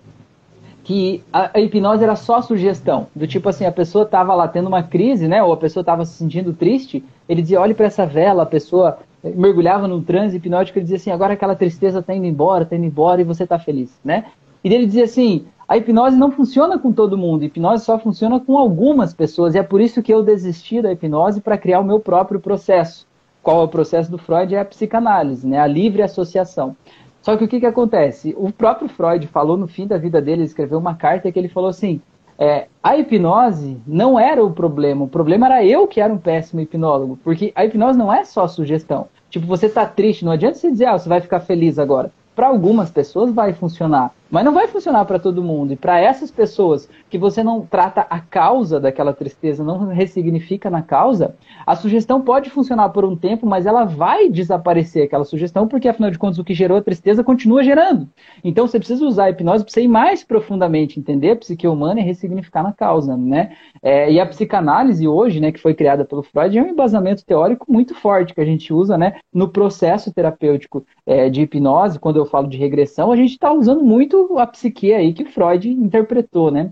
que 0.84 1.22
a, 1.32 1.58
hipnose 1.58 2.04
era 2.04 2.14
só 2.14 2.40
sugestão, 2.40 3.08
do 3.12 3.26
tipo 3.26 3.48
assim, 3.48 3.66
a 3.66 3.72
pessoa 3.72 4.04
estava 4.04 4.34
lá 4.36 4.46
tendo 4.46 4.68
uma 4.68 4.84
crise, 4.84 5.26
né, 5.26 5.42
ou 5.42 5.52
a 5.52 5.56
pessoa 5.56 5.82
estava 5.82 6.04
se 6.04 6.12
sentindo 6.12 6.52
triste, 6.52 7.04
ele 7.28 7.42
dizia, 7.42 7.60
olhe 7.60 7.74
para 7.74 7.86
essa 7.86 8.06
vela, 8.06 8.44
a 8.44 8.46
pessoa 8.46 8.98
mergulhava 9.22 9.86
num 9.86 10.02
transe 10.02 10.36
hipnótico 10.36 10.78
e 10.78 10.82
dizia 10.82 10.96
assim, 10.96 11.10
agora 11.10 11.34
aquela 11.34 11.54
tristeza 11.54 12.00
está 12.00 12.14
indo 12.14 12.26
embora, 12.26 12.64
está 12.64 12.76
indo 12.76 12.86
embora 12.86 13.20
e 13.20 13.24
você 13.24 13.44
está 13.44 13.58
feliz, 13.58 13.98
né? 14.04 14.26
E 14.64 14.72
ele 14.72 14.86
dizia 14.86 15.04
assim, 15.04 15.46
a 15.68 15.76
hipnose 15.76 16.16
não 16.16 16.30
funciona 16.30 16.78
com 16.78 16.92
todo 16.92 17.16
mundo, 17.16 17.42
a 17.42 17.46
hipnose 17.46 17.84
só 17.84 17.98
funciona 17.98 18.38
com 18.40 18.58
algumas 18.58 19.14
pessoas, 19.14 19.54
e 19.54 19.58
é 19.58 19.62
por 19.62 19.80
isso 19.80 20.02
que 20.02 20.12
eu 20.12 20.22
desisti 20.22 20.82
da 20.82 20.92
hipnose 20.92 21.40
para 21.40 21.58
criar 21.58 21.80
o 21.80 21.84
meu 21.84 22.00
próprio 22.00 22.40
processo. 22.40 23.06
Qual 23.42 23.60
é 23.60 23.64
o 23.64 23.68
processo 23.68 24.10
do 24.10 24.18
Freud? 24.18 24.54
É 24.54 24.60
a 24.60 24.64
psicanálise, 24.64 25.46
né? 25.46 25.58
a 25.58 25.66
livre 25.66 26.02
associação. 26.02 26.76
Só 27.20 27.36
que 27.36 27.44
o 27.44 27.48
que, 27.48 27.60
que 27.60 27.66
acontece? 27.66 28.34
O 28.36 28.52
próprio 28.52 28.88
Freud 28.88 29.26
falou 29.28 29.56
no 29.56 29.68
fim 29.68 29.86
da 29.86 29.96
vida 29.96 30.20
dele, 30.20 30.42
ele 30.42 30.46
escreveu 30.46 30.78
uma 30.78 30.94
carta 30.94 31.30
que 31.30 31.38
ele 31.38 31.48
falou 31.48 31.70
assim: 31.70 32.00
é, 32.38 32.66
a 32.82 32.96
hipnose 32.96 33.80
não 33.86 34.18
era 34.18 34.44
o 34.44 34.50
problema, 34.50 35.04
o 35.04 35.08
problema 35.08 35.46
era 35.46 35.64
eu 35.64 35.86
que 35.86 36.00
era 36.00 36.12
um 36.12 36.18
péssimo 36.18 36.60
hipnólogo, 36.60 37.18
porque 37.22 37.52
a 37.54 37.64
hipnose 37.64 37.98
não 37.98 38.12
é 38.12 38.24
só 38.24 38.48
sugestão. 38.48 39.06
Tipo, 39.32 39.46
você 39.46 39.66
tá 39.66 39.86
triste, 39.86 40.26
não 40.26 40.32
adianta 40.32 40.58
você 40.58 40.70
dizer, 40.70 40.84
ah, 40.84 40.98
você 40.98 41.08
vai 41.08 41.18
ficar 41.18 41.40
feliz 41.40 41.78
agora. 41.78 42.12
Para 42.36 42.48
algumas 42.48 42.90
pessoas 42.90 43.32
vai 43.32 43.54
funcionar, 43.54 44.14
mas 44.32 44.46
não 44.46 44.54
vai 44.54 44.66
funcionar 44.66 45.04
para 45.04 45.18
todo 45.18 45.44
mundo. 45.44 45.74
E 45.74 45.76
para 45.76 46.00
essas 46.00 46.30
pessoas 46.30 46.88
que 47.10 47.18
você 47.18 47.44
não 47.44 47.66
trata 47.66 48.06
a 48.08 48.18
causa 48.18 48.80
daquela 48.80 49.12
tristeza, 49.12 49.62
não 49.62 49.88
ressignifica 49.88 50.70
na 50.70 50.80
causa, 50.80 51.36
a 51.66 51.76
sugestão 51.76 52.22
pode 52.22 52.48
funcionar 52.48 52.88
por 52.88 53.04
um 53.04 53.14
tempo, 53.14 53.46
mas 53.46 53.66
ela 53.66 53.84
vai 53.84 54.30
desaparecer 54.30 55.04
aquela 55.04 55.26
sugestão, 55.26 55.68
porque 55.68 55.86
afinal 55.86 56.10
de 56.10 56.18
contas 56.18 56.38
o 56.38 56.44
que 56.44 56.54
gerou 56.54 56.78
a 56.78 56.82
tristeza 56.82 57.22
continua 57.22 57.62
gerando. 57.62 58.08
Então 58.42 58.66
você 58.66 58.78
precisa 58.78 59.04
usar 59.04 59.24
a 59.24 59.30
hipnose 59.30 59.64
para 59.64 59.72
você 59.74 59.82
ir 59.82 59.88
mais 59.88 60.24
profundamente, 60.24 60.98
entender 60.98 61.32
a 61.32 61.36
psique 61.36 61.68
humana 61.68 62.00
e 62.00 62.02
ressignificar 62.02 62.62
na 62.62 62.72
causa, 62.72 63.14
né? 63.14 63.52
É, 63.82 64.10
e 64.10 64.18
a 64.18 64.24
psicanálise 64.24 65.06
hoje, 65.06 65.40
né, 65.40 65.52
que 65.52 65.60
foi 65.60 65.74
criada 65.74 66.06
pelo 66.06 66.22
Freud, 66.22 66.56
é 66.56 66.62
um 66.62 66.68
embasamento 66.68 67.22
teórico 67.22 67.70
muito 67.70 67.94
forte 67.94 68.32
que 68.32 68.40
a 68.40 68.46
gente 68.46 68.72
usa, 68.72 68.96
né, 68.96 69.16
no 69.30 69.48
processo 69.48 70.10
terapêutico 70.10 70.86
é, 71.04 71.28
de 71.28 71.42
hipnose. 71.42 71.98
Quando 71.98 72.16
eu 72.16 72.24
falo 72.24 72.48
de 72.48 72.56
regressão, 72.56 73.12
a 73.12 73.16
gente 73.16 73.32
está 73.32 73.52
usando 73.52 73.84
muito 73.84 74.21
a 74.38 74.46
psique 74.46 74.92
aí 74.92 75.12
que 75.12 75.24
Freud 75.24 75.68
interpretou, 75.68 76.50
né? 76.50 76.70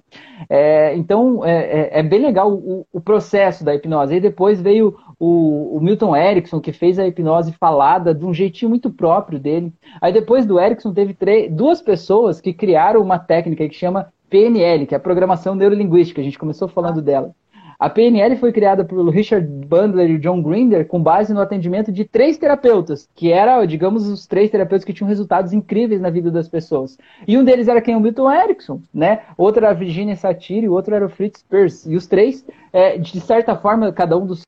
É, 0.48 0.96
então 0.96 1.44
é, 1.44 1.58
é, 1.58 2.00
é, 2.00 2.02
bem 2.02 2.20
legal 2.20 2.52
o, 2.52 2.86
o, 2.92 3.00
processo 3.00 3.64
da 3.64 3.74
hipnose. 3.74 4.14
Aí 4.14 4.20
depois 4.20 4.60
veio 4.60 4.96
o, 5.18 5.76
o, 5.76 5.80
Milton 5.80 6.16
Erickson, 6.16 6.60
que 6.60 6.72
fez 6.72 6.98
a 6.98 7.06
hipnose 7.06 7.52
falada 7.52 8.14
de 8.14 8.24
um 8.24 8.32
jeitinho 8.32 8.70
muito 8.70 8.90
próprio 8.90 9.38
dele. 9.38 9.72
Aí 10.00 10.12
depois 10.12 10.46
do 10.46 10.58
Erickson 10.58 10.92
teve 10.92 11.14
três, 11.14 11.52
duas 11.52 11.82
pessoas 11.82 12.40
que 12.40 12.52
criaram 12.52 13.02
uma 13.02 13.18
técnica 13.18 13.68
que 13.68 13.74
chama 13.74 14.12
PNL, 14.28 14.86
que 14.86 14.94
é 14.94 14.96
a 14.96 15.00
programação 15.00 15.54
neurolinguística. 15.54 16.20
A 16.20 16.24
gente 16.24 16.38
começou 16.38 16.68
falando 16.68 17.02
dela. 17.02 17.34
A 17.80 17.88
PNL 17.88 18.36
foi 18.36 18.52
criada 18.52 18.84
por 18.84 19.08
Richard 19.08 19.48
Bandler 19.48 20.10
e 20.10 20.18
John 20.18 20.42
Grinder 20.42 20.86
com 20.86 21.02
base 21.02 21.32
no 21.32 21.40
atendimento 21.40 21.90
de 21.90 22.04
três 22.04 22.36
terapeutas, 22.36 23.08
que 23.14 23.32
eram, 23.32 23.64
digamos, 23.64 24.06
os 24.06 24.26
três 24.26 24.50
terapeutas 24.50 24.84
que 24.84 24.92
tinham 24.92 25.08
resultados 25.08 25.54
incríveis 25.54 25.98
na 25.98 26.10
vida 26.10 26.30
das 26.30 26.46
pessoas. 26.46 26.98
E 27.26 27.38
um 27.38 27.42
deles 27.42 27.68
era 27.68 27.80
quem? 27.80 27.96
O 27.96 28.00
Milton 28.00 28.30
Erickson, 28.30 28.82
né? 28.92 29.22
Outro 29.34 29.64
era 29.64 29.70
a 29.70 29.74
Virginia 29.74 30.14
Satir 30.14 30.62
e 30.62 30.68
o 30.68 30.74
outro 30.74 30.94
era 30.94 31.06
o 31.06 31.08
Fritz 31.08 31.42
Perls. 31.42 31.90
E 31.90 31.96
os 31.96 32.06
três, 32.06 32.44
é, 32.70 32.98
de 32.98 33.18
certa 33.18 33.56
forma, 33.56 33.90
cada 33.90 34.14
um 34.18 34.26
dos 34.26 34.42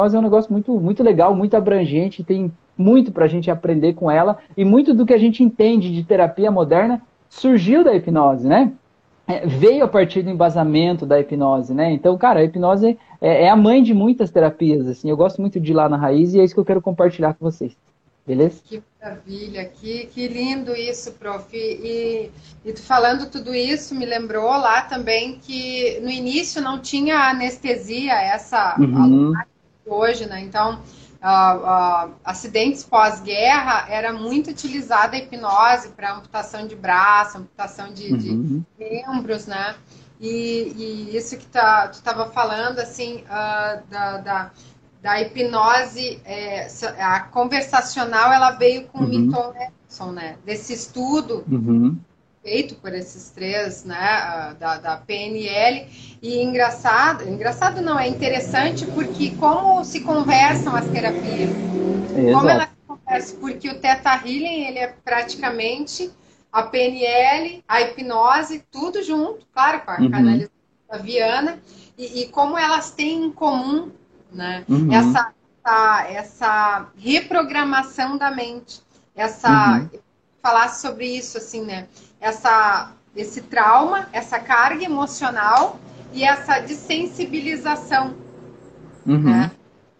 Mas 0.00 0.14
é 0.14 0.18
um 0.18 0.22
negócio 0.22 0.50
muito, 0.50 0.78
muito 0.80 1.02
legal, 1.02 1.34
muito 1.34 1.56
abrangente, 1.56 2.24
tem 2.24 2.50
muito 2.76 3.12
para 3.12 3.24
a 3.24 3.28
gente 3.28 3.50
aprender 3.50 3.94
com 3.94 4.10
ela 4.10 4.38
e 4.56 4.64
muito 4.64 4.92
do 4.92 5.06
que 5.06 5.14
a 5.14 5.18
gente 5.18 5.42
entende 5.42 5.92
de 5.92 6.04
terapia 6.04 6.50
moderna 6.50 7.00
surgiu 7.28 7.82
da 7.84 7.94
hipnose, 7.94 8.46
né? 8.46 8.72
É, 9.28 9.44
veio 9.44 9.84
a 9.84 9.88
partir 9.88 10.22
do 10.22 10.30
embasamento 10.30 11.04
da 11.04 11.18
hipnose, 11.18 11.74
né? 11.74 11.90
Então, 11.90 12.16
cara, 12.16 12.40
a 12.40 12.44
hipnose 12.44 12.96
é, 13.20 13.44
é, 13.44 13.50
a 13.50 13.56
mãe 13.56 13.82
de 13.82 13.92
muitas 13.92 14.30
terapias, 14.30 14.86
assim. 14.86 15.10
Eu 15.10 15.16
gosto 15.16 15.40
muito 15.40 15.58
de 15.58 15.72
ir 15.72 15.74
lá 15.74 15.88
na 15.88 15.96
raiz 15.96 16.32
e 16.32 16.40
é 16.40 16.44
isso 16.44 16.54
que 16.54 16.60
eu 16.60 16.64
quero 16.64 16.80
compartilhar 16.80 17.34
com 17.34 17.44
vocês. 17.44 17.76
Beleza? 18.26 18.60
Que 18.64 18.82
maravilha, 19.00 19.64
que, 19.66 20.06
que 20.06 20.26
lindo 20.26 20.74
isso, 20.74 21.12
prof. 21.12 21.46
E, 21.52 22.30
e 22.64 22.76
falando 22.76 23.30
tudo 23.30 23.54
isso, 23.54 23.94
me 23.94 24.04
lembrou 24.04 24.50
lá 24.50 24.82
também 24.82 25.38
que 25.38 26.00
no 26.00 26.10
início 26.10 26.60
não 26.60 26.80
tinha 26.80 27.30
anestesia, 27.30 28.14
essa 28.14 28.76
uhum. 28.80 29.32
hoje, 29.86 30.26
né? 30.26 30.40
Então, 30.40 30.80
uh, 31.26 32.08
uh, 32.08 32.14
acidentes 32.24 32.84
pós-guerra 32.84 33.86
era 33.88 34.12
muito 34.12 34.50
utilizada 34.50 35.16
a 35.16 35.18
hipnose 35.18 35.88
para 35.88 36.14
amputação 36.14 36.66
de 36.66 36.76
braço, 36.76 37.38
amputação 37.38 37.92
de, 37.92 38.12
uhum. 38.12 38.18
de 38.18 38.64
membros, 38.78 39.46
né? 39.46 39.74
E, 40.20 40.72
e, 40.76 41.16
isso 41.16 41.36
que 41.36 41.46
tá, 41.46 41.88
tu 41.88 41.94
estava 41.94 42.30
falando, 42.30 42.78
assim, 42.78 43.24
uh, 43.24 43.82
da, 43.90 44.18
da 44.18 44.50
da 45.02 45.20
hipnose, 45.20 46.20
é, 46.24 46.66
a 46.98 47.20
conversacional, 47.20 48.32
ela 48.32 48.50
veio 48.50 48.88
com 48.88 48.98
uhum. 48.98 49.04
o 49.04 49.08
Milton 49.08 49.54
Erickson, 49.54 50.10
né? 50.10 50.36
Desse 50.44 50.72
estudo 50.72 51.44
uhum. 51.48 51.96
Feito 52.46 52.76
por 52.76 52.94
esses 52.94 53.30
três, 53.30 53.84
né? 53.84 54.54
Da, 54.60 54.78
da 54.78 54.96
PNL. 54.98 55.88
E 56.22 56.40
engraçado, 56.40 57.28
engraçado 57.28 57.80
não, 57.80 57.98
é 57.98 58.06
interessante 58.06 58.86
porque 58.86 59.30
como 59.32 59.84
se 59.84 60.00
conversam 60.00 60.76
as 60.76 60.86
terapias. 60.86 61.50
Exato. 61.50 62.32
Como 62.32 62.48
elas 62.48 62.68
se 62.68 62.86
conversam, 62.86 63.40
porque 63.40 63.68
o 63.68 63.80
Theta 63.80 64.14
Healing, 64.14 64.66
ele 64.66 64.78
é 64.78 64.94
praticamente 65.04 66.08
a 66.52 66.62
PNL, 66.62 67.64
a 67.66 67.82
hipnose, 67.82 68.64
tudo 68.70 69.02
junto, 69.02 69.44
claro, 69.52 69.80
com 69.80 69.90
a 69.90 69.98
uhum. 69.98 70.10
canalização 70.10 70.50
da 70.88 70.98
Viana, 70.98 71.58
e, 71.98 72.22
e 72.22 72.28
como 72.28 72.56
elas 72.56 72.92
têm 72.92 73.24
em 73.24 73.32
comum 73.32 73.90
né? 74.32 74.64
Uhum. 74.68 74.92
Essa, 74.92 75.32
essa, 75.64 76.06
essa, 76.10 76.86
reprogramação 76.96 78.16
da 78.16 78.30
mente, 78.30 78.80
essa 79.14 79.78
uhum. 79.78 79.90
Falar 80.46 80.68
sobre 80.68 81.06
isso 81.06 81.36
assim, 81.38 81.64
né? 81.64 81.88
Essa 82.20 82.92
esse 83.16 83.40
trauma, 83.40 84.08
essa 84.12 84.38
carga 84.38 84.84
emocional 84.84 85.80
e 86.12 86.22
essa 86.22 86.60
desensibilização, 86.60 88.14
uhum. 89.06 89.22
né? 89.22 89.50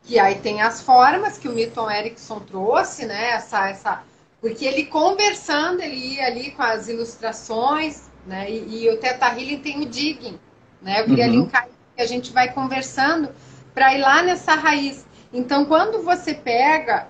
Que 0.02 0.18
aí 0.18 0.36
tem 0.36 0.60
as 0.60 0.82
formas 0.82 1.38
que 1.38 1.48
o 1.48 1.52
Milton 1.52 1.90
Erickson 1.90 2.40
trouxe, 2.40 3.06
né? 3.06 3.30
Essa, 3.30 3.68
essa, 3.70 4.02
porque 4.40 4.66
ele 4.66 4.84
conversando, 4.84 5.80
ele 5.80 5.96
ia 5.96 6.26
ali 6.26 6.50
com 6.50 6.62
as 6.62 6.88
ilustrações, 6.88 8.02
né? 8.26 8.50
E, 8.50 8.84
e 8.84 8.90
o 8.90 8.98
Teta 8.98 9.28
Healing 9.28 9.58
tem 9.60 9.80
o 9.80 9.86
digging, 9.86 10.38
né? 10.82 11.00
Eu 11.00 11.06
queria 11.06 11.26
uhum. 11.26 11.32
linkar 11.32 11.66
que 11.96 12.02
a 12.02 12.06
gente 12.06 12.32
vai 12.32 12.52
conversando 12.52 13.30
para 13.74 13.94
ir 13.94 13.98
lá 13.98 14.22
nessa 14.22 14.54
raiz. 14.54 15.05
Então, 15.36 15.66
quando 15.66 16.02
você 16.02 16.32
pega, 16.32 17.06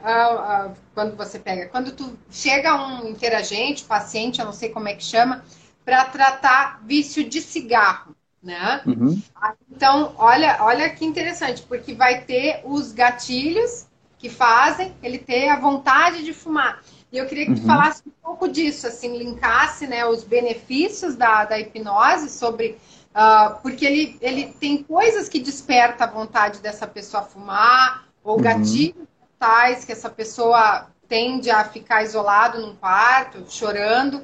quando 0.92 1.16
você 1.16 1.38
pega, 1.38 1.68
quando 1.68 1.92
tu 1.92 2.18
chega 2.28 2.74
um 2.74 3.08
interagente, 3.08 3.84
paciente, 3.84 4.40
eu 4.40 4.46
não 4.46 4.52
sei 4.52 4.68
como 4.68 4.88
é 4.88 4.94
que 4.94 5.04
chama, 5.04 5.44
para 5.84 6.04
tratar 6.06 6.80
vício 6.84 7.22
de 7.22 7.40
cigarro, 7.40 8.16
né? 8.42 8.82
Uhum. 8.84 9.22
Então, 9.70 10.12
olha, 10.18 10.58
olha 10.60 10.90
que 10.90 11.04
interessante, 11.04 11.62
porque 11.62 11.94
vai 11.94 12.22
ter 12.22 12.62
os 12.64 12.90
gatilhos 12.90 13.86
que 14.18 14.28
fazem 14.28 14.92
ele 15.04 15.18
ter 15.18 15.48
a 15.48 15.60
vontade 15.60 16.24
de 16.24 16.32
fumar. 16.32 16.82
E 17.12 17.18
eu 17.18 17.26
queria 17.26 17.46
que 17.46 17.54
tu 17.54 17.60
uhum. 17.60 17.66
falasse 17.66 18.02
um 18.04 18.12
pouco 18.24 18.48
disso, 18.48 18.88
assim, 18.88 19.16
linkasse, 19.16 19.86
né, 19.86 20.04
os 20.04 20.24
benefícios 20.24 21.14
da, 21.14 21.44
da 21.44 21.60
hipnose 21.60 22.28
sobre 22.28 22.76
Uh, 23.16 23.56
porque 23.62 23.86
ele, 23.86 24.18
ele 24.20 24.54
tem 24.60 24.82
coisas 24.82 25.26
que 25.26 25.38
despertam 25.38 26.06
a 26.06 26.10
vontade 26.10 26.60
dessa 26.60 26.86
pessoa 26.86 27.22
fumar, 27.22 28.05
ou 28.26 28.36
uhum. 28.36 28.42
gatilhos 28.42 29.06
mentais 29.20 29.84
que 29.84 29.92
essa 29.92 30.10
pessoa 30.10 30.88
tende 31.08 31.50
a 31.50 31.64
ficar 31.64 32.02
isolado 32.02 32.60
num 32.60 32.74
quarto, 32.74 33.44
chorando. 33.48 34.16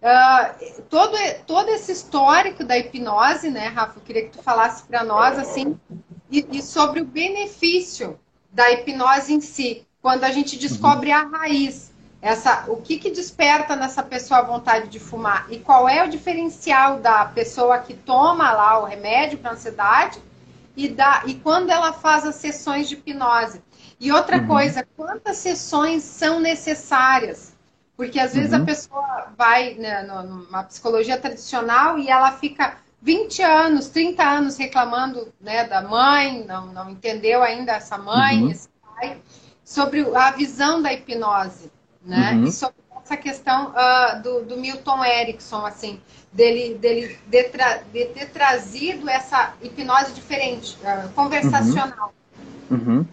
Uh, 0.00 0.82
todo, 0.88 1.16
todo 1.46 1.68
esse 1.68 1.92
histórico 1.92 2.64
da 2.64 2.78
hipnose, 2.78 3.50
né, 3.50 3.66
Rafa? 3.66 3.98
Eu 3.98 4.02
queria 4.02 4.22
que 4.22 4.38
tu 4.38 4.42
falasse 4.42 4.84
para 4.84 5.04
nós, 5.04 5.38
assim, 5.38 5.78
e, 6.30 6.46
e, 6.52 6.62
sobre 6.62 7.00
o 7.00 7.04
benefício 7.04 8.18
da 8.50 8.70
hipnose 8.70 9.34
em 9.34 9.40
si, 9.40 9.86
quando 10.00 10.24
a 10.24 10.30
gente 10.30 10.56
descobre 10.56 11.10
uhum. 11.10 11.16
a 11.16 11.38
raiz 11.38 11.90
essa, 12.22 12.64
o 12.68 12.76
que, 12.76 12.98
que 12.98 13.10
desperta 13.10 13.74
nessa 13.74 14.02
pessoa 14.02 14.40
a 14.40 14.44
vontade 14.44 14.88
de 14.88 15.00
fumar 15.00 15.46
e 15.48 15.58
qual 15.58 15.88
é 15.88 16.04
o 16.04 16.08
diferencial 16.08 16.98
da 16.98 17.24
pessoa 17.24 17.78
que 17.78 17.94
toma 17.94 18.52
lá 18.52 18.78
o 18.78 18.84
remédio 18.84 19.38
para 19.38 19.52
ansiedade 19.52 20.20
e, 20.76 20.88
da, 20.88 21.22
e 21.26 21.34
quando 21.34 21.70
ela 21.70 21.92
faz 21.92 22.24
as 22.26 22.36
sessões 22.36 22.88
de 22.88 22.94
hipnose. 22.94 23.62
E 23.98 24.10
outra 24.12 24.38
uhum. 24.38 24.46
coisa, 24.46 24.86
quantas 24.96 25.36
sessões 25.36 26.02
são 26.02 26.40
necessárias? 26.40 27.54
Porque 27.96 28.18
às 28.18 28.34
vezes 28.34 28.52
uhum. 28.52 28.62
a 28.62 28.64
pessoa 28.64 29.32
vai 29.36 29.74
né, 29.74 30.02
numa 30.02 30.62
psicologia 30.64 31.18
tradicional 31.18 31.98
e 31.98 32.08
ela 32.08 32.32
fica 32.32 32.78
20 33.02 33.42
anos, 33.42 33.88
30 33.88 34.22
anos 34.22 34.56
reclamando 34.56 35.32
né, 35.40 35.64
da 35.64 35.82
mãe, 35.82 36.44
não, 36.46 36.66
não 36.72 36.90
entendeu 36.90 37.42
ainda 37.42 37.72
essa 37.72 37.98
mãe, 37.98 38.42
uhum. 38.42 38.50
esse 38.50 38.68
pai, 38.82 39.20
sobre 39.62 40.00
a 40.16 40.30
visão 40.30 40.80
da 40.80 40.92
hipnose 40.92 41.70
né? 42.02 42.32
Uhum. 42.32 42.44
E 42.44 42.52
sobre 42.52 42.80
essa 43.10 43.16
questão 43.16 43.70
uh, 43.70 44.22
do, 44.22 44.42
do, 44.44 44.56
Milton 44.56 45.04
Erickson, 45.04 45.66
assim, 45.66 45.98
dele, 46.32 46.74
dele 46.74 47.16
de, 47.26 47.44
tra, 47.44 47.80
de 47.92 48.04
ter 48.06 48.26
trazido 48.30 49.08
essa 49.08 49.54
hipnose 49.60 50.14
diferente, 50.14 50.78
uh, 50.84 51.08
conversacional. 51.10 52.12
Uhum. 52.70 52.78
Uhum. 52.78 53.06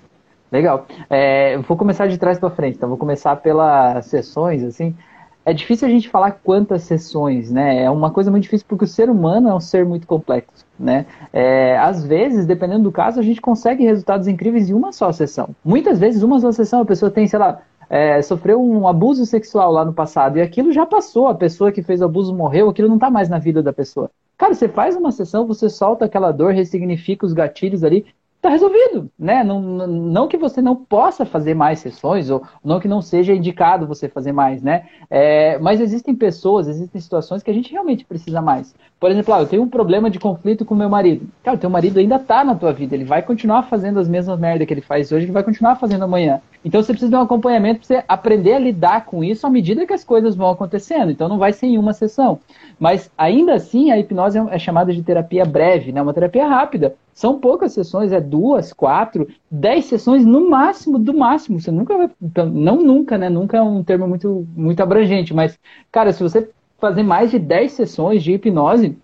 Legal. 0.52 0.86
É, 1.10 1.58
vou 1.58 1.76
começar 1.76 2.08
de 2.08 2.18
trás 2.18 2.40
para 2.40 2.50
frente, 2.52 2.78
então 2.78 2.88
vou 2.88 2.98
começar 2.98 3.36
pelas 3.38 4.06
sessões, 4.06 4.64
assim. 4.64 4.96
É 5.44 5.54
difícil 5.54 5.88
a 5.88 5.92
gente 5.92 6.10
falar 6.10 6.32
quantas 6.44 6.84
sessões, 6.84 7.50
né? 7.50 7.84
É 7.84 7.90
uma 7.90 8.12
coisa 8.12 8.30
muito 8.30 8.44
difícil 8.44 8.66
porque 8.68 8.84
o 8.84 8.88
ser 8.88 9.10
humano 9.10 9.50
é 9.50 9.56
um 9.56 9.60
ser 9.60 9.86
muito 9.86 10.06
complexo, 10.06 10.66
né? 10.78 11.06
É, 11.34 11.78
às 11.78 12.04
vezes, 12.06 12.46
dependendo 12.46 12.84
do 12.84 12.92
caso, 12.92 13.20
a 13.20 13.24
gente 13.24 13.42
consegue 13.42 13.84
resultados 13.84 14.28
incríveis 14.28 14.70
em 14.70 14.74
uma 14.74 14.92
só 14.92 15.12
sessão. 15.12 15.50
Muitas 15.64 16.00
vezes, 16.00 16.22
uma 16.22 16.40
só 16.40 16.52
sessão, 16.52 16.82
a 16.82 16.86
pessoa 16.86 17.10
tem, 17.10 17.28
sei 17.28 17.40
lá, 17.40 17.62
é, 17.90 18.22
sofreu 18.22 18.62
um 18.62 18.88
abuso 18.88 19.26
sexual 19.26 19.72
lá 19.72 19.86
no 19.86 19.94
passado 19.94 20.38
e 20.38 20.42
aquilo 20.42 20.72
já 20.72 20.86
passou, 20.86 21.28
a 21.28 21.36
pessoa 21.36 21.72
que 21.72 21.84
fez 21.84 22.02
o 22.02 22.06
abuso 22.06 22.34
morreu, 22.34 22.70
aquilo 22.70 22.88
não 22.88 22.96
está 22.96 23.10
mais 23.10 23.30
na 23.30 23.40
vida 23.40 23.62
da 23.64 23.74
pessoa. 23.74 24.12
Cara, 24.38 24.54
você 24.54 24.68
faz 24.68 24.96
uma 24.96 25.12
sessão, 25.12 25.48
você 25.48 25.70
solta 25.70 26.06
aquela 26.06 26.32
dor, 26.32 26.54
ressignifica 26.54 27.26
os 27.26 27.34
gatilhos 27.34 27.84
ali, 27.84 28.06
tá 28.42 28.50
resolvido, 28.50 29.10
né? 29.18 29.44
Não, 29.44 29.60
não 29.88 30.28
que 30.28 30.38
você 30.38 30.62
não 30.62 30.76
possa 30.76 31.26
fazer 31.26 31.54
mais 31.56 31.80
sessões, 31.80 32.30
ou 32.30 32.44
não 32.64 32.80
que 32.80 32.88
não 32.88 33.02
seja 33.02 33.34
indicado 33.34 33.88
você 33.88 34.08
fazer 34.08 34.32
mais, 34.32 34.62
né? 34.62 34.88
É, 35.10 35.58
mas 35.58 35.82
existem 35.82 36.16
pessoas, 36.16 36.68
existem 36.68 37.02
situações 37.02 37.42
que 37.42 37.50
a 37.50 37.54
gente 37.54 37.72
realmente 37.72 38.06
precisa 38.06 38.42
mais. 38.42 38.76
Por 39.00 39.12
exemplo, 39.12 39.32
ah, 39.34 39.42
eu 39.42 39.48
tenho 39.48 39.62
um 39.62 39.70
problema 39.70 40.10
de 40.10 40.18
conflito 40.20 40.66
com 40.66 40.74
meu 40.74 40.90
marido. 40.90 41.28
Cara, 41.44 41.56
teu 41.56 41.70
marido 41.70 42.00
ainda 42.00 42.18
tá 42.18 42.44
na 42.44 42.56
tua 42.56 42.74
vida, 42.74 42.96
ele 42.96 43.06
vai 43.06 43.22
continuar 43.22 43.64
fazendo 43.64 44.00
as 44.00 44.10
mesmas 44.10 44.40
merdas 44.40 44.68
que 44.68 44.74
ele 44.74 44.82
faz 44.82 45.12
hoje, 45.12 45.26
ele 45.26 45.32
vai 45.32 45.44
continuar 45.44 45.76
fazendo 45.76 46.04
amanhã. 46.04 46.42
Então 46.66 46.82
você 46.82 46.92
precisa 46.92 47.12
de 47.12 47.16
um 47.16 47.22
acompanhamento 47.22 47.80
para 47.80 47.88
você 47.88 48.04
aprender 48.08 48.54
a 48.54 48.60
lidar 48.60 49.06
com 49.06 49.24
isso 49.24 49.46
à 49.46 49.50
medida 49.50 49.86
que 49.86 49.94
as 49.94 50.04
coisas 50.04 50.36
vão 50.36 50.50
acontecendo. 50.50 51.12
Então 51.12 51.30
não 51.30 51.38
vai 51.38 51.54
ser 51.54 51.68
em 51.68 51.78
uma 51.78 51.94
sessão. 51.94 52.40
Mas 52.80 53.12
ainda 53.16 53.54
assim, 53.54 53.92
a 53.92 54.00
hipnose 54.00 54.40
é 54.50 54.58
chamada 54.58 54.92
de 54.92 55.04
terapia 55.04 55.46
breve, 55.46 55.92
né? 55.92 56.02
Uma 56.02 56.14
terapia 56.14 56.48
rápida. 56.48 56.96
São 57.14 57.40
poucas 57.40 57.74
sessões, 57.74 58.12
é 58.12 58.20
duas, 58.20 58.74
quatro, 58.74 59.28
dez 59.50 59.86
sessões 59.86 60.26
no 60.26 60.50
máximo, 60.50 61.00
do 61.00 61.14
máximo. 61.14 61.60
Você 61.60 61.72
nunca 61.72 61.96
vai. 61.98 62.10
Então, 62.22 62.46
não 62.48 62.78
nunca, 62.78 63.18
né? 63.18 63.30
Nunca 63.30 63.58
é 63.58 63.62
um 63.62 63.84
termo 63.84 64.08
muito, 64.08 64.48
muito 64.56 64.82
abrangente, 64.82 65.34
mas, 65.34 65.58
cara, 65.92 66.12
se 66.14 66.22
você 66.22 66.50
fazer 66.80 67.04
mais 67.04 67.32
de 67.32 67.40
dez 67.40 67.74
sessões 67.74 68.24
de 68.24 68.34
hipnose, 68.34 68.98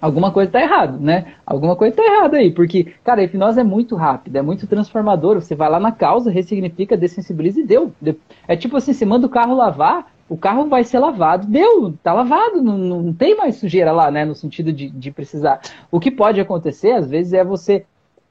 alguma 0.00 0.30
coisa 0.30 0.48
está 0.48 0.60
errada, 0.60 0.96
né? 0.98 1.34
Alguma 1.44 1.74
coisa 1.76 1.92
está 1.92 2.04
errada 2.04 2.36
aí, 2.36 2.50
porque, 2.50 2.84
cara, 3.02 3.20
a 3.20 3.24
hipnose 3.24 3.60
é 3.60 3.64
muito 3.64 3.96
rápida, 3.96 4.38
é 4.38 4.42
muito 4.42 4.66
transformadora. 4.66 5.40
Você 5.40 5.54
vai 5.54 5.68
lá 5.68 5.80
na 5.80 5.92
causa, 5.92 6.30
ressignifica, 6.30 6.96
dessensibiliza 6.96 7.60
e 7.60 7.66
deu. 7.66 7.92
É 8.46 8.56
tipo 8.56 8.76
assim, 8.76 8.92
você 8.92 9.04
manda 9.04 9.26
o 9.26 9.30
carro 9.30 9.54
lavar, 9.54 10.12
o 10.28 10.36
carro 10.36 10.66
vai 10.66 10.84
ser 10.84 10.98
lavado, 10.98 11.46
deu, 11.46 11.94
tá 12.02 12.12
lavado, 12.12 12.62
não, 12.62 12.76
não 12.78 13.12
tem 13.12 13.36
mais 13.36 13.56
sujeira 13.56 13.92
lá, 13.92 14.10
né? 14.10 14.24
No 14.24 14.34
sentido 14.34 14.72
de, 14.72 14.90
de 14.90 15.10
precisar. 15.10 15.60
O 15.90 16.00
que 16.00 16.10
pode 16.10 16.40
acontecer, 16.40 16.92
às 16.92 17.08
vezes, 17.08 17.32
é 17.32 17.44
você 17.44 17.84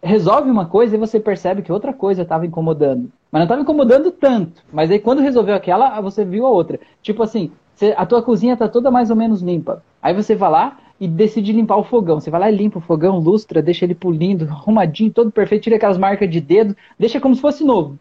resolve 0.03 0.49
uma 0.49 0.65
coisa 0.67 0.95
e 0.95 0.99
você 0.99 1.19
percebe 1.19 1.61
que 1.61 1.71
outra 1.71 1.91
coisa 1.91 2.21
estava 2.21 2.45
incomodando. 2.45 3.11
Mas 3.31 3.39
não 3.39 3.45
estava 3.45 3.61
incomodando 3.61 4.11
tanto. 4.11 4.61
Mas 4.71 4.91
aí 4.91 4.99
quando 4.99 5.21
resolveu 5.21 5.55
aquela, 5.55 5.99
você 5.99 6.23
viu 6.23 6.45
a 6.45 6.49
outra. 6.49 6.79
Tipo 7.01 7.23
assim, 7.23 7.51
você, 7.75 7.93
a 7.97 8.05
tua 8.05 8.23
cozinha 8.23 8.53
está 8.53 8.67
toda 8.69 8.91
mais 8.91 9.09
ou 9.09 9.15
menos 9.15 9.41
limpa. 9.41 9.83
Aí 10.01 10.13
você 10.13 10.35
vai 10.35 10.49
lá 10.49 10.79
e 10.99 11.07
decide 11.07 11.51
limpar 11.51 11.77
o 11.77 11.83
fogão. 11.83 12.19
Você 12.19 12.29
vai 12.31 12.39
lá 12.39 12.51
e 12.51 12.55
limpa 12.55 12.79
o 12.79 12.81
fogão, 12.81 13.19
lustra, 13.19 13.61
deixa 13.61 13.85
ele 13.85 13.95
polindo, 13.95 14.45
arrumadinho, 14.49 15.11
todo 15.11 15.31
perfeito, 15.31 15.63
tira 15.63 15.75
aquelas 15.75 15.97
marcas 15.97 16.29
de 16.29 16.41
dedo, 16.41 16.75
deixa 16.97 17.19
como 17.19 17.35
se 17.35 17.41
fosse 17.41 17.63
novo. 17.63 17.99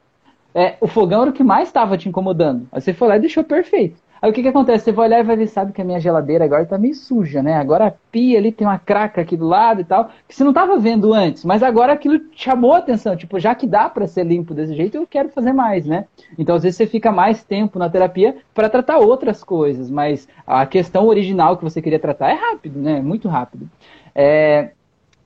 é, 0.55 0.77
o 0.81 0.89
fogão 0.89 1.23
era 1.23 1.31
o 1.31 1.35
que 1.35 1.45
mais 1.45 1.69
estava 1.69 1.99
te 1.99 2.09
incomodando. 2.09 2.69
Aí 2.73 2.81
você 2.81 2.95
foi 2.95 3.09
lá 3.09 3.17
e 3.17 3.21
deixou 3.21 3.45
perfeito. 3.45 4.01
Aí 4.25 4.31
o 4.31 4.33
que, 4.33 4.41
que 4.41 4.49
acontece? 4.49 4.85
Você 4.87 4.93
vai 4.93 5.07
olhar 5.07 5.21
e 5.21 5.23
vai 5.23 5.37
ver, 5.37 5.49
sabe 5.49 5.71
que 5.71 5.83
a 5.83 5.85
minha 5.85 6.01
geladeira 6.01 6.47
agora 6.47 6.65
tá 6.65 6.79
meio 6.79 6.95
suja, 6.95 7.43
né? 7.43 7.57
Agora 7.57 7.89
a 7.89 7.93
pia 8.11 8.39
ali 8.39 8.51
tem 8.51 8.67
uma 8.67 8.79
craca 8.79 9.21
aqui 9.21 9.37
do 9.37 9.47
lado 9.47 9.83
e 9.83 9.85
tal, 9.85 10.09
que 10.27 10.35
você 10.35 10.43
não 10.43 10.55
tava 10.55 10.79
vendo 10.79 11.13
antes, 11.13 11.45
mas 11.45 11.63
agora 11.63 11.93
aquilo 11.93 12.19
chamou 12.35 12.73
a 12.73 12.79
atenção. 12.79 13.15
Tipo, 13.15 13.39
já 13.39 13.55
que 13.55 13.67
dá 13.67 13.87
para 13.87 14.07
ser 14.07 14.25
limpo 14.25 14.55
desse 14.55 14.75
jeito, 14.75 14.97
eu 14.97 15.07
quero 15.07 15.29
fazer 15.29 15.53
mais, 15.53 15.85
né? 15.85 16.07
Então, 16.39 16.57
às 16.57 16.63
vezes, 16.63 16.79
você 16.79 16.87
fica 16.87 17.13
mais 17.13 17.45
tempo 17.45 17.79
na 17.79 17.91
terapia 17.91 18.35
para 18.55 18.71
tratar 18.71 18.97
outras 18.97 19.45
coisas, 19.45 19.91
mas 19.91 20.27
a 20.47 20.65
questão 20.65 21.07
original 21.07 21.59
que 21.59 21.65
você 21.65 21.83
queria 21.83 21.99
tratar 21.99 22.31
é 22.31 22.35
rápido, 22.35 22.81
né? 22.81 23.03
Muito 23.03 23.29
rápido. 23.29 23.69
É... 24.15 24.71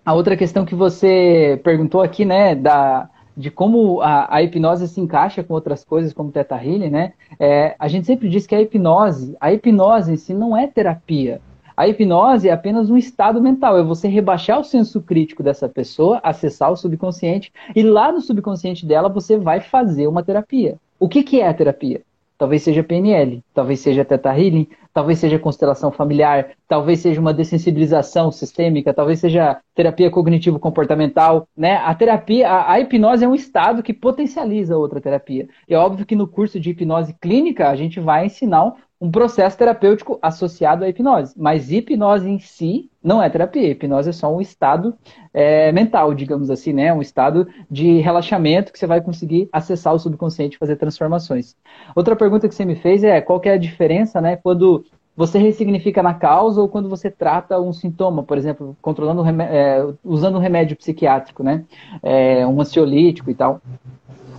A 0.04 0.12
outra 0.12 0.36
questão 0.36 0.64
que 0.64 0.74
você 0.74 1.60
perguntou 1.62 2.02
aqui, 2.02 2.24
né, 2.24 2.56
da, 2.56 3.08
de 3.38 3.52
como 3.52 4.00
a, 4.00 4.34
a, 4.34 4.42
hipnose 4.42 4.88
se 4.88 5.00
encaixa 5.00 5.44
com 5.44 5.54
outras 5.54 5.84
coisas, 5.84 6.12
como 6.12 6.32
Teta 6.32 6.56
Healing, 6.56 6.90
né? 6.90 7.12
É, 7.38 7.76
a 7.78 7.86
gente 7.86 8.04
sempre 8.04 8.28
diz 8.28 8.48
que 8.48 8.54
a 8.54 8.60
hipnose, 8.60 9.36
a 9.40 9.52
hipnose 9.52 10.12
em 10.12 10.16
si 10.16 10.34
não 10.34 10.56
é 10.56 10.66
terapia. 10.66 11.40
A 11.76 11.86
hipnose 11.86 12.48
é 12.48 12.52
apenas 12.52 12.90
um 12.90 12.96
estado 12.96 13.40
mental, 13.40 13.78
é 13.78 13.82
você 13.84 14.08
rebaixar 14.08 14.58
o 14.58 14.64
senso 14.64 15.00
crítico 15.00 15.44
dessa 15.44 15.68
pessoa, 15.68 16.18
acessar 16.24 16.72
o 16.72 16.76
subconsciente, 16.76 17.52
e 17.76 17.84
lá 17.84 18.10
no 18.10 18.20
subconsciente 18.20 18.84
dela 18.84 19.08
você 19.08 19.38
vai 19.38 19.60
fazer 19.60 20.08
uma 20.08 20.24
terapia. 20.24 20.76
O 20.98 21.08
que, 21.08 21.22
que 21.22 21.40
é 21.40 21.46
a 21.46 21.54
terapia? 21.54 22.02
Talvez 22.38 22.62
seja 22.62 22.84
PNL, 22.84 23.42
talvez 23.52 23.80
seja 23.80 24.04
Teta 24.04 24.30
Healing, 24.30 24.68
talvez 24.94 25.18
seja 25.18 25.38
constelação 25.38 25.90
familiar, 25.90 26.50
talvez 26.68 27.00
seja 27.00 27.20
uma 27.20 27.34
dessensibilização 27.34 28.30
sistêmica, 28.30 28.94
talvez 28.94 29.18
seja 29.18 29.60
terapia 29.74 30.10
cognitivo-comportamental, 30.10 31.48
né? 31.56 31.76
A 31.76 31.94
terapia, 31.94 32.48
a, 32.48 32.72
a, 32.72 32.80
hipnose 32.80 33.24
é 33.24 33.28
um 33.28 33.34
estado 33.34 33.82
que 33.82 33.92
potencializa 33.92 34.76
outra 34.76 35.00
terapia. 35.00 35.48
É 35.68 35.76
óbvio 35.76 36.06
que 36.06 36.14
no 36.14 36.28
curso 36.28 36.60
de 36.60 36.70
hipnose 36.70 37.12
clínica 37.20 37.68
a 37.68 37.76
gente 37.76 37.98
vai 37.98 38.26
ensinar 38.26 38.72
um 39.00 39.10
processo 39.10 39.56
terapêutico 39.56 40.18
associado 40.20 40.84
à 40.84 40.88
hipnose. 40.88 41.32
Mas 41.36 41.70
hipnose 41.70 42.28
em 42.28 42.38
si 42.38 42.90
não 43.02 43.22
é 43.22 43.30
terapia. 43.30 43.70
Hipnose 43.70 44.10
é 44.10 44.12
só 44.12 44.34
um 44.34 44.40
estado 44.40 44.94
é, 45.32 45.70
mental, 45.70 46.12
digamos 46.14 46.50
assim, 46.50 46.72
né? 46.72 46.92
Um 46.92 47.00
estado 47.00 47.46
de 47.70 48.00
relaxamento 48.00 48.72
que 48.72 48.78
você 48.78 48.86
vai 48.86 49.00
conseguir 49.00 49.48
acessar 49.52 49.94
o 49.94 49.98
subconsciente 49.98 50.56
e 50.56 50.58
fazer 50.58 50.76
transformações. 50.76 51.56
Outra 51.94 52.16
pergunta 52.16 52.48
que 52.48 52.54
você 52.54 52.64
me 52.64 52.74
fez 52.74 53.04
é 53.04 53.20
qual 53.20 53.40
é 53.44 53.50
a 53.50 53.58
diferença, 53.58 54.20
né? 54.20 54.36
Quando 54.36 54.84
você 55.16 55.38
ressignifica 55.38 56.00
na 56.00 56.14
causa 56.14 56.60
ou 56.60 56.68
quando 56.68 56.88
você 56.88 57.10
trata 57.10 57.60
um 57.60 57.72
sintoma, 57.72 58.22
por 58.22 58.38
exemplo, 58.38 58.76
controlando 58.80 59.24
é, 59.42 59.84
usando 60.04 60.36
um 60.36 60.40
remédio 60.40 60.76
psiquiátrico, 60.76 61.42
né? 61.42 61.64
É, 62.02 62.46
um 62.46 62.60
ansiolítico 62.60 63.30
e 63.30 63.34
tal. 63.34 63.60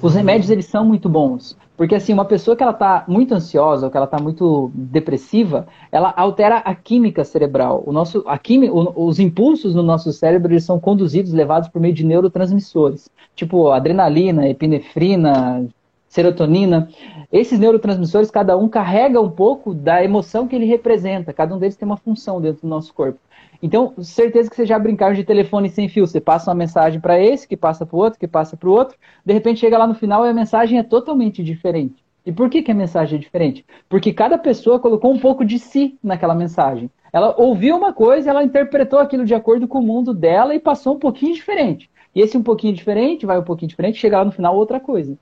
Os 0.02 0.16
remédios 0.16 0.50
eles 0.50 0.66
são 0.66 0.86
muito 0.86 1.10
bons, 1.10 1.58
porque 1.76 1.93
assim, 1.93 2.14
uma 2.14 2.24
pessoa 2.24 2.56
que 2.56 2.64
ela 2.64 2.72
está 2.72 3.04
muito 3.06 3.34
ansiosa 3.34 3.86
ou 3.86 3.91
que 3.91 3.97
ela 3.97 4.06
está 4.06 4.18
muito 4.18 4.72
depressiva, 4.74 5.68
ela 5.91 6.14
altera 6.16 6.58
a 6.60 6.74
química 6.74 7.26
cerebral. 7.26 7.84
O 7.86 7.91
nosso, 7.91 8.24
a 8.26 8.38
química, 8.38 8.74
os 8.74 9.20
impulsos 9.20 9.76
no 9.76 9.84
nosso 9.84 10.14
cérebro 10.14 10.54
eles 10.54 10.64
são 10.64 10.80
conduzidos, 10.80 11.34
levados 11.34 11.68
por 11.68 11.82
meio 11.82 11.93
de 11.93 12.06
neurotransmissores, 12.06 13.10
tipo 13.36 13.72
adrenalina, 13.72 14.47
epinefrina, 14.47 15.68
serotonina. 16.08 16.89
Esses 17.32 17.60
neurotransmissores, 17.60 18.32
cada 18.32 18.58
um 18.58 18.68
carrega 18.68 19.22
um 19.22 19.30
pouco 19.30 19.74
da 19.74 20.04
emoção 20.04 20.47
que 20.47 20.56
ele 20.56 20.66
representa. 20.66 21.32
Cada 21.32 21.54
um 21.54 21.60
deles 21.60 21.76
tem 21.76 21.86
uma 21.86 21.97
função 21.97 22.41
dentro 22.41 22.62
do 22.62 22.68
nosso 22.68 22.93
corpo. 22.93 23.20
Então, 23.62 23.93
certeza 24.01 24.49
que 24.49 24.55
você 24.55 24.66
já 24.66 24.80
brincaram 24.80 25.14
de 25.14 25.24
telefone 25.24 25.70
sem 25.70 25.89
fio. 25.89 26.07
Você 26.07 26.22
passa 26.22 26.49
uma 26.49 26.55
mensagem 26.55 26.99
para 26.99 27.20
esse, 27.20 27.47
que 27.47 27.57
passa 27.57 27.86
para 27.86 27.95
o 27.95 27.99
outro, 27.99 28.20
que 28.20 28.28
passa 28.28 28.55
para 28.55 28.70
o 28.70 28.72
outro. 28.72 28.97
De 29.26 29.34
repente 29.34 29.60
chega 29.60 29.78
lá 29.78 29.86
no 29.86 29.95
final 29.95 30.26
e 30.26 30.30
a 30.30 30.34
mensagem 30.34 30.80
é 30.80 30.84
totalmente 30.84 31.43
diferente. 31.43 32.03
E 32.26 32.32
por 32.32 32.49
que, 32.49 32.62
que 32.62 32.72
a 32.72 32.76
mensagem 32.76 33.18
é 33.18 33.22
diferente? 33.22 33.66
Porque 33.88 34.14
cada 34.14 34.38
pessoa 34.38 34.80
colocou 34.80 35.12
um 35.12 35.20
pouco 35.20 35.43
de 35.43 35.60
si 35.60 35.97
naquela 36.03 36.36
mensagem. 36.36 36.89
Ela 37.12 37.36
ouviu 37.38 37.76
uma 37.76 37.91
coisa, 37.91 38.30
ela 38.30 38.43
interpretou 38.43 38.99
aquilo 38.99 39.26
de 39.26 39.34
acordo 39.34 39.68
com 39.68 39.80
o 39.80 39.86
mundo 39.86 40.14
dela 40.14 40.53
e 40.53 40.60
passou 40.60 40.95
um 40.95 40.99
pouquinho 40.99 41.34
diferente. 41.34 41.89
E 42.14 42.22
esse 42.22 42.38
um 42.38 42.43
pouquinho 42.43 42.74
diferente 42.74 43.26
vai 43.26 43.39
um 43.39 43.43
pouquinho 43.43 43.70
diferente, 43.70 43.97
chega 43.97 44.18
lá 44.18 44.26
no 44.26 44.32
final 44.32 44.55
outra 44.55 44.80
coisa. 44.80 45.18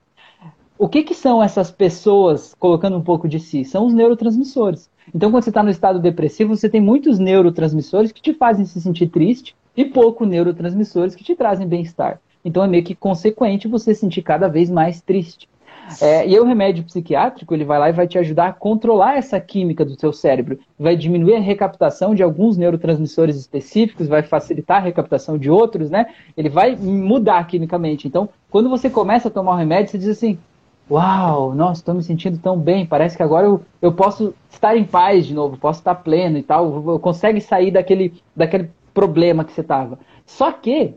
O 0.78 0.88
que, 0.88 1.02
que 1.02 1.14
são 1.14 1.42
essas 1.42 1.70
pessoas 1.70 2.54
colocando 2.58 2.96
um 2.96 3.02
pouco 3.02 3.28
de 3.28 3.40
si? 3.40 3.64
São 3.64 3.86
os 3.86 3.94
neurotransmissores. 3.94 4.88
Então, 5.14 5.30
quando 5.30 5.42
você 5.42 5.50
está 5.50 5.62
no 5.62 5.70
estado 5.70 5.98
depressivo, 5.98 6.56
você 6.56 6.68
tem 6.68 6.80
muitos 6.80 7.18
neurotransmissores 7.18 8.12
que 8.12 8.22
te 8.22 8.34
fazem 8.34 8.64
se 8.64 8.80
sentir 8.80 9.08
triste 9.08 9.54
e 9.76 9.84
pouco 9.84 10.24
neurotransmissores 10.24 11.14
que 11.14 11.24
te 11.24 11.34
trazem 11.34 11.66
bem-estar. 11.66 12.20
Então, 12.44 12.62
é 12.62 12.68
meio 12.68 12.84
que 12.84 12.94
consequente 12.94 13.68
você 13.68 13.94
se 13.94 14.00
sentir 14.00 14.22
cada 14.22 14.48
vez 14.48 14.70
mais 14.70 15.00
triste. 15.00 15.48
É, 16.00 16.28
e 16.28 16.38
o 16.38 16.44
remédio 16.44 16.84
psiquiátrico, 16.84 17.54
ele 17.54 17.64
vai 17.64 17.78
lá 17.78 17.88
e 17.88 17.92
vai 17.92 18.06
te 18.06 18.18
ajudar 18.18 18.48
a 18.48 18.52
controlar 18.52 19.16
essa 19.16 19.40
química 19.40 19.84
do 19.84 19.98
seu 19.98 20.12
cérebro. 20.12 20.58
Vai 20.78 20.96
diminuir 20.96 21.36
a 21.36 21.40
recaptação 21.40 22.14
de 22.14 22.22
alguns 22.22 22.56
neurotransmissores 22.56 23.36
específicos, 23.36 24.06
vai 24.06 24.22
facilitar 24.22 24.78
a 24.78 24.84
recaptação 24.84 25.38
de 25.38 25.50
outros, 25.50 25.90
né? 25.90 26.06
Ele 26.36 26.50
vai 26.50 26.76
mudar 26.76 27.46
quimicamente. 27.46 28.06
Então, 28.06 28.28
quando 28.50 28.68
você 28.68 28.90
começa 28.90 29.28
a 29.28 29.30
tomar 29.30 29.52
o 29.52 29.56
remédio, 29.56 29.90
você 29.90 29.98
diz 29.98 30.08
assim, 30.08 30.38
uau, 30.90 31.54
nossa, 31.54 31.80
estou 31.80 31.94
me 31.94 32.02
sentindo 32.02 32.38
tão 32.38 32.58
bem, 32.58 32.86
parece 32.86 33.16
que 33.16 33.22
agora 33.22 33.46
eu, 33.46 33.62
eu 33.80 33.92
posso 33.92 34.34
estar 34.50 34.76
em 34.76 34.84
paz 34.84 35.26
de 35.26 35.34
novo, 35.34 35.56
posso 35.56 35.80
estar 35.80 35.94
pleno 35.96 36.38
e 36.38 36.42
tal, 36.42 36.98
consegue 36.98 37.40
sair 37.40 37.70
daquele, 37.70 38.14
daquele 38.34 38.70
problema 38.94 39.44
que 39.44 39.52
você 39.52 39.60
estava. 39.60 39.98
Só 40.26 40.50
que 40.52 40.94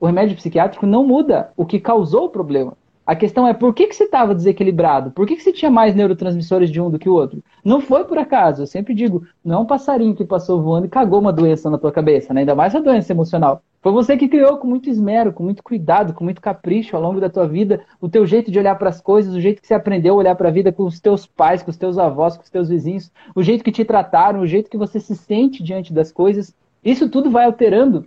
o 0.00 0.06
remédio 0.06 0.36
psiquiátrico 0.36 0.86
não 0.86 1.06
muda 1.06 1.52
o 1.56 1.66
que 1.66 1.78
causou 1.78 2.24
o 2.24 2.30
problema. 2.30 2.76
A 3.04 3.16
questão 3.16 3.48
é 3.48 3.52
por 3.52 3.74
que, 3.74 3.88
que 3.88 3.96
você 3.96 4.04
estava 4.04 4.32
desequilibrado? 4.32 5.10
Por 5.10 5.26
que, 5.26 5.34
que 5.34 5.42
você 5.42 5.52
tinha 5.52 5.70
mais 5.70 5.92
neurotransmissores 5.92 6.70
de 6.70 6.80
um 6.80 6.88
do 6.88 7.00
que 7.00 7.08
o 7.08 7.14
outro? 7.14 7.42
Não 7.64 7.80
foi 7.80 8.04
por 8.04 8.16
acaso. 8.16 8.62
Eu 8.62 8.66
sempre 8.66 8.94
digo, 8.94 9.26
não 9.44 9.56
é 9.56 9.58
um 9.58 9.66
passarinho 9.66 10.14
que 10.14 10.24
passou 10.24 10.62
voando 10.62 10.86
e 10.86 10.88
cagou 10.88 11.18
uma 11.18 11.32
doença 11.32 11.68
na 11.68 11.78
tua 11.78 11.90
cabeça, 11.90 12.32
né? 12.32 12.42
ainda 12.42 12.54
mais 12.54 12.76
a 12.76 12.80
doença 12.80 13.12
emocional. 13.12 13.60
Foi 13.80 13.90
você 13.90 14.16
que 14.16 14.28
criou 14.28 14.56
com 14.58 14.68
muito 14.68 14.88
esmero, 14.88 15.32
com 15.32 15.42
muito 15.42 15.64
cuidado, 15.64 16.14
com 16.14 16.22
muito 16.22 16.40
capricho 16.40 16.94
ao 16.94 17.02
longo 17.02 17.20
da 17.20 17.28
tua 17.28 17.48
vida, 17.48 17.80
o 18.00 18.08
teu 18.08 18.24
jeito 18.24 18.52
de 18.52 18.58
olhar 18.60 18.76
para 18.78 18.90
as 18.90 19.00
coisas, 19.00 19.34
o 19.34 19.40
jeito 19.40 19.60
que 19.60 19.66
você 19.66 19.74
aprendeu 19.74 20.14
a 20.14 20.18
olhar 20.18 20.36
para 20.36 20.48
a 20.48 20.52
vida 20.52 20.70
com 20.70 20.84
os 20.84 21.00
teus 21.00 21.26
pais, 21.26 21.64
com 21.64 21.72
os 21.72 21.76
teus 21.76 21.98
avós, 21.98 22.36
com 22.36 22.44
os 22.44 22.50
teus 22.50 22.68
vizinhos, 22.68 23.10
o 23.34 23.42
jeito 23.42 23.64
que 23.64 23.72
te 23.72 23.84
trataram, 23.84 24.38
o 24.38 24.46
jeito 24.46 24.70
que 24.70 24.78
você 24.78 25.00
se 25.00 25.16
sente 25.16 25.64
diante 25.64 25.92
das 25.92 26.12
coisas. 26.12 26.54
Isso 26.84 27.08
tudo 27.08 27.28
vai 27.28 27.44
alterando 27.44 28.06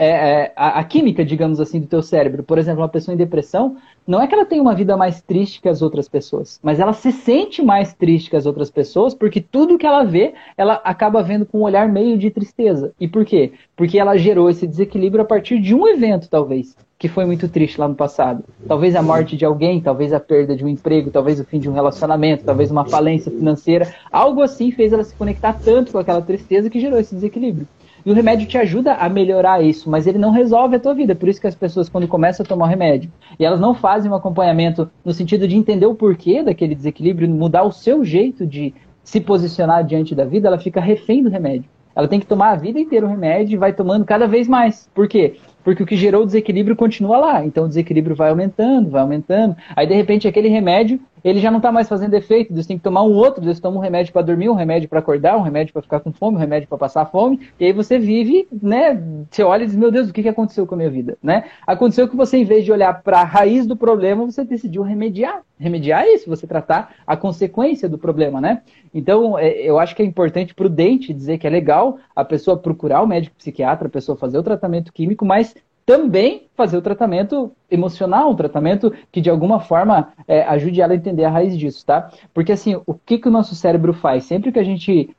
é, 0.00 0.08
é, 0.08 0.52
a, 0.56 0.80
a, 0.80 0.84
química, 0.84 1.22
digamos 1.22 1.60
assim, 1.60 1.78
do 1.78 1.86
teu 1.86 2.02
cérebro. 2.02 2.42
Por 2.42 2.56
exemplo, 2.56 2.80
uma 2.80 2.88
pessoa 2.88 3.14
em 3.14 3.18
depressão, 3.18 3.76
não 4.06 4.18
é 4.18 4.26
que 4.26 4.34
ela 4.34 4.46
tem 4.46 4.58
uma 4.58 4.74
vida 4.74 4.96
mais 4.96 5.20
triste 5.20 5.60
que 5.60 5.68
as 5.68 5.82
outras 5.82 6.08
pessoas, 6.08 6.58
mas 6.62 6.80
ela 6.80 6.94
se 6.94 7.12
sente 7.12 7.62
mais 7.62 7.92
triste 7.92 8.30
que 8.30 8.36
as 8.36 8.46
outras 8.46 8.70
pessoas 8.70 9.12
porque 9.12 9.42
tudo 9.42 9.76
que 9.76 9.86
ela 9.86 10.02
vê, 10.02 10.32
ela 10.56 10.80
acaba 10.84 11.22
vendo 11.22 11.44
com 11.44 11.58
um 11.58 11.64
olhar 11.64 11.86
meio 11.86 12.16
de 12.16 12.30
tristeza. 12.30 12.94
E 12.98 13.06
por 13.06 13.26
quê? 13.26 13.52
Porque 13.76 13.98
ela 13.98 14.16
gerou 14.16 14.48
esse 14.48 14.66
desequilíbrio 14.66 15.20
a 15.22 15.26
partir 15.26 15.60
de 15.60 15.74
um 15.74 15.86
evento, 15.86 16.30
talvez, 16.30 16.74
que 16.98 17.06
foi 17.06 17.26
muito 17.26 17.46
triste 17.46 17.78
lá 17.78 17.86
no 17.86 17.94
passado. 17.94 18.42
Talvez 18.66 18.96
a 18.96 19.02
morte 19.02 19.36
de 19.36 19.44
alguém, 19.44 19.82
talvez 19.82 20.14
a 20.14 20.20
perda 20.20 20.56
de 20.56 20.64
um 20.64 20.68
emprego, 20.68 21.10
talvez 21.10 21.38
o 21.38 21.44
fim 21.44 21.58
de 21.58 21.68
um 21.68 21.74
relacionamento, 21.74 22.42
talvez 22.42 22.70
uma 22.70 22.86
falência 22.86 23.30
financeira. 23.30 23.94
Algo 24.10 24.40
assim 24.40 24.70
fez 24.70 24.94
ela 24.94 25.04
se 25.04 25.14
conectar 25.14 25.52
tanto 25.52 25.92
com 25.92 25.98
aquela 25.98 26.22
tristeza 26.22 26.70
que 26.70 26.80
gerou 26.80 26.98
esse 26.98 27.14
desequilíbrio. 27.14 27.68
E 28.04 28.10
o 28.10 28.14
remédio 28.14 28.46
te 28.46 28.56
ajuda 28.56 28.94
a 28.94 29.08
melhorar 29.08 29.62
isso, 29.62 29.90
mas 29.90 30.06
ele 30.06 30.18
não 30.18 30.30
resolve 30.30 30.76
a 30.76 30.80
tua 30.80 30.94
vida. 30.94 31.14
Por 31.14 31.28
isso 31.28 31.40
que 31.40 31.46
as 31.46 31.54
pessoas, 31.54 31.88
quando 31.88 32.08
começam 32.08 32.44
a 32.44 32.48
tomar 32.48 32.66
o 32.66 32.68
remédio, 32.68 33.10
e 33.38 33.44
elas 33.44 33.60
não 33.60 33.74
fazem 33.74 34.10
um 34.10 34.14
acompanhamento 34.14 34.90
no 35.04 35.12
sentido 35.12 35.46
de 35.46 35.56
entender 35.56 35.86
o 35.86 35.94
porquê 35.94 36.42
daquele 36.42 36.74
desequilíbrio, 36.74 37.28
mudar 37.28 37.64
o 37.64 37.72
seu 37.72 38.04
jeito 38.04 38.46
de 38.46 38.74
se 39.02 39.20
posicionar 39.20 39.84
diante 39.84 40.14
da 40.14 40.24
vida, 40.24 40.48
ela 40.48 40.58
fica 40.58 40.80
refém 40.80 41.22
do 41.22 41.28
remédio. 41.28 41.68
Ela 41.94 42.08
tem 42.08 42.20
que 42.20 42.26
tomar 42.26 42.50
a 42.50 42.56
vida 42.56 42.78
inteira 42.78 43.04
o 43.04 43.08
remédio 43.08 43.54
e 43.54 43.58
vai 43.58 43.72
tomando 43.72 44.04
cada 44.04 44.26
vez 44.26 44.46
mais. 44.46 44.88
Por 44.94 45.08
quê? 45.08 45.36
Porque 45.62 45.82
o 45.82 45.86
que 45.86 45.96
gerou 45.96 46.22
o 46.22 46.26
desequilíbrio 46.26 46.76
continua 46.76 47.18
lá. 47.18 47.44
Então 47.44 47.64
o 47.64 47.68
desequilíbrio 47.68 48.16
vai 48.16 48.30
aumentando, 48.30 48.90
vai 48.90 49.02
aumentando. 49.02 49.56
Aí 49.76 49.86
de 49.86 49.94
repente 49.94 50.26
aquele 50.26 50.48
remédio 50.48 51.00
ele 51.22 51.40
já 51.40 51.50
não 51.50 51.58
está 51.58 51.70
mais 51.70 51.88
fazendo 51.88 52.14
efeito, 52.14 52.54
você 52.54 52.68
tem 52.68 52.78
que 52.78 52.84
tomar 52.84 53.02
um 53.02 53.12
outro, 53.12 53.44
você 53.44 53.60
toma 53.60 53.76
um 53.76 53.80
remédio 53.80 54.12
para 54.12 54.22
dormir, 54.22 54.48
um 54.48 54.54
remédio 54.54 54.88
para 54.88 54.98
acordar, 54.98 55.36
um 55.36 55.42
remédio 55.42 55.72
para 55.72 55.82
ficar 55.82 56.00
com 56.00 56.12
fome, 56.12 56.36
um 56.36 56.40
remédio 56.40 56.68
para 56.68 56.78
passar 56.78 57.04
fome, 57.06 57.40
e 57.58 57.66
aí 57.66 57.72
você 57.72 57.98
vive, 57.98 58.48
né? 58.62 59.00
Você 59.30 59.42
olha 59.42 59.64
e 59.64 59.66
diz, 59.66 59.76
meu 59.76 59.90
Deus, 59.90 60.08
o 60.08 60.12
que, 60.12 60.22
que 60.22 60.28
aconteceu 60.28 60.66
com 60.66 60.74
a 60.74 60.78
minha 60.78 60.90
vida? 60.90 61.18
Né? 61.22 61.44
Aconteceu 61.66 62.08
que 62.08 62.16
você, 62.16 62.38
em 62.38 62.44
vez 62.44 62.64
de 62.64 62.72
olhar 62.72 63.02
para 63.02 63.20
a 63.20 63.24
raiz 63.24 63.66
do 63.66 63.76
problema, 63.76 64.24
você 64.24 64.44
decidiu 64.44 64.82
remediar. 64.82 65.42
Remediar 65.58 66.06
isso, 66.06 66.28
você 66.28 66.46
tratar 66.46 66.94
a 67.06 67.16
consequência 67.16 67.86
do 67.88 67.98
problema, 67.98 68.40
né? 68.40 68.62
Então, 68.94 69.38
é, 69.38 69.50
eu 69.60 69.78
acho 69.78 69.94
que 69.94 70.02
é 70.02 70.04
importante, 70.04 70.54
prudente, 70.54 71.12
dizer 71.12 71.36
que 71.36 71.46
é 71.46 71.50
legal 71.50 71.98
a 72.16 72.24
pessoa 72.24 72.56
procurar 72.56 73.02
o 73.02 73.06
médico 73.06 73.36
psiquiatra, 73.36 73.86
a 73.86 73.90
pessoa 73.90 74.16
fazer 74.16 74.38
o 74.38 74.42
tratamento 74.42 74.90
químico, 74.90 75.24
mas 75.24 75.54
também 75.90 76.42
fazer 76.54 76.76
o 76.76 76.82
tratamento 76.82 77.50
emocional, 77.68 78.30
um 78.30 78.36
tratamento 78.36 78.94
que 79.10 79.20
de 79.20 79.28
alguma 79.28 79.58
forma 79.58 80.12
é, 80.28 80.42
ajude 80.42 80.80
ela 80.80 80.92
a 80.92 80.96
entender 80.96 81.24
a 81.24 81.30
raiz 81.30 81.58
disso, 81.58 81.84
tá? 81.84 82.12
Porque 82.32 82.52
assim, 82.52 82.80
o 82.86 82.94
que, 82.94 83.18
que 83.18 83.26
o 83.26 83.30
nosso 83.30 83.56
cérebro 83.56 83.92
faz? 83.92 84.22
Sempre 84.22 84.52
que 84.52 84.60
a 84.60 84.62
gente 84.62 85.10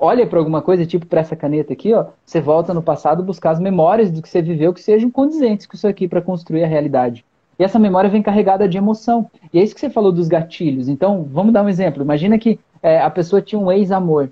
olha 0.00 0.26
para 0.26 0.38
alguma 0.38 0.62
coisa, 0.62 0.86
tipo 0.86 1.04
para 1.04 1.20
essa 1.20 1.36
caneta 1.36 1.74
aqui, 1.74 1.92
ó, 1.92 2.06
você 2.24 2.40
volta 2.40 2.72
no 2.72 2.82
passado 2.82 3.22
buscar 3.22 3.50
as 3.50 3.60
memórias 3.60 4.10
do 4.10 4.22
que 4.22 4.28
você 4.30 4.40
viveu 4.40 4.72
que 4.72 4.80
sejam 4.80 5.10
condizentes 5.10 5.66
com 5.66 5.76
isso 5.76 5.86
aqui 5.86 6.08
para 6.08 6.22
construir 6.22 6.64
a 6.64 6.66
realidade. 6.66 7.22
E 7.58 7.64
essa 7.64 7.78
memória 7.78 8.08
vem 8.08 8.22
carregada 8.22 8.66
de 8.66 8.78
emoção. 8.78 9.30
E 9.52 9.58
é 9.58 9.62
isso 9.62 9.74
que 9.74 9.80
você 9.82 9.90
falou 9.90 10.12
dos 10.12 10.28
gatilhos. 10.28 10.88
Então, 10.88 11.26
vamos 11.30 11.52
dar 11.52 11.62
um 11.62 11.68
exemplo. 11.68 12.02
Imagina 12.02 12.38
que 12.38 12.58
é, 12.82 13.02
a 13.02 13.10
pessoa 13.10 13.42
tinha 13.42 13.58
um 13.58 13.70
ex-amor. 13.70 14.30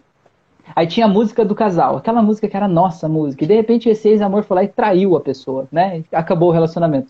Aí 0.74 0.86
tinha 0.86 1.07
a 1.07 1.09
música 1.09 1.45
do 1.45 1.55
casal, 1.55 1.97
aquela 1.97 2.23
música 2.23 2.49
que 2.49 2.57
era 2.57 2.69
nossa 2.69 3.09
música. 3.09 3.45
E 3.45 3.47
de 3.47 3.55
repente 3.55 3.89
esse 3.89 4.09
ex-amor 4.09 4.45
foi 4.45 4.57
lá 4.57 4.65
e 4.65 4.69
traiu 4.69 5.16
a 5.16 5.20
pessoa, 5.20 5.66
né? 5.70 6.05
Acabou 6.12 6.49
o 6.49 6.53
relacionamento. 6.53 7.09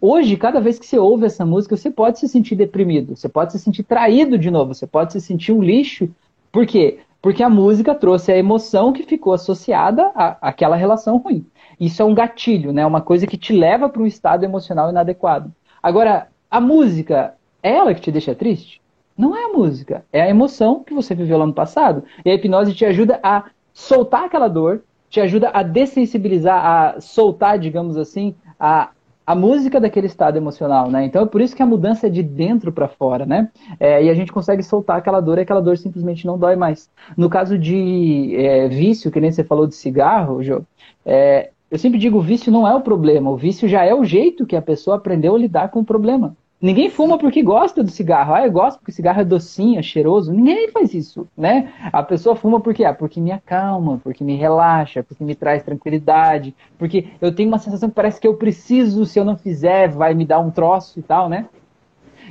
Hoje, 0.00 0.36
cada 0.36 0.60
vez 0.60 0.78
que 0.78 0.86
você 0.86 0.98
ouve 0.98 1.26
essa 1.26 1.44
música, 1.46 1.76
você 1.76 1.90
pode 1.90 2.18
se 2.18 2.28
sentir 2.28 2.54
deprimido, 2.54 3.16
você 3.16 3.28
pode 3.28 3.52
se 3.52 3.58
sentir 3.58 3.82
traído 3.82 4.38
de 4.38 4.50
novo, 4.50 4.74
você 4.74 4.86
pode 4.86 5.12
se 5.12 5.20
sentir 5.20 5.52
um 5.52 5.62
lixo. 5.62 6.08
Por 6.52 6.66
quê? 6.66 6.98
Porque 7.22 7.42
a 7.42 7.48
música 7.48 7.94
trouxe 7.94 8.30
a 8.30 8.36
emoção 8.36 8.92
que 8.92 9.02
ficou 9.02 9.32
associada 9.32 10.10
àquela 10.40 10.76
relação 10.76 11.16
ruim. 11.16 11.46
Isso 11.80 12.02
é 12.02 12.04
um 12.04 12.14
gatilho, 12.14 12.72
né? 12.72 12.86
Uma 12.86 13.00
coisa 13.00 13.26
que 13.26 13.36
te 13.36 13.52
leva 13.52 13.88
para 13.88 14.02
um 14.02 14.06
estado 14.06 14.44
emocional 14.44 14.90
inadequado. 14.90 15.52
Agora, 15.82 16.28
a 16.50 16.60
música, 16.60 17.34
é 17.62 17.72
ela 17.72 17.94
que 17.94 18.00
te 18.00 18.12
deixa 18.12 18.34
triste? 18.34 18.80
Não 19.16 19.36
é 19.36 19.44
a 19.44 19.48
música, 19.48 20.04
é 20.12 20.20
a 20.20 20.28
emoção 20.28 20.82
que 20.84 20.92
você 20.92 21.14
viveu 21.14 21.38
lá 21.38 21.46
no 21.46 21.54
passado. 21.54 22.04
E 22.24 22.30
a 22.30 22.34
hipnose 22.34 22.74
te 22.74 22.84
ajuda 22.84 23.18
a 23.22 23.44
soltar 23.72 24.24
aquela 24.24 24.48
dor, 24.48 24.82
te 25.08 25.20
ajuda 25.20 25.50
a 25.52 25.62
dessensibilizar, 25.62 26.64
a 26.64 27.00
soltar, 27.00 27.58
digamos 27.58 27.96
assim, 27.96 28.34
a, 28.60 28.90
a 29.26 29.34
música 29.34 29.80
daquele 29.80 30.06
estado 30.06 30.36
emocional, 30.36 30.90
né? 30.90 31.04
Então 31.04 31.22
é 31.22 31.26
por 31.26 31.40
isso 31.40 31.56
que 31.56 31.62
a 31.62 31.66
mudança 31.66 32.06
é 32.06 32.10
de 32.10 32.22
dentro 32.22 32.70
para 32.70 32.88
fora, 32.88 33.24
né? 33.24 33.50
É, 33.80 34.04
e 34.04 34.10
a 34.10 34.14
gente 34.14 34.32
consegue 34.32 34.62
soltar 34.62 34.98
aquela 34.98 35.20
dor 35.20 35.38
e 35.38 35.42
aquela 35.42 35.60
dor 35.60 35.78
simplesmente 35.78 36.26
não 36.26 36.38
dói 36.38 36.56
mais. 36.56 36.90
No 37.16 37.30
caso 37.30 37.58
de 37.58 38.36
é, 38.36 38.68
vício, 38.68 39.10
que 39.10 39.20
nem 39.20 39.32
você 39.32 39.42
falou 39.42 39.66
de 39.66 39.74
cigarro, 39.74 40.42
Jô, 40.42 40.62
é, 41.04 41.50
eu 41.70 41.78
sempre 41.78 41.98
digo 41.98 42.18
o 42.18 42.22
vício 42.22 42.52
não 42.52 42.66
é 42.66 42.74
o 42.74 42.80
problema, 42.80 43.30
o 43.30 43.36
vício 43.36 43.68
já 43.68 43.84
é 43.84 43.94
o 43.94 44.04
jeito 44.04 44.46
que 44.46 44.54
a 44.54 44.62
pessoa 44.62 44.96
aprendeu 44.96 45.34
a 45.34 45.38
lidar 45.38 45.70
com 45.70 45.80
o 45.80 45.84
problema. 45.84 46.36
Ninguém 46.60 46.88
fuma 46.88 47.18
porque 47.18 47.42
gosta 47.42 47.84
do 47.84 47.90
cigarro. 47.90 48.34
Ah, 48.34 48.46
eu 48.46 48.50
gosto 48.50 48.78
porque 48.78 48.90
cigarro 48.90 49.20
é 49.20 49.24
docinho, 49.24 49.78
é 49.78 49.82
cheiroso. 49.82 50.32
Ninguém 50.32 50.70
faz 50.70 50.94
isso, 50.94 51.28
né? 51.36 51.72
A 51.92 52.02
pessoa 52.02 52.34
fuma 52.34 52.60
porque 52.60 52.82
ah, 52.82 52.94
porque 52.94 53.20
me 53.20 53.30
acalma, 53.30 54.00
porque 54.02 54.24
me 54.24 54.36
relaxa, 54.36 55.02
porque 55.02 55.22
me 55.22 55.34
traz 55.34 55.62
tranquilidade, 55.62 56.54
porque 56.78 57.08
eu 57.20 57.34
tenho 57.34 57.48
uma 57.48 57.58
sensação 57.58 57.90
que 57.90 57.94
parece 57.94 58.18
que 58.18 58.26
eu 58.26 58.34
preciso, 58.34 59.04
se 59.04 59.18
eu 59.18 59.24
não 59.24 59.36
fizer, 59.36 59.90
vai 59.90 60.14
me 60.14 60.24
dar 60.24 60.40
um 60.40 60.50
troço 60.50 60.98
e 60.98 61.02
tal, 61.02 61.28
né? 61.28 61.46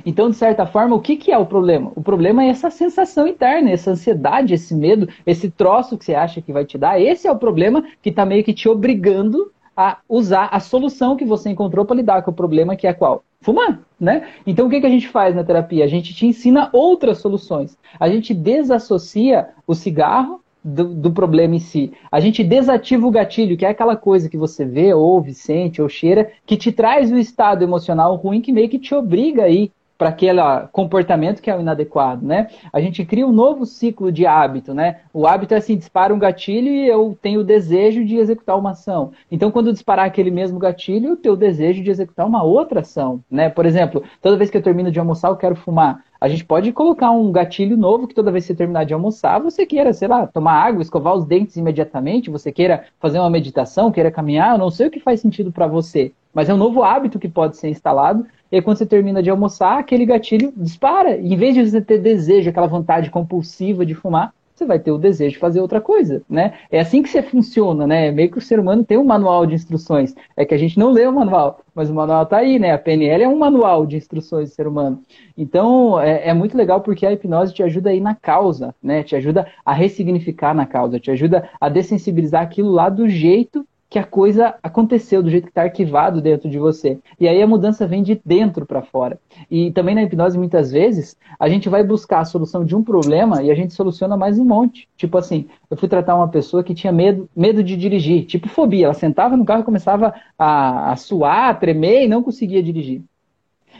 Então, 0.04 0.28
de 0.28 0.36
certa 0.36 0.66
forma, 0.66 0.94
o 0.94 1.00
que, 1.00 1.16
que 1.16 1.32
é 1.32 1.38
o 1.38 1.46
problema? 1.46 1.92
O 1.94 2.02
problema 2.02 2.44
é 2.44 2.48
essa 2.48 2.70
sensação 2.70 3.26
interna, 3.26 3.70
essa 3.70 3.92
ansiedade, 3.92 4.54
esse 4.54 4.74
medo, 4.74 5.08
esse 5.24 5.50
troço 5.50 5.96
que 5.96 6.04
você 6.04 6.14
acha 6.14 6.42
que 6.42 6.52
vai 6.52 6.64
te 6.64 6.76
dar. 6.76 7.00
Esse 7.00 7.26
é 7.26 7.32
o 7.32 7.38
problema 7.38 7.82
que 8.02 8.10
está 8.10 8.26
meio 8.26 8.44
que 8.44 8.52
te 8.52 8.68
obrigando 8.68 9.50
a 9.76 9.98
usar 10.08 10.48
a 10.50 10.58
solução 10.58 11.16
que 11.16 11.24
você 11.24 11.50
encontrou 11.50 11.84
para 11.84 11.96
lidar 11.96 12.22
com 12.22 12.30
o 12.30 12.34
problema, 12.34 12.76
que 12.76 12.86
é 12.86 12.92
qual? 12.92 13.22
Fumar, 13.40 13.80
né? 14.00 14.28
Então 14.46 14.66
o 14.66 14.70
que, 14.70 14.80
que 14.80 14.86
a 14.86 14.90
gente 14.90 15.08
faz 15.08 15.34
na 15.34 15.44
terapia? 15.44 15.84
A 15.84 15.88
gente 15.88 16.14
te 16.14 16.26
ensina 16.26 16.70
outras 16.72 17.18
soluções. 17.18 17.76
A 18.00 18.08
gente 18.08 18.32
desassocia 18.32 19.50
o 19.66 19.74
cigarro 19.74 20.40
do, 20.64 20.84
do, 20.84 21.12
problema 21.12 21.54
em 21.54 21.60
si. 21.60 21.92
A 22.10 22.18
gente 22.18 22.42
desativa 22.42 23.06
o 23.06 23.10
gatilho, 23.10 23.56
que 23.56 23.64
é 23.64 23.68
aquela 23.68 23.94
coisa 23.94 24.28
que 24.28 24.36
você 24.36 24.64
vê, 24.64 24.92
ouve, 24.92 25.32
sente 25.32 25.80
ou 25.80 25.88
cheira, 25.88 26.32
que 26.44 26.56
te 26.56 26.72
traz 26.72 27.12
o 27.12 27.18
estado 27.18 27.62
emocional 27.62 28.16
ruim 28.16 28.40
que 28.40 28.52
meio 28.52 28.68
que 28.68 28.78
te 28.78 28.92
obriga 28.92 29.44
aí 29.44 29.70
para 29.98 30.10
aquele 30.10 30.40
comportamento 30.72 31.40
que 31.40 31.50
é 31.50 31.56
o 31.56 31.60
inadequado, 31.60 32.24
né? 32.24 32.48
A 32.72 32.80
gente 32.80 33.04
cria 33.04 33.26
um 33.26 33.32
novo 33.32 33.64
ciclo 33.64 34.12
de 34.12 34.26
hábito, 34.26 34.74
né? 34.74 35.00
O 35.12 35.26
hábito 35.26 35.54
é 35.54 35.56
assim, 35.56 35.76
dispara 35.76 36.14
um 36.14 36.18
gatilho 36.18 36.68
e 36.68 36.86
eu 36.86 37.16
tenho 37.20 37.40
o 37.40 37.44
desejo 37.44 38.04
de 38.04 38.16
executar 38.16 38.58
uma 38.58 38.70
ação. 38.70 39.12
Então, 39.30 39.50
quando 39.50 39.72
disparar 39.72 40.06
aquele 40.06 40.30
mesmo 40.30 40.58
gatilho, 40.58 41.10
eu 41.10 41.16
tenho 41.16 41.34
o 41.34 41.38
desejo 41.38 41.82
de 41.82 41.90
executar 41.90 42.26
uma 42.26 42.42
outra 42.42 42.80
ação, 42.80 43.22
né? 43.30 43.48
Por 43.48 43.64
exemplo, 43.64 44.02
toda 44.20 44.36
vez 44.36 44.50
que 44.50 44.56
eu 44.56 44.62
termino 44.62 44.90
de 44.90 44.98
almoçar, 44.98 45.28
eu 45.28 45.36
quero 45.36 45.56
fumar. 45.56 46.04
A 46.20 46.28
gente 46.28 46.44
pode 46.44 46.72
colocar 46.72 47.10
um 47.10 47.30
gatilho 47.30 47.76
novo 47.76 48.06
que 48.06 48.14
toda 48.14 48.32
vez 48.32 48.44
que 48.44 48.48
você 48.48 48.56
terminar 48.56 48.84
de 48.84 48.94
almoçar, 48.94 49.38
você 49.38 49.66
queira, 49.66 49.92
sei 49.92 50.08
lá, 50.08 50.26
tomar 50.26 50.54
água, 50.54 50.82
escovar 50.82 51.14
os 51.14 51.26
dentes 51.26 51.56
imediatamente, 51.56 52.30
você 52.30 52.50
queira 52.50 52.84
fazer 52.98 53.18
uma 53.18 53.30
meditação, 53.30 53.92
queira 53.92 54.10
caminhar, 54.10 54.52
eu 54.52 54.58
não 54.58 54.70
sei 54.70 54.86
o 54.86 54.90
que 54.90 54.98
faz 54.98 55.20
sentido 55.20 55.52
para 55.52 55.66
você, 55.66 56.12
mas 56.32 56.48
é 56.48 56.54
um 56.54 56.58
novo 56.58 56.82
hábito 56.82 57.18
que 57.18 57.28
pode 57.28 57.56
ser 57.56 57.68
instalado 57.68 58.26
e 58.50 58.56
aí, 58.56 58.62
quando 58.62 58.78
você 58.78 58.86
termina 58.86 59.22
de 59.22 59.30
almoçar, 59.30 59.78
aquele 59.78 60.06
gatilho 60.06 60.52
dispara. 60.56 61.16
E, 61.16 61.34
em 61.34 61.36
vez 61.36 61.54
de 61.54 61.68
você 61.68 61.80
ter 61.80 61.98
desejo, 61.98 62.50
aquela 62.50 62.66
vontade 62.66 63.10
compulsiva 63.10 63.84
de 63.84 63.94
fumar, 63.94 64.32
você 64.56 64.64
vai 64.64 64.78
ter 64.78 64.90
o 64.90 64.96
desejo 64.96 65.34
de 65.34 65.38
fazer 65.38 65.60
outra 65.60 65.82
coisa, 65.82 66.22
né? 66.30 66.54
É 66.70 66.80
assim 66.80 67.02
que 67.02 67.10
você 67.10 67.22
funciona, 67.22 67.86
né? 67.86 68.10
Meio 68.10 68.30
que 68.30 68.38
o 68.38 68.40
ser 68.40 68.58
humano 68.58 68.84
tem 68.84 68.96
um 68.96 69.04
manual 69.04 69.44
de 69.44 69.54
instruções. 69.54 70.14
É 70.34 70.46
que 70.46 70.54
a 70.54 70.58
gente 70.58 70.78
não 70.78 70.90
lê 70.90 71.06
o 71.06 71.12
manual, 71.12 71.60
mas 71.74 71.90
o 71.90 71.94
manual 71.94 72.22
está 72.22 72.38
aí, 72.38 72.58
né? 72.58 72.72
A 72.72 72.78
PNL 72.78 73.24
é 73.24 73.28
um 73.28 73.36
manual 73.36 73.84
de 73.84 73.96
instruções 73.96 74.48
do 74.48 74.54
ser 74.54 74.66
humano. 74.66 75.02
Então, 75.36 76.00
é, 76.00 76.28
é, 76.28 76.32
muito 76.32 76.56
legal 76.56 76.80
porque 76.80 77.04
a 77.04 77.12
hipnose 77.12 77.52
te 77.52 77.62
ajuda 77.62 77.90
a 77.90 77.94
ir 77.94 78.00
na 78.00 78.14
causa, 78.14 78.74
né? 78.82 79.02
Te 79.02 79.14
ajuda 79.14 79.46
a 79.62 79.74
ressignificar 79.74 80.54
na 80.54 80.64
causa, 80.64 80.98
te 80.98 81.10
ajuda 81.10 81.50
a 81.60 81.68
dessensibilizar 81.68 82.42
aquilo 82.42 82.70
lá 82.70 82.88
do 82.88 83.06
jeito 83.10 83.66
que 83.96 84.00
a 84.00 84.04
coisa 84.04 84.54
aconteceu 84.62 85.22
do 85.22 85.30
jeito 85.30 85.44
que 85.44 85.50
está 85.50 85.62
arquivado 85.62 86.20
dentro 86.20 86.50
de 86.50 86.58
você. 86.58 86.98
E 87.18 87.26
aí 87.26 87.40
a 87.40 87.46
mudança 87.46 87.86
vem 87.86 88.02
de 88.02 88.20
dentro 88.22 88.66
para 88.66 88.82
fora. 88.82 89.18
E 89.50 89.70
também 89.70 89.94
na 89.94 90.02
hipnose, 90.02 90.36
muitas 90.36 90.70
vezes, 90.70 91.16
a 91.40 91.48
gente 91.48 91.66
vai 91.66 91.82
buscar 91.82 92.20
a 92.20 92.24
solução 92.26 92.62
de 92.62 92.76
um 92.76 92.84
problema 92.84 93.42
e 93.42 93.50
a 93.50 93.54
gente 93.54 93.72
soluciona 93.72 94.14
mais 94.14 94.38
um 94.38 94.44
monte. 94.44 94.86
Tipo 94.98 95.16
assim, 95.16 95.48
eu 95.70 95.78
fui 95.78 95.88
tratar 95.88 96.14
uma 96.14 96.28
pessoa 96.28 96.62
que 96.62 96.74
tinha 96.74 96.92
medo, 96.92 97.26
medo 97.34 97.64
de 97.64 97.74
dirigir, 97.74 98.26
tipo 98.26 98.50
fobia. 98.50 98.84
Ela 98.84 98.92
sentava 98.92 99.34
no 99.34 99.46
carro 99.46 99.62
e 99.62 99.64
começava 99.64 100.12
a, 100.38 100.92
a 100.92 100.96
suar, 100.96 101.48
a 101.48 101.54
tremer 101.54 102.04
e 102.04 102.08
não 102.08 102.22
conseguia 102.22 102.62
dirigir. 102.62 103.00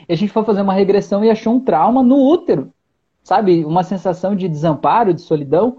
E 0.08 0.14
a 0.14 0.16
gente 0.16 0.32
foi 0.32 0.44
fazer 0.44 0.62
uma 0.62 0.72
regressão 0.72 1.22
e 1.22 1.28
achou 1.28 1.52
um 1.52 1.60
trauma 1.60 2.02
no 2.02 2.16
útero. 2.16 2.72
Sabe? 3.22 3.66
Uma 3.66 3.82
sensação 3.82 4.34
de 4.34 4.48
desamparo, 4.48 5.12
de 5.12 5.20
solidão. 5.20 5.76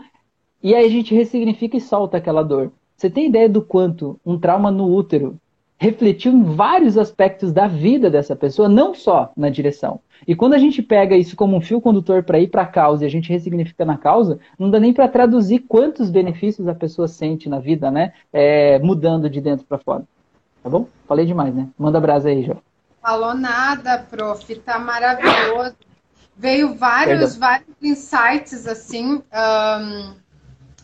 E 0.61 0.75
aí 0.75 0.85
a 0.85 0.89
gente 0.91 1.15
ressignifica 1.15 1.75
e 1.75 1.81
solta 1.81 2.17
aquela 2.17 2.43
dor. 2.43 2.71
Você 2.97 3.11
tem 3.11 3.27
ideia 3.27 3.47
do 3.47 3.61
quanto 3.61 4.19
um 4.25 4.39
trauma 4.39 4.71
no 4.71 4.91
útero 4.91 5.39
refletiu 5.79 6.31
em 6.31 6.43
vários 6.43 6.97
aspectos 6.97 7.53
da 7.53 7.67
vida 7.67 8.09
dessa 8.09 8.35
pessoa, 8.35 8.67
não 8.67 8.95
só 8.95 9.31
na 9.37 9.49
direção. 9.49 9.99
E 10.27 10.35
quando 10.35 10.55
a 10.55 10.57
gente 10.57 10.81
pega 10.81 11.15
isso 11.15 11.35
como 11.35 11.55
um 11.55 11.61
fio 11.61 11.79
condutor 11.79 12.23
para 12.23 12.39
ir 12.39 12.47
para 12.47 12.63
a 12.63 12.67
causa 12.67 13.03
e 13.03 13.07
a 13.07 13.09
gente 13.09 13.29
ressignifica 13.29 13.85
na 13.85 13.95
causa, 13.97 14.39
não 14.57 14.71
dá 14.71 14.79
nem 14.79 14.91
para 14.91 15.07
traduzir 15.07 15.59
quantos 15.59 16.09
benefícios 16.09 16.67
a 16.67 16.73
pessoa 16.73 17.07
sente 17.07 17.47
na 17.47 17.59
vida, 17.59 17.91
né? 17.91 18.13
É, 18.33 18.79
mudando 18.79 19.29
de 19.29 19.39
dentro 19.39 19.65
para 19.67 19.77
fora. 19.77 20.03
Tá 20.63 20.69
bom? 20.69 20.87
Falei 21.07 21.27
demais, 21.27 21.53
né? 21.53 21.67
Manda 21.77 22.01
brasa 22.01 22.29
aí, 22.29 22.43
Jó. 22.43 22.55
Falou 22.99 23.35
nada, 23.35 23.99
prof. 24.09 24.55
Tá 24.55 24.79
maravilhoso. 24.79 25.75
Veio 26.35 26.73
vários, 26.73 27.37
vários 27.37 27.75
insights 27.81 28.67
assim. 28.67 29.21
Um... 29.31 30.13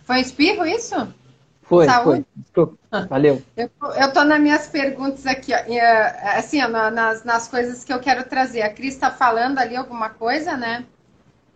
Foi 0.06 0.20
espirro 0.20 0.66
isso? 0.66 0.96
Foi, 1.74 1.86
Saúde? 1.86 2.26
foi. 2.54 2.70
Valeu. 3.10 3.42
Eu, 3.58 4.14
tô 4.14 4.24
nas 4.24 4.40
minhas 4.40 4.68
perguntas 4.68 5.26
aqui, 5.26 5.52
ó, 5.54 5.58
é, 5.58 6.38
assim, 6.38 6.62
ó, 6.62 6.68
nas, 6.68 7.24
nas 7.24 7.48
coisas 7.48 7.84
que 7.84 7.92
eu 7.92 8.00
quero 8.00 8.24
trazer. 8.24 8.62
A 8.62 8.70
Cris 8.70 8.94
está 8.94 9.10
falando 9.10 9.58
ali 9.60 9.76
alguma 9.76 10.10
coisa, 10.10 10.56
né? 10.56 10.86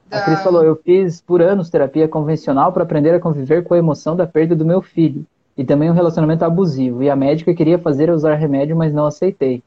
Da... 0.10 0.20
A 0.20 0.22
Cris 0.26 0.42
falou: 0.42 0.64
eu 0.64 0.76
fiz 0.76 1.22
por 1.22 1.42
anos 1.42 1.70
terapia 1.70 2.08
convencional 2.08 2.72
para 2.72 2.84
aprender 2.84 3.14
a 3.14 3.20
conviver 3.20 3.64
com 3.64 3.74
a 3.74 3.78
emoção 3.78 4.16
da 4.16 4.26
perda 4.26 4.56
do 4.56 4.66
meu 4.66 4.82
filho 4.82 5.26
e 5.58 5.64
também 5.64 5.90
um 5.90 5.94
relacionamento 5.94 6.46
abusivo. 6.46 7.04
E 7.04 7.10
a 7.10 7.16
médica 7.16 7.54
queria 7.54 7.80
fazer 7.80 8.10
eu 8.10 8.16
usar 8.16 8.36
remédio, 8.36 8.76
mas 8.76 8.94
não 8.94 9.06
aceitei. 9.06 9.64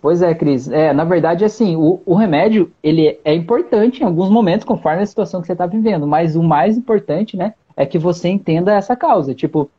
Pois 0.00 0.22
é, 0.22 0.34
Cris. 0.34 0.68
É, 0.68 0.92
na 0.92 1.04
verdade, 1.04 1.44
assim, 1.44 1.76
o, 1.76 2.00
o 2.06 2.14
remédio 2.14 2.70
ele 2.82 3.18
é 3.24 3.34
importante 3.34 4.00
em 4.00 4.06
alguns 4.06 4.30
momentos, 4.30 4.64
conforme 4.64 5.02
a 5.02 5.06
situação 5.06 5.40
que 5.40 5.46
você 5.46 5.52
está 5.52 5.66
vivendo. 5.66 6.06
Mas 6.06 6.36
o 6.36 6.42
mais 6.42 6.76
importante, 6.76 7.36
né, 7.36 7.54
é 7.76 7.84
que 7.84 7.98
você 7.98 8.28
entenda 8.28 8.74
essa 8.74 8.94
causa. 8.96 9.34
Tipo, 9.34 9.70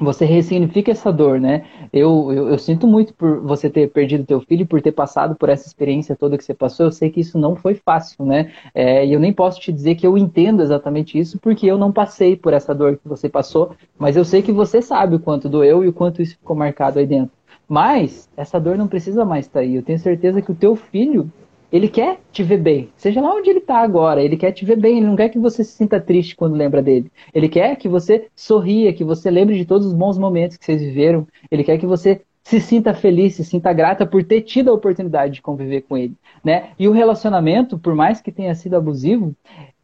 você 0.00 0.24
ressignifica 0.24 0.90
essa 0.90 1.12
dor, 1.12 1.40
né? 1.40 1.64
Eu, 1.92 2.32
eu, 2.32 2.48
eu, 2.48 2.58
sinto 2.58 2.86
muito 2.86 3.12
por 3.14 3.40
você 3.40 3.68
ter 3.68 3.90
perdido 3.90 4.24
teu 4.24 4.40
filho, 4.40 4.66
por 4.66 4.80
ter 4.80 4.92
passado 4.92 5.34
por 5.34 5.48
essa 5.48 5.66
experiência 5.66 6.16
toda 6.16 6.38
que 6.38 6.44
você 6.44 6.54
passou. 6.54 6.86
Eu 6.86 6.92
sei 6.92 7.10
que 7.10 7.20
isso 7.20 7.38
não 7.38 7.54
foi 7.54 7.74
fácil, 7.74 8.24
né? 8.24 8.52
É, 8.74 9.04
e 9.04 9.12
eu 9.12 9.20
nem 9.20 9.32
posso 9.32 9.60
te 9.60 9.72
dizer 9.72 9.94
que 9.94 10.06
eu 10.06 10.16
entendo 10.16 10.62
exatamente 10.62 11.18
isso, 11.18 11.38
porque 11.38 11.66
eu 11.66 11.76
não 11.76 11.92
passei 11.92 12.36
por 12.36 12.52
essa 12.52 12.74
dor 12.74 12.96
que 12.96 13.08
você 13.08 13.28
passou, 13.28 13.72
mas 13.98 14.16
eu 14.16 14.24
sei 14.24 14.42
que 14.42 14.52
você 14.52 14.80
sabe 14.80 15.16
o 15.16 15.20
quanto 15.20 15.48
doeu 15.48 15.84
e 15.84 15.88
o 15.88 15.92
quanto 15.92 16.22
isso 16.22 16.36
ficou 16.36 16.56
marcado 16.56 16.98
aí 16.98 17.06
dentro. 17.06 17.32
Mas 17.68 18.28
essa 18.36 18.58
dor 18.58 18.76
não 18.76 18.88
precisa 18.88 19.24
mais 19.24 19.46
estar 19.46 19.60
aí. 19.60 19.76
Eu 19.76 19.82
tenho 19.82 19.98
certeza 19.98 20.42
que 20.42 20.50
o 20.50 20.56
teu 20.56 20.74
filho 20.74 21.30
ele 21.72 21.88
quer 21.88 22.20
te 22.32 22.42
ver 22.42 22.58
bem, 22.58 22.90
seja 22.96 23.20
lá 23.20 23.34
onde 23.34 23.50
ele 23.50 23.60
está 23.60 23.78
agora, 23.78 24.22
ele 24.22 24.36
quer 24.36 24.52
te 24.52 24.64
ver 24.64 24.76
bem, 24.76 24.98
ele 24.98 25.06
não 25.06 25.16
quer 25.16 25.28
que 25.28 25.38
você 25.38 25.62
se 25.62 25.72
sinta 25.72 26.00
triste 26.00 26.34
quando 26.34 26.56
lembra 26.56 26.82
dele. 26.82 27.10
Ele 27.32 27.48
quer 27.48 27.76
que 27.76 27.88
você 27.88 28.28
sorria, 28.34 28.92
que 28.92 29.04
você 29.04 29.30
lembre 29.30 29.56
de 29.56 29.64
todos 29.64 29.86
os 29.86 29.92
bons 29.92 30.18
momentos 30.18 30.56
que 30.56 30.64
vocês 30.64 30.80
viveram. 30.80 31.26
Ele 31.50 31.64
quer 31.64 31.78
que 31.78 31.86
você 31.86 32.22
se 32.42 32.60
sinta 32.60 32.94
feliz, 32.94 33.34
se 33.34 33.44
sinta 33.44 33.72
grata 33.72 34.06
por 34.06 34.24
ter 34.24 34.40
tido 34.42 34.70
a 34.70 34.74
oportunidade 34.74 35.34
de 35.34 35.42
conviver 35.42 35.82
com 35.82 35.96
ele, 35.96 36.14
né? 36.42 36.70
E 36.78 36.88
o 36.88 36.92
relacionamento, 36.92 37.78
por 37.78 37.94
mais 37.94 38.20
que 38.20 38.32
tenha 38.32 38.54
sido 38.54 38.76
abusivo, 38.76 39.34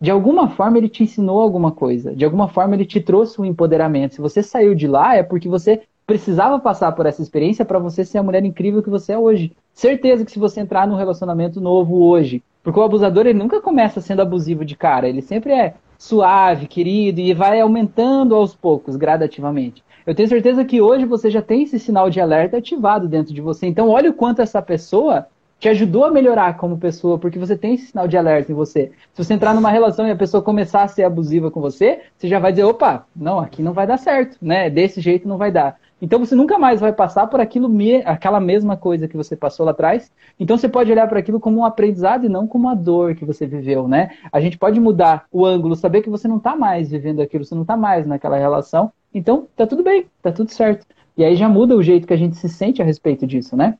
de 0.00 0.10
alguma 0.10 0.48
forma 0.48 0.78
ele 0.78 0.88
te 0.88 1.02
ensinou 1.02 1.40
alguma 1.40 1.70
coisa, 1.70 2.14
de 2.14 2.24
alguma 2.24 2.48
forma 2.48 2.74
ele 2.74 2.84
te 2.84 3.00
trouxe 3.00 3.40
um 3.40 3.44
empoderamento. 3.44 4.14
Se 4.14 4.20
você 4.20 4.42
saiu 4.42 4.74
de 4.74 4.88
lá 4.88 5.14
é 5.14 5.22
porque 5.22 5.48
você 5.48 5.82
precisava 6.06 6.58
passar 6.60 6.92
por 6.92 7.04
essa 7.04 7.20
experiência 7.20 7.64
para 7.64 7.78
você 7.78 8.04
ser 8.04 8.18
a 8.18 8.22
mulher 8.22 8.44
incrível 8.44 8.82
que 8.82 8.88
você 8.88 9.12
é 9.12 9.18
hoje. 9.18 9.52
Certeza 9.72 10.24
que 10.24 10.30
se 10.30 10.38
você 10.38 10.60
entrar 10.60 10.86
num 10.86 10.96
relacionamento 10.96 11.60
novo 11.60 12.04
hoje, 12.04 12.42
porque 12.62 12.78
o 12.78 12.82
abusador 12.82 13.26
ele 13.26 13.38
nunca 13.38 13.60
começa 13.60 14.00
sendo 14.00 14.22
abusivo 14.22 14.64
de 14.64 14.76
cara, 14.76 15.08
ele 15.08 15.20
sempre 15.20 15.52
é 15.52 15.74
suave, 15.98 16.66
querido 16.66 17.20
e 17.20 17.34
vai 17.34 17.60
aumentando 17.60 18.34
aos 18.34 18.54
poucos, 18.54 18.96
gradativamente. 18.96 19.82
Eu 20.06 20.14
tenho 20.14 20.28
certeza 20.28 20.64
que 20.64 20.80
hoje 20.80 21.04
você 21.04 21.28
já 21.28 21.42
tem 21.42 21.64
esse 21.64 21.78
sinal 21.80 22.08
de 22.08 22.20
alerta 22.20 22.58
ativado 22.58 23.08
dentro 23.08 23.34
de 23.34 23.40
você. 23.40 23.66
Então, 23.66 23.88
olha 23.88 24.10
o 24.10 24.14
quanto 24.14 24.40
essa 24.40 24.62
pessoa 24.62 25.26
te 25.58 25.68
ajudou 25.68 26.04
a 26.04 26.10
melhorar 26.10 26.56
como 26.58 26.76
pessoa, 26.76 27.18
porque 27.18 27.38
você 27.38 27.56
tem 27.56 27.74
esse 27.74 27.86
sinal 27.86 28.06
de 28.06 28.16
alerta 28.16 28.52
em 28.52 28.54
você. 28.54 28.92
Se 29.12 29.24
você 29.24 29.34
entrar 29.34 29.54
numa 29.54 29.70
relação 29.70 30.06
e 30.06 30.10
a 30.10 30.16
pessoa 30.16 30.42
começar 30.42 30.82
a 30.82 30.88
ser 30.88 31.02
abusiva 31.04 31.50
com 31.50 31.60
você, 31.60 32.02
você 32.16 32.28
já 32.28 32.38
vai 32.38 32.52
dizer, 32.52 32.64
opa, 32.64 33.06
não, 33.16 33.40
aqui 33.40 33.62
não 33.62 33.72
vai 33.72 33.86
dar 33.86 33.96
certo, 33.96 34.36
né? 34.40 34.68
Desse 34.68 35.00
jeito 35.00 35.26
não 35.26 35.38
vai 35.38 35.50
dar. 35.50 35.76
Então 36.00 36.18
você 36.18 36.34
nunca 36.34 36.58
mais 36.58 36.80
vai 36.80 36.92
passar 36.92 37.26
por 37.26 37.40
aquilo, 37.40 37.70
aquela 38.04 38.38
mesma 38.38 38.76
coisa 38.76 39.08
que 39.08 39.16
você 39.16 39.34
passou 39.34 39.64
lá 39.64 39.72
atrás. 39.72 40.12
Então 40.38 40.58
você 40.58 40.68
pode 40.68 40.92
olhar 40.92 41.08
para 41.08 41.18
aquilo 41.18 41.40
como 41.40 41.60
um 41.60 41.64
aprendizado 41.64 42.26
e 42.26 42.28
não 42.28 42.46
como 42.46 42.68
uma 42.68 42.76
dor 42.76 43.14
que 43.14 43.24
você 43.24 43.46
viveu, 43.46 43.88
né? 43.88 44.10
A 44.30 44.40
gente 44.40 44.58
pode 44.58 44.78
mudar 44.78 45.24
o 45.32 45.46
ângulo, 45.46 45.74
saber 45.74 46.02
que 46.02 46.10
você 46.10 46.28
não 46.28 46.36
está 46.36 46.54
mais 46.54 46.90
vivendo 46.90 47.20
aquilo, 47.20 47.44
você 47.44 47.54
não 47.54 47.62
está 47.62 47.76
mais 47.76 48.06
naquela 48.06 48.36
relação. 48.36 48.92
Então 49.14 49.46
tá 49.56 49.66
tudo 49.66 49.82
bem, 49.82 50.06
tá 50.22 50.30
tudo 50.30 50.50
certo. 50.50 50.86
E 51.16 51.24
aí 51.24 51.34
já 51.34 51.48
muda 51.48 51.74
o 51.74 51.82
jeito 51.82 52.06
que 52.06 52.12
a 52.12 52.18
gente 52.18 52.36
se 52.36 52.48
sente 52.48 52.82
a 52.82 52.84
respeito 52.84 53.26
disso, 53.26 53.56
né? 53.56 53.78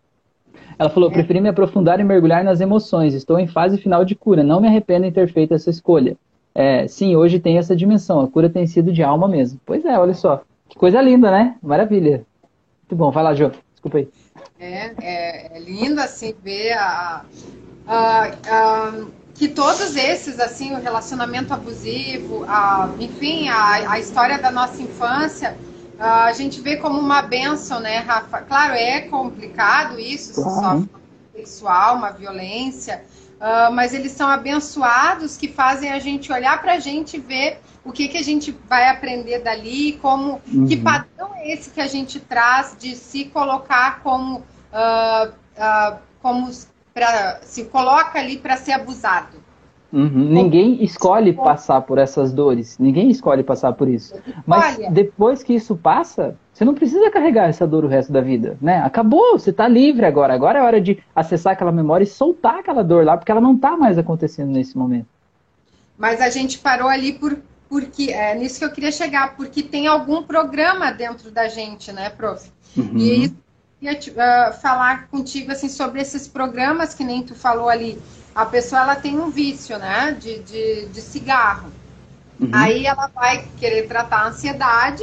Ela 0.78 0.88
falou: 0.90 1.10
preferi 1.10 1.40
me 1.40 1.48
aprofundar 1.48 2.00
e 2.00 2.04
mergulhar 2.04 2.42
nas 2.42 2.60
emoções. 2.60 3.12
Estou 3.12 3.38
em 3.38 3.46
fase 3.46 3.76
final 3.76 4.04
de 4.04 4.14
cura. 4.14 4.42
Não 4.42 4.60
me 4.60 4.68
arrependo 4.68 5.04
em 5.06 5.12
ter 5.12 5.30
feito 5.30 5.52
essa 5.52 5.68
escolha. 5.68 6.16
É, 6.54 6.88
sim, 6.88 7.14
hoje 7.14 7.38
tem 7.38 7.58
essa 7.58 7.76
dimensão. 7.76 8.20
A 8.20 8.28
cura 8.28 8.48
tem 8.48 8.66
sido 8.66 8.90
de 8.90 9.02
alma 9.02 9.28
mesmo. 9.28 9.60
Pois 9.66 9.84
é, 9.84 9.98
olha 9.98 10.14
só. 10.14 10.42
Que 10.68 10.78
coisa 10.78 11.00
linda, 11.00 11.30
né? 11.30 11.56
Maravilha. 11.62 12.24
Muito 12.82 12.96
bom. 12.96 13.10
Vai 13.10 13.24
lá, 13.24 13.34
Jô. 13.34 13.50
Desculpa 13.72 13.98
aí. 13.98 14.08
É, 14.58 14.94
é, 15.00 15.56
é 15.56 15.60
lindo, 15.60 16.00
assim, 16.00 16.34
ver 16.42 16.72
a, 16.72 17.24
a, 17.86 18.24
a, 18.48 18.92
que 19.34 19.48
todos 19.48 19.96
esses, 19.96 20.40
assim, 20.40 20.74
o 20.74 20.80
relacionamento 20.80 21.52
abusivo, 21.52 22.44
a, 22.48 22.90
enfim, 22.98 23.48
a, 23.48 23.92
a 23.92 23.98
história 23.98 24.38
da 24.38 24.50
nossa 24.50 24.80
infância 24.82 25.56
a 25.98 26.32
gente 26.32 26.60
vê 26.60 26.76
como 26.76 26.98
uma 26.98 27.22
benção, 27.22 27.80
né, 27.80 27.98
Rafa? 27.98 28.42
Claro, 28.42 28.74
é 28.74 29.02
complicado 29.02 29.98
isso, 29.98 30.34
se 30.34 30.42
sofre 30.42 30.88
sexual, 31.34 31.96
uma 31.96 32.10
violência, 32.10 33.02
uh, 33.36 33.72
mas 33.72 33.94
eles 33.94 34.12
são 34.12 34.28
abençoados 34.28 35.36
que 35.36 35.48
fazem 35.48 35.92
a 35.92 35.98
gente 35.98 36.32
olhar 36.32 36.60
para 36.60 36.74
a 36.74 36.78
gente 36.78 37.16
e 37.16 37.20
ver 37.20 37.60
o 37.86 37.92
que, 37.92 38.08
que 38.08 38.18
a 38.18 38.22
gente 38.22 38.54
vai 38.68 38.88
aprender 38.88 39.38
dali, 39.38 39.92
como 40.02 40.40
uhum. 40.52 40.66
que 40.66 40.76
padrão 40.76 41.30
é 41.36 41.52
esse 41.52 41.70
que 41.70 41.80
a 41.80 41.86
gente 41.86 42.18
traz 42.18 42.76
de 42.78 42.96
se 42.96 43.26
colocar 43.26 44.00
como, 44.02 44.38
uh, 44.38 45.28
uh, 45.28 45.96
como 46.20 46.50
pra, 46.92 47.38
se 47.42 47.64
coloca 47.66 48.18
ali 48.18 48.38
para 48.38 48.56
ser 48.56 48.72
abusado. 48.72 49.46
Uhum. 49.92 50.10
Ninguém 50.30 50.82
escolhe 50.82 51.32
passar 51.32 51.80
por 51.82 51.96
essas 51.96 52.32
dores. 52.32 52.76
Ninguém 52.76 53.08
escolhe 53.08 53.44
passar 53.44 53.72
por 53.72 53.88
isso. 53.88 54.14
Mas 54.44 54.78
depois 54.90 55.44
que 55.44 55.54
isso 55.54 55.76
passa, 55.76 56.36
você 56.52 56.64
não 56.64 56.74
precisa 56.74 57.08
carregar 57.10 57.48
essa 57.48 57.66
dor 57.66 57.84
o 57.84 57.88
resto 57.88 58.12
da 58.12 58.20
vida, 58.20 58.58
né? 58.60 58.82
Acabou, 58.82 59.38
você 59.38 59.50
está 59.50 59.68
livre 59.68 60.04
agora. 60.04 60.34
Agora 60.34 60.58
é 60.58 60.62
hora 60.62 60.80
de 60.80 61.00
acessar 61.14 61.52
aquela 61.52 61.70
memória 61.70 62.02
e 62.02 62.06
soltar 62.06 62.58
aquela 62.58 62.82
dor 62.82 63.04
lá, 63.04 63.16
porque 63.16 63.30
ela 63.30 63.40
não 63.40 63.54
está 63.54 63.76
mais 63.76 63.96
acontecendo 63.96 64.50
nesse 64.50 64.76
momento. 64.76 65.06
Mas 65.96 66.20
a 66.20 66.28
gente 66.28 66.58
parou 66.58 66.88
ali 66.88 67.12
por 67.12 67.38
porque 67.68 68.12
é 68.12 68.34
nisso 68.34 68.58
que 68.58 68.64
eu 68.64 68.72
queria 68.72 68.92
chegar, 68.92 69.36
porque 69.36 69.62
tem 69.62 69.86
algum 69.86 70.22
programa 70.22 70.90
dentro 70.92 71.30
da 71.30 71.48
gente, 71.48 71.92
né, 71.92 72.10
prof? 72.10 72.50
Uhum. 72.76 72.96
E 72.96 73.24
isso 73.24 73.36
eu 73.82 73.96
queria 73.96 74.50
uh, 74.50 74.60
falar 74.60 75.08
contigo 75.08 75.52
assim 75.52 75.68
sobre 75.68 76.00
esses 76.00 76.26
programas 76.26 76.94
que 76.94 77.04
nem 77.04 77.22
tu 77.22 77.34
falou 77.34 77.68
ali 77.68 78.00
a 78.36 78.44
pessoa 78.44 78.82
ela 78.82 78.96
tem 78.96 79.18
um 79.18 79.30
vício, 79.30 79.78
né, 79.78 80.14
de, 80.20 80.40
de, 80.40 80.86
de 80.86 81.00
cigarro. 81.00 81.72
Uhum. 82.38 82.50
Aí 82.52 82.84
ela 82.84 83.06
vai 83.06 83.48
querer 83.56 83.88
tratar 83.88 84.18
a 84.18 84.28
ansiedade, 84.28 85.02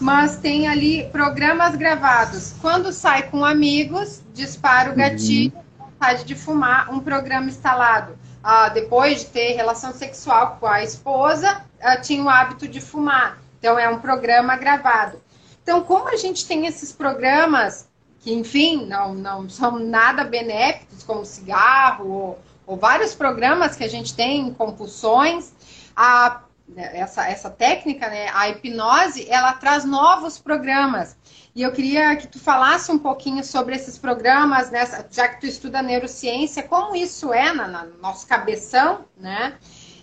mas 0.00 0.38
tem 0.38 0.66
ali 0.66 1.04
programas 1.10 1.76
gravados. 1.76 2.52
Quando 2.60 2.92
sai 2.92 3.30
com 3.30 3.44
amigos, 3.44 4.20
dispara 4.34 4.88
o 4.88 4.92
uhum. 4.92 4.98
gatilho, 4.98 5.52
uhum. 5.54 5.86
vontade 5.86 6.24
de 6.24 6.34
fumar, 6.34 6.92
um 6.92 6.98
programa 6.98 7.46
instalado. 7.46 8.18
Ah, 8.42 8.68
depois 8.68 9.20
de 9.20 9.26
ter 9.26 9.52
relação 9.52 9.92
sexual 9.92 10.58
com 10.58 10.66
a 10.66 10.82
esposa, 10.82 11.62
ah, 11.84 11.96
tinha 11.96 12.22
o 12.22 12.28
hábito 12.28 12.66
de 12.66 12.80
fumar. 12.80 13.38
Então 13.58 13.78
é 13.78 13.88
um 13.88 14.00
programa 14.00 14.56
gravado. 14.56 15.20
Então, 15.62 15.82
como 15.82 16.08
a 16.08 16.16
gente 16.16 16.46
tem 16.46 16.66
esses 16.66 16.92
programas 16.92 17.88
que, 18.20 18.32
enfim, 18.32 18.86
não, 18.86 19.14
não 19.14 19.48
são 19.48 19.78
nada 19.78 20.24
benéficos, 20.24 21.02
como 21.02 21.24
cigarro 21.24 22.10
ou 22.10 22.38
ou 22.66 22.76
vários 22.76 23.14
programas 23.14 23.76
que 23.76 23.84
a 23.84 23.88
gente 23.88 24.14
tem 24.14 24.40
em 24.40 24.54
compulsões, 24.54 25.52
a, 25.94 26.42
essa, 26.76 27.28
essa 27.28 27.50
técnica, 27.50 28.08
né, 28.08 28.28
a 28.32 28.48
hipnose, 28.48 29.28
ela 29.28 29.52
traz 29.52 29.84
novos 29.84 30.38
programas. 30.38 31.16
E 31.54 31.62
eu 31.62 31.70
queria 31.70 32.16
que 32.16 32.26
tu 32.26 32.40
falasse 32.40 32.90
um 32.90 32.98
pouquinho 32.98 33.44
sobre 33.44 33.76
esses 33.76 33.98
programas, 33.98 34.70
né, 34.70 34.84
já 35.10 35.28
que 35.28 35.40
tu 35.40 35.46
estuda 35.46 35.82
neurociência, 35.82 36.62
como 36.62 36.96
isso 36.96 37.32
é 37.32 37.52
na, 37.52 37.68
na 37.68 37.84
nosso 37.84 38.26
cabeção, 38.26 39.04
né? 39.16 39.56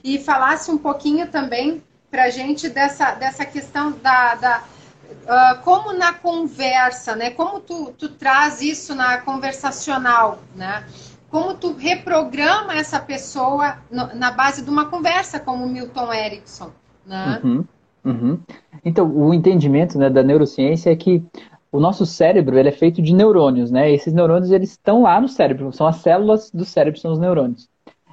E 0.03 0.19
falasse 0.19 0.71
um 0.71 0.77
pouquinho 0.77 1.27
também 1.27 1.81
para 2.09 2.25
a 2.25 2.29
gente 2.29 2.69
dessa, 2.69 3.13
dessa 3.15 3.45
questão 3.45 3.91
da, 4.03 4.35
da 4.35 4.63
uh, 4.63 5.61
como 5.63 5.93
na 5.93 6.13
conversa, 6.13 7.15
né? 7.15 7.31
Como 7.31 7.59
tu, 7.59 7.93
tu 7.97 8.09
traz 8.09 8.61
isso 8.61 8.93
na 8.95 9.19
conversacional, 9.19 10.39
né? 10.55 10.83
como 11.31 11.53
tu 11.55 11.73
reprograma 11.73 12.75
essa 12.75 12.99
pessoa 12.99 13.77
no, 13.89 14.13
na 14.13 14.31
base 14.31 14.61
de 14.61 14.69
uma 14.69 14.89
conversa, 14.89 15.39
como 15.39 15.63
o 15.63 15.69
Milton 15.69 16.13
Erickson, 16.13 16.71
né? 17.05 17.39
Uhum, 17.41 17.65
uhum. 18.03 18.39
Então, 18.83 19.09
o 19.09 19.33
entendimento 19.33 19.97
né, 19.97 20.09
da 20.09 20.21
neurociência 20.21 20.91
é 20.91 20.95
que 20.95 21.23
o 21.71 21.79
nosso 21.79 22.05
cérebro 22.05 22.59
ele 22.59 22.67
é 22.67 22.73
feito 22.73 23.01
de 23.01 23.15
neurônios, 23.15 23.71
né? 23.71 23.89
Esses 23.89 24.13
neurônios 24.13 24.51
eles 24.51 24.71
estão 24.71 25.03
lá 25.03 25.21
no 25.21 25.29
cérebro, 25.29 25.71
são 25.71 25.87
as 25.87 25.95
células 25.97 26.51
do 26.51 26.65
cérebro, 26.65 26.99
são 26.99 27.13
os 27.13 27.19
neurônios. 27.19 27.69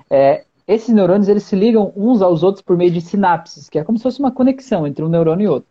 É, 0.09 0.45
esses 0.69 0.95
neurônios 0.95 1.29
eles 1.29 1.45
se 1.45 1.57
ligam 1.57 1.91
uns 1.97 2.21
aos 2.21 2.43
outros 2.43 2.63
por 2.63 2.77
meio 2.77 2.91
de 2.91 3.01
sinapses, 3.01 3.71
que 3.71 3.79
é 3.79 3.85
como 3.85 3.97
se 3.97 4.03
fosse 4.03 4.21
uma 4.21 4.31
conexão 4.31 4.87
entre 4.87 5.03
um 5.03 5.09
neurônio 5.09 5.45
e 5.45 5.49
outro. 5.49 5.69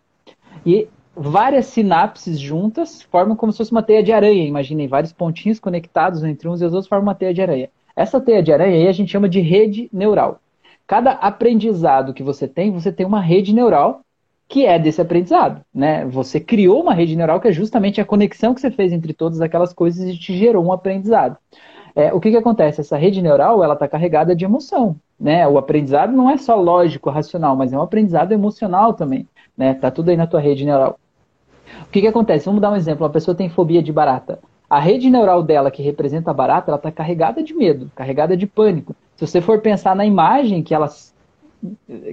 E 0.65 0.87
várias 1.15 1.67
sinapses 1.67 2.39
juntas 2.39 3.03
formam 3.03 3.35
como 3.35 3.51
se 3.51 3.59
fosse 3.59 3.71
uma 3.71 3.83
teia 3.83 4.01
de 4.01 4.11
aranha. 4.11 4.43
Imaginem 4.43 4.87
vários 4.87 5.13
pontinhos 5.13 5.59
conectados 5.59 6.23
entre 6.23 6.49
uns 6.49 6.61
e 6.61 6.65
os 6.65 6.73
outros 6.73 6.89
formam 6.89 7.05
uma 7.05 7.15
teia 7.15 7.31
de 7.31 7.41
aranha. 7.43 7.69
Essa 7.95 8.19
teia 8.19 8.41
de 8.41 8.51
aranha 8.51 8.75
aí 8.75 8.87
a 8.87 8.91
gente 8.91 9.11
chama 9.11 9.29
de 9.29 9.39
rede 9.39 9.87
neural. 9.93 10.41
Cada 10.87 11.11
aprendizado 11.11 12.13
que 12.13 12.23
você 12.23 12.47
tem, 12.47 12.71
você 12.71 12.91
tem 12.91 13.05
uma 13.05 13.21
rede 13.21 13.53
neural 13.53 14.01
que 14.47 14.65
é 14.65 14.79
desse 14.79 15.01
aprendizado, 15.01 15.61
né? 15.73 16.05
Você 16.05 16.39
criou 16.39 16.81
uma 16.81 16.93
rede 16.93 17.15
neural 17.15 17.39
que 17.39 17.49
é 17.49 17.51
justamente 17.51 17.99
a 17.99 18.05
conexão 18.05 18.53
que 18.53 18.61
você 18.61 18.71
fez 18.71 18.93
entre 18.93 19.13
todas 19.13 19.41
aquelas 19.41 19.73
coisas 19.73 20.07
e 20.07 20.17
te 20.17 20.35
gerou 20.37 20.65
um 20.65 20.71
aprendizado. 20.71 21.37
É, 21.97 22.13
o 22.13 22.19
que, 22.19 22.29
que 22.29 22.37
acontece? 22.37 22.81
Essa 22.81 22.95
rede 22.95 23.23
neural 23.23 23.63
ela 23.63 23.73
está 23.73 23.87
carregada 23.87 24.35
de 24.35 24.45
emoção, 24.45 24.95
né? 25.19 25.47
O 25.47 25.57
aprendizado 25.57 26.15
não 26.15 26.29
é 26.29 26.37
só 26.37 26.55
lógico, 26.55 27.09
racional, 27.09 27.55
mas 27.55 27.73
é 27.73 27.77
um 27.77 27.81
aprendizado 27.81 28.31
emocional 28.31 28.93
também, 28.93 29.27
né? 29.57 29.73
Tá 29.73 29.89
tudo 29.89 30.09
aí 30.09 30.15
na 30.15 30.27
tua 30.27 30.39
rede 30.39 30.63
neural. 30.63 30.99
O 31.81 31.89
que, 31.91 32.01
que 32.01 32.07
acontece? 32.07 32.45
Vamos 32.45 32.61
dar 32.61 32.71
um 32.71 32.75
exemplo. 32.75 33.03
Uma 33.03 33.11
pessoa 33.11 33.33
tem 33.33 33.49
fobia 33.49 33.81
de 33.81 33.91
barata. 33.91 34.37
A 34.69 34.79
rede 34.79 35.09
neural 35.09 35.41
dela, 35.41 35.71
que 35.71 35.81
representa 35.81 36.29
a 36.29 36.35
barata, 36.35 36.69
ela 36.69 36.77
está 36.77 36.91
carregada 36.91 37.41
de 37.41 37.55
medo, 37.55 37.89
carregada 37.95 38.37
de 38.37 38.45
pânico. 38.45 38.95
Se 39.15 39.25
você 39.25 39.41
for 39.41 39.59
pensar 39.59 39.95
na 39.95 40.05
imagem 40.05 40.61
que 40.61 40.75
ela, 40.75 40.87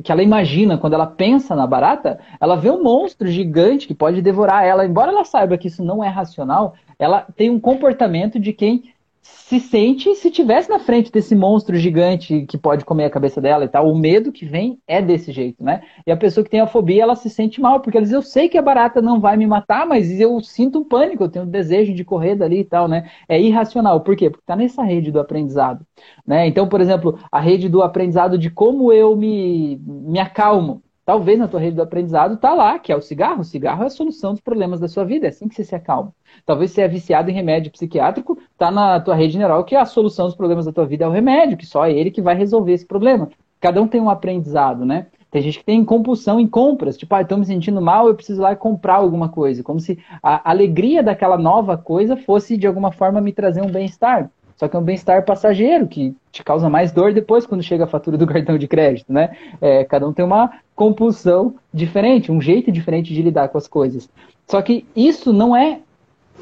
que 0.03 0.11
ela 0.11 0.23
imagina 0.23 0.79
quando 0.79 0.95
ela 0.95 1.07
pensa 1.07 1.55
na 1.55 1.67
barata, 1.67 2.19
ela 2.41 2.57
vê 2.57 2.71
um 2.71 2.83
monstro 2.83 3.29
gigante 3.29 3.87
que 3.87 3.95
pode 3.95 4.23
devorar 4.23 4.65
ela. 4.65 4.87
Embora 4.87 5.13
ela 5.13 5.27
saiba 5.27 5.59
que 5.59 5.69
isso 5.69 5.85
não 5.85 6.03
é 6.03 6.09
racional, 6.09 6.73
ela 6.99 7.27
tem 7.37 7.51
um 7.51 7.61
comportamento 7.61 8.41
de 8.41 8.55
quem 8.55 8.94
se 9.25 9.59
sente 9.59 10.15
se 10.15 10.31
tivesse 10.31 10.69
na 10.69 10.79
frente 10.79 11.11
desse 11.11 11.35
monstro 11.35 11.77
gigante 11.77 12.45
que 12.47 12.59
pode 12.59 12.85
comer 12.85 13.07
a 13.07 13.11
cabeça 13.11 13.41
dela 13.41 13.65
e 13.65 13.69
tal. 13.69 13.91
O 13.91 13.97
medo 13.97 14.31
que 14.31 14.45
vem 14.45 14.79
é 14.87 15.01
desse 15.01 15.33
jeito, 15.33 15.65
né? 15.65 15.83
E 16.07 16.13
a 16.13 16.17
pessoa 16.17 16.45
que 16.45 16.51
tem 16.51 16.61
a 16.61 16.67
fobia, 16.67 17.03
ela 17.03 17.17
se 17.17 17.31
sente 17.31 17.59
mal, 17.61 17.81
porque 17.81 17.97
ela 17.97 18.05
diz, 18.05 18.13
eu 18.13 18.21
sei 18.21 18.51
que 18.51 18.59
a 18.59 18.63
barata 18.63 19.01
não 19.01 19.21
vai 19.21 19.37
me 19.39 19.47
matar, 19.47 19.87
mas 19.87 20.21
eu 20.21 20.39
sinto 20.43 20.79
um 20.81 20.85
pânico, 20.85 21.25
eu 21.25 21.29
tenho 21.31 21.47
um 21.47 21.51
desejo 21.51 21.95
de 21.95 22.05
correr 22.05 22.37
dali 22.37 22.61
e 22.61 22.65
tal, 22.65 22.87
né? 22.87 23.11
É 23.27 23.41
irracional. 23.41 24.03
Por 24.03 24.15
quê? 24.15 24.29
Porque 24.29 24.45
tá 24.45 24.55
nessa 24.55 24.83
rede 24.83 25.11
do 25.11 25.19
aprendizado, 25.19 25.87
né? 26.27 26.47
Então, 26.47 26.69
por 26.69 26.81
exemplo, 26.83 27.19
a 27.33 27.41
rede 27.41 27.69
do 27.69 27.83
aprendizado 27.83 28.37
de 28.37 28.51
como 28.51 28.93
eu 28.93 29.17
me, 29.17 29.79
me 29.79 30.19
acalmo. 30.19 30.84
Talvez 31.05 31.39
na 31.39 31.47
tua 31.47 31.61
rede 31.61 31.77
do 31.77 31.83
aprendizado 31.83 32.39
tá 32.39 32.55
lá, 32.55 32.79
que 32.79 32.91
é 32.91 32.97
o 32.97 33.03
cigarro. 33.03 33.41
O 33.41 33.45
cigarro 33.45 33.83
é 33.83 33.87
a 33.87 33.91
solução 33.91 34.33
dos 34.33 34.41
problemas 34.41 34.81
da 34.81 34.89
sua 34.89 35.05
vida, 35.05 35.27
é 35.27 35.29
assim 35.29 35.47
que 35.47 35.55
você 35.55 35.63
se 35.63 35.75
acalma. 35.75 36.13
Talvez 36.47 36.71
você 36.71 36.81
é 36.81 36.89
viciado 36.89 37.31
em 37.31 37.35
remédio 37.35 37.71
psiquiátrico, 37.71 38.39
tá 38.57 38.71
na 38.71 38.99
tua 39.01 39.15
rede 39.15 39.37
neural 39.37 39.65
que 39.65 39.77
a 39.77 39.85
solução 39.85 40.27
dos 40.27 40.35
problemas 40.35 40.65
da 40.65 40.73
tua 40.73 40.87
vida 40.87 41.05
é 41.05 41.09
o 41.09 41.11
remédio, 41.11 41.59
que 41.59 41.67
só 41.67 41.85
é 41.85 41.93
ele 41.93 42.11
que 42.11 42.23
vai 42.23 42.35
resolver 42.35 42.73
esse 42.73 42.87
problema. 42.87 43.29
Cada 43.61 43.83
um 43.83 43.89
tem 43.89 44.01
um 44.01 44.11
aprendizado, 44.11 44.85
né? 44.85 45.07
Tem 45.31 45.43
gente 45.43 45.59
que 45.59 45.65
tem 45.65 45.85
compulsão 45.85 46.39
em 46.39 46.47
compras, 46.47 46.97
tipo, 46.97 47.13
ah, 47.15 47.21
estou 47.21 47.37
me 47.37 47.45
sentindo 47.45 47.83
mal, 47.83 48.07
eu 48.07 48.15
preciso 48.15 48.41
ir 48.41 48.45
lá 48.45 48.53
e 48.53 48.57
comprar 48.57 48.95
alguma 48.95 49.29
coisa, 49.29 49.65
como 49.65 49.81
se 49.81 49.99
a 50.23 50.49
alegria 50.49 51.03
daquela 51.03 51.37
nova 51.37 51.77
coisa 51.77 52.17
fosse 52.17 52.57
de 52.57 52.67
alguma 52.67 52.93
forma 52.93 53.21
me 53.21 53.33
trazer 53.33 53.61
um 53.61 53.71
bem-estar. 53.71 54.31
Só 54.57 54.69
que 54.69 54.77
é 54.77 54.79
um 54.79 54.83
bem-estar 54.83 55.25
passageiro, 55.25 55.87
que 55.87 56.15
te 56.31 56.43
causa 56.45 56.69
mais 56.69 56.93
dor 56.93 57.13
depois 57.13 57.47
quando 57.47 57.63
chega 57.63 57.85
a 57.85 57.89
fatura 57.89 58.17
do 58.17 58.27
cartão 58.29 58.57
de 58.57 58.69
crédito, 58.69 59.13
né? 59.13 59.37
É, 59.61 59.85
cada 59.85 60.07
um 60.07 60.13
tem 60.13 60.25
uma 60.25 60.51
compulsão 60.75 61.55
diferente, 61.73 62.31
um 62.31 62.41
jeito 62.41 62.71
diferente 62.71 63.13
de 63.13 63.23
lidar 63.23 63.49
com 63.49 63.59
as 63.59 63.67
coisas. 63.67 64.09
Só 64.47 64.61
que 64.63 64.87
isso 64.95 65.33
não 65.33 65.57
é 65.57 65.81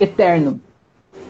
eterno. 0.01 0.61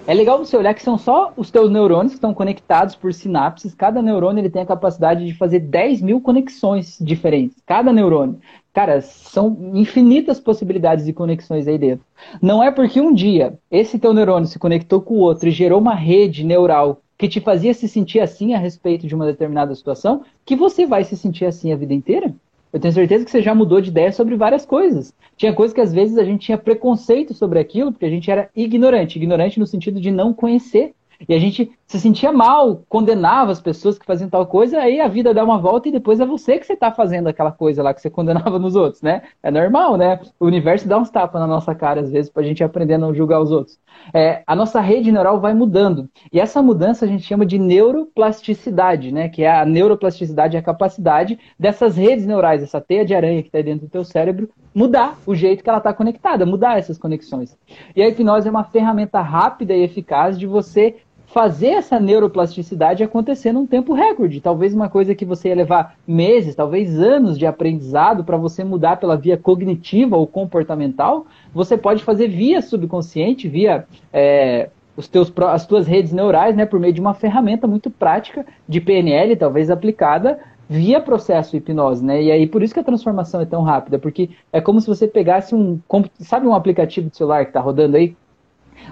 É 0.05 0.13
legal 0.15 0.39
você 0.39 0.57
olhar 0.57 0.75
que 0.75 0.83
são 0.83 0.99
só 0.99 1.33
os 1.37 1.51
teus 1.51 1.71
neurônios 1.71 2.13
que 2.13 2.17
estão 2.17 2.35
conectados 2.35 2.97
por 2.97 3.15
sinapses. 3.15 3.73
Cada 3.73 4.03
neurônio 4.03 4.41
ele 4.41 4.51
tem 4.51 4.63
a 4.63 4.67
capacidade 4.67 5.25
de 5.25 5.33
fazer 5.35 5.61
10 5.61 6.03
mil 6.03 6.21
conexões 6.21 6.99
diferentes. 7.01 7.57
Cada 7.65 7.93
neurônio. 7.93 8.41
Cara, 8.73 9.03
são 9.03 9.71
infinitas 9.75 10.41
possibilidades 10.41 11.05
de 11.05 11.13
conexões 11.13 11.69
aí 11.69 11.77
dentro. 11.77 12.07
Não 12.41 12.63
é 12.63 12.71
porque 12.71 13.01
um 13.01 13.13
dia 13.13 13.59
esse 13.71 13.99
teu 13.99 14.15
neurônio 14.15 14.49
se 14.49 14.59
conectou 14.59 15.03
com 15.03 15.15
o 15.15 15.21
outro 15.21 15.49
e 15.49 15.53
gerou 15.53 15.79
uma 15.79 15.95
rede 15.95 16.43
neural 16.43 17.03
que 17.19 17.29
te 17.29 17.39
fazia 17.39 17.75
se 17.75 17.87
sentir 17.87 18.21
assim 18.21 18.55
a 18.55 18.59
respeito 18.59 19.07
de 19.07 19.15
uma 19.15 19.27
determinada 19.27 19.75
situação, 19.75 20.23
que 20.45 20.57
você 20.57 20.87
vai 20.87 21.05
se 21.05 21.17
sentir 21.17 21.45
assim 21.45 21.73
a 21.73 21.77
vida 21.77 21.93
inteira. 21.93 22.35
Eu 22.73 22.81
tenho 22.81 22.95
certeza 22.95 23.25
que 23.25 23.31
você 23.31 23.43
já 23.43 23.55
mudou 23.55 23.81
de 23.81 23.91
ideia 23.91 24.11
sobre 24.11 24.35
várias 24.35 24.65
coisas. 24.65 25.13
Tinha 25.37 25.53
coisas 25.53 25.75
que 25.75 25.81
às 25.81 25.93
vezes 25.93 26.17
a 26.17 26.25
gente 26.25 26.47
tinha 26.47 26.57
preconceito 26.57 27.35
sobre 27.35 27.59
aquilo, 27.59 27.93
porque 27.93 28.07
a 28.07 28.11
gente 28.11 28.31
era 28.31 28.49
ignorante. 28.57 29.19
Ignorante 29.19 29.61
no 29.61 29.67
sentido 29.67 30.01
de 30.01 30.11
não 30.11 30.33
conhecer. 30.33 30.95
E 31.29 31.35
a 31.35 31.39
gente 31.39 31.71
se 31.87 32.01
sentia 32.01 32.33
mal, 32.33 32.83
condenava 32.89 33.53
as 33.53 33.61
pessoas 33.61 33.99
que 33.99 34.07
faziam 34.07 34.31
tal 34.31 34.47
coisa, 34.47 34.79
aí 34.79 35.01
a 35.01 35.09
vida 35.09 35.35
dá 35.35 35.45
uma 35.45 35.59
volta 35.59 35.89
e 35.89 35.93
depois 35.93 36.21
é 36.21 36.27
você 36.27 36.59
que 36.59 36.67
você 36.67 36.73
está 36.73 36.91
fazendo 36.91 37.29
aquela 37.29 37.53
coisa 37.53 37.83
lá 37.83 37.93
que 37.93 38.01
você 38.01 38.09
condenava 38.09 38.57
nos 38.59 38.75
outros, 38.75 39.03
né? 39.03 39.23
É 39.43 39.51
normal, 39.51 39.97
né? 39.97 40.21
O 40.41 40.47
universo 40.47 40.89
dá 40.89 40.99
uns 40.99 41.11
tapas 41.11 41.41
na 41.41 41.47
nossa 41.47 41.75
cara 41.75 42.01
às 42.01 42.11
vezes 42.11 42.31
para 42.31 42.43
a 42.43 42.47
gente 42.47 42.65
aprender 42.65 42.95
a 42.95 42.99
não 42.99 43.15
julgar 43.15 43.41
os 43.41 43.51
outros. 43.51 43.79
É, 44.15 44.43
a 44.47 44.57
nossa 44.57 44.81
rede 44.81 45.13
neural 45.13 45.39
vai 45.39 45.55
mudando. 45.55 46.09
E 46.33 46.41
essa 46.41 46.63
mudança 46.63 47.05
a 47.05 47.09
gente 47.09 47.25
chama 47.25 47.45
de 47.45 47.59
neuroplasticidade, 47.59 49.13
né? 49.13 49.29
Que 49.29 49.45
é 49.45 49.61
a 49.61 49.65
neuroplasticidade, 49.65 50.57
é 50.57 50.61
a 50.61 50.63
capacidade 50.63 51.39
dessas 51.59 51.97
redes 51.97 52.27
neurais, 52.27 52.63
essa 52.63 52.81
teia 52.81 53.05
de 53.05 53.15
aranha 53.15 53.43
que 53.43 53.49
está 53.49 53.61
dentro 53.61 53.87
do 53.87 53.91
teu 53.91 54.05
cérebro, 54.05 54.49
mudar 54.75 55.19
o 55.27 55.35
jeito 55.35 55.63
que 55.63 55.69
ela 55.69 55.79
está 55.79 55.93
conectada, 55.93 56.47
mudar 56.47 56.79
essas 56.79 56.97
conexões. 56.97 57.57
E 57.95 58.03
a 58.03 58.09
hipnose 58.09 58.49
é 58.49 58.51
uma 58.51 58.65
ferramenta 58.65 59.21
rápida 59.21 59.75
e 59.75 59.83
eficaz 59.83 60.39
de 60.39 60.47
você 60.47 60.97
fazer 61.33 61.69
essa 61.69 61.99
neuroplasticidade 61.99 63.03
acontecer 63.03 63.53
num 63.53 63.67
tempo 63.67 63.95
recorde. 63.95 64.41
Talvez 64.41 64.75
uma 64.75 64.91
coisa 64.91 65.15
que 65.15 65.25
você 65.25 65.49
ia 65.49 65.55
levar 65.55 65.97
meses, 66.07 66.55
talvez 66.55 67.01
anos 67.01 67.39
de 67.39 67.47
aprendizado 67.47 68.23
para 68.23 68.37
você 68.37 68.63
mudar 68.63 68.99
pela 68.99 69.17
via 69.17 69.37
cognitiva 69.37 70.17
ou 70.17 70.27
comportamental, 70.27 71.27
você 71.53 71.77
pode 71.79 72.05
fazer 72.05 72.29
via 72.29 72.61
subconsciente, 72.61 73.49
via 73.49 73.87
é, 74.13 74.69
os 74.95 75.09
teus, 75.09 75.33
as 75.49 75.67
tuas 75.67 75.87
redes 75.87 76.13
neurais, 76.13 76.55
né, 76.55 76.67
por 76.67 76.79
meio 76.79 76.93
de 76.93 77.01
uma 77.01 77.15
ferramenta 77.15 77.67
muito 77.67 77.91
prática 77.91 78.45
de 78.69 78.81
PNL, 78.81 79.35
talvez 79.37 79.71
aplicada 79.71 80.39
via 80.69 81.01
processo 81.01 81.57
hipnose, 81.57 82.05
né? 82.05 82.23
E 82.23 82.31
aí 82.31 82.47
por 82.47 82.63
isso 82.63 82.73
que 82.73 82.81
a 82.81 82.85
transformação 82.85 83.41
é 83.41 83.47
tão 83.47 83.63
rápida, 83.63 83.99
porque 83.99 84.31
é 84.53 84.61
como 84.61 84.81
se 84.81 84.87
você 84.87 85.09
pegasse 85.09 85.55
um, 85.55 85.81
sabe 86.21 86.47
um 86.47 86.55
aplicativo 86.55 87.11
de 87.11 87.17
celular 87.17 87.45
que 87.45 87.51
está 87.51 87.61
rodando 87.61 87.97
aí, 87.97 88.17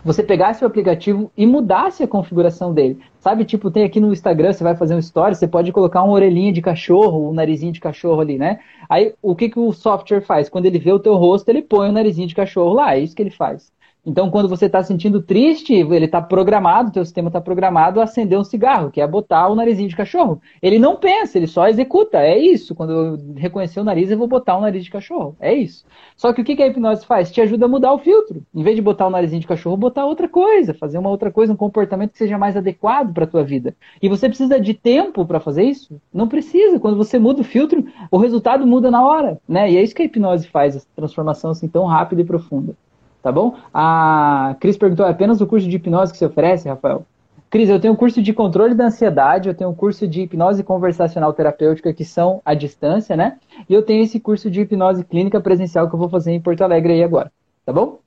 você 0.04 0.22
pegasse 0.22 0.62
o 0.64 0.66
aplicativo 0.66 1.30
e 1.36 1.46
mudasse 1.46 2.02
a 2.02 2.08
configuração 2.08 2.72
dele. 2.72 2.98
Sabe, 3.18 3.44
tipo, 3.44 3.70
tem 3.70 3.84
aqui 3.84 4.00
no 4.00 4.12
Instagram, 4.12 4.52
você 4.52 4.64
vai 4.64 4.74
fazer 4.76 4.94
um 4.94 4.98
story, 4.98 5.34
você 5.34 5.46
pode 5.46 5.72
colocar 5.72 6.02
uma 6.02 6.12
orelhinha 6.12 6.52
de 6.52 6.62
cachorro, 6.62 7.30
um 7.30 7.34
narizinho 7.34 7.72
de 7.72 7.80
cachorro 7.80 8.20
ali, 8.20 8.38
né? 8.38 8.60
Aí, 8.88 9.14
o 9.20 9.36
que, 9.36 9.48
que 9.48 9.58
o 9.58 9.72
software 9.72 10.22
faz? 10.22 10.48
Quando 10.48 10.66
ele 10.66 10.78
vê 10.78 10.92
o 10.92 10.98
teu 10.98 11.16
rosto, 11.16 11.48
ele 11.48 11.62
põe 11.62 11.88
o 11.88 11.92
narizinho 11.92 12.28
de 12.28 12.34
cachorro 12.34 12.74
lá, 12.74 12.94
é 12.94 13.00
isso 13.00 13.14
que 13.14 13.22
ele 13.22 13.30
faz. 13.30 13.70
Então, 14.04 14.30
quando 14.30 14.48
você 14.48 14.64
está 14.64 14.82
sentindo 14.82 15.20
triste, 15.20 15.74
ele 15.74 16.06
está 16.06 16.22
programado, 16.22 16.88
o 16.88 16.92
teu 16.92 17.04
sistema 17.04 17.28
está 17.28 17.40
programado 17.40 18.00
a 18.00 18.04
acender 18.04 18.38
um 18.38 18.44
cigarro, 18.44 18.90
que 18.90 19.00
é 19.00 19.06
botar 19.06 19.48
o 19.48 19.54
narizinho 19.54 19.88
de 19.88 19.96
cachorro. 19.96 20.40
Ele 20.62 20.78
não 20.78 20.96
pensa, 20.96 21.36
ele 21.36 21.46
só 21.46 21.68
executa. 21.68 22.18
É 22.18 22.38
isso. 22.38 22.74
Quando 22.74 22.92
eu 22.92 23.18
reconhecer 23.36 23.78
o 23.78 23.84
nariz, 23.84 24.10
eu 24.10 24.16
vou 24.16 24.26
botar 24.26 24.56
um 24.56 24.62
nariz 24.62 24.84
de 24.84 24.90
cachorro. 24.90 25.36
É 25.38 25.52
isso. 25.52 25.84
Só 26.16 26.32
que 26.32 26.40
o 26.40 26.44
que 26.44 26.62
a 26.62 26.66
hipnose 26.66 27.04
faz? 27.04 27.30
Te 27.30 27.42
ajuda 27.42 27.66
a 27.66 27.68
mudar 27.68 27.92
o 27.92 27.98
filtro. 27.98 28.42
Em 28.54 28.62
vez 28.62 28.74
de 28.74 28.82
botar 28.82 29.06
o 29.06 29.10
narizinho 29.10 29.40
de 29.40 29.46
cachorro, 29.46 29.76
botar 29.76 30.06
outra 30.06 30.28
coisa, 30.28 30.72
fazer 30.72 30.96
uma 30.96 31.10
outra 31.10 31.30
coisa, 31.30 31.52
um 31.52 31.56
comportamento 31.56 32.12
que 32.12 32.18
seja 32.18 32.38
mais 32.38 32.56
adequado 32.56 33.12
para 33.12 33.24
a 33.24 33.28
tua 33.28 33.44
vida. 33.44 33.74
E 34.00 34.08
você 34.08 34.28
precisa 34.28 34.58
de 34.58 34.72
tempo 34.72 35.26
para 35.26 35.40
fazer 35.40 35.64
isso? 35.64 36.00
Não 36.12 36.26
precisa. 36.26 36.80
Quando 36.80 36.96
você 36.96 37.18
muda 37.18 37.42
o 37.42 37.44
filtro, 37.44 37.84
o 38.10 38.16
resultado 38.16 38.66
muda 38.66 38.90
na 38.90 39.06
hora, 39.06 39.38
né? 39.46 39.70
E 39.70 39.76
é 39.76 39.82
isso 39.82 39.94
que 39.94 40.02
a 40.02 40.04
hipnose 40.06 40.48
faz, 40.48 40.74
essa 40.74 40.86
transformação 40.96 41.50
assim 41.50 41.68
tão 41.68 41.84
rápida 41.84 42.22
e 42.22 42.24
profunda 42.24 42.74
tá 43.22 43.30
bom? 43.30 43.56
A 43.72 44.56
Cris 44.60 44.76
perguntou, 44.76 45.06
é 45.06 45.10
apenas 45.10 45.40
o 45.40 45.46
curso 45.46 45.68
de 45.68 45.76
hipnose 45.76 46.12
que 46.12 46.18
você 46.18 46.26
oferece, 46.26 46.68
Rafael? 46.68 47.06
Cris, 47.50 47.68
eu 47.68 47.80
tenho 47.80 47.94
um 47.94 47.96
curso 47.96 48.22
de 48.22 48.32
controle 48.32 48.74
da 48.74 48.86
ansiedade, 48.86 49.48
eu 49.48 49.54
tenho 49.54 49.70
um 49.70 49.74
curso 49.74 50.06
de 50.06 50.22
hipnose 50.22 50.62
conversacional 50.62 51.32
terapêutica 51.32 51.92
que 51.92 52.04
são 52.04 52.40
à 52.44 52.54
distância, 52.54 53.16
né? 53.16 53.38
E 53.68 53.74
eu 53.74 53.82
tenho 53.82 54.04
esse 54.04 54.20
curso 54.20 54.48
de 54.48 54.60
hipnose 54.60 55.04
clínica 55.04 55.40
presencial 55.40 55.88
que 55.88 55.94
eu 55.94 55.98
vou 55.98 56.08
fazer 56.08 56.30
em 56.30 56.40
Porto 56.40 56.62
Alegre 56.62 56.92
aí 56.92 57.02
agora, 57.02 57.32
tá 57.66 57.72
bom? 57.72 57.98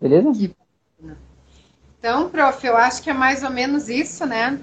Beleza? 0.00 0.30
Então, 1.98 2.30
prof, 2.30 2.66
eu 2.66 2.76
acho 2.76 3.02
que 3.02 3.10
é 3.10 3.12
mais 3.12 3.42
ou 3.42 3.50
menos 3.50 3.90
isso, 3.90 4.24
né? 4.24 4.58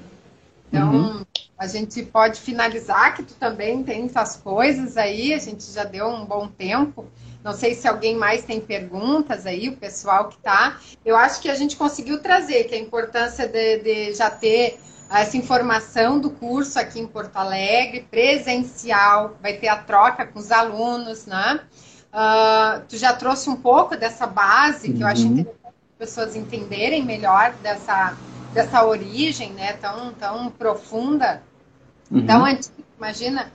Então, 0.70 0.92
uhum. 0.92 1.26
a 1.58 1.68
gente 1.68 2.02
pode 2.04 2.40
finalizar 2.40 3.14
que 3.14 3.22
tu 3.22 3.36
também 3.36 3.84
tem 3.84 4.06
essas 4.06 4.38
coisas 4.38 4.98
aí, 4.98 5.34
a 5.34 5.38
gente 5.38 5.72
já 5.72 5.84
deu 5.84 6.08
um 6.08 6.26
bom 6.26 6.48
tempo. 6.48 7.06
Não 7.46 7.54
sei 7.54 7.76
se 7.76 7.88
alguém 7.88 8.16
mais 8.18 8.44
tem 8.44 8.60
perguntas 8.60 9.46
aí, 9.46 9.70
o 9.70 9.78
pessoal 9.78 10.30
que 10.30 10.36
está. 10.36 10.80
Eu 11.06 11.16
acho 11.16 11.40
que 11.40 11.48
a 11.48 11.54
gente 11.54 11.76
conseguiu 11.76 12.20
trazer 12.20 12.64
que 12.64 12.74
a 12.74 12.80
importância 12.80 13.48
de, 13.48 13.78
de 13.84 14.14
já 14.16 14.32
ter 14.32 14.80
essa 15.12 15.38
informação 15.38 16.20
do 16.20 16.32
curso 16.32 16.80
aqui 16.80 17.00
em 17.00 17.06
Porto 17.06 17.38
Alegre, 17.38 18.08
presencial, 18.10 19.38
vai 19.44 19.54
ter 19.54 19.68
a 19.68 19.78
troca 19.78 20.26
com 20.26 20.40
os 20.40 20.52
alunos, 20.52 21.28
né? 21.28 21.62
Uh, 22.12 22.82
tu 22.90 22.98
já 22.98 23.14
trouxe 23.14 23.48
um 23.48 23.56
pouco 23.56 23.96
dessa 23.96 24.26
base, 24.26 24.92
que 24.92 25.04
eu 25.04 25.08
acho 25.08 25.28
uhum. 25.28 25.34
interessante 25.34 25.68
as 25.68 25.98
pessoas 26.00 26.36
entenderem 26.36 27.06
melhor 27.06 27.54
dessa, 27.62 28.18
dessa 28.54 28.84
origem, 28.84 29.52
né, 29.52 29.74
tão, 29.74 30.12
tão 30.14 30.50
profunda, 30.50 31.44
uhum. 32.10 32.26
tão 32.26 32.44
antiga, 32.44 32.74
imagina, 32.98 33.52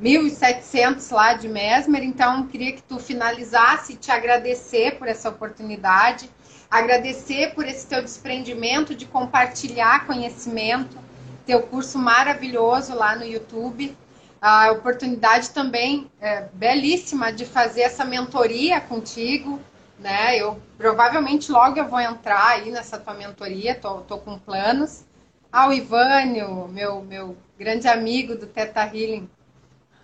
1.700 0.00 1.12
lá 1.12 1.34
de 1.34 1.48
Mesmer, 1.48 2.02
então 2.02 2.46
queria 2.46 2.72
que 2.72 2.82
tu 2.82 2.98
finalizasse 2.98 3.92
e 3.92 3.96
te 3.96 4.10
agradecer 4.10 4.98
por 4.98 5.06
essa 5.06 5.28
oportunidade, 5.28 6.30
agradecer 6.70 7.54
por 7.54 7.66
esse 7.66 7.86
teu 7.86 8.02
desprendimento 8.02 8.94
de 8.94 9.06
compartilhar 9.06 10.06
conhecimento, 10.06 10.96
teu 11.44 11.62
curso 11.62 11.98
maravilhoso 11.98 12.94
lá 12.94 13.14
no 13.14 13.24
YouTube, 13.24 13.96
a 14.40 14.72
oportunidade 14.72 15.50
também 15.50 16.10
é, 16.20 16.48
belíssima 16.52 17.32
de 17.32 17.44
fazer 17.44 17.82
essa 17.82 18.04
mentoria 18.04 18.80
contigo, 18.80 19.60
né? 20.00 20.36
Eu 20.36 20.60
provavelmente 20.76 21.52
logo 21.52 21.78
eu 21.78 21.88
vou 21.88 22.00
entrar 22.00 22.48
aí 22.48 22.70
nessa 22.72 22.98
tua 22.98 23.14
mentoria, 23.14 23.74
tô, 23.74 24.00
tô 24.00 24.18
com 24.18 24.36
planos. 24.36 25.04
Ah, 25.52 25.68
o 25.68 25.72
Ivânio, 25.72 26.66
meu, 26.68 27.02
meu 27.02 27.36
grande 27.56 27.86
amigo 27.86 28.34
do 28.34 28.46
Teta 28.46 28.82
Healing, 28.84 29.30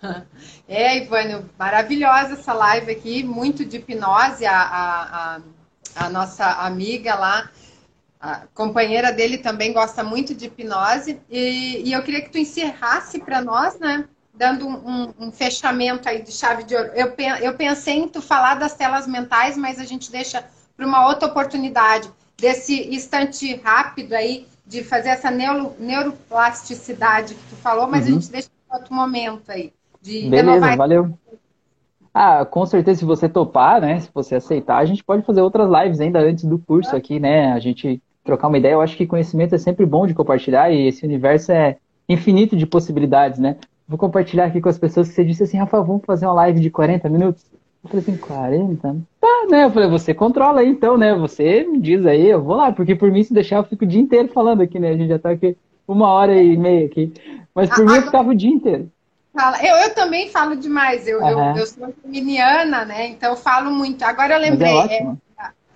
É, 0.67 0.97
Ivânio, 0.97 1.49
maravilhosa 1.57 2.33
essa 2.33 2.53
live 2.53 2.91
aqui, 2.91 3.23
muito 3.23 3.65
de 3.65 3.77
hipnose, 3.77 4.45
a, 4.45 4.61
a, 4.61 5.39
a, 5.95 6.09
nossa 6.09 6.45
amiga 6.45 7.15
lá, 7.15 7.49
a 8.19 8.41
companheira 8.53 9.11
dele 9.11 9.37
também 9.37 9.73
gosta 9.73 10.03
muito 10.03 10.35
de 10.35 10.45
hipnose, 10.45 11.19
e, 11.29 11.81
e 11.85 11.93
eu 11.93 12.03
queria 12.03 12.21
que 12.21 12.29
tu 12.29 12.37
encerrasse 12.37 13.19
para 13.19 13.41
nós, 13.41 13.79
né, 13.79 14.05
dando 14.33 14.67
um, 14.67 15.13
um, 15.19 15.31
fechamento 15.31 16.07
aí 16.07 16.21
de 16.21 16.31
chave 16.31 16.63
de 16.63 16.75
ouro. 16.75 16.91
Eu, 16.93 17.13
eu 17.41 17.53
pensei 17.55 17.97
em 17.97 18.07
tu 18.07 18.21
falar 18.21 18.55
das 18.55 18.73
telas 18.73 19.07
mentais, 19.07 19.57
mas 19.57 19.79
a 19.79 19.85
gente 19.85 20.11
deixa 20.11 20.45
para 20.77 20.85
uma 20.85 21.07
outra 21.07 21.27
oportunidade, 21.27 22.09
desse 22.37 22.87
instante 22.95 23.55
rápido 23.57 24.13
aí, 24.13 24.47
de 24.65 24.83
fazer 24.83 25.09
essa 25.09 25.31
neuro, 25.31 25.75
neuroplasticidade 25.79 27.35
que 27.35 27.49
tu 27.49 27.55
falou, 27.55 27.87
mas 27.87 28.05
uhum. 28.05 28.11
a 28.11 28.13
gente 28.13 28.31
deixa 28.31 28.49
para 28.67 28.77
outro 28.77 28.93
momento 28.93 29.51
aí 29.51 29.73
de 30.01 30.29
Beleza, 30.29 30.75
valeu. 30.75 31.11
Ah, 32.13 32.43
com 32.45 32.65
certeza, 32.65 32.99
se 32.99 33.05
você 33.05 33.29
topar, 33.29 33.81
né? 33.81 33.99
Se 33.99 34.09
você 34.13 34.35
aceitar, 34.35 34.77
a 34.77 34.85
gente 34.85 35.03
pode 35.03 35.23
fazer 35.23 35.41
outras 35.41 35.69
lives 35.69 35.99
ainda 35.99 36.19
antes 36.19 36.43
do 36.45 36.57
curso 36.57 36.95
aqui, 36.95 37.19
né? 37.19 37.51
A 37.53 37.59
gente 37.59 38.01
trocar 38.23 38.47
uma 38.47 38.57
ideia. 38.57 38.73
Eu 38.73 38.81
acho 38.81 38.97
que 38.97 39.05
conhecimento 39.05 39.55
é 39.55 39.57
sempre 39.57 39.85
bom 39.85 40.07
de 40.07 40.13
compartilhar 40.13 40.71
e 40.71 40.87
esse 40.87 41.05
universo 41.05 41.51
é 41.51 41.77
infinito 42.07 42.55
de 42.57 42.65
possibilidades, 42.65 43.39
né? 43.39 43.57
Vou 43.87 43.97
compartilhar 43.97 44.45
aqui 44.45 44.61
com 44.61 44.69
as 44.69 44.77
pessoas 44.77 45.07
que 45.07 45.15
você 45.15 45.23
disse 45.23 45.43
assim, 45.43 45.57
Rafa, 45.57 45.81
vamos 45.81 46.03
fazer 46.05 46.25
uma 46.25 46.33
live 46.33 46.59
de 46.59 46.69
40 46.69 47.09
minutos? 47.09 47.45
Eu 47.83 47.89
falei 47.89 48.03
assim, 48.03 48.17
40? 48.17 48.97
Tá, 49.21 49.45
né? 49.49 49.63
Eu 49.63 49.71
falei, 49.71 49.89
você 49.89 50.13
controla 50.13 50.61
aí 50.61 50.69
então, 50.69 50.97
né? 50.97 51.15
Você 51.15 51.63
me 51.63 51.79
diz 51.79 52.05
aí, 52.05 52.27
eu 52.27 52.43
vou 52.43 52.55
lá, 52.55 52.71
porque 52.71 52.95
por 52.95 53.11
mim, 53.11 53.23
se 53.23 53.33
deixar, 53.33 53.57
eu 53.57 53.63
fico 53.63 53.85
o 53.85 53.87
dia 53.87 54.01
inteiro 54.01 54.27
falando 54.29 54.61
aqui, 54.61 54.77
né? 54.79 54.89
A 54.89 54.97
gente 54.97 55.09
já 55.09 55.19
tá 55.19 55.31
aqui 55.31 55.55
uma 55.87 56.09
hora 56.09 56.39
e 56.41 56.57
meia 56.57 56.85
aqui. 56.85 57.13
Mas 57.55 57.69
por 57.69 57.85
mim, 57.85 57.95
eu 57.95 58.01
ficava 58.01 58.29
o 58.29 58.35
dia 58.35 58.51
inteiro. 58.51 58.91
Fala. 59.39 59.65
Eu, 59.65 59.75
eu 59.77 59.95
também 59.95 60.29
falo 60.29 60.55
demais. 60.55 61.07
Eu, 61.07 61.21
uhum. 61.21 61.51
eu, 61.51 61.57
eu, 61.57 61.67
sou 61.67 61.93
geminiana, 62.03 62.83
né? 62.83 63.07
Então 63.07 63.31
eu 63.31 63.37
falo 63.37 63.71
muito. 63.71 64.03
Agora 64.03 64.33
eu 64.33 64.37
é 64.37 64.49
lembrei. 64.49 64.77
É 64.77 65.07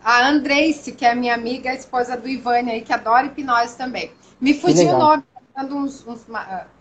a 0.04 0.28
Andreice, 0.28 0.92
que 0.92 1.06
é 1.06 1.12
a 1.12 1.16
minha 1.16 1.34
amiga, 1.34 1.70
a 1.70 1.74
esposa 1.74 2.18
do 2.18 2.28
Ivane 2.28 2.72
aí, 2.72 2.82
que 2.82 2.92
adora 2.92 3.28
hipnose 3.28 3.78
também. 3.78 4.12
Me 4.40 4.54
fugiu 4.54 4.90
o 4.90 4.98
nome, 4.98 5.24
tá 5.34 5.62
dando 5.62 5.78
uns, 5.78 6.06
uns, 6.06 6.26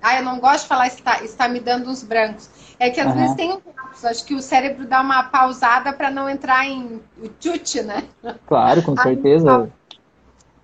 Ah, 0.03 0.19
eu 0.19 0.25
não 0.25 0.41
gosto 0.41 0.63
de 0.63 0.69
falar 0.69 0.89
está, 0.89 1.23
está 1.23 1.47
me 1.47 1.61
dando 1.61 1.89
uns 1.89 2.03
brancos. 2.03 2.51
É 2.81 2.91
que 2.91 3.01
às 3.01 3.07
uhum. 3.07 3.15
vezes 3.15 3.37
tem 3.37 3.53
um 3.53 3.61
lapso, 3.77 4.09
acho 4.09 4.25
que 4.25 4.35
o 4.35 4.43
cérebro 4.43 4.85
dá 4.89 5.01
uma 5.01 5.23
pausada 5.23 5.93
para 5.93 6.11
não 6.11 6.29
entrar 6.29 6.67
em 6.67 7.01
o 7.23 7.31
chute, 7.39 7.81
né? 7.83 8.03
Claro, 8.49 8.83
com 8.83 8.97
certeza. 8.97 9.71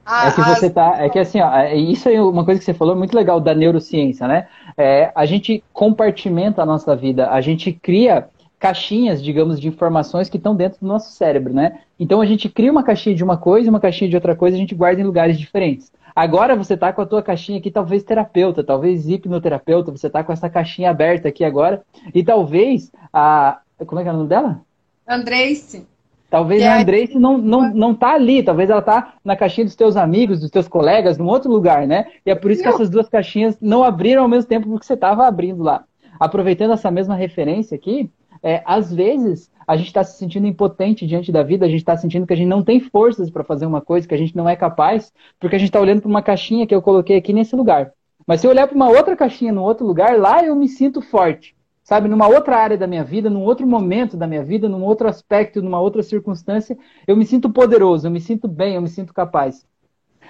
É 0.09 0.31
que 0.33 0.41
você 0.41 0.71
tá. 0.71 0.97
É 0.99 1.09
que 1.09 1.19
assim, 1.19 1.41
ó, 1.41 1.55
é, 1.55 1.77
isso 1.77 2.09
é 2.09 2.21
uma 2.21 2.45
coisa 2.45 2.59
que 2.59 2.65
você 2.65 2.75
falou 2.75 2.97
muito 2.97 3.15
legal 3.15 3.41
da 3.41 3.55
neurociência, 3.55 4.27
né? 4.27 4.49
É, 4.77 5.13
a 5.15 5.27
gente 5.27 5.63
compartimenta 5.73 6.63
a 6.63 6.67
nossa 6.67 6.97
vida, 6.97 7.31
a 7.31 7.41
gente 7.41 7.73
cria 7.73 8.29
caixinhas, 8.59 9.23
digamos, 9.23 9.61
de 9.61 9.69
informações 9.69 10.29
que 10.29 10.37
estão 10.37 10.55
dentro 10.55 10.81
do 10.81 10.87
nosso 10.87 11.13
cérebro, 11.13 11.53
né? 11.53 11.81
Então 11.99 12.21
a 12.21 12.27
gente 12.27 12.49
cria 12.49 12.73
uma 12.73 12.83
caixinha 12.83 13.15
de 13.15 13.23
uma 13.23 13.37
coisa, 13.37 13.71
uma 13.71 13.81
caixinha 13.81 14.11
de 14.11 14.17
outra 14.17 14.35
coisa, 14.35 14.57
a 14.57 14.61
gente 14.61 14.75
guarda 14.75 15.01
em 15.01 15.05
lugares 15.05 15.39
diferentes. 15.39 15.93
Agora 16.15 16.57
você 16.57 16.75
está 16.75 16.93
com 16.93 17.01
a 17.01 17.07
tua 17.07 17.23
caixinha 17.23 17.59
aqui, 17.59 17.71
talvez 17.71 18.03
terapeuta, 18.03 18.65
talvez 18.65 19.09
hipnoterapeuta, 19.09 19.93
você 19.93 20.09
está 20.09 20.25
com 20.25 20.33
essa 20.33 20.51
caixinha 20.51 20.91
aberta 20.91 21.29
aqui 21.29 21.45
agora, 21.45 21.83
e 22.13 22.25
talvez 22.25 22.91
a. 23.13 23.61
Como 23.87 24.01
é 24.01 24.03
que 24.03 24.09
é 24.09 24.13
o 24.13 24.17
nome 24.17 24.29
dela? 24.29 24.61
Andreice. 25.07 25.87
Talvez 26.31 26.63
a 26.63 26.81
Andreice 26.81 27.19
não, 27.19 27.39
não, 27.39 27.73
não 27.73 27.95
tá 27.95 28.13
ali, 28.13 28.43
talvez 28.43 28.69
ela 28.69 28.83
tá 28.83 29.15
na 29.25 29.35
caixinha 29.35 29.65
dos 29.65 29.75
teus 29.75 29.97
amigos, 29.97 30.41
dos 30.41 30.51
teus 30.51 30.69
colegas, 30.69 31.17
num 31.17 31.27
outro 31.27 31.51
lugar, 31.51 31.87
né? 31.87 32.07
E 32.25 32.31
é 32.31 32.35
por 32.35 32.51
isso 32.51 32.63
que 32.63 32.69
essas 32.69 32.91
duas 32.91 33.09
caixinhas 33.09 33.57
não 33.61 33.83
abriram 33.83 34.23
ao 34.23 34.29
mesmo 34.29 34.49
tempo 34.49 34.79
que 34.79 34.85
você 34.85 34.93
estava 34.93 35.27
abrindo 35.27 35.63
lá. 35.63 35.85
Aproveitando 36.21 36.75
essa 36.75 36.91
mesma 36.91 37.15
referência 37.15 37.75
aqui, 37.75 38.11
é, 38.43 38.63
às 38.67 38.93
vezes 38.93 39.51
a 39.67 39.77
gente 39.77 39.87
está 39.87 40.05
se 40.05 40.19
sentindo 40.19 40.47
impotente 40.47 41.07
diante 41.07 41.33
da 41.33 41.43
vida, 41.43 41.65
a 41.65 41.69
gente 41.69 41.81
está 41.81 41.97
sentindo 41.97 42.27
que 42.27 42.33
a 42.33 42.37
gente 42.37 42.49
não 42.49 42.63
tem 42.63 42.81
forças 42.81 43.31
para 43.31 43.45
fazer 43.45 43.65
uma 43.65 43.81
coisa, 43.81 44.07
que 44.07 44.15
a 44.15 44.19
gente 44.19 44.37
não 44.37 44.49
é 44.49 44.55
capaz, 44.55 45.13
porque 45.41 45.57
a 45.57 45.59
gente 45.59 45.69
está 45.69 45.81
olhando 45.81 46.03
para 46.03 46.09
uma 46.09 46.23
caixinha 46.23 46.67
que 46.67 46.75
eu 46.75 46.83
coloquei 46.83 47.17
aqui 47.17 47.33
nesse 47.33 47.57
lugar. 47.57 47.93
Mas 48.27 48.41
se 48.41 48.47
eu 48.47 48.51
olhar 48.51 48.67
para 48.67 48.77
uma 48.77 48.89
outra 48.89 49.17
caixinha 49.17 49.53
no 49.53 49.63
outro 49.63 49.87
lugar, 49.87 50.19
lá 50.19 50.45
eu 50.45 50.55
me 50.55 50.69
sinto 50.69 51.01
forte. 51.01 51.57
Sabe, 51.89 52.07
numa 52.07 52.29
outra 52.29 52.59
área 52.59 52.77
da 52.77 52.87
minha 52.87 53.03
vida, 53.03 53.31
num 53.31 53.43
outro 53.43 53.67
momento 53.67 54.15
da 54.15 54.27
minha 54.27 54.45
vida, 54.45 54.69
num 54.69 54.85
outro 54.85 55.09
aspecto, 55.09 55.63
numa 55.63 55.81
outra 55.81 56.03
circunstância, 56.03 56.77
eu 57.07 57.17
me 57.17 57.25
sinto 57.25 57.49
poderoso, 57.49 58.07
eu 58.07 58.11
me 58.11 58.21
sinto 58.21 58.47
bem, 58.47 58.75
eu 58.75 58.83
me 58.83 58.91
sinto 58.91 59.15
capaz. 59.15 59.67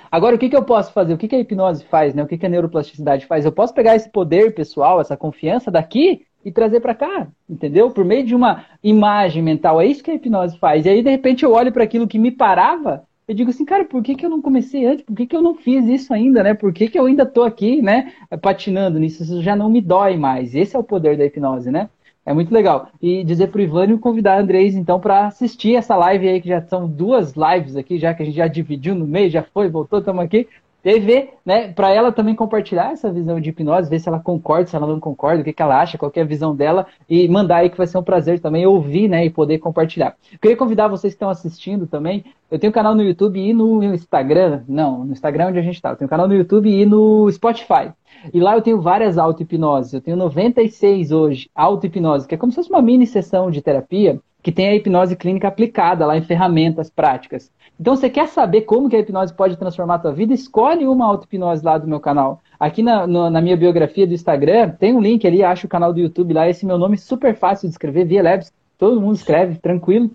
Agora, 0.09 0.37
o 0.37 0.39
que, 0.39 0.49
que 0.49 0.55
eu 0.55 0.63
posso 0.63 0.93
fazer? 0.93 1.13
O 1.13 1.19
que, 1.19 1.27
que 1.27 1.35
a 1.35 1.41
hipnose 1.41 1.85
faz? 1.87 2.15
Né? 2.15 2.23
O 2.23 2.29
que, 2.29 2.39
que 2.39 2.47
a 2.47 2.49
neuroplasticidade 2.49 3.27
faz? 3.27 3.45
Eu 3.45 3.51
posso 3.51 3.75
pegar 3.75 3.97
esse 3.97 4.09
poder 4.09 4.55
pessoal, 4.55 5.01
essa 5.01 5.17
confiança 5.17 5.69
daqui 5.69 6.25
e 6.45 6.53
trazer 6.53 6.79
para 6.79 6.95
cá, 6.95 7.27
entendeu? 7.51 7.91
Por 7.91 8.05
meio 8.05 8.25
de 8.25 8.37
uma 8.37 8.65
imagem 8.81 9.43
mental. 9.43 9.81
É 9.81 9.87
isso 9.87 10.05
que 10.05 10.13
a 10.13 10.15
hipnose 10.15 10.57
faz. 10.59 10.87
E 10.87 10.91
aí, 10.91 11.03
de 11.03 11.11
repente, 11.11 11.45
eu 11.45 11.55
olho 11.55 11.73
para 11.73 11.83
aquilo 11.83 12.07
que 12.07 12.21
me 12.21 12.31
parava, 12.31 13.03
eu 13.29 13.35
digo 13.35 13.51
assim, 13.51 13.65
cara, 13.65 13.85
por 13.85 14.03
que, 14.03 14.15
que 14.15 14.25
eu 14.25 14.31
não 14.31 14.41
comecei 14.41 14.87
antes? 14.87 15.05
Por 15.05 15.15
que, 15.15 15.27
que 15.27 15.37
eu 15.37 15.43
não 15.43 15.55
fiz 15.55 15.87
isso 15.87 16.15
ainda, 16.15 16.43
né? 16.43 16.55
Por 16.55 16.73
que, 16.73 16.89
que 16.89 16.99
eu 16.99 17.05
ainda 17.05 17.27
tô 17.27 17.43
aqui, 17.43 17.83
né, 17.83 18.13
patinando 18.41 18.99
nisso? 18.99 19.23
Isso 19.23 19.43
já 19.43 19.55
não 19.55 19.69
me 19.69 19.83
dói 19.83 20.17
mais. 20.17 20.55
Esse 20.55 20.75
é 20.75 20.79
o 20.79 20.83
poder 20.83 21.19
da 21.19 21.27
hipnose, 21.27 21.71
né? 21.71 21.91
É 22.25 22.33
muito 22.33 22.53
legal. 22.53 22.89
E 23.01 23.23
dizer 23.25 23.49
pro 23.49 23.61
Ivânio 23.61 23.99
convidar 23.99 24.35
a 24.35 24.41
Andrés, 24.41 24.75
então, 24.75 24.99
para 24.99 25.27
assistir 25.27 25.77
essa 25.77 25.95
live 25.95 26.27
aí, 26.27 26.41
que 26.41 26.49
já 26.49 26.63
são 26.63 26.89
duas 26.89 27.35
lives 27.35 27.77
aqui, 27.77 27.99
já 27.99 28.15
que 28.15 28.23
a 28.23 28.27
gente 28.27 28.37
já 28.37 28.47
dividiu 28.47 28.95
no 28.95 29.07
meio, 29.07 29.31
já 29.31 29.43
foi, 29.43 29.69
voltou, 29.69 29.99
estamos 29.99 30.25
aqui. 30.25 30.49
E 30.85 31.01
ver, 31.01 31.35
né, 31.45 31.73
para 31.73 31.91
ela 31.91 32.13
também 32.13 32.35
compartilhar 32.35 32.93
essa 32.93 33.13
visão 33.13 33.41
de 33.41 33.51
hipnose, 33.51 33.91
ver 33.91 33.99
se 33.99 34.09
ela 34.09 34.21
concorda, 34.21 34.67
se 34.67 34.77
ela 34.77 34.87
não 34.87 35.01
concorda, 35.01 35.41
o 35.41 35.45
que, 35.45 35.53
que 35.53 35.63
ela 35.63 35.81
acha, 35.81 35.99
qual 35.99 36.11
é 36.15 36.21
a 36.21 36.25
visão 36.25 36.55
dela, 36.55 36.87
e 37.09 37.29
mandar 37.29 37.57
aí 37.57 37.71
que 37.71 37.77
vai 37.77 37.87
ser 37.87 37.99
um 37.99 38.03
prazer 38.03 38.39
também 38.39 38.65
ouvir, 38.65 39.09
né, 39.09 39.25
e 39.25 39.31
poder 39.31 39.59
compartilhar. 39.59 40.17
Queria 40.41 40.57
convidar 40.57 40.89
vocês 40.89 41.13
que 41.13 41.17
estão 41.17 41.29
assistindo 41.29 41.87
também, 41.87 42.25
eu 42.51 42.59
tenho 42.59 42.73
canal 42.73 42.95
no 42.95 43.03
YouTube 43.03 43.39
e 43.39 43.53
no 43.53 43.83
Instagram, 43.83 44.63
não, 44.69 45.05
no 45.05 45.13
Instagram 45.13 45.45
é 45.45 45.49
onde 45.49 45.59
a 45.59 45.63
gente 45.63 45.75
está, 45.75 45.91
eu 45.91 45.97
tenho 45.97 46.09
canal 46.09 46.29
no 46.29 46.35
YouTube 46.35 46.71
e 46.71 46.87
no 46.87 47.31
Spotify. 47.31 47.93
E 48.33 48.41
lá 48.41 48.55
eu 48.55 48.63
tenho 48.63 48.81
várias 48.81 49.19
auto-hipnoses, 49.19 49.93
eu 49.93 50.01
tenho 50.01 50.17
96 50.17 51.13
hoje, 51.13 51.51
auto-hipnose, 51.55 52.27
que 52.27 52.35
é 52.35 52.39
como 52.39 52.53
se 52.53 52.57
fosse 52.57 52.71
uma 52.71 52.81
mini 52.81 53.07
sessão 53.07 53.51
de 53.51 53.61
terapia, 53.61 54.21
que 54.43 54.53
tem 54.53 54.69
a 54.69 54.75
hipnose 54.75 55.17
clínica 55.17 55.49
aplicada 55.49 56.07
lá 56.07 56.17
em 56.17 56.23
ferramentas 56.23 56.89
práticas. 56.89 57.51
Então, 57.81 57.95
você 57.95 58.11
quer 58.11 58.27
saber 58.27 58.63
como 58.63 58.89
que 58.89 58.97
a 58.97 58.99
hipnose 58.99 59.33
pode 59.33 59.57
transformar 59.57 59.95
a 59.95 59.99
tua 60.01 60.13
vida? 60.13 60.35
Escolhe 60.35 60.87
uma 60.87 61.07
auto-hipnose 61.07 61.65
lá 61.65 61.79
do 61.79 61.87
meu 61.87 62.01
canal. 62.01 62.41
Aqui 62.59 62.83
na, 62.83 63.07
no, 63.07 63.31
na 63.31 63.41
minha 63.41 63.57
biografia 63.57 64.07
do 64.07 64.13
Instagram, 64.13 64.71
tem 64.71 64.93
um 64.93 65.01
link 65.01 65.25
ali, 65.25 65.45
acho 65.45 65.67
o 65.67 65.71
canal 65.71 65.93
do 65.93 66.01
YouTube 66.01 66.35
lá, 66.35 66.49
esse 66.49 66.67
meu 66.67 66.77
nome 66.77 66.99
super 66.99 67.37
fácil 67.37 67.69
de 67.69 67.75
escrever, 67.75 68.05
Via 68.05 68.23
Labs, 68.23 68.53
todo 68.77 69.01
mundo 69.01 69.15
escreve, 69.15 69.59
tranquilo. 69.59 70.11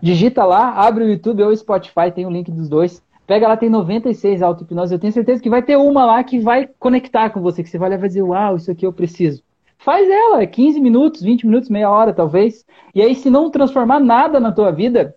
Digita 0.00 0.44
lá, 0.44 0.72
abre 0.72 1.04
o 1.04 1.08
YouTube 1.08 1.42
ou 1.42 1.50
o 1.50 1.56
Spotify, 1.56 2.10
tem 2.14 2.24
o 2.24 2.30
link 2.30 2.50
dos 2.50 2.68
dois. 2.68 3.02
Pega 3.26 3.46
lá, 3.46 3.56
tem 3.56 3.68
96 3.68 4.40
auto-hipnose. 4.40 4.94
Eu 4.94 4.98
tenho 4.98 5.12
certeza 5.12 5.42
que 5.42 5.50
vai 5.50 5.62
ter 5.62 5.76
uma 5.76 6.06
lá 6.06 6.24
que 6.24 6.40
vai 6.40 6.68
conectar 6.78 7.28
com 7.30 7.42
você, 7.42 7.62
que 7.62 7.68
você 7.68 7.78
vai 7.78 7.90
olhar 7.90 8.02
e 8.02 8.08
dizer, 8.08 8.22
uau, 8.22 8.56
isso 8.56 8.70
aqui 8.70 8.86
eu 8.86 8.92
preciso. 8.92 9.42
Faz 9.78 10.08
ela, 10.08 10.46
15 10.46 10.80
minutos, 10.80 11.22
20 11.22 11.46
minutos, 11.46 11.68
meia 11.68 11.90
hora 11.90 12.12
talvez. 12.12 12.64
E 12.94 13.02
aí, 13.02 13.14
se 13.14 13.28
não 13.28 13.50
transformar 13.50 14.00
nada 14.00 14.40
na 14.40 14.50
tua 14.50 14.70
vida, 14.70 15.14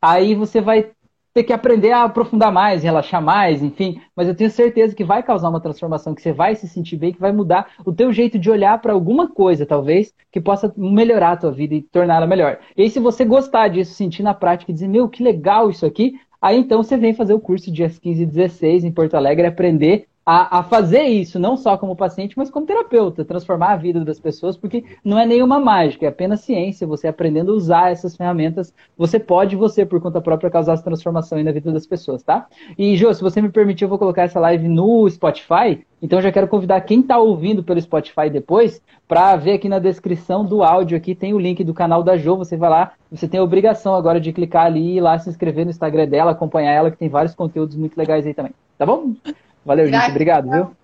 aí 0.00 0.34
você 0.34 0.60
vai 0.60 0.90
ter 1.34 1.44
que 1.44 1.52
aprender 1.52 1.92
a 1.92 2.04
aprofundar 2.04 2.52
mais, 2.52 2.82
relaxar 2.82 3.22
mais, 3.22 3.62
enfim. 3.62 4.00
Mas 4.14 4.28
eu 4.28 4.34
tenho 4.34 4.50
certeza 4.50 4.94
que 4.94 5.04
vai 5.04 5.22
causar 5.22 5.48
uma 5.48 5.60
transformação, 5.60 6.14
que 6.14 6.22
você 6.22 6.32
vai 6.32 6.54
se 6.54 6.68
sentir 6.68 6.96
bem, 6.96 7.12
que 7.12 7.20
vai 7.20 7.32
mudar 7.32 7.68
o 7.84 7.92
teu 7.92 8.12
jeito 8.12 8.38
de 8.38 8.50
olhar 8.50 8.80
para 8.80 8.92
alguma 8.92 9.28
coisa, 9.28 9.64
talvez, 9.64 10.12
que 10.30 10.40
possa 10.40 10.72
melhorar 10.76 11.32
a 11.32 11.36
tua 11.36 11.52
vida 11.52 11.74
e 11.74 11.82
torná-la 11.82 12.26
melhor. 12.26 12.58
E 12.76 12.82
aí, 12.82 12.90
se 12.90 13.00
você 13.00 13.24
gostar 13.24 13.68
disso, 13.68 13.94
sentir 13.94 14.22
na 14.22 14.34
prática 14.34 14.70
e 14.70 14.74
dizer, 14.74 14.88
meu, 14.88 15.08
que 15.08 15.22
legal 15.22 15.70
isso 15.70 15.86
aqui, 15.86 16.14
aí 16.40 16.58
então 16.58 16.82
você 16.82 16.96
vem 16.96 17.14
fazer 17.14 17.34
o 17.34 17.40
curso 17.40 17.72
dias 17.72 17.98
15 17.98 18.22
e 18.22 18.26
16 18.26 18.84
em 18.84 18.92
Porto 18.92 19.14
Alegre, 19.14 19.46
aprender 19.46 20.06
a, 20.24 20.58
a, 20.58 20.62
fazer 20.62 21.02
isso, 21.02 21.38
não 21.38 21.56
só 21.56 21.76
como 21.76 21.96
paciente, 21.96 22.38
mas 22.38 22.48
como 22.48 22.64
terapeuta, 22.64 23.24
transformar 23.24 23.72
a 23.72 23.76
vida 23.76 24.04
das 24.04 24.20
pessoas, 24.20 24.56
porque 24.56 24.84
não 25.04 25.18
é 25.18 25.26
nenhuma 25.26 25.58
mágica, 25.58 26.06
é 26.06 26.08
apenas 26.08 26.40
ciência, 26.40 26.86
você 26.86 27.08
aprendendo 27.08 27.52
a 27.52 27.56
usar 27.56 27.90
essas 27.90 28.16
ferramentas, 28.16 28.72
você 28.96 29.18
pode, 29.18 29.56
você, 29.56 29.84
por 29.84 30.00
conta 30.00 30.20
própria, 30.20 30.50
causar 30.50 30.74
essa 30.74 30.84
transformação 30.84 31.42
na 31.42 31.50
vida 31.50 31.72
das 31.72 31.86
pessoas, 31.86 32.22
tá? 32.22 32.46
E, 32.78 32.96
Jô, 32.96 33.12
se 33.12 33.20
você 33.20 33.42
me 33.42 33.48
permitir, 33.48 33.84
eu 33.84 33.88
vou 33.88 33.98
colocar 33.98 34.22
essa 34.22 34.38
live 34.38 34.68
no 34.68 35.08
Spotify, 35.10 35.84
então 36.00 36.20
já 36.20 36.30
quero 36.30 36.46
convidar 36.46 36.80
quem 36.82 37.00
está 37.00 37.18
ouvindo 37.18 37.64
pelo 37.64 37.80
Spotify 37.80 38.30
depois, 38.30 38.80
para 39.08 39.34
ver 39.34 39.54
aqui 39.54 39.68
na 39.68 39.80
descrição 39.80 40.44
do 40.44 40.62
áudio 40.62 40.96
aqui, 40.96 41.16
tem 41.16 41.34
o 41.34 41.38
link 41.38 41.64
do 41.64 41.74
canal 41.74 42.02
da 42.02 42.16
Jo, 42.16 42.36
você 42.36 42.56
vai 42.56 42.70
lá, 42.70 42.92
você 43.10 43.26
tem 43.26 43.40
a 43.40 43.42
obrigação 43.42 43.94
agora 43.96 44.20
de 44.20 44.32
clicar 44.32 44.66
ali 44.66 44.80
e 44.80 44.96
ir 44.98 45.00
lá 45.00 45.18
se 45.18 45.28
inscrever 45.28 45.64
no 45.64 45.70
Instagram 45.72 46.06
dela, 46.06 46.30
acompanhar 46.30 46.72
ela, 46.72 46.90
que 46.92 46.96
tem 46.96 47.08
vários 47.08 47.34
conteúdos 47.34 47.74
muito 47.74 47.96
legais 47.96 48.24
aí 48.24 48.34
também, 48.34 48.52
tá 48.78 48.86
bom? 48.86 49.14
Valeu, 49.64 49.88
gente. 49.88 50.10
Obrigado, 50.10 50.50
viu? 50.50 50.76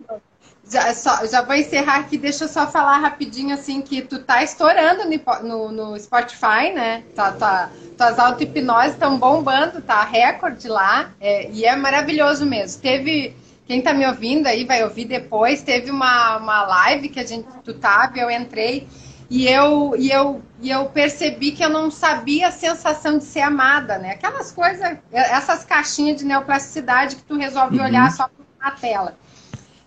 Já, 0.71 0.93
só, 0.95 1.25
já 1.27 1.41
vou 1.41 1.55
encerrar 1.55 1.97
aqui, 1.97 2.19
deixa 2.19 2.45
eu 2.45 2.49
só 2.49 2.67
falar 2.67 2.99
rapidinho 2.99 3.55
assim 3.55 3.81
que 3.81 4.03
tu 4.03 4.19
tá 4.19 4.43
estourando 4.43 5.05
no, 5.43 5.73
no 5.73 5.99
Spotify, 5.99 6.73
né? 6.75 7.03
Tá, 7.15 7.33
tá, 7.33 7.71
tuas 7.97 8.19
auto-hipnose 8.19 8.91
estão 8.91 9.19
bombando, 9.19 9.81
tá 9.81 10.03
recorde 10.03 10.69
lá, 10.69 11.11
é, 11.19 11.51
e 11.51 11.65
é 11.65 11.75
maravilhoso 11.75 12.45
mesmo. 12.45 12.83
Teve, 12.83 13.35
quem 13.67 13.81
tá 13.81 13.95
me 13.95 14.07
ouvindo 14.07 14.47
aí 14.47 14.67
vai 14.67 14.85
ouvir 14.85 15.07
depois, 15.07 15.63
teve 15.63 15.91
uma, 15.91 16.37
uma 16.37 16.63
live 16.65 17.09
que 17.09 17.21
a 17.21 17.27
gente, 17.27 17.49
tu 17.65 17.73
tava, 17.73 18.19
eu 18.19 18.31
entrei, 18.31 18.87
e 19.31 19.47
eu, 19.47 19.95
e, 19.97 20.11
eu, 20.11 20.43
e 20.61 20.71
eu 20.71 20.85
percebi 20.87 21.53
que 21.53 21.65
eu 21.65 21.71
não 21.71 21.91
sabia 21.91 22.49
a 22.49 22.51
sensação 22.51 23.17
de 23.17 23.25
ser 23.25 23.41
amada, 23.41 23.99
né? 23.99 24.13
Aquelas 24.13 24.53
coisas, 24.53 24.99
essas 25.13 25.65
caixinhas 25.65 26.19
de 26.19 26.27
neoplasticidade 26.27 27.17
que 27.17 27.23
tu 27.23 27.37
resolve 27.37 27.79
uhum. 27.79 27.85
olhar 27.85 28.11
só 28.13 28.29
a 28.61 28.71
tela. 28.71 29.17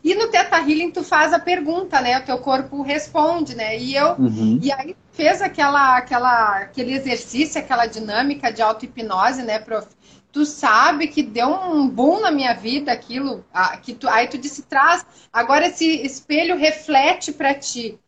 E 0.04 0.16
no 0.16 0.30
Teta 0.30 0.58
Healing 0.58 0.92
tu 0.92 1.04
faz 1.04 1.32
a 1.32 1.40
pergunta, 1.40 2.02
né? 2.02 2.20
O 2.20 2.24
teu 2.24 2.38
corpo 2.40 2.82
responde, 2.82 3.56
né? 3.56 3.78
E 3.78 3.96
eu 3.96 4.16
uhum. 4.18 4.60
e 4.62 4.72
aí 4.72 4.96
fez 5.12 5.42
aquela 5.42 5.98
aquela 5.98 6.58
aquele 6.58 6.94
exercício, 6.94 7.62
aquela 7.62 7.86
dinâmica 7.86 8.52
de 8.52 8.62
auto-hipnose, 8.62 9.44
né, 9.44 9.60
prof? 9.60 9.88
Tu 10.32 10.46
sabe 10.46 11.08
que 11.08 11.22
deu 11.22 11.50
um 11.50 11.88
boom 11.88 12.22
na 12.22 12.32
minha 12.32 12.54
vida 12.54 12.92
aquilo, 12.92 13.44
que 13.84 13.94
tu, 13.94 14.08
aí 14.08 14.28
tu 14.28 14.38
disse 14.38 14.62
traz, 14.64 15.06
agora 15.32 15.68
esse 15.68 15.86
espelho 16.04 16.58
reflete 16.58 17.34
para 17.34 17.54
ti. 17.54 18.00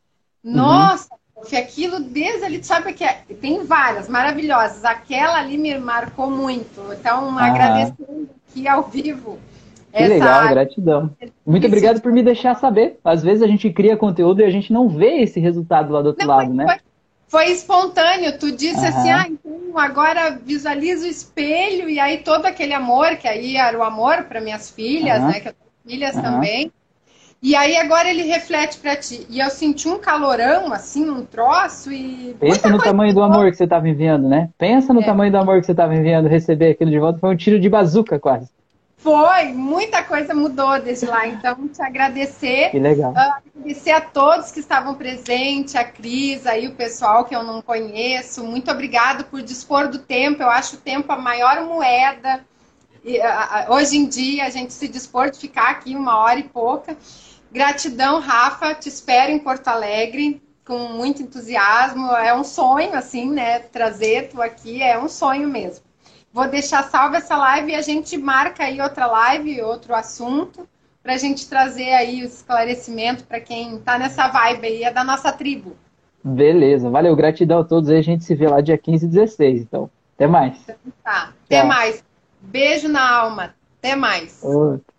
Uhum. 0.42 0.54
Nossa, 0.54 1.10
prof, 1.36 1.56
aquilo 1.56 2.00
desde 2.00 2.46
ali, 2.46 2.60
tu 2.60 2.66
sabe 2.66 2.94
que 2.94 3.04
é, 3.04 3.24
tem 3.42 3.66
várias 3.66 4.08
maravilhosas. 4.08 4.86
Aquela 4.86 5.38
ali 5.38 5.58
me 5.58 5.78
marcou 5.78 6.32
muito. 6.32 6.82
Então, 6.94 7.38
ah. 7.38 7.46
agradecendo 7.46 8.30
aqui 8.50 8.70
ao 8.70 8.84
vivo 8.84 9.38
que 9.96 10.08
legal, 10.08 10.50
gratidão. 10.50 11.12
Muito 11.46 11.68
obrigado 11.68 12.02
por 12.02 12.12
me 12.12 12.24
deixar 12.24 12.56
saber. 12.56 12.98
Às 13.04 13.22
vezes 13.22 13.44
a 13.44 13.48
gente 13.48 13.70
cria 13.70 13.96
conteúdo 13.96 14.42
e 14.42 14.44
a 14.44 14.50
gente 14.50 14.74
não 14.74 14.90
vê 14.90 15.22
esse 15.22 15.40
resultado 15.40 15.94
lá 15.94 16.02
do 16.02 16.08
outro 16.08 16.28
não, 16.28 16.36
lado, 16.36 16.54
né? 16.54 16.66
Foi, 16.66 17.46
foi, 17.46 17.52
espontâneo. 17.52 18.38
Tu 18.40 18.52
disse 18.52 18.80
uhum. 18.80 18.88
assim, 18.88 19.12
ah, 19.12 19.26
então 19.30 19.78
agora 19.78 20.32
visualiza 20.44 21.06
o 21.06 21.10
espelho 21.10 21.88
e 21.88 22.00
aí 22.00 22.18
todo 22.18 22.46
aquele 22.48 22.74
amor, 22.74 23.18
que 23.18 23.28
aí 23.28 23.56
era 23.56 23.78
o 23.78 23.84
amor 23.84 24.24
para 24.24 24.42
minhas 24.42 24.72
filhas, 24.72 25.20
uhum. 25.20 25.28
né? 25.28 25.40
Que 25.40 25.50
eu 25.50 25.54
tenho 25.54 25.96
filhas 25.96 26.16
uhum. 26.16 26.22
também. 26.24 26.72
E 27.44 27.56
aí 27.56 27.76
agora 27.76 28.10
ele 28.10 28.24
reflete 28.24 28.80
para 28.80 28.96
ti. 28.96 29.28
E 29.30 29.42
eu 29.42 29.50
senti 29.50 29.88
um 29.88 30.00
calorão, 30.00 30.72
assim, 30.72 31.08
um 31.08 31.26
troço 31.26 31.92
e. 31.92 32.34
Pensa 32.40 32.70
no 32.70 32.80
tamanho 32.80 33.14
do 33.14 33.22
amor 33.22 33.52
que 33.52 33.58
você 33.58 33.66
estava 33.66 33.88
enviando, 33.88 34.30
né? 34.30 34.50
Pensa 34.58 34.94
no 34.94 35.02
é. 35.02 35.06
tamanho 35.06 35.32
do 35.32 35.38
amor 35.38 35.60
que 35.60 35.66
você 35.66 35.74
estava 35.74 35.94
enviando. 35.94 36.28
Receber 36.28 36.72
aquilo 36.72 36.90
de 36.90 36.98
volta 36.98 37.20
foi 37.20 37.30
um 37.30 37.38
tiro 37.38 37.60
de 37.60 37.70
bazuca 37.70 38.18
quase. 38.18 38.50
Foi, 39.04 39.52
muita 39.52 40.02
coisa 40.02 40.34
mudou 40.34 40.82
desde 40.82 41.06
lá. 41.06 41.28
Então, 41.28 41.68
te 41.68 41.82
agradecer. 41.82 42.72
Que 42.72 42.80
legal. 42.80 43.14
Agradecer 43.14 43.92
a 43.92 44.00
todos 44.00 44.50
que 44.50 44.62
estavam 44.62 44.96
presentes, 44.96 45.76
a 45.76 45.84
Cris, 45.84 46.48
aí 46.48 46.70
o 46.70 46.76
pessoal 46.76 47.26
que 47.26 47.36
eu 47.36 47.44
não 47.44 47.62
conheço. 47.62 48.46
Muito 48.46 48.72
obrigado 48.72 49.26
por 49.26 49.42
dispor 49.42 49.90
do 49.90 50.00
tempo. 50.00 50.42
Eu 50.42 50.50
acho 50.50 50.78
o 50.78 50.80
tempo 50.80 51.12
a 51.12 51.18
maior 51.18 51.66
moeda. 51.66 52.46
E, 53.04 53.20
hoje 53.68 53.98
em 53.98 54.08
dia, 54.08 54.46
a 54.46 54.50
gente 54.50 54.72
se 54.72 54.88
dispor 54.88 55.30
de 55.30 55.38
ficar 55.38 55.72
aqui 55.72 55.98
uma 55.98 56.20
hora 56.20 56.40
e 56.40 56.44
pouca. 56.44 56.96
Gratidão, 57.52 58.22
Rafa. 58.22 58.74
Te 58.74 58.88
espero 58.88 59.34
em 59.34 59.38
Porto 59.38 59.68
Alegre 59.68 60.42
com 60.66 60.78
muito 60.78 61.22
entusiasmo. 61.22 62.10
É 62.16 62.34
um 62.34 62.46
sonho, 62.46 62.96
assim, 62.96 63.30
né? 63.30 63.60
Trazer 63.60 64.30
tu 64.30 64.42
aqui 64.42 64.82
é 64.82 64.98
um 64.98 65.10
sonho 65.10 65.50
mesmo. 65.50 65.84
Vou 66.34 66.50
deixar 66.50 66.84
salva 66.84 67.18
essa 67.18 67.38
live 67.38 67.72
e 67.72 67.76
a 67.76 67.82
gente 67.82 68.18
marca 68.18 68.64
aí 68.64 68.82
outra 68.82 69.06
live, 69.06 69.62
outro 69.62 69.94
assunto, 69.94 70.68
para 71.04 71.14
a 71.14 71.18
gente 71.18 71.48
trazer 71.48 71.94
aí 71.94 72.24
o 72.24 72.26
esclarecimento 72.26 73.24
para 73.24 73.40
quem 73.40 73.76
está 73.76 74.00
nessa 74.00 74.28
vibe 74.30 74.66
aí, 74.66 74.84
é 74.84 74.92
da 74.92 75.04
nossa 75.04 75.32
tribo. 75.32 75.76
Beleza, 76.24 76.90
valeu, 76.90 77.16
gratidão 77.16 77.60
a 77.60 77.64
todos 77.64 77.90
aí, 77.90 77.98
a 77.98 78.02
gente 78.02 78.24
se 78.24 78.34
vê 78.34 78.48
lá 78.48 78.62
dia 78.62 78.78
15 78.78 79.06
e 79.06 79.10
16, 79.10 79.62
então. 79.62 79.92
Até 80.16 80.26
mais. 80.26 80.58
Tá, 81.04 81.34
até 81.46 81.60
Tchau. 81.60 81.68
mais. 81.68 82.04
Beijo 82.42 82.88
na 82.88 83.08
alma. 83.08 83.54
Até 83.78 83.96
mais. 83.96 84.42
Outro. 84.42 84.93